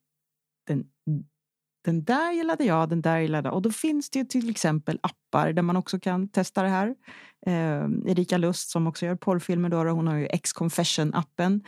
den, 0.67 0.85
den 1.85 2.05
där 2.05 2.33
gillade 2.33 2.65
jag, 2.65 2.89
den 2.89 3.03
där 3.03 3.19
gillade 3.19 3.49
jag. 3.49 3.55
Och 3.55 3.63
då 3.63 3.71
finns 3.71 4.11
det 4.11 4.19
ju 4.19 4.25
till 4.25 4.51
exempel 4.51 4.99
appar 5.03 5.53
där 5.53 5.63
man 5.63 5.77
också 5.77 6.01
kan 6.01 6.29
testa 6.29 6.63
det 6.63 6.69
här. 6.69 6.95
Eh, 7.47 8.11
Erika 8.11 8.39
Lust 8.39 8.71
som 8.71 8.87
också 8.87 9.07
gör 9.07 9.17
porrfilmer 9.17 9.69
då, 9.69 9.77
hon 9.77 10.07
har 10.07 10.17
ju 10.17 10.27
X-Confession-appen. 10.27 11.61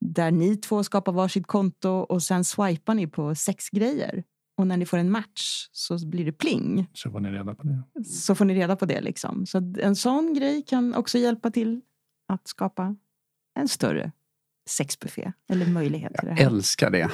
Där 0.00 0.30
ni 0.30 0.56
två 0.56 0.84
skapar 0.84 1.12
varsitt 1.12 1.46
konto 1.46 1.88
och 1.88 2.22
sen 2.22 2.44
swipar 2.44 2.94
ni 2.94 3.06
på 3.06 3.34
sex 3.34 3.68
grejer. 3.70 4.24
Och 4.56 4.66
när 4.66 4.76
ni 4.76 4.86
får 4.86 4.98
en 4.98 5.10
match 5.10 5.68
så 5.72 6.06
blir 6.06 6.24
det 6.24 6.32
pling 6.32 6.86
Så 6.92 7.10
får 7.10 7.20
ni 7.20 7.30
reda 7.30 7.54
på 7.54 7.62
det. 7.66 8.04
så 8.04 8.34
får 8.34 8.44
ni 8.44 8.54
reda 8.54 8.76
på 8.76 8.86
det. 8.86 9.00
Liksom. 9.00 9.46
Så 9.46 9.74
en 9.80 9.96
sån 9.96 10.34
grej 10.34 10.62
kan 10.66 10.94
också 10.94 11.18
hjälpa 11.18 11.50
till 11.50 11.80
att 12.28 12.48
skapa 12.48 12.96
en 13.58 13.68
större 13.68 14.12
sexbuffé 14.68 15.32
eller 15.50 15.66
möjlighet 15.66 16.12
till 16.14 16.26
det 16.28 16.30
Jag 16.30 16.36
här. 16.36 16.46
älskar 16.46 16.90
det. 16.90 17.10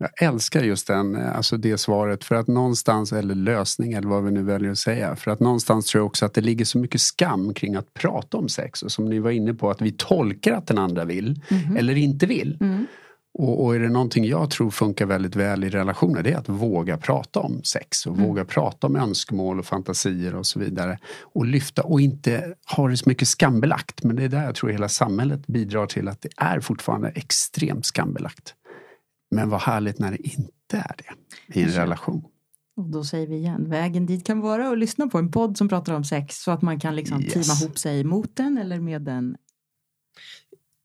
Jag 0.00 0.22
älskar 0.22 0.62
just 0.62 0.86
den, 0.86 1.16
eh, 1.16 1.36
alltså 1.36 1.56
det 1.56 1.78
svaret. 1.78 2.24
För 2.24 2.34
att 2.34 2.46
någonstans, 2.48 3.12
eller 3.12 3.34
lösning 3.34 3.92
eller 3.92 4.08
vad 4.08 4.24
vi 4.24 4.30
nu 4.30 4.42
väljer 4.42 4.70
att 4.70 4.78
säga. 4.78 5.16
För 5.16 5.30
att 5.30 5.40
någonstans 5.40 5.86
tror 5.86 6.00
jag 6.00 6.06
också 6.06 6.26
att 6.26 6.34
det 6.34 6.40
ligger 6.40 6.64
så 6.64 6.78
mycket 6.78 7.00
skam 7.00 7.54
kring 7.54 7.74
att 7.76 7.94
prata 7.94 8.36
om 8.36 8.48
sex. 8.48 8.82
Och 8.82 8.92
som 8.92 9.04
ni 9.08 9.18
var 9.18 9.30
inne 9.30 9.54
på, 9.54 9.70
att 9.70 9.80
vi 9.82 9.92
tolkar 9.92 10.52
att 10.52 10.66
den 10.66 10.78
andra 10.78 11.04
vill 11.04 11.40
eller 11.78 11.96
inte 11.96 12.26
vill. 12.26 12.58
Mm. 12.60 12.86
Och, 13.38 13.64
och 13.64 13.74
är 13.74 13.80
det 13.80 13.88
någonting 13.88 14.24
jag 14.24 14.50
tror 14.50 14.70
funkar 14.70 15.06
väldigt 15.06 15.36
väl 15.36 15.64
i 15.64 15.68
relationer 15.68 16.22
det 16.22 16.32
är 16.32 16.36
att 16.36 16.48
våga 16.48 16.96
prata 16.96 17.40
om 17.40 17.62
sex 17.62 18.06
och 18.06 18.18
våga 18.18 18.44
prata 18.44 18.86
om 18.86 18.96
önskemål 18.96 19.58
och 19.58 19.66
fantasier 19.66 20.34
och 20.34 20.46
så 20.46 20.58
vidare. 20.58 20.98
Och 21.20 21.46
lyfta 21.46 21.82
och 21.82 22.00
inte 22.00 22.54
ha 22.76 22.88
det 22.88 22.96
så 22.96 23.08
mycket 23.08 23.28
skambelagt. 23.28 24.04
Men 24.04 24.16
det 24.16 24.24
är 24.24 24.28
där 24.28 24.44
jag 24.44 24.54
tror 24.54 24.70
hela 24.70 24.88
samhället 24.88 25.46
bidrar 25.46 25.86
till 25.86 26.08
att 26.08 26.22
det 26.22 26.28
är 26.36 26.60
fortfarande 26.60 27.08
extremt 27.08 27.86
skambelagt. 27.86 28.54
Men 29.30 29.48
vad 29.50 29.60
härligt 29.60 29.98
när 29.98 30.10
det 30.10 30.18
inte 30.26 30.46
är 30.70 30.94
det 30.98 31.60
i 31.60 31.62
en 31.62 31.68
relation. 31.70 32.24
Och 32.76 32.84
då 32.90 33.04
säger 33.04 33.26
vi 33.26 33.36
igen, 33.36 33.70
vägen 33.70 34.06
dit 34.06 34.26
kan 34.26 34.40
vara 34.40 34.68
att 34.68 34.78
lyssna 34.78 35.06
på 35.06 35.18
en 35.18 35.30
podd 35.30 35.56
som 35.58 35.68
pratar 35.68 35.94
om 35.94 36.04
sex 36.04 36.42
så 36.42 36.50
att 36.50 36.62
man 36.62 36.80
kan 36.80 36.96
liksom 36.96 37.22
Yes. 37.22 37.32
teama 37.32 37.60
ihop 37.60 37.78
sig 37.78 38.04
mot 38.04 38.36
den 38.36 38.58
eller 38.58 38.80
med 38.80 39.02
den. 39.02 39.36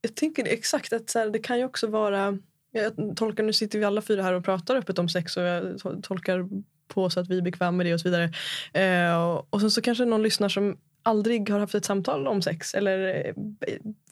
Jag 0.06 0.16
tänker 0.16 0.46
exakt 0.48 0.94
att 0.94 1.10
så 1.10 1.20
här, 1.20 1.30
det 1.30 1.40
kan 1.40 1.58
ju 1.58 1.66
också 1.66 1.88
vara 1.88 2.38
jag 2.72 3.18
tolkar, 3.18 3.44
nu 3.44 3.54
sitter 3.54 3.80
vi 3.80 3.86
alla 3.86 4.02
fyra 4.02 4.24
här 4.24 4.34
och 4.34 4.46
pratar 4.46 4.76
öppet 4.76 5.00
om 5.00 5.10
sex 5.10 5.38
och 5.38 5.44
jag 5.44 5.64
to- 5.64 6.02
tolkar 6.02 6.50
på 6.88 7.10
så 7.10 7.20
att 7.20 7.30
vi 7.30 7.38
är 7.38 7.42
bekväma 7.42 7.72
med 7.72 7.86
det 7.86 7.94
och 7.94 8.00
så 8.00 8.10
vidare. 8.10 8.34
Eh, 8.74 9.38
och, 9.50 9.62
sen 9.62 9.72
så 9.72 9.82
kanske 9.82 10.06
någon 10.06 10.24
lyssnar 10.24 10.50
som 10.50 10.78
aldrig 11.04 11.50
har 11.50 11.60
haft 11.60 11.76
ett 11.76 11.86
samtal 11.86 12.28
om 12.28 12.42
sex 12.42 12.74
eller 12.74 13.26
eh, 13.28 13.34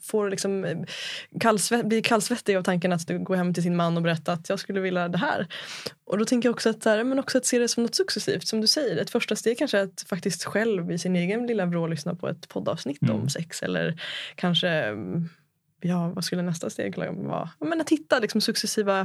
får 0.02 0.30
liksom 0.30 0.64
eh, 0.64 0.78
kallsvett, 1.40 1.86
blir 1.86 2.02
kallsvettig 2.02 2.56
av 2.56 2.62
tanken 2.62 2.92
att 2.92 3.10
gå 3.24 3.34
hem 3.34 3.54
till 3.54 3.62
sin 3.62 3.76
man 3.76 3.96
och 3.96 4.02
berätta 4.02 4.32
att 4.32 4.48
jag 4.48 4.58
skulle 4.58 4.80
vilja 4.80 5.08
det 5.08 5.18
här. 5.18 5.46
Och 6.04 6.18
då 6.18 6.24
tänker 6.24 6.48
jag 6.48 6.54
också 6.54 6.70
att, 6.70 6.84
här, 6.84 7.04
men 7.04 7.18
också 7.18 7.38
att 7.38 7.46
se 7.46 7.58
det 7.58 7.68
som 7.68 7.82
något 7.82 7.94
successivt. 7.94 8.46
Som 8.46 8.60
du 8.60 8.66
säger, 8.66 8.96
ett 8.96 9.10
första 9.10 9.36
steg 9.36 9.58
kanske 9.58 9.78
är 9.78 9.82
att 9.82 10.04
faktiskt 10.08 10.44
själv 10.44 10.92
i 10.92 10.98
sin 10.98 11.16
egen 11.16 11.46
lilla 11.46 11.66
vrå 11.66 11.86
lyssna 11.86 12.14
på 12.14 12.28
ett 12.28 12.48
poddavsnitt 12.48 13.02
Mm. 13.02 13.16
om 13.16 13.28
sex 13.28 13.62
eller 13.62 14.00
kanske 14.36 14.68
mm, 14.68 15.28
ja, 15.82 16.08
vad 16.14 16.24
skulle 16.24 16.42
nästa 16.42 16.70
steg 16.70 16.96
vara? 16.98 17.50
Ja, 17.60 17.66
men 17.66 17.80
att 17.80 17.90
hitta 17.90 18.18
liksom, 18.18 18.40
successiva 18.40 19.00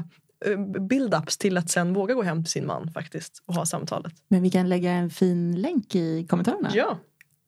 eh, 0.45 0.57
build-ups 0.59 1.39
till 1.39 1.57
att 1.57 1.69
sen 1.69 1.93
våga 1.93 2.13
gå 2.13 2.23
hem 2.23 2.43
till 2.43 2.51
sin 2.51 2.65
man 2.67 2.91
faktiskt 2.91 3.43
och 3.45 3.53
ha 3.55 3.65
samtalet. 3.65 4.13
Men 4.27 4.41
vi 4.41 4.49
kan 4.49 4.69
lägga 4.69 4.91
en 4.91 5.09
fin 5.09 5.61
länk 5.61 5.95
i 5.95 6.27
kommentarerna. 6.29 6.71
Ja. 6.73 6.97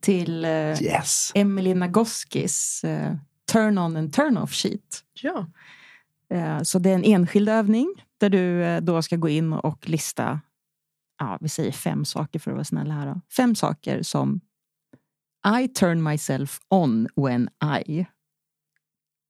Till 0.01 0.45
eh, 0.45 0.81
Yes! 0.83 1.31
Emily 1.35 1.73
Nagoskis 1.73 2.83
eh, 2.83 3.15
Turn 3.51 3.77
on 3.77 3.95
and 3.97 4.13
turn 4.13 4.37
off 4.37 4.53
sheet. 4.53 5.03
ja. 5.21 5.45
Eh, 6.31 6.61
så 6.61 6.79
det 6.79 6.89
är 6.89 6.95
en 6.95 7.03
enskild 7.03 7.49
övning 7.49 7.95
där 8.17 8.29
du 8.29 8.63
eh, 8.63 8.81
då 8.81 9.01
ska 9.01 9.15
gå 9.15 9.29
in 9.29 9.53
och 9.53 9.89
lista, 9.89 10.39
ja, 11.19 11.37
vi 11.41 11.49
säger 11.49 11.71
fem 11.71 12.05
saker 12.05 12.39
för 12.39 12.51
att 12.51 12.55
vara 12.55 12.63
snälla 12.63 12.93
här. 12.93 13.05
Då. 13.05 13.21
Fem 13.37 13.55
saker 13.55 14.03
som 14.03 14.41
I 15.61 15.67
turn 15.67 16.03
myself 16.03 16.59
on 16.69 17.07
when 17.15 17.49
I. 17.87 18.05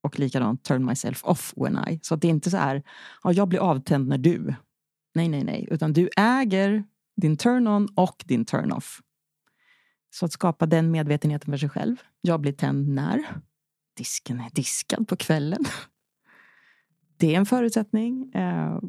Och 0.02 0.20
likadant 0.20 0.64
turn 0.64 0.86
myself 0.86 1.24
off 1.24 1.54
when 1.56 1.80
I. 1.89 2.00
Så 2.02 2.14
att 2.14 2.22
det 2.22 2.28
är 2.28 2.30
inte 2.30 2.50
så 2.52 2.58
här, 2.58 2.84
ja, 3.24 3.32
jag 3.34 3.47
blir 3.47 3.60
avtänd 3.60 4.08
när 4.08 4.18
du. 4.18 4.54
Nej, 5.16 5.28
nej, 5.28 5.43
nej. 5.43 5.68
Utan 5.72 5.93
du 5.93 6.10
äger 6.18 6.84
din 7.22 7.38
turn 7.38 7.68
on 7.68 7.88
och 7.95 8.24
din 8.28 8.45
turn 8.45 8.72
off. 8.72 9.02
Så 10.16 10.26
att 10.26 10.32
skapa 10.32 10.66
den 10.66 10.91
medvetenheten 10.91 11.52
för 11.52 11.58
sig 11.58 11.70
själv. 11.70 11.95
Jag 12.22 12.41
blir 12.41 12.52
tänd 12.54 12.88
när 12.89 13.26
disken 13.97 14.39
är 14.39 14.50
diskad 14.50 15.08
på 15.08 15.16
kvällen. 15.16 15.66
Det 17.18 17.36
är 17.36 17.38
en 17.39 17.45
förutsättning. 17.45 18.32
Eh, 18.34 18.80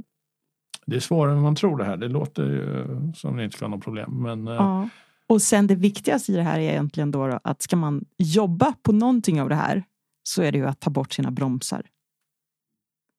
Det 0.86 0.96
är 0.96 1.00
svårare 1.00 1.36
än 1.36 1.42
man 1.42 1.54
tror 1.54 1.78
det 1.78 1.84
här. 1.84 1.96
Det 1.96 2.08
låter 2.08 2.42
ju 2.42 2.86
som 3.14 3.36
det 3.36 3.44
inte 3.44 3.56
ska 3.56 3.66
vara 3.66 3.76
något 3.76 3.84
problem. 3.84 4.22
Men 4.22 4.48
eh, 4.48 4.54
ja. 4.54 4.88
Och 5.26 5.42
sen 5.42 5.66
det 5.66 5.74
viktigaste 5.74 6.32
i 6.32 6.36
det 6.36 6.42
här 6.42 6.58
är 6.58 6.70
egentligen 6.70 7.10
då, 7.10 7.26
då 7.26 7.40
att 7.44 7.62
ska 7.62 7.76
man 7.76 8.04
jobba 8.18 8.74
på 8.82 8.92
någonting 8.92 9.40
av 9.42 9.48
det 9.48 9.54
här 9.54 9.84
så 10.30 10.42
är 10.42 10.52
det 10.52 10.58
ju 10.58 10.66
att 10.66 10.80
ta 10.80 10.90
bort 10.90 11.12
sina 11.12 11.30
bromsar. 11.30 11.86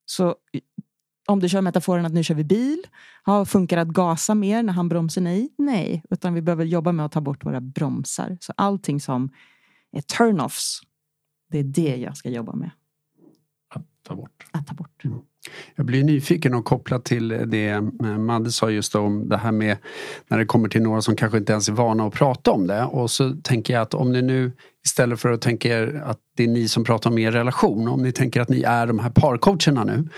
Så 0.05 0.35
om 1.27 1.39
du 1.39 1.49
kör 1.49 1.61
metaforen 1.61 2.05
att 2.05 2.13
nu 2.13 2.23
kör 2.23 2.35
vi 2.35 2.43
bil, 2.43 2.83
ja, 3.25 3.45
funkar 3.45 3.75
det 3.75 3.81
att 3.81 3.87
gasa 3.87 4.35
mer 4.35 4.63
när 4.63 4.73
han 4.73 4.89
bromsar 4.89 5.21
nej? 5.21 5.53
Nej, 5.57 6.03
utan 6.09 6.33
vi 6.33 6.41
behöver 6.41 6.65
jobba 6.65 6.91
med 6.91 7.05
att 7.05 7.11
ta 7.11 7.21
bort 7.21 7.45
våra 7.45 7.61
bromsar. 7.61 8.37
Så 8.41 8.53
allting 8.57 8.99
som 8.99 9.29
är 9.91 10.01
turn-offs, 10.01 10.81
det 11.51 11.59
är 11.59 11.63
det 11.63 11.95
jag 11.95 12.17
ska 12.17 12.29
jobba 12.29 12.55
med 12.55 12.71
att 13.69 13.85
ta 14.03 14.15
bort. 14.15 14.45
att 14.51 14.67
ta 14.67 14.73
bort. 14.73 15.03
Jag 15.75 15.85
blir 15.85 16.03
nyfiken 16.03 16.53
och 16.53 16.65
kopplat 16.65 17.05
till 17.05 17.27
det 17.27 17.69
eh, 17.69 17.81
Madde 18.17 18.51
sa 18.51 18.69
just 18.69 18.95
om 18.95 19.29
det 19.29 19.37
här 19.37 19.51
med 19.51 19.77
när 20.27 20.37
det 20.37 20.45
kommer 20.45 20.69
till 20.69 20.81
några 20.81 21.01
som 21.01 21.15
kanske 21.15 21.37
inte 21.37 21.51
ens 21.51 21.69
är 21.69 21.73
vana 21.73 22.07
att 22.07 22.13
prata 22.13 22.51
om 22.51 22.67
det. 22.67 22.83
Och 22.83 23.11
så 23.11 23.35
tänker 23.43 23.73
jag 23.73 23.81
att 23.81 23.93
om 23.93 24.11
ni 24.11 24.21
nu 24.21 24.51
istället 24.85 25.19
för 25.19 25.31
att 25.31 25.41
tänka 25.41 25.69
er 25.69 26.03
att 26.05 26.19
det 26.37 26.43
är 26.43 26.47
ni 26.47 26.67
som 26.67 26.83
pratar 26.83 27.09
om 27.09 27.17
er 27.17 27.31
relation, 27.31 27.87
om 27.87 28.01
ni 28.01 28.11
tänker 28.11 28.41
att 28.41 28.49
ni 28.49 28.61
är 28.61 28.87
de 28.87 28.99
här 28.99 29.09
parcoacherna 29.09 29.83
nu, 29.83 30.09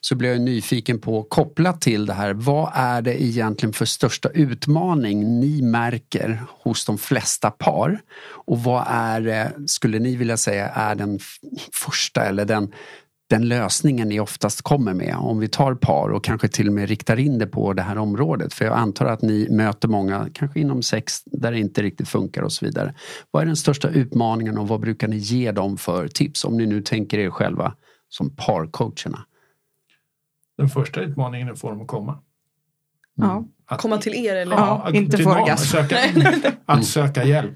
så 0.00 0.14
blir 0.14 0.30
jag 0.30 0.40
nyfiken 0.40 1.00
på 1.00 1.22
kopplat 1.22 1.80
till 1.80 2.06
det 2.06 2.12
här, 2.12 2.34
vad 2.34 2.70
är 2.74 3.02
det 3.02 3.22
egentligen 3.22 3.72
för 3.72 3.84
största 3.84 4.28
utmaning 4.28 5.40
ni 5.40 5.62
märker 5.62 6.42
hos 6.48 6.84
de 6.84 6.98
flesta 6.98 7.50
par? 7.50 8.00
Och 8.24 8.62
vad 8.62 8.84
är 8.88 9.20
det, 9.20 9.52
skulle 9.66 9.98
ni 9.98 10.16
vilja 10.16 10.36
säga, 10.36 10.68
är 10.68 10.94
den 10.94 11.18
första 11.72 12.24
eller 12.24 12.44
den 12.44 12.72
den 13.30 13.48
lösningen 13.48 14.08
ni 14.08 14.20
oftast 14.20 14.62
kommer 14.62 14.94
med 14.94 15.16
om 15.16 15.38
vi 15.38 15.48
tar 15.48 15.74
par 15.74 16.08
och 16.08 16.24
kanske 16.24 16.48
till 16.48 16.66
och 16.68 16.72
med 16.74 16.88
riktar 16.88 17.18
in 17.18 17.38
det 17.38 17.46
på 17.46 17.72
det 17.72 17.82
här 17.82 17.98
området. 17.98 18.54
För 18.54 18.64
jag 18.64 18.74
antar 18.78 19.06
att 19.06 19.22
ni 19.22 19.48
möter 19.50 19.88
många, 19.88 20.28
kanske 20.32 20.60
inom 20.60 20.82
sex, 20.82 21.22
där 21.24 21.52
det 21.52 21.58
inte 21.58 21.82
riktigt 21.82 22.08
funkar 22.08 22.42
och 22.42 22.52
så 22.52 22.64
vidare. 22.66 22.94
Vad 23.30 23.42
är 23.42 23.46
den 23.46 23.56
största 23.56 23.88
utmaningen 23.88 24.58
och 24.58 24.68
vad 24.68 24.80
brukar 24.80 25.08
ni 25.08 25.16
ge 25.16 25.52
dem 25.52 25.76
för 25.76 26.08
tips? 26.08 26.44
Om 26.44 26.56
ni 26.56 26.66
nu 26.66 26.82
tänker 26.82 27.18
er 27.18 27.30
själva 27.30 27.74
som 28.08 28.36
parcoacherna. 28.36 29.26
Den 30.58 30.68
första 30.68 31.00
utmaningen 31.00 31.48
är 31.48 31.52
att 31.52 31.60
få 31.60 31.70
dem 31.70 31.80
att 31.80 31.86
komma. 31.86 32.18
Ja. 33.14 33.44
Att, 33.66 33.80
Komma 33.80 33.98
till 33.98 34.14
er 34.14 34.36
eller? 34.36 34.56
Ja. 34.56 34.82
att- 34.84 34.94
inte 34.94 35.16
till 35.16 35.24
få 35.24 35.30
orgasm. 35.30 35.64
Söka, 35.66 35.96
att 36.66 36.84
söka 36.86 37.24
hjälp. 37.24 37.52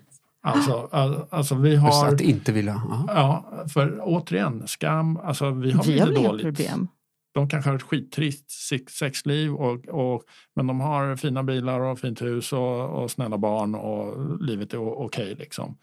Alltså, 0.47 0.89
all- 0.93 1.25
alltså 1.31 1.55
vi 1.55 1.71
Just 1.73 1.83
har... 1.85 2.09
att 2.15 2.21
inte 2.21 2.53
vilja... 2.53 2.83
Ja. 2.89 3.05
Ja, 3.09 3.65
för 3.69 3.99
återigen, 4.03 4.67
skam. 4.67 5.17
Alltså 5.17 5.51
vi 5.51 5.71
har 5.73 5.85
Vi 5.85 5.99
har 5.99 6.13
inga 6.13 6.29
dåligt. 6.29 6.43
problem. 6.47 6.89
De 7.35 7.49
kanske 7.49 7.71
har 7.71 7.77
ett 7.77 7.83
skittrist 7.83 8.51
sex- 8.51 8.93
sexliv 8.93 9.55
och, 9.55 9.89
och, 9.89 10.23
men 10.55 10.67
de 10.67 10.81
har 10.81 11.17
fina 11.17 11.43
bilar 11.43 11.81
och 11.81 11.99
fint 11.99 12.23
hus 12.23 12.53
och, 12.53 13.03
och 13.03 13.11
snälla 13.11 13.39
barn 13.39 13.75
och 13.75 14.41
livet 14.43 14.73
är 14.75 14.79
okej 14.79 15.35
liksom. 15.35 15.79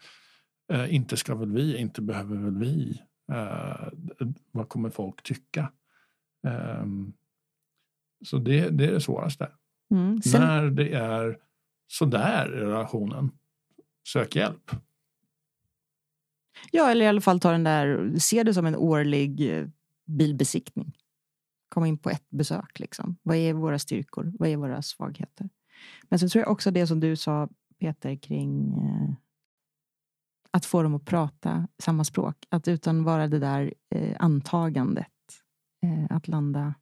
Eh, 0.72 0.94
inte 0.94 1.16
ska 1.16 1.34
väl 1.34 1.52
vi, 1.52 1.76
inte 1.76 2.02
behöver 2.02 2.36
väl 2.36 2.56
vi. 2.58 3.02
Eh, 3.32 3.88
vad 4.52 4.68
kommer 4.68 4.90
folk 4.90 5.22
tycka? 5.22 5.70
Ehm, 6.46 7.12
så 8.24 8.38
det, 8.38 8.68
det 8.68 8.84
är 8.86 8.92
det 8.92 9.00
svåraste. 9.00 9.48
Mm. 9.90 10.22
Sen, 10.22 10.40
När 10.40 10.66
det 10.70 10.92
är 10.94 11.38
sådär 11.88 12.54
i 12.54 12.60
relationen, 12.60 13.30
sök 14.06 14.36
hjälp. 14.36 14.70
Ja, 16.70 16.90
eller 16.90 17.04
i 17.04 17.08
alla 17.08 17.20
fall 17.20 17.40
ta 17.40 17.52
den 17.52 17.64
där, 17.64 18.18
se 18.18 18.42
det 18.42 18.54
som 18.54 18.66
en 18.66 18.76
årlig 18.76 19.58
eh, 19.58 19.66
bilbesiktning. 20.06 20.96
Komma 21.68 21.88
in 21.88 21.98
på 21.98 22.10
ett 22.10 22.30
besök. 22.30 22.78
Liksom. 22.78 23.16
Vad 23.22 23.36
är 23.36 23.52
våra 23.52 23.78
styrkor? 23.78 24.32
Vad 24.38 24.48
är 24.48 24.56
våra 24.56 24.82
svagheter? 24.82 25.48
Men 26.08 26.18
så 26.18 26.28
tror 26.28 26.42
jag 26.42 26.52
också 26.52 26.70
det 26.70 26.86
som 26.86 27.00
du 27.00 27.16
sa, 27.16 27.48
Peter, 27.80 28.16
kring 28.16 28.72
eh, 28.78 29.14
att 30.50 30.66
få 30.66 30.82
dem 30.82 30.94
att 30.94 31.04
prata 31.04 31.68
samma 31.82 32.04
språk. 32.04 32.46
Att 32.48 32.68
utan 32.68 33.04
vara 33.04 33.28
det 33.28 33.38
där 33.38 33.74
eh, 33.94 34.16
antagandet. 34.18 35.06
Eh, 35.82 36.16
att 36.16 36.28
landa... 36.28 36.74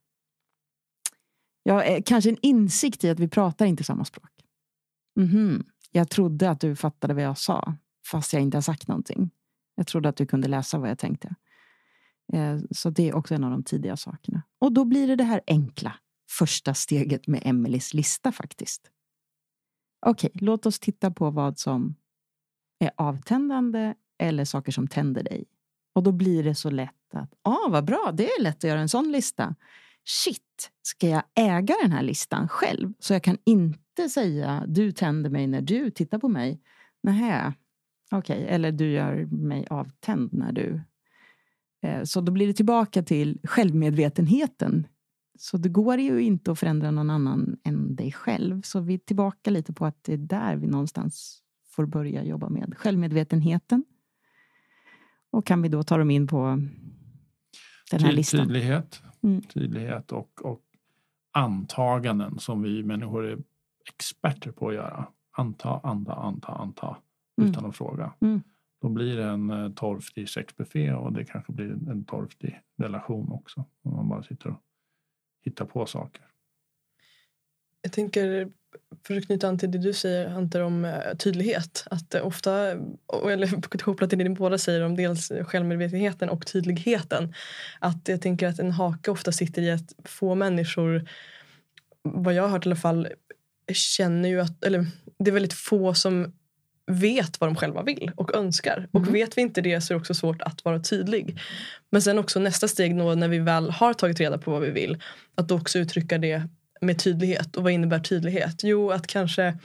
Ja, 1.62 1.82
eh, 1.82 2.02
kanske 2.06 2.30
en 2.30 2.38
insikt 2.42 3.04
i 3.04 3.10
att 3.10 3.20
vi 3.20 3.28
pratar 3.28 3.66
inte 3.66 3.84
samma 3.84 4.04
språk. 4.04 4.30
Mhm, 5.16 5.64
jag 5.92 6.10
trodde 6.10 6.50
att 6.50 6.60
du 6.60 6.76
fattade 6.76 7.14
vad 7.14 7.22
jag 7.22 7.38
sa, 7.38 7.74
fast 8.06 8.32
jag 8.32 8.42
inte 8.42 8.56
har 8.56 8.62
sagt 8.62 8.88
någonting. 8.88 9.30
Jag 9.74 9.86
trodde 9.86 10.08
att 10.08 10.16
du 10.16 10.26
kunde 10.26 10.48
läsa 10.48 10.78
vad 10.78 10.90
jag 10.90 10.98
tänkte. 10.98 11.34
Eh, 12.32 12.58
så 12.70 12.90
det 12.90 13.08
är 13.08 13.14
också 13.14 13.34
en 13.34 13.44
av 13.44 13.50
de 13.50 13.62
tidiga 13.62 13.96
sakerna. 13.96 14.42
Och 14.58 14.72
då 14.72 14.84
blir 14.84 15.06
det 15.06 15.16
det 15.16 15.24
här 15.24 15.40
enkla 15.46 15.94
första 16.30 16.74
steget 16.74 17.26
med 17.26 17.42
Emelies 17.44 17.94
lista 17.94 18.32
faktiskt. 18.32 18.90
Okej, 20.06 20.30
låt 20.34 20.66
oss 20.66 20.80
titta 20.80 21.10
på 21.10 21.30
vad 21.30 21.58
som 21.58 21.94
är 22.78 22.90
avtändande 22.96 23.94
eller 24.18 24.44
saker 24.44 24.72
som 24.72 24.88
tänder 24.88 25.22
dig. 25.22 25.44
Och 25.94 26.02
då 26.02 26.12
blir 26.12 26.44
det 26.44 26.54
så 26.54 26.70
lätt 26.70 27.14
att, 27.14 27.34
ah 27.42 27.68
vad 27.68 27.84
bra, 27.84 28.10
det 28.14 28.26
är 28.26 28.42
lätt 28.42 28.56
att 28.56 28.64
göra 28.64 28.80
en 28.80 28.88
sån 28.88 29.12
lista. 29.12 29.54
Shit, 30.04 30.70
ska 30.82 31.08
jag 31.08 31.22
äga 31.34 31.74
den 31.82 31.92
här 31.92 32.02
listan 32.02 32.48
själv? 32.48 32.92
Så 32.98 33.12
jag 33.12 33.22
kan 33.22 33.38
inte 33.44 33.81
säga, 34.08 34.64
du 34.68 34.92
tänder 34.92 35.30
mig 35.30 35.46
när 35.46 35.60
du 35.62 35.90
tittar 35.90 36.18
på 36.18 36.28
mig. 36.28 36.60
Nähä, 37.02 37.54
Okej, 38.10 38.46
eller 38.48 38.72
du 38.72 38.90
gör 38.90 39.26
mig 39.26 39.66
avtänd 39.70 40.32
när 40.32 40.52
du... 40.52 40.80
Eh, 41.82 42.02
Så 42.04 42.20
då 42.20 42.32
blir 42.32 42.46
det 42.46 42.52
tillbaka 42.52 43.02
till 43.02 43.40
självmedvetenheten. 43.44 44.86
Så 45.38 45.56
det 45.56 45.68
går 45.68 45.98
ju 45.98 46.22
inte 46.22 46.52
att 46.52 46.58
förändra 46.58 46.90
någon 46.90 47.10
annan 47.10 47.56
än 47.64 47.96
dig 47.96 48.12
själv. 48.12 48.62
Så 48.62 48.80
vi 48.80 48.94
är 48.94 48.98
tillbaka 48.98 49.50
lite 49.50 49.72
på 49.72 49.86
att 49.86 50.04
det 50.04 50.12
är 50.12 50.16
där 50.16 50.56
vi 50.56 50.66
någonstans 50.66 51.42
får 51.70 51.86
börja 51.86 52.24
jobba 52.24 52.48
med 52.48 52.74
självmedvetenheten. 52.78 53.84
Och 55.30 55.46
kan 55.46 55.62
vi 55.62 55.68
då 55.68 55.82
ta 55.82 55.96
dem 55.98 56.10
in 56.10 56.26
på 56.26 56.58
den 57.90 58.00
här 58.00 58.12
listan? 58.12 58.46
Tydlighet, 58.46 59.02
Mm. 59.22 59.42
tydlighet 59.42 60.12
och, 60.12 60.40
och 60.44 60.60
antaganden 61.32 62.38
som 62.38 62.62
vi 62.62 62.82
människor 62.82 63.26
är 63.26 63.38
experter 63.84 64.52
på 64.52 64.68
att 64.68 64.74
göra. 64.74 65.06
Anta, 65.32 65.80
anta, 65.82 66.12
anta, 66.12 66.52
anta 66.52 66.96
Mm. 67.38 67.50
utan 67.50 67.66
att 67.66 67.76
fråga. 67.76 68.12
Mm. 68.20 68.42
Då 68.82 68.88
blir 68.88 69.16
det 69.16 69.24
en 69.24 69.50
eh, 69.50 69.70
torftig 69.72 70.28
sexbuffé 70.28 70.92
och 70.92 71.12
det 71.12 71.24
kanske 71.24 71.52
blir 71.52 71.70
en 71.70 72.04
torftig 72.04 72.60
relation 72.78 73.32
också. 73.32 73.64
Om 73.82 73.96
man 73.96 74.08
bara 74.08 74.22
sitter 74.22 74.48
och 74.48 74.60
hittar 75.44 75.64
på 75.64 75.86
saker. 75.86 76.22
Jag 77.82 77.92
tänker, 77.92 78.52
för 79.06 79.16
att 79.16 79.26
knyta 79.26 79.48
an 79.48 79.58
till 79.58 79.70
det 79.70 79.78
du 79.78 79.92
säger 79.92 80.28
Hunter 80.28 80.60
om 80.60 80.84
eh, 80.84 81.16
tydlighet. 81.18 81.86
Att 81.90 82.14
eh, 82.14 82.26
ofta, 82.26 82.70
eller 83.30 83.78
kopplat 83.78 84.10
till 84.10 84.18
det 84.18 84.28
ni 84.28 84.34
båda 84.34 84.58
säger 84.58 84.84
om 84.84 84.96
dels 84.96 85.32
självmedvetenheten 85.42 86.28
och 86.28 86.46
tydligheten. 86.46 87.34
Att 87.80 88.08
jag 88.08 88.22
tänker 88.22 88.48
att 88.48 88.58
en 88.58 88.72
hake 88.72 89.10
ofta 89.10 89.32
sitter 89.32 89.62
i 89.62 89.70
att 89.70 89.94
få 90.04 90.34
människor, 90.34 91.08
vad 92.02 92.34
jag 92.34 92.42
har 92.42 92.50
hört 92.50 92.66
i 92.66 92.68
alla 92.68 92.76
fall, 92.76 93.08
känner 93.72 94.28
ju 94.28 94.40
att, 94.40 94.64
eller 94.64 94.86
det 95.18 95.30
är 95.30 95.32
väldigt 95.34 95.52
få 95.52 95.94
som 95.94 96.32
vet 96.86 97.40
vad 97.40 97.50
de 97.50 97.56
själva 97.56 97.82
vill 97.82 98.10
och 98.16 98.34
önskar. 98.34 98.88
Och 98.92 99.00
Mhm. 99.00 99.12
vet 99.12 99.38
vi 99.38 99.42
inte 99.42 99.60
det 99.60 99.80
så 99.80 99.92
är 99.92 99.94
det 99.94 100.00
också 100.00 100.14
svårt 100.14 100.42
att 100.42 100.64
vara 100.64 100.80
tydlig. 100.80 101.40
Men 101.90 102.02
sen 102.02 102.18
också 102.18 102.40
nästa 102.40 102.68
steg 102.68 102.98
då, 102.98 103.14
när 103.14 103.28
vi 103.28 103.38
väl 103.38 103.70
har 103.70 103.94
tagit 103.94 104.20
reda 104.20 104.38
på 104.38 104.50
vad 104.50 104.62
vi 104.62 104.70
vill. 104.70 105.02
Att 105.34 105.48
då 105.48 105.56
också 105.56 105.78
uttrycka 105.78 106.18
det 106.18 106.42
med 106.80 106.98
tydlighet. 106.98 107.56
Och 107.56 107.62
vad 107.62 107.72
innebär 107.72 107.98
tydlighet? 107.98 108.60
Jo, 108.62 108.90
att 108.90 109.06
kanske 109.06 109.58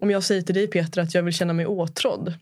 om 0.00 0.10
jag 0.10 0.22
säger 0.22 0.42
till 0.42 0.54
dig 0.54 0.66
Peter 0.66 1.00
att 1.02 1.14
jag 1.14 1.22
vill 1.22 1.34
känna 1.34 1.52
mig 1.52 1.66
åtrådd. 1.66 2.34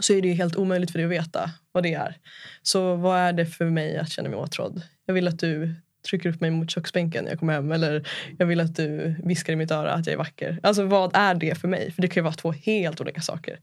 så 0.00 0.12
är 0.12 0.22
det 0.22 0.28
ju 0.28 0.34
helt 0.34 0.56
omöjligt 0.56 0.90
för 0.90 0.98
dig 0.98 1.06
att 1.06 1.12
veta 1.24 1.50
vad 1.72 1.82
det 1.82 1.94
är. 1.94 2.16
Så 2.62 2.96
vad 2.96 3.18
är 3.18 3.32
det 3.32 3.46
för 3.46 3.64
mig 3.64 3.98
att 3.98 4.10
känna 4.10 4.28
mig 4.28 4.38
åtrådd? 4.38 4.82
Jag 5.06 5.14
vill 5.14 5.28
att 5.28 5.38
du 5.38 5.74
trycker 6.08 6.28
upp 6.28 6.40
mig 6.40 6.50
mot 6.50 6.70
köksbänken 6.70 7.24
när 7.24 7.30
jag 7.30 7.38
kommer 7.38 7.52
hem. 7.52 7.72
Eller 7.72 8.08
jag 8.38 8.46
vill 8.46 8.60
att 8.60 8.76
du 8.76 9.14
viskar 9.24 9.52
i 9.52 9.56
mitt 9.56 9.70
öra 9.70 9.92
att 9.92 10.06
jag 10.06 10.14
är 10.14 10.18
vacker. 10.18 10.58
Alltså 10.62 10.84
vad 10.84 11.16
är 11.16 11.34
det 11.34 11.58
för 11.58 11.68
mig? 11.68 11.92
För 11.92 12.02
det 12.02 12.08
kan 12.08 12.20
ju 12.20 12.24
vara 12.24 12.34
två 12.34 12.52
helt 12.52 13.00
olika 13.00 13.20
saker. 13.20 13.58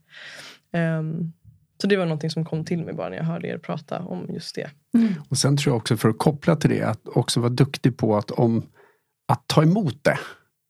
Um, 0.72 1.32
så 1.80 1.86
det 1.86 1.96
var 1.96 2.04
någonting 2.04 2.30
som 2.30 2.44
kom 2.44 2.64
till 2.64 2.84
mig 2.84 2.94
bara 2.94 3.08
när 3.08 3.16
jag 3.16 3.24
hörde 3.24 3.48
er 3.48 3.58
prata 3.58 3.98
om 3.98 4.26
just 4.34 4.54
det. 4.54 4.70
Mm. 4.94 5.14
Och 5.28 5.38
sen 5.38 5.56
tror 5.56 5.72
jag 5.72 5.76
också 5.76 5.96
för 5.96 6.08
att 6.08 6.18
koppla 6.18 6.56
till 6.56 6.70
det 6.70 6.82
att 6.82 7.08
också 7.08 7.40
vara 7.40 7.50
duktig 7.50 7.96
på 7.96 8.16
att, 8.16 8.30
om, 8.30 8.66
att 9.28 9.44
ta 9.46 9.62
emot 9.62 10.04
det. 10.04 10.18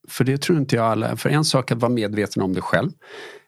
För 0.08 0.24
det 0.24 0.42
tror 0.42 0.58
inte 0.58 0.76
jag 0.76 0.84
alla, 0.84 1.16
för 1.16 1.30
en 1.30 1.44
sak 1.44 1.70
att 1.70 1.78
vara 1.78 1.92
medveten 1.92 2.42
om 2.42 2.52
det 2.52 2.60
själv. 2.60 2.90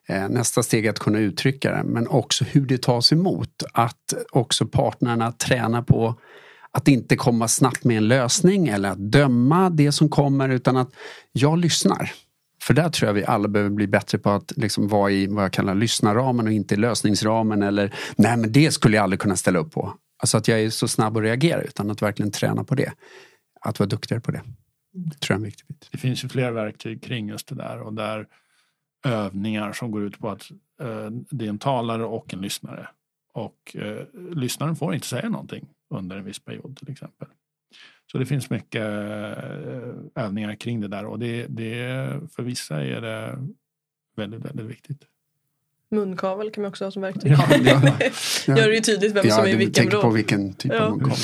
Eh, 0.08 0.28
nästa 0.28 0.62
steg 0.62 0.86
är 0.86 0.90
att 0.90 0.98
kunna 0.98 1.18
uttrycka 1.18 1.76
det 1.76 1.82
men 1.84 2.08
också 2.08 2.44
hur 2.44 2.66
det 2.66 2.82
tas 2.82 3.12
emot. 3.12 3.62
Att 3.72 4.14
också 4.32 4.66
partnerna 4.66 5.32
tränar 5.32 5.82
på 5.82 6.20
att 6.72 6.88
inte 6.88 7.16
komma 7.16 7.48
snabbt 7.48 7.84
med 7.84 7.96
en 7.96 8.08
lösning 8.08 8.68
eller 8.68 8.90
att 8.90 9.12
döma 9.12 9.70
det 9.70 9.92
som 9.92 10.08
kommer 10.08 10.48
utan 10.48 10.76
att 10.76 10.90
jag 11.32 11.58
lyssnar. 11.58 12.12
För 12.62 12.74
där 12.74 12.88
tror 12.88 13.06
jag 13.06 13.14
vi 13.14 13.24
alla 13.24 13.48
behöver 13.48 13.70
bli 13.70 13.86
bättre 13.86 14.18
på 14.18 14.30
att 14.30 14.52
liksom 14.56 14.88
vara 14.88 15.10
i 15.10 15.26
vad 15.26 15.44
jag 15.44 15.52
kallar 15.52 15.74
lyssnarramen 15.74 16.46
och 16.46 16.52
inte 16.52 16.76
lösningsramen 16.76 17.62
eller 17.62 17.94
nej 18.16 18.36
men 18.36 18.52
det 18.52 18.70
skulle 18.70 18.96
jag 18.96 19.02
aldrig 19.02 19.20
kunna 19.20 19.36
ställa 19.36 19.58
upp 19.58 19.72
på. 19.72 19.94
Alltså 20.22 20.38
att 20.38 20.48
jag 20.48 20.60
är 20.60 20.70
så 20.70 20.88
snabb 20.88 21.16
att 21.16 21.22
reagera 21.22 21.62
utan 21.62 21.90
att 21.90 22.02
verkligen 22.02 22.32
träna 22.32 22.64
på 22.64 22.74
det. 22.74 22.92
Att 23.60 23.78
vara 23.78 23.88
duktigare 23.88 24.20
på 24.20 24.30
det. 24.30 24.42
Det 24.92 25.20
tror 25.20 25.20
jag 25.28 25.30
är 25.30 25.34
en 25.34 25.42
viktig 25.42 25.66
bit. 25.66 25.88
Det 25.92 25.98
finns 25.98 26.24
ju 26.24 26.28
flera 26.28 26.50
verktyg 26.50 27.02
kring 27.02 27.28
just 27.28 27.48
det 27.48 27.54
där 27.54 27.80
och 27.80 27.92
där 27.92 28.26
övningar 29.04 29.72
som 29.72 29.90
går 29.90 30.02
ut 30.02 30.18
på 30.18 30.30
att 30.30 30.50
eh, 30.80 31.10
det 31.30 31.44
är 31.44 31.48
en 31.48 31.58
talare 31.58 32.04
och 32.04 32.34
en 32.34 32.40
lyssnare. 32.40 32.88
Och 33.34 33.76
eh, 33.76 34.06
lyssnaren 34.34 34.76
får 34.76 34.94
inte 34.94 35.06
säga 35.06 35.28
någonting 35.28 35.68
under 35.93 36.16
en 36.16 36.24
viss 36.24 36.38
period 36.38 36.76
till 36.76 36.90
exempel. 36.90 37.28
Så 38.12 38.18
det 38.18 38.26
finns 38.26 38.51
mycket 38.51 38.82
eh, 38.82 40.24
övningar 40.24 40.55
kring 40.55 40.80
det 40.80 40.88
där 40.88 41.05
och 41.05 41.18
det, 41.18 41.47
det, 41.47 42.20
för 42.36 42.43
vissa 42.43 42.84
är 42.84 43.01
det 43.01 43.38
väldigt, 44.16 44.45
väldigt 44.45 44.66
viktigt. 44.66 45.03
Munkavel 45.90 46.51
kan 46.51 46.62
man 46.62 46.68
också 46.68 46.84
ha 46.84 46.90
som 46.90 47.03
verktyg. 47.03 47.32
Ja, 47.32 47.47
ja, 47.51 47.82
ja. 48.47 48.57
Gör 48.57 48.68
det 48.68 48.74
ju 48.74 48.80
tydligt 48.80 49.12
vem 49.12 49.30
som 49.30 49.45
är 49.45 49.49
i 49.49 49.57
vilken 49.57 49.90
roll. 49.90 50.03
på 50.03 50.11
vilken 50.11 50.55
typ 50.55 50.72
av 50.72 50.90
munkavel. 50.90 51.18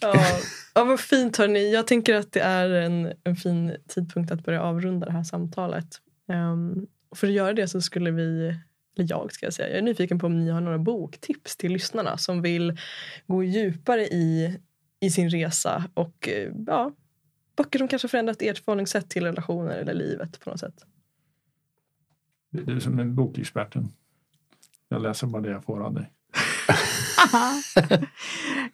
Ja. 0.00 0.26
ja, 0.74 0.84
vad 0.84 1.00
fint 1.00 1.36
hörni. 1.36 1.72
Jag 1.72 1.86
tänker 1.86 2.14
att 2.14 2.32
det 2.32 2.40
är 2.40 2.68
en, 2.70 3.12
en 3.24 3.36
fin 3.36 3.76
tidpunkt 3.88 4.32
att 4.32 4.44
börja 4.44 4.62
avrunda 4.62 5.06
det 5.06 5.12
här 5.12 5.24
samtalet. 5.24 6.00
Um, 6.28 6.86
för 7.14 7.26
att 7.26 7.32
göra 7.32 7.52
det 7.52 7.68
så 7.68 7.80
skulle 7.80 8.10
vi 8.10 8.56
eller 8.96 9.06
jag 9.10 9.32
ska 9.32 9.46
jag 9.46 9.54
säga, 9.54 9.68
jag 9.68 9.78
är 9.78 9.82
nyfiken 9.82 10.18
på 10.18 10.26
om 10.26 10.40
ni 10.40 10.50
har 10.50 10.60
några 10.60 10.78
boktips 10.78 11.56
till 11.56 11.72
lyssnarna 11.72 12.18
som 12.18 12.42
vill 12.42 12.78
gå 13.26 13.44
djupare 13.44 14.02
i, 14.02 14.58
i 15.00 15.10
sin 15.10 15.30
resa 15.30 15.84
och 15.94 16.28
eh, 16.28 16.52
ja, 16.66 16.92
böcker 17.56 17.78
som 17.78 17.88
kanske 17.88 18.08
förändrat 18.08 18.42
ert 18.42 18.58
förhållningssätt 18.58 19.10
till 19.10 19.24
relationer 19.24 19.76
eller 19.76 19.94
livet 19.94 20.40
på 20.40 20.50
något 20.50 20.60
sätt. 20.60 20.84
Du 22.50 22.76
är 22.76 22.80
som 22.80 22.98
en 22.98 23.14
bokexperten. 23.14 23.88
Jag 24.88 25.02
läser 25.02 25.26
bara 25.26 25.42
det 25.42 25.50
jag 25.50 25.64
får 25.64 25.80
av 25.80 25.94
dig. 25.94 26.12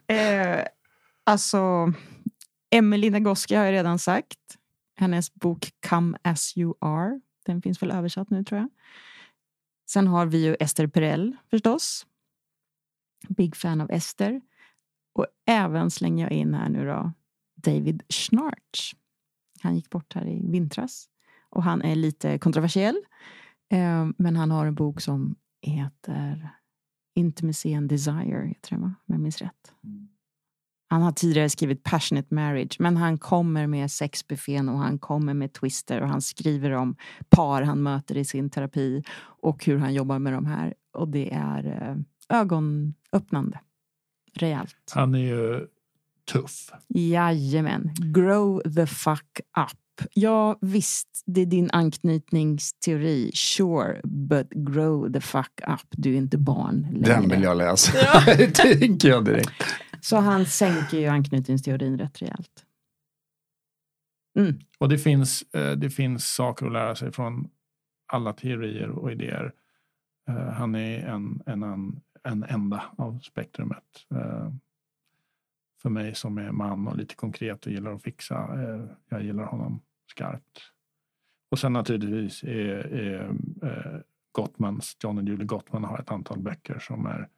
eh, 0.16 0.64
alltså, 1.24 1.92
Emily 2.70 3.10
Nagoski 3.10 3.54
har 3.54 3.64
jag 3.64 3.72
redan 3.72 3.98
sagt. 3.98 4.38
Hennes 4.96 5.34
bok 5.34 5.70
Come 5.88 6.18
as 6.22 6.56
you 6.56 6.74
are. 6.80 7.20
Den 7.46 7.62
finns 7.62 7.82
väl 7.82 7.90
översatt 7.90 8.30
nu 8.30 8.44
tror 8.44 8.60
jag. 8.60 8.68
Sen 9.90 10.06
har 10.06 10.26
vi 10.26 10.44
ju 10.44 10.56
Ester 10.60 10.86
Perell 10.86 11.36
förstås. 11.50 12.06
Big 13.28 13.56
fan 13.56 13.80
av 13.80 13.90
Ester. 13.90 14.40
Och 15.12 15.26
även 15.46 15.90
slänger 15.90 16.24
jag 16.24 16.32
in 16.32 16.54
här 16.54 16.68
nu 16.68 16.86
då 16.86 17.12
David 17.56 18.02
Schnarch. 18.08 18.94
Han 19.60 19.76
gick 19.76 19.90
bort 19.90 20.14
här 20.14 20.26
i 20.26 20.50
vintras. 20.50 21.08
Och 21.50 21.62
han 21.62 21.82
är 21.82 21.94
lite 21.94 22.38
kontroversiell. 22.38 22.96
Eh, 23.70 24.08
men 24.18 24.36
han 24.36 24.50
har 24.50 24.66
en 24.66 24.74
bok 24.74 25.00
som 25.00 25.36
heter 25.62 26.50
Intimacy 27.14 27.74
and 27.74 27.88
Desire, 27.88 28.46
heter 28.46 28.70
den 28.70 28.80
va? 28.80 28.94
Om 29.06 29.14
jag 29.14 29.20
minns 29.20 29.42
rätt. 29.42 29.72
Mm. 29.84 30.08
Han 30.90 31.02
har 31.02 31.12
tidigare 31.12 31.48
skrivit 31.48 31.82
Passionate 31.82 32.34
Marriage 32.34 32.76
men 32.78 32.96
han 32.96 33.18
kommer 33.18 33.66
med 33.66 33.90
sexbuffén 33.90 34.68
och 34.68 34.78
han 34.78 34.98
kommer 34.98 35.34
med 35.34 35.52
Twister 35.52 36.00
och 36.00 36.08
han 36.08 36.22
skriver 36.22 36.70
om 36.70 36.96
par 37.28 37.62
han 37.62 37.82
möter 37.82 38.16
i 38.16 38.24
sin 38.24 38.50
terapi 38.50 39.02
och 39.20 39.64
hur 39.64 39.78
han 39.78 39.94
jobbar 39.94 40.18
med 40.18 40.32
de 40.32 40.46
här. 40.46 40.74
Och 40.92 41.08
det 41.08 41.32
är 41.32 41.64
eh, 41.66 42.36
ögonöppnande. 42.38 43.60
Rejält. 44.34 44.92
Han 44.94 45.14
är 45.14 45.18
ju 45.18 45.66
tuff. 46.32 46.70
Jajamän. 46.88 47.90
Grow 47.96 48.62
the 48.74 48.86
fuck 48.86 49.40
up. 49.58 49.78
Ja, 50.12 50.58
visst, 50.60 51.22
det 51.26 51.40
är 51.40 51.46
din 51.46 51.70
anknytningsteori. 51.72 53.30
Sure, 53.34 54.00
but 54.04 54.50
grow 54.50 55.12
the 55.12 55.20
fuck 55.20 55.60
up. 55.68 55.86
Du 55.90 56.12
är 56.12 56.16
inte 56.16 56.38
barn 56.38 56.86
längre. 56.92 57.20
Den 57.20 57.28
vill 57.28 57.42
jag 57.42 57.56
läsa. 57.56 57.92
Ja. 57.98 58.22
det 58.36 58.54
tänker 58.54 59.08
jag 59.08 59.24
direkt. 59.24 59.64
Så 60.00 60.16
han 60.16 60.46
sänker 60.46 60.98
ju 60.98 61.06
anknytningsteorin 61.06 61.98
rätt 61.98 62.22
rejält. 62.22 62.64
Mm. 64.38 64.58
Och 64.78 64.88
det 64.88 64.98
finns, 64.98 65.42
eh, 65.42 65.72
det 65.72 65.90
finns 65.90 66.34
saker 66.34 66.66
att 66.66 66.72
lära 66.72 66.94
sig 66.94 67.12
från 67.12 67.50
alla 68.06 68.32
teorier 68.32 68.90
och 68.90 69.12
idéer. 69.12 69.52
Eh, 70.28 70.48
han 70.48 70.74
är 70.74 71.06
en, 71.06 71.42
en, 71.46 71.62
en, 71.62 72.00
en 72.22 72.44
enda 72.44 72.84
av 72.98 73.18
spektrumet. 73.18 74.06
Eh, 74.14 74.52
för 75.82 75.90
mig 75.90 76.14
som 76.14 76.38
är 76.38 76.52
man 76.52 76.88
och 76.88 76.96
lite 76.96 77.14
konkret 77.14 77.66
och 77.66 77.72
gillar 77.72 77.94
att 77.94 78.02
fixa. 78.02 78.48
Jag 79.08 79.24
gillar 79.24 79.44
honom 79.44 79.80
skarpt. 80.10 80.60
Och 81.50 81.58
sen 81.58 81.72
naturligtvis 81.72 82.42
är, 82.42 82.94
är 82.94 84.04
Gottmans, 84.32 84.96
John 85.02 85.18
och 85.18 85.24
Julie 85.24 85.44
Gottman 85.44 85.84
har 85.84 85.98
ett 85.98 86.10
antal 86.10 86.38
böcker 86.38 86.78
som 86.78 87.06
är 87.06 87.28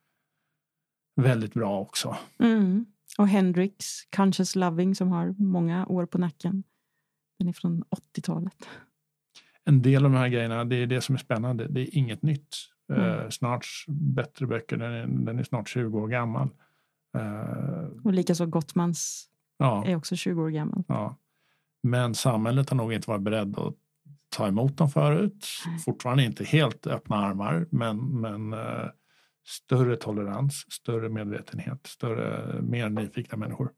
väldigt 1.22 1.54
bra 1.54 1.80
också. 1.80 2.16
Mm. 2.38 2.86
Och 3.18 3.28
Hendrix, 3.28 3.86
Conscious 4.16 4.56
Loving 4.56 4.94
som 4.94 5.08
har 5.08 5.34
många 5.38 5.86
år 5.86 6.06
på 6.06 6.18
nacken. 6.18 6.62
Den 7.38 7.48
är 7.48 7.52
från 7.52 7.84
80-talet. 8.16 8.68
En 9.64 9.82
del 9.82 10.04
av 10.04 10.10
de 10.10 10.18
här 10.18 10.28
grejerna, 10.28 10.64
det 10.64 10.76
är 10.76 10.86
det 10.86 11.00
som 11.00 11.14
är 11.14 11.18
spännande. 11.18 11.68
Det 11.68 11.80
är 11.80 11.98
inget 11.98 12.22
nytt. 12.22 12.56
Mm. 12.92 13.02
Uh, 13.02 13.28
snart 13.28 13.66
bättre 13.88 14.46
böcker, 14.46 14.76
den 14.76 14.92
är, 14.92 15.06
den 15.06 15.38
är 15.38 15.42
snart 15.42 15.68
20 15.68 15.98
år 15.98 16.08
gammal. 16.08 16.48
Uh, 17.18 18.04
och 18.04 18.12
likaså 18.12 18.46
Gottmans 18.46 19.28
ja. 19.58 19.84
är 19.86 19.96
också 19.96 20.16
20 20.16 20.42
år 20.42 20.50
gammal. 20.50 20.84
Ja. 20.88 21.16
Men 21.82 22.14
samhället 22.14 22.70
har 22.70 22.76
nog 22.76 22.92
inte 22.92 23.10
varit 23.10 23.22
beredd 23.22 23.58
att 23.58 23.74
ta 24.28 24.46
emot 24.46 24.76
dem 24.76 24.90
förut. 24.90 25.46
Fortfarande 25.84 26.24
inte 26.24 26.44
helt 26.44 26.86
öppna 26.86 27.16
armar 27.16 27.66
men, 27.70 28.20
men 28.20 28.52
uh, 28.52 28.86
större 29.44 29.96
tolerans, 29.96 30.66
större 30.72 31.08
medvetenhet, 31.08 31.86
större, 31.86 32.62
mer 32.62 32.88
nyfikna 32.88 33.38
människor. 33.38 33.72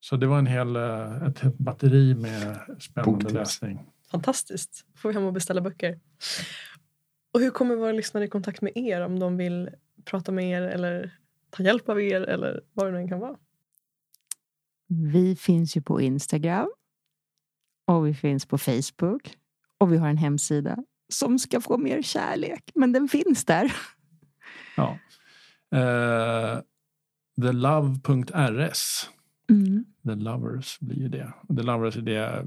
Så 0.00 0.16
det 0.16 0.26
var 0.26 0.38
en 0.38 0.46
hel, 0.46 0.76
eh, 0.76 1.22
ett 1.22 1.58
batteri 1.58 2.14
med 2.14 2.56
spännande 2.80 3.12
Boktips. 3.12 3.32
läsning. 3.34 3.86
Fantastiskt. 4.10 4.84
Får 4.96 5.08
vi 5.08 5.14
hem 5.14 5.24
och 5.24 5.32
beställa 5.32 5.60
böcker. 5.60 6.00
Och 7.32 7.40
hur 7.40 7.50
kommer 7.50 7.76
våra 7.76 7.92
lyssnare 7.92 8.24
i 8.24 8.28
kontakt 8.28 8.62
med 8.62 8.76
er 8.76 9.00
om 9.00 9.18
de 9.18 9.36
vill 9.36 9.70
prata 10.04 10.32
med 10.32 10.50
er 10.50 10.62
eller 10.62 11.18
ta 11.50 11.62
hjälp 11.62 11.88
av 11.88 12.00
er 12.00 12.20
eller 12.20 12.60
vad 12.72 12.92
det 12.92 13.00
nu 13.00 13.08
kan 13.08 13.20
vara? 13.20 13.38
Vi 15.12 15.36
finns 15.36 15.76
ju 15.76 15.82
på 15.82 16.00
Instagram 16.00 16.68
och 17.84 18.06
vi 18.06 18.14
finns 18.14 18.46
på 18.46 18.58
Facebook 18.58 19.36
och 19.78 19.92
vi 19.92 19.96
har 19.96 20.08
en 20.08 20.16
hemsida 20.16 20.84
som 21.08 21.38
ska 21.38 21.60
få 21.60 21.78
mer 21.78 22.02
kärlek, 22.02 22.70
men 22.74 22.92
den 22.92 23.08
finns 23.08 23.44
där. 23.44 23.72
Ja. 24.76 24.98
Uh, 25.74 26.62
thelove.rs. 27.40 29.08
Mm. 29.50 29.84
The 30.04 30.14
Lovers 30.14 30.78
blir 30.80 30.96
ju 30.96 31.08
det. 31.08 31.32
The 31.56 31.62
Lovers 31.62 31.96
är 31.96 32.02
det 32.02 32.46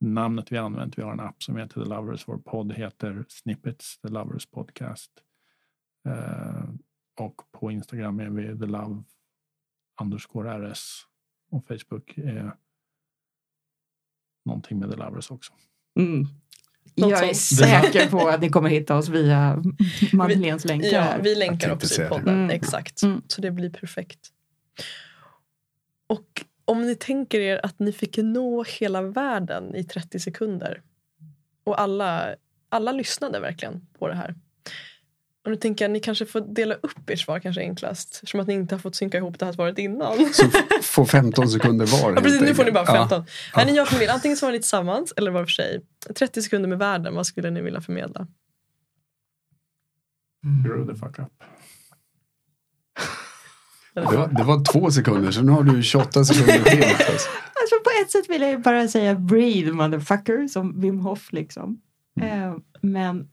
namnet 0.00 0.52
vi 0.52 0.56
använt. 0.56 0.98
Vi 0.98 1.02
har 1.02 1.12
en 1.12 1.20
app 1.20 1.42
som 1.42 1.56
heter 1.56 1.82
The 1.82 1.88
Lovers. 1.88 2.28
Vår 2.28 2.38
podd 2.38 2.72
heter 2.72 3.24
Snippets, 3.28 3.98
The 3.98 4.08
Lovers 4.08 4.46
Podcast. 4.46 5.12
Uh, 6.08 6.70
och 7.20 7.42
på 7.52 7.70
Instagram 7.70 8.20
är 8.20 8.28
vi 8.30 8.58
The 8.58 8.66
Love 8.66 9.02
underscore 10.02 10.72
RS. 10.72 11.06
Och 11.50 11.66
Facebook 11.66 12.18
är 12.18 12.56
någonting 14.44 14.78
med 14.78 14.90
The 14.90 14.96
Lovers 14.96 15.30
också. 15.30 15.52
Mm. 16.00 16.26
Jag 16.94 17.28
är 17.28 17.34
säker 17.34 18.06
på 18.10 18.28
att 18.28 18.40
ni 18.40 18.48
kommer 18.48 18.70
hitta 18.70 18.96
oss 18.96 19.08
via 19.08 19.62
Madeleines 20.12 20.64
länkar. 20.64 20.88
Ja, 20.88 21.16
vi 21.22 21.34
länkar 21.34 21.72
också 21.72 22.02
i 22.02 22.06
podden. 22.06 22.34
Mm. 22.34 22.50
Exakt. 22.50 23.02
Mm. 23.02 23.22
Så 23.28 23.40
det 23.40 23.50
blir 23.50 23.70
perfekt. 23.70 24.18
Och 26.06 26.44
om 26.64 26.82
ni 26.82 26.94
tänker 26.94 27.40
er 27.40 27.60
att 27.66 27.78
ni 27.78 27.92
fick 27.92 28.16
nå 28.16 28.64
hela 28.64 29.02
världen 29.02 29.74
i 29.74 29.84
30 29.84 30.20
sekunder 30.20 30.82
och 31.64 31.80
alla, 31.80 32.34
alla 32.68 32.92
lyssnade 32.92 33.40
verkligen 33.40 33.86
på 33.98 34.08
det 34.08 34.14
här. 34.14 34.34
Och 35.44 35.50
nu 35.50 35.56
tänker 35.56 35.84
jag 35.84 35.92
ni 35.92 36.00
kanske 36.00 36.26
får 36.26 36.40
dela 36.40 36.74
upp 36.74 37.10
ert 37.10 37.20
svar 37.20 37.40
kanske 37.40 37.60
enklast. 37.60 38.14
Eftersom 38.14 38.40
att 38.40 38.46
ni 38.46 38.54
inte 38.54 38.74
har 38.74 38.80
fått 38.80 38.94
synka 38.94 39.18
ihop 39.18 39.38
det 39.38 39.44
här 39.44 39.52
svaret 39.52 39.78
innan. 39.78 40.32
Så 40.32 40.44
får 40.82 41.04
15 41.04 41.48
sekunder 41.48 41.86
var. 41.86 42.12
Ja, 42.16 42.20
precis, 42.20 42.40
nu 42.40 42.54
får 42.54 42.64
ni 42.64 42.72
bara 42.72 42.84
enkelt. 42.84 43.10
15. 43.10 43.24
Ja. 43.54 43.64
ni 43.64 43.72
gör 43.72 43.84
som 43.84 43.98
vill. 43.98 44.10
Antingen 44.10 44.36
svarar 44.36 44.52
ni 44.52 44.58
tillsammans 44.58 45.12
eller 45.16 45.30
var 45.30 45.44
för 45.44 45.50
sig. 45.50 45.80
30 46.18 46.42
sekunder 46.42 46.68
med 46.68 46.78
världen, 46.78 47.14
vad 47.14 47.26
skulle 47.26 47.50
ni 47.50 47.60
vilja 47.60 47.80
förmedla? 47.80 48.26
Grow 50.64 50.86
the 50.86 50.94
fuck 50.94 51.18
up. 51.18 51.32
Ja. 53.94 54.10
Det, 54.10 54.16
var, 54.16 54.28
det 54.28 54.42
var 54.42 54.64
två 54.72 54.90
sekunder, 54.90 55.30
så 55.30 55.42
nu 55.42 55.52
har 55.52 55.62
du 55.62 55.82
28 55.82 56.24
sekunder 56.24 56.70
till. 56.70 56.82
Alltså. 56.84 57.28
Alltså 57.62 57.74
på 57.84 57.90
ett 58.02 58.10
sätt 58.10 58.24
vill 58.28 58.42
jag 58.42 58.62
bara 58.62 58.88
säga 58.88 59.14
breathe 59.14 59.72
motherfucker 59.72 60.48
som 60.48 60.80
Wim 60.80 61.00
Hof 61.00 61.32
liksom. 61.32 61.80
Eh, 62.20 62.54
men 62.80 63.28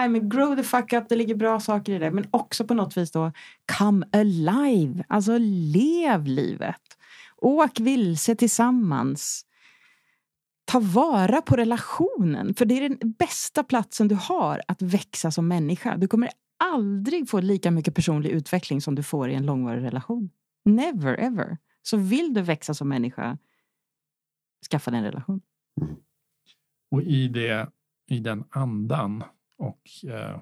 Nej, 0.00 0.08
men 0.08 0.28
grow 0.28 0.56
the 0.56 0.62
fuck 0.62 0.92
up, 0.92 1.08
det 1.08 1.16
ligger 1.16 1.34
bra 1.34 1.60
saker 1.60 1.92
i 1.92 1.98
det. 1.98 2.10
Men 2.10 2.26
också 2.30 2.66
på 2.66 2.74
något 2.74 2.96
vis 2.96 3.10
då 3.10 3.32
come 3.78 4.06
alive. 4.12 5.04
Alltså 5.08 5.38
lev 5.38 6.26
livet. 6.26 6.80
Åk 7.36 7.80
vilse 7.80 8.34
tillsammans. 8.34 9.46
Ta 10.64 10.80
vara 10.80 11.42
på 11.42 11.56
relationen. 11.56 12.54
För 12.54 12.64
det 12.64 12.74
är 12.74 12.88
den 12.88 13.12
bästa 13.18 13.64
platsen 13.64 14.08
du 14.08 14.14
har 14.14 14.62
att 14.68 14.82
växa 14.82 15.30
som 15.30 15.48
människa. 15.48 15.96
Du 15.96 16.08
kommer 16.08 16.30
aldrig 16.64 17.28
få 17.28 17.40
lika 17.40 17.70
mycket 17.70 17.94
personlig 17.94 18.30
utveckling 18.30 18.80
som 18.80 18.94
du 18.94 19.02
får 19.02 19.30
i 19.30 19.34
en 19.34 19.46
långvarig 19.46 19.84
relation. 19.84 20.30
Never 20.64 21.20
ever. 21.20 21.58
Så 21.82 21.96
vill 21.96 22.34
du 22.34 22.42
växa 22.42 22.74
som 22.74 22.88
människa, 22.88 23.38
skaffa 24.70 24.90
dig 24.90 24.98
en 24.98 25.04
relation. 25.04 25.40
Och 26.90 27.02
i, 27.02 27.28
det, 27.28 27.70
i 28.08 28.18
den 28.18 28.44
andan 28.50 29.24
och 29.60 30.10
eh, 30.10 30.40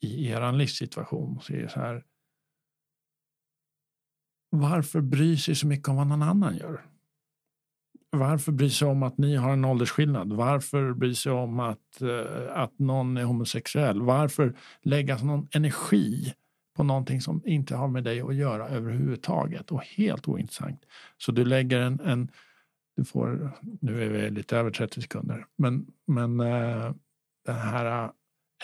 i 0.00 0.28
er 0.28 0.52
livssituation 0.52 1.40
så 1.40 1.52
är 1.52 1.62
det 1.62 1.68
så 1.68 1.80
här. 1.80 2.04
Varför 4.50 5.00
bryr 5.00 5.36
sig 5.36 5.54
så 5.54 5.66
mycket 5.66 5.88
om 5.88 5.96
vad 5.96 6.06
någon 6.06 6.22
annan 6.22 6.56
gör? 6.56 6.86
Varför 8.10 8.52
bryr 8.52 8.68
sig 8.68 8.88
om 8.88 9.02
att 9.02 9.18
ni 9.18 9.36
har 9.36 9.52
en 9.52 9.64
åldersskillnad? 9.64 10.32
Varför 10.32 10.92
bryr 10.92 11.14
sig 11.14 11.32
om 11.32 11.60
att, 11.60 12.02
eh, 12.02 12.56
att 12.56 12.78
någon 12.78 13.16
är 13.16 13.24
homosexuell? 13.24 14.02
Varför 14.02 14.56
lägga 14.82 15.18
någon 15.18 15.48
energi 15.52 16.34
på 16.76 16.82
någonting 16.82 17.20
som 17.20 17.42
inte 17.44 17.76
har 17.76 17.88
med 17.88 18.04
dig 18.04 18.20
att 18.20 18.34
göra 18.34 18.68
överhuvudtaget 18.68 19.72
och 19.72 19.82
helt 19.82 20.28
ointressant? 20.28 20.84
Så 21.16 21.32
du 21.32 21.44
lägger 21.44 21.80
en, 21.80 22.00
en 22.00 22.30
du 22.96 23.04
får, 23.04 23.50
nu 23.80 24.04
är 24.04 24.08
vi 24.08 24.30
lite 24.30 24.56
över 24.56 24.70
30 24.70 25.02
sekunder, 25.02 25.46
men, 25.58 25.86
men 26.06 26.40
eh, 26.40 26.92
den 27.44 27.56
här 27.56 28.04
eh, 28.04 28.10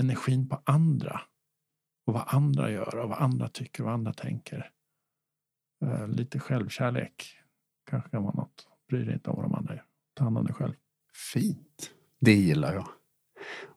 energin 0.00 0.48
på 0.48 0.62
andra 0.64 1.20
och 2.06 2.12
vad 2.14 2.24
andra 2.26 2.70
gör 2.70 2.96
och 2.96 3.08
vad 3.08 3.18
andra 3.18 3.48
tycker 3.48 3.82
och 3.82 3.86
vad 3.86 3.94
andra 3.94 4.12
tänker. 4.12 4.70
Eh, 5.84 6.08
lite 6.08 6.38
självkärlek 6.38 7.36
kanske 7.90 8.10
kan 8.10 8.22
vara 8.22 8.34
något. 8.34 8.68
Bry 8.88 9.04
dig 9.04 9.14
inte 9.14 9.30
om 9.30 9.36
vad 9.36 9.44
de 9.44 9.54
andra 9.54 9.74
gör. 9.74 9.84
Ta 10.14 10.24
hand 10.24 10.38
om 10.38 10.44
dig 10.44 10.54
själv. 10.54 10.74
Fint. 11.32 11.90
Det 12.20 12.34
gillar 12.34 12.74
jag. 12.74 12.88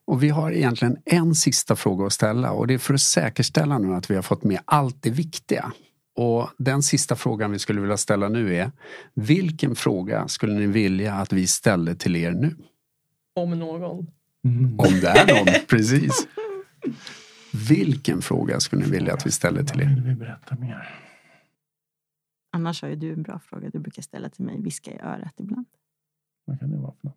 Och 0.04 0.22
vi 0.22 0.28
har 0.28 0.52
egentligen 0.52 0.96
en 1.04 1.34
sista 1.34 1.76
fråga 1.76 2.06
att 2.06 2.12
ställa 2.12 2.52
och 2.52 2.66
det 2.66 2.74
är 2.74 2.78
för 2.78 2.94
att 2.94 3.00
säkerställa 3.00 3.78
nu 3.78 3.94
att 3.94 4.10
vi 4.10 4.14
har 4.14 4.22
fått 4.22 4.44
med 4.44 4.60
allt 4.64 5.02
det 5.02 5.10
viktiga. 5.10 5.72
Och 6.16 6.50
den 6.58 6.82
sista 6.82 7.16
frågan 7.16 7.50
vi 7.50 7.58
skulle 7.58 7.80
vilja 7.80 7.96
ställa 7.96 8.28
nu 8.28 8.56
är 8.56 8.72
Vilken 9.14 9.74
fråga 9.74 10.28
skulle 10.28 10.54
ni 10.54 10.66
vilja 10.66 11.14
att 11.14 11.32
vi 11.32 11.46
ställde 11.46 11.94
till 11.94 12.16
er 12.16 12.32
nu? 12.32 12.56
Om 13.34 13.58
någon. 13.58 14.06
Om 14.78 15.00
det 15.00 15.08
är 15.08 15.26
någon, 15.34 15.46
precis. 15.66 16.26
Vilken 17.68 18.22
fråga 18.22 18.60
skulle 18.60 18.84
ni 18.84 18.90
vilja 18.90 19.14
att 19.14 19.26
vi 19.26 19.30
ställde 19.32 19.64
till 19.64 19.80
er? 19.80 19.84
vill 19.86 20.02
vi 20.04 20.14
berätta 20.14 20.54
mer? 20.56 21.00
Annars 22.52 22.82
har 22.82 22.88
ju 22.88 22.96
du 22.96 23.12
en 23.12 23.22
bra 23.22 23.40
fråga 23.50 23.70
du 23.70 23.78
brukar 23.78 24.02
ställa 24.02 24.28
till 24.28 24.44
mig, 24.44 24.62
viska 24.62 24.90
i 24.90 24.98
örat 24.98 25.34
ibland. 25.38 25.66
Vad 26.44 26.60
kan 26.60 26.70
det 26.70 26.76
vara 26.76 26.92
för 27.00 27.08
något? 27.08 27.16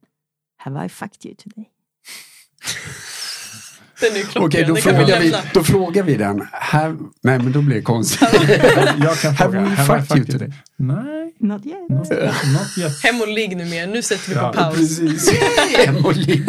Have 0.58 0.86
I 0.86 0.90
fucked 0.90 1.26
you 1.26 1.36
today? 1.36 1.70
Okej, 4.36 4.66
då, 4.68 4.76
frågar 4.76 5.20
vi, 5.20 5.36
då 5.54 5.64
frågar 5.64 6.04
vi 6.04 6.16
den. 6.16 6.48
Have, 6.52 6.98
nej, 7.22 7.40
men 7.40 7.52
då 7.52 7.62
blir 7.62 7.76
det 7.76 7.82
konstigt. 7.82 8.30
Jag 8.98 9.18
kan 9.18 9.36
Have 9.36 9.52
fråga. 9.52 9.62
we 9.62 9.76
fucked 10.06 10.18
you 10.18 10.26
today? 10.26 10.54
Nej, 10.76 11.36
Not 11.40 11.66
yet. 11.66 11.90
not, 11.90 12.10
not 12.10 12.78
yet. 12.78 13.04
Hem 13.04 13.22
och 13.22 13.28
ligg 13.28 13.58
nu 13.58 13.66
mer, 13.66 13.88
nu 13.88 14.02
sätter 14.02 14.30
vi 14.30 14.36
på 14.36 14.42
Ja, 14.42 14.54
paus. 14.54 14.76
Precis. 14.78 15.40
Hem 15.86 16.06
och 16.06 16.16
ligg. 16.16 16.46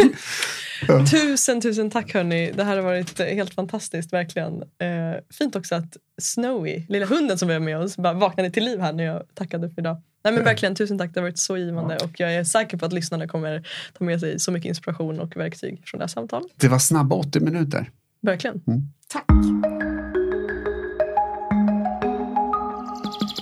Tusen, 1.11 1.61
tusen 1.61 1.91
tack 1.91 2.15
hörni. 2.15 2.53
Det 2.57 2.65
här 2.65 2.77
har 2.77 2.83
varit 2.83 3.21
eh, 3.21 3.27
helt 3.27 3.55
fantastiskt, 3.55 4.13
verkligen. 4.13 4.63
Eh, 4.63 5.21
fint 5.39 5.57
också 5.57 5.75
att 5.75 5.97
Snowy, 6.23 6.83
lilla 6.89 7.07
hunden 7.07 7.39
som 7.39 7.49
vi 7.49 7.55
har 7.55 7.61
med 7.61 7.79
oss, 7.79 7.97
bara 7.97 8.13
vaknade 8.13 8.51
till 8.51 8.65
liv 8.65 8.81
här 8.81 8.93
när 8.93 9.05
jag 9.05 9.23
tackade 9.35 9.71
för 9.71 9.81
idag. 9.81 10.03
Nej 10.25 10.35
men 10.35 10.45
verkligen, 10.45 10.75
tusen 10.75 10.99
tack. 10.99 11.15
Det 11.15 11.21
har 11.21 11.27
varit 11.27 11.39
så 11.39 11.57
givande 11.57 11.97
och 11.97 12.21
jag 12.21 12.35
är 12.35 12.45
säker 12.45 12.77
på 12.77 12.87
att 12.87 12.93
lyssnarna 12.93 13.29
kommer 13.29 13.69
ta 13.99 14.05
med 14.05 14.21
sig 14.21 14.41
så 14.41 14.53
mycket 14.53 14.69
inspiration 14.69 15.21
och 15.21 15.37
verktyg 15.37 15.83
från 15.85 15.99
det 15.99 16.03
här 16.03 16.09
samtalet. 16.09 16.53
Det 16.57 16.69
var 16.69 16.79
snabba 16.79 17.17
80 17.17 17.41
minuter. 17.41 17.91
Verkligen. 18.23 18.63
Tack. 19.09 19.25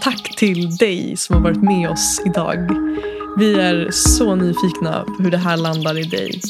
Tack 0.00 0.36
till 0.36 0.76
dig 0.76 1.16
som 1.16 1.36
har 1.36 1.42
varit 1.42 1.62
med 1.62 1.90
oss 1.90 2.22
idag. 2.26 2.68
Vi 3.38 3.60
är 3.60 3.88
så 3.90 4.34
nyfikna 4.34 5.04
på 5.04 5.22
hur 5.22 5.30
det 5.30 5.38
här 5.38 5.56
landar 5.56 5.98
i 5.98 6.02
dig. 6.02 6.40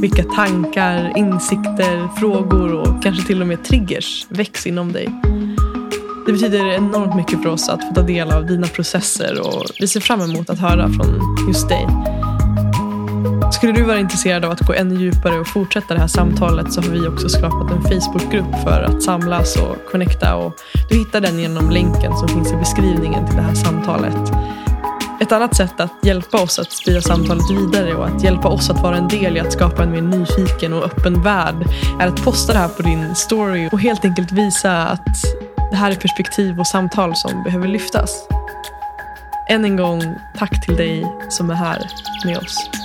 Vilka 0.00 0.24
tankar, 0.24 1.12
insikter, 1.16 2.08
frågor 2.18 2.72
och 2.72 3.02
kanske 3.02 3.26
till 3.26 3.40
och 3.40 3.46
med 3.46 3.64
triggers 3.64 4.26
väcks 4.28 4.66
inom 4.66 4.92
dig. 4.92 5.08
Det 6.26 6.32
betyder 6.32 6.66
enormt 6.66 7.16
mycket 7.16 7.42
för 7.42 7.48
oss 7.48 7.68
att 7.68 7.84
få 7.88 7.94
ta 7.94 8.02
del 8.02 8.30
av 8.30 8.46
dina 8.46 8.66
processer 8.66 9.40
och 9.40 9.64
vi 9.80 9.88
ser 9.88 10.00
fram 10.00 10.20
emot 10.20 10.50
att 10.50 10.58
höra 10.58 10.88
från 10.88 11.20
just 11.48 11.68
dig. 11.68 11.86
Skulle 13.52 13.72
du 13.72 13.82
vara 13.82 13.98
intresserad 13.98 14.44
av 14.44 14.50
att 14.50 14.60
gå 14.60 14.72
ännu 14.72 14.94
djupare 14.94 15.40
och 15.40 15.48
fortsätta 15.48 15.94
det 15.94 16.00
här 16.00 16.06
samtalet 16.06 16.72
så 16.72 16.80
har 16.80 16.88
vi 16.88 17.08
också 17.08 17.28
skapat 17.28 17.70
en 17.70 17.82
Facebookgrupp 17.82 18.62
för 18.64 18.82
att 18.82 19.02
samlas 19.02 19.56
och 19.56 19.76
connecta. 19.90 20.36
Och 20.36 20.54
du 20.88 20.98
hittar 20.98 21.20
den 21.20 21.38
genom 21.38 21.70
länken 21.70 22.16
som 22.16 22.28
finns 22.28 22.52
i 22.52 22.56
beskrivningen 22.56 23.26
till 23.26 23.36
det 23.36 23.42
här 23.42 23.54
samtalet. 23.54 24.32
Ett 25.20 25.32
annat 25.32 25.56
sätt 25.56 25.80
att 25.80 25.92
hjälpa 26.02 26.42
oss 26.42 26.58
att 26.58 26.72
sprida 26.72 27.00
samtalet 27.00 27.50
vidare 27.50 27.94
och 27.94 28.06
att 28.06 28.24
hjälpa 28.24 28.48
oss 28.48 28.70
att 28.70 28.82
vara 28.82 28.96
en 28.96 29.08
del 29.08 29.36
i 29.36 29.40
att 29.40 29.52
skapa 29.52 29.82
en 29.82 29.90
mer 29.90 30.02
nyfiken 30.02 30.72
och 30.72 30.84
öppen 30.84 31.22
värld 31.22 31.66
är 32.00 32.06
att 32.06 32.24
posta 32.24 32.52
det 32.52 32.58
här 32.58 32.68
på 32.68 32.82
din 32.82 33.14
story 33.14 33.68
och 33.72 33.80
helt 33.80 34.04
enkelt 34.04 34.32
visa 34.32 34.86
att 34.86 35.24
det 35.70 35.76
här 35.76 35.90
är 35.90 35.94
perspektiv 35.94 36.60
och 36.60 36.66
samtal 36.66 37.16
som 37.16 37.42
behöver 37.42 37.68
lyftas. 37.68 38.28
Än 39.48 39.64
en 39.64 39.76
gång, 39.76 40.14
tack 40.38 40.66
till 40.66 40.76
dig 40.76 41.06
som 41.28 41.50
är 41.50 41.54
här 41.54 41.90
med 42.24 42.38
oss. 42.38 42.77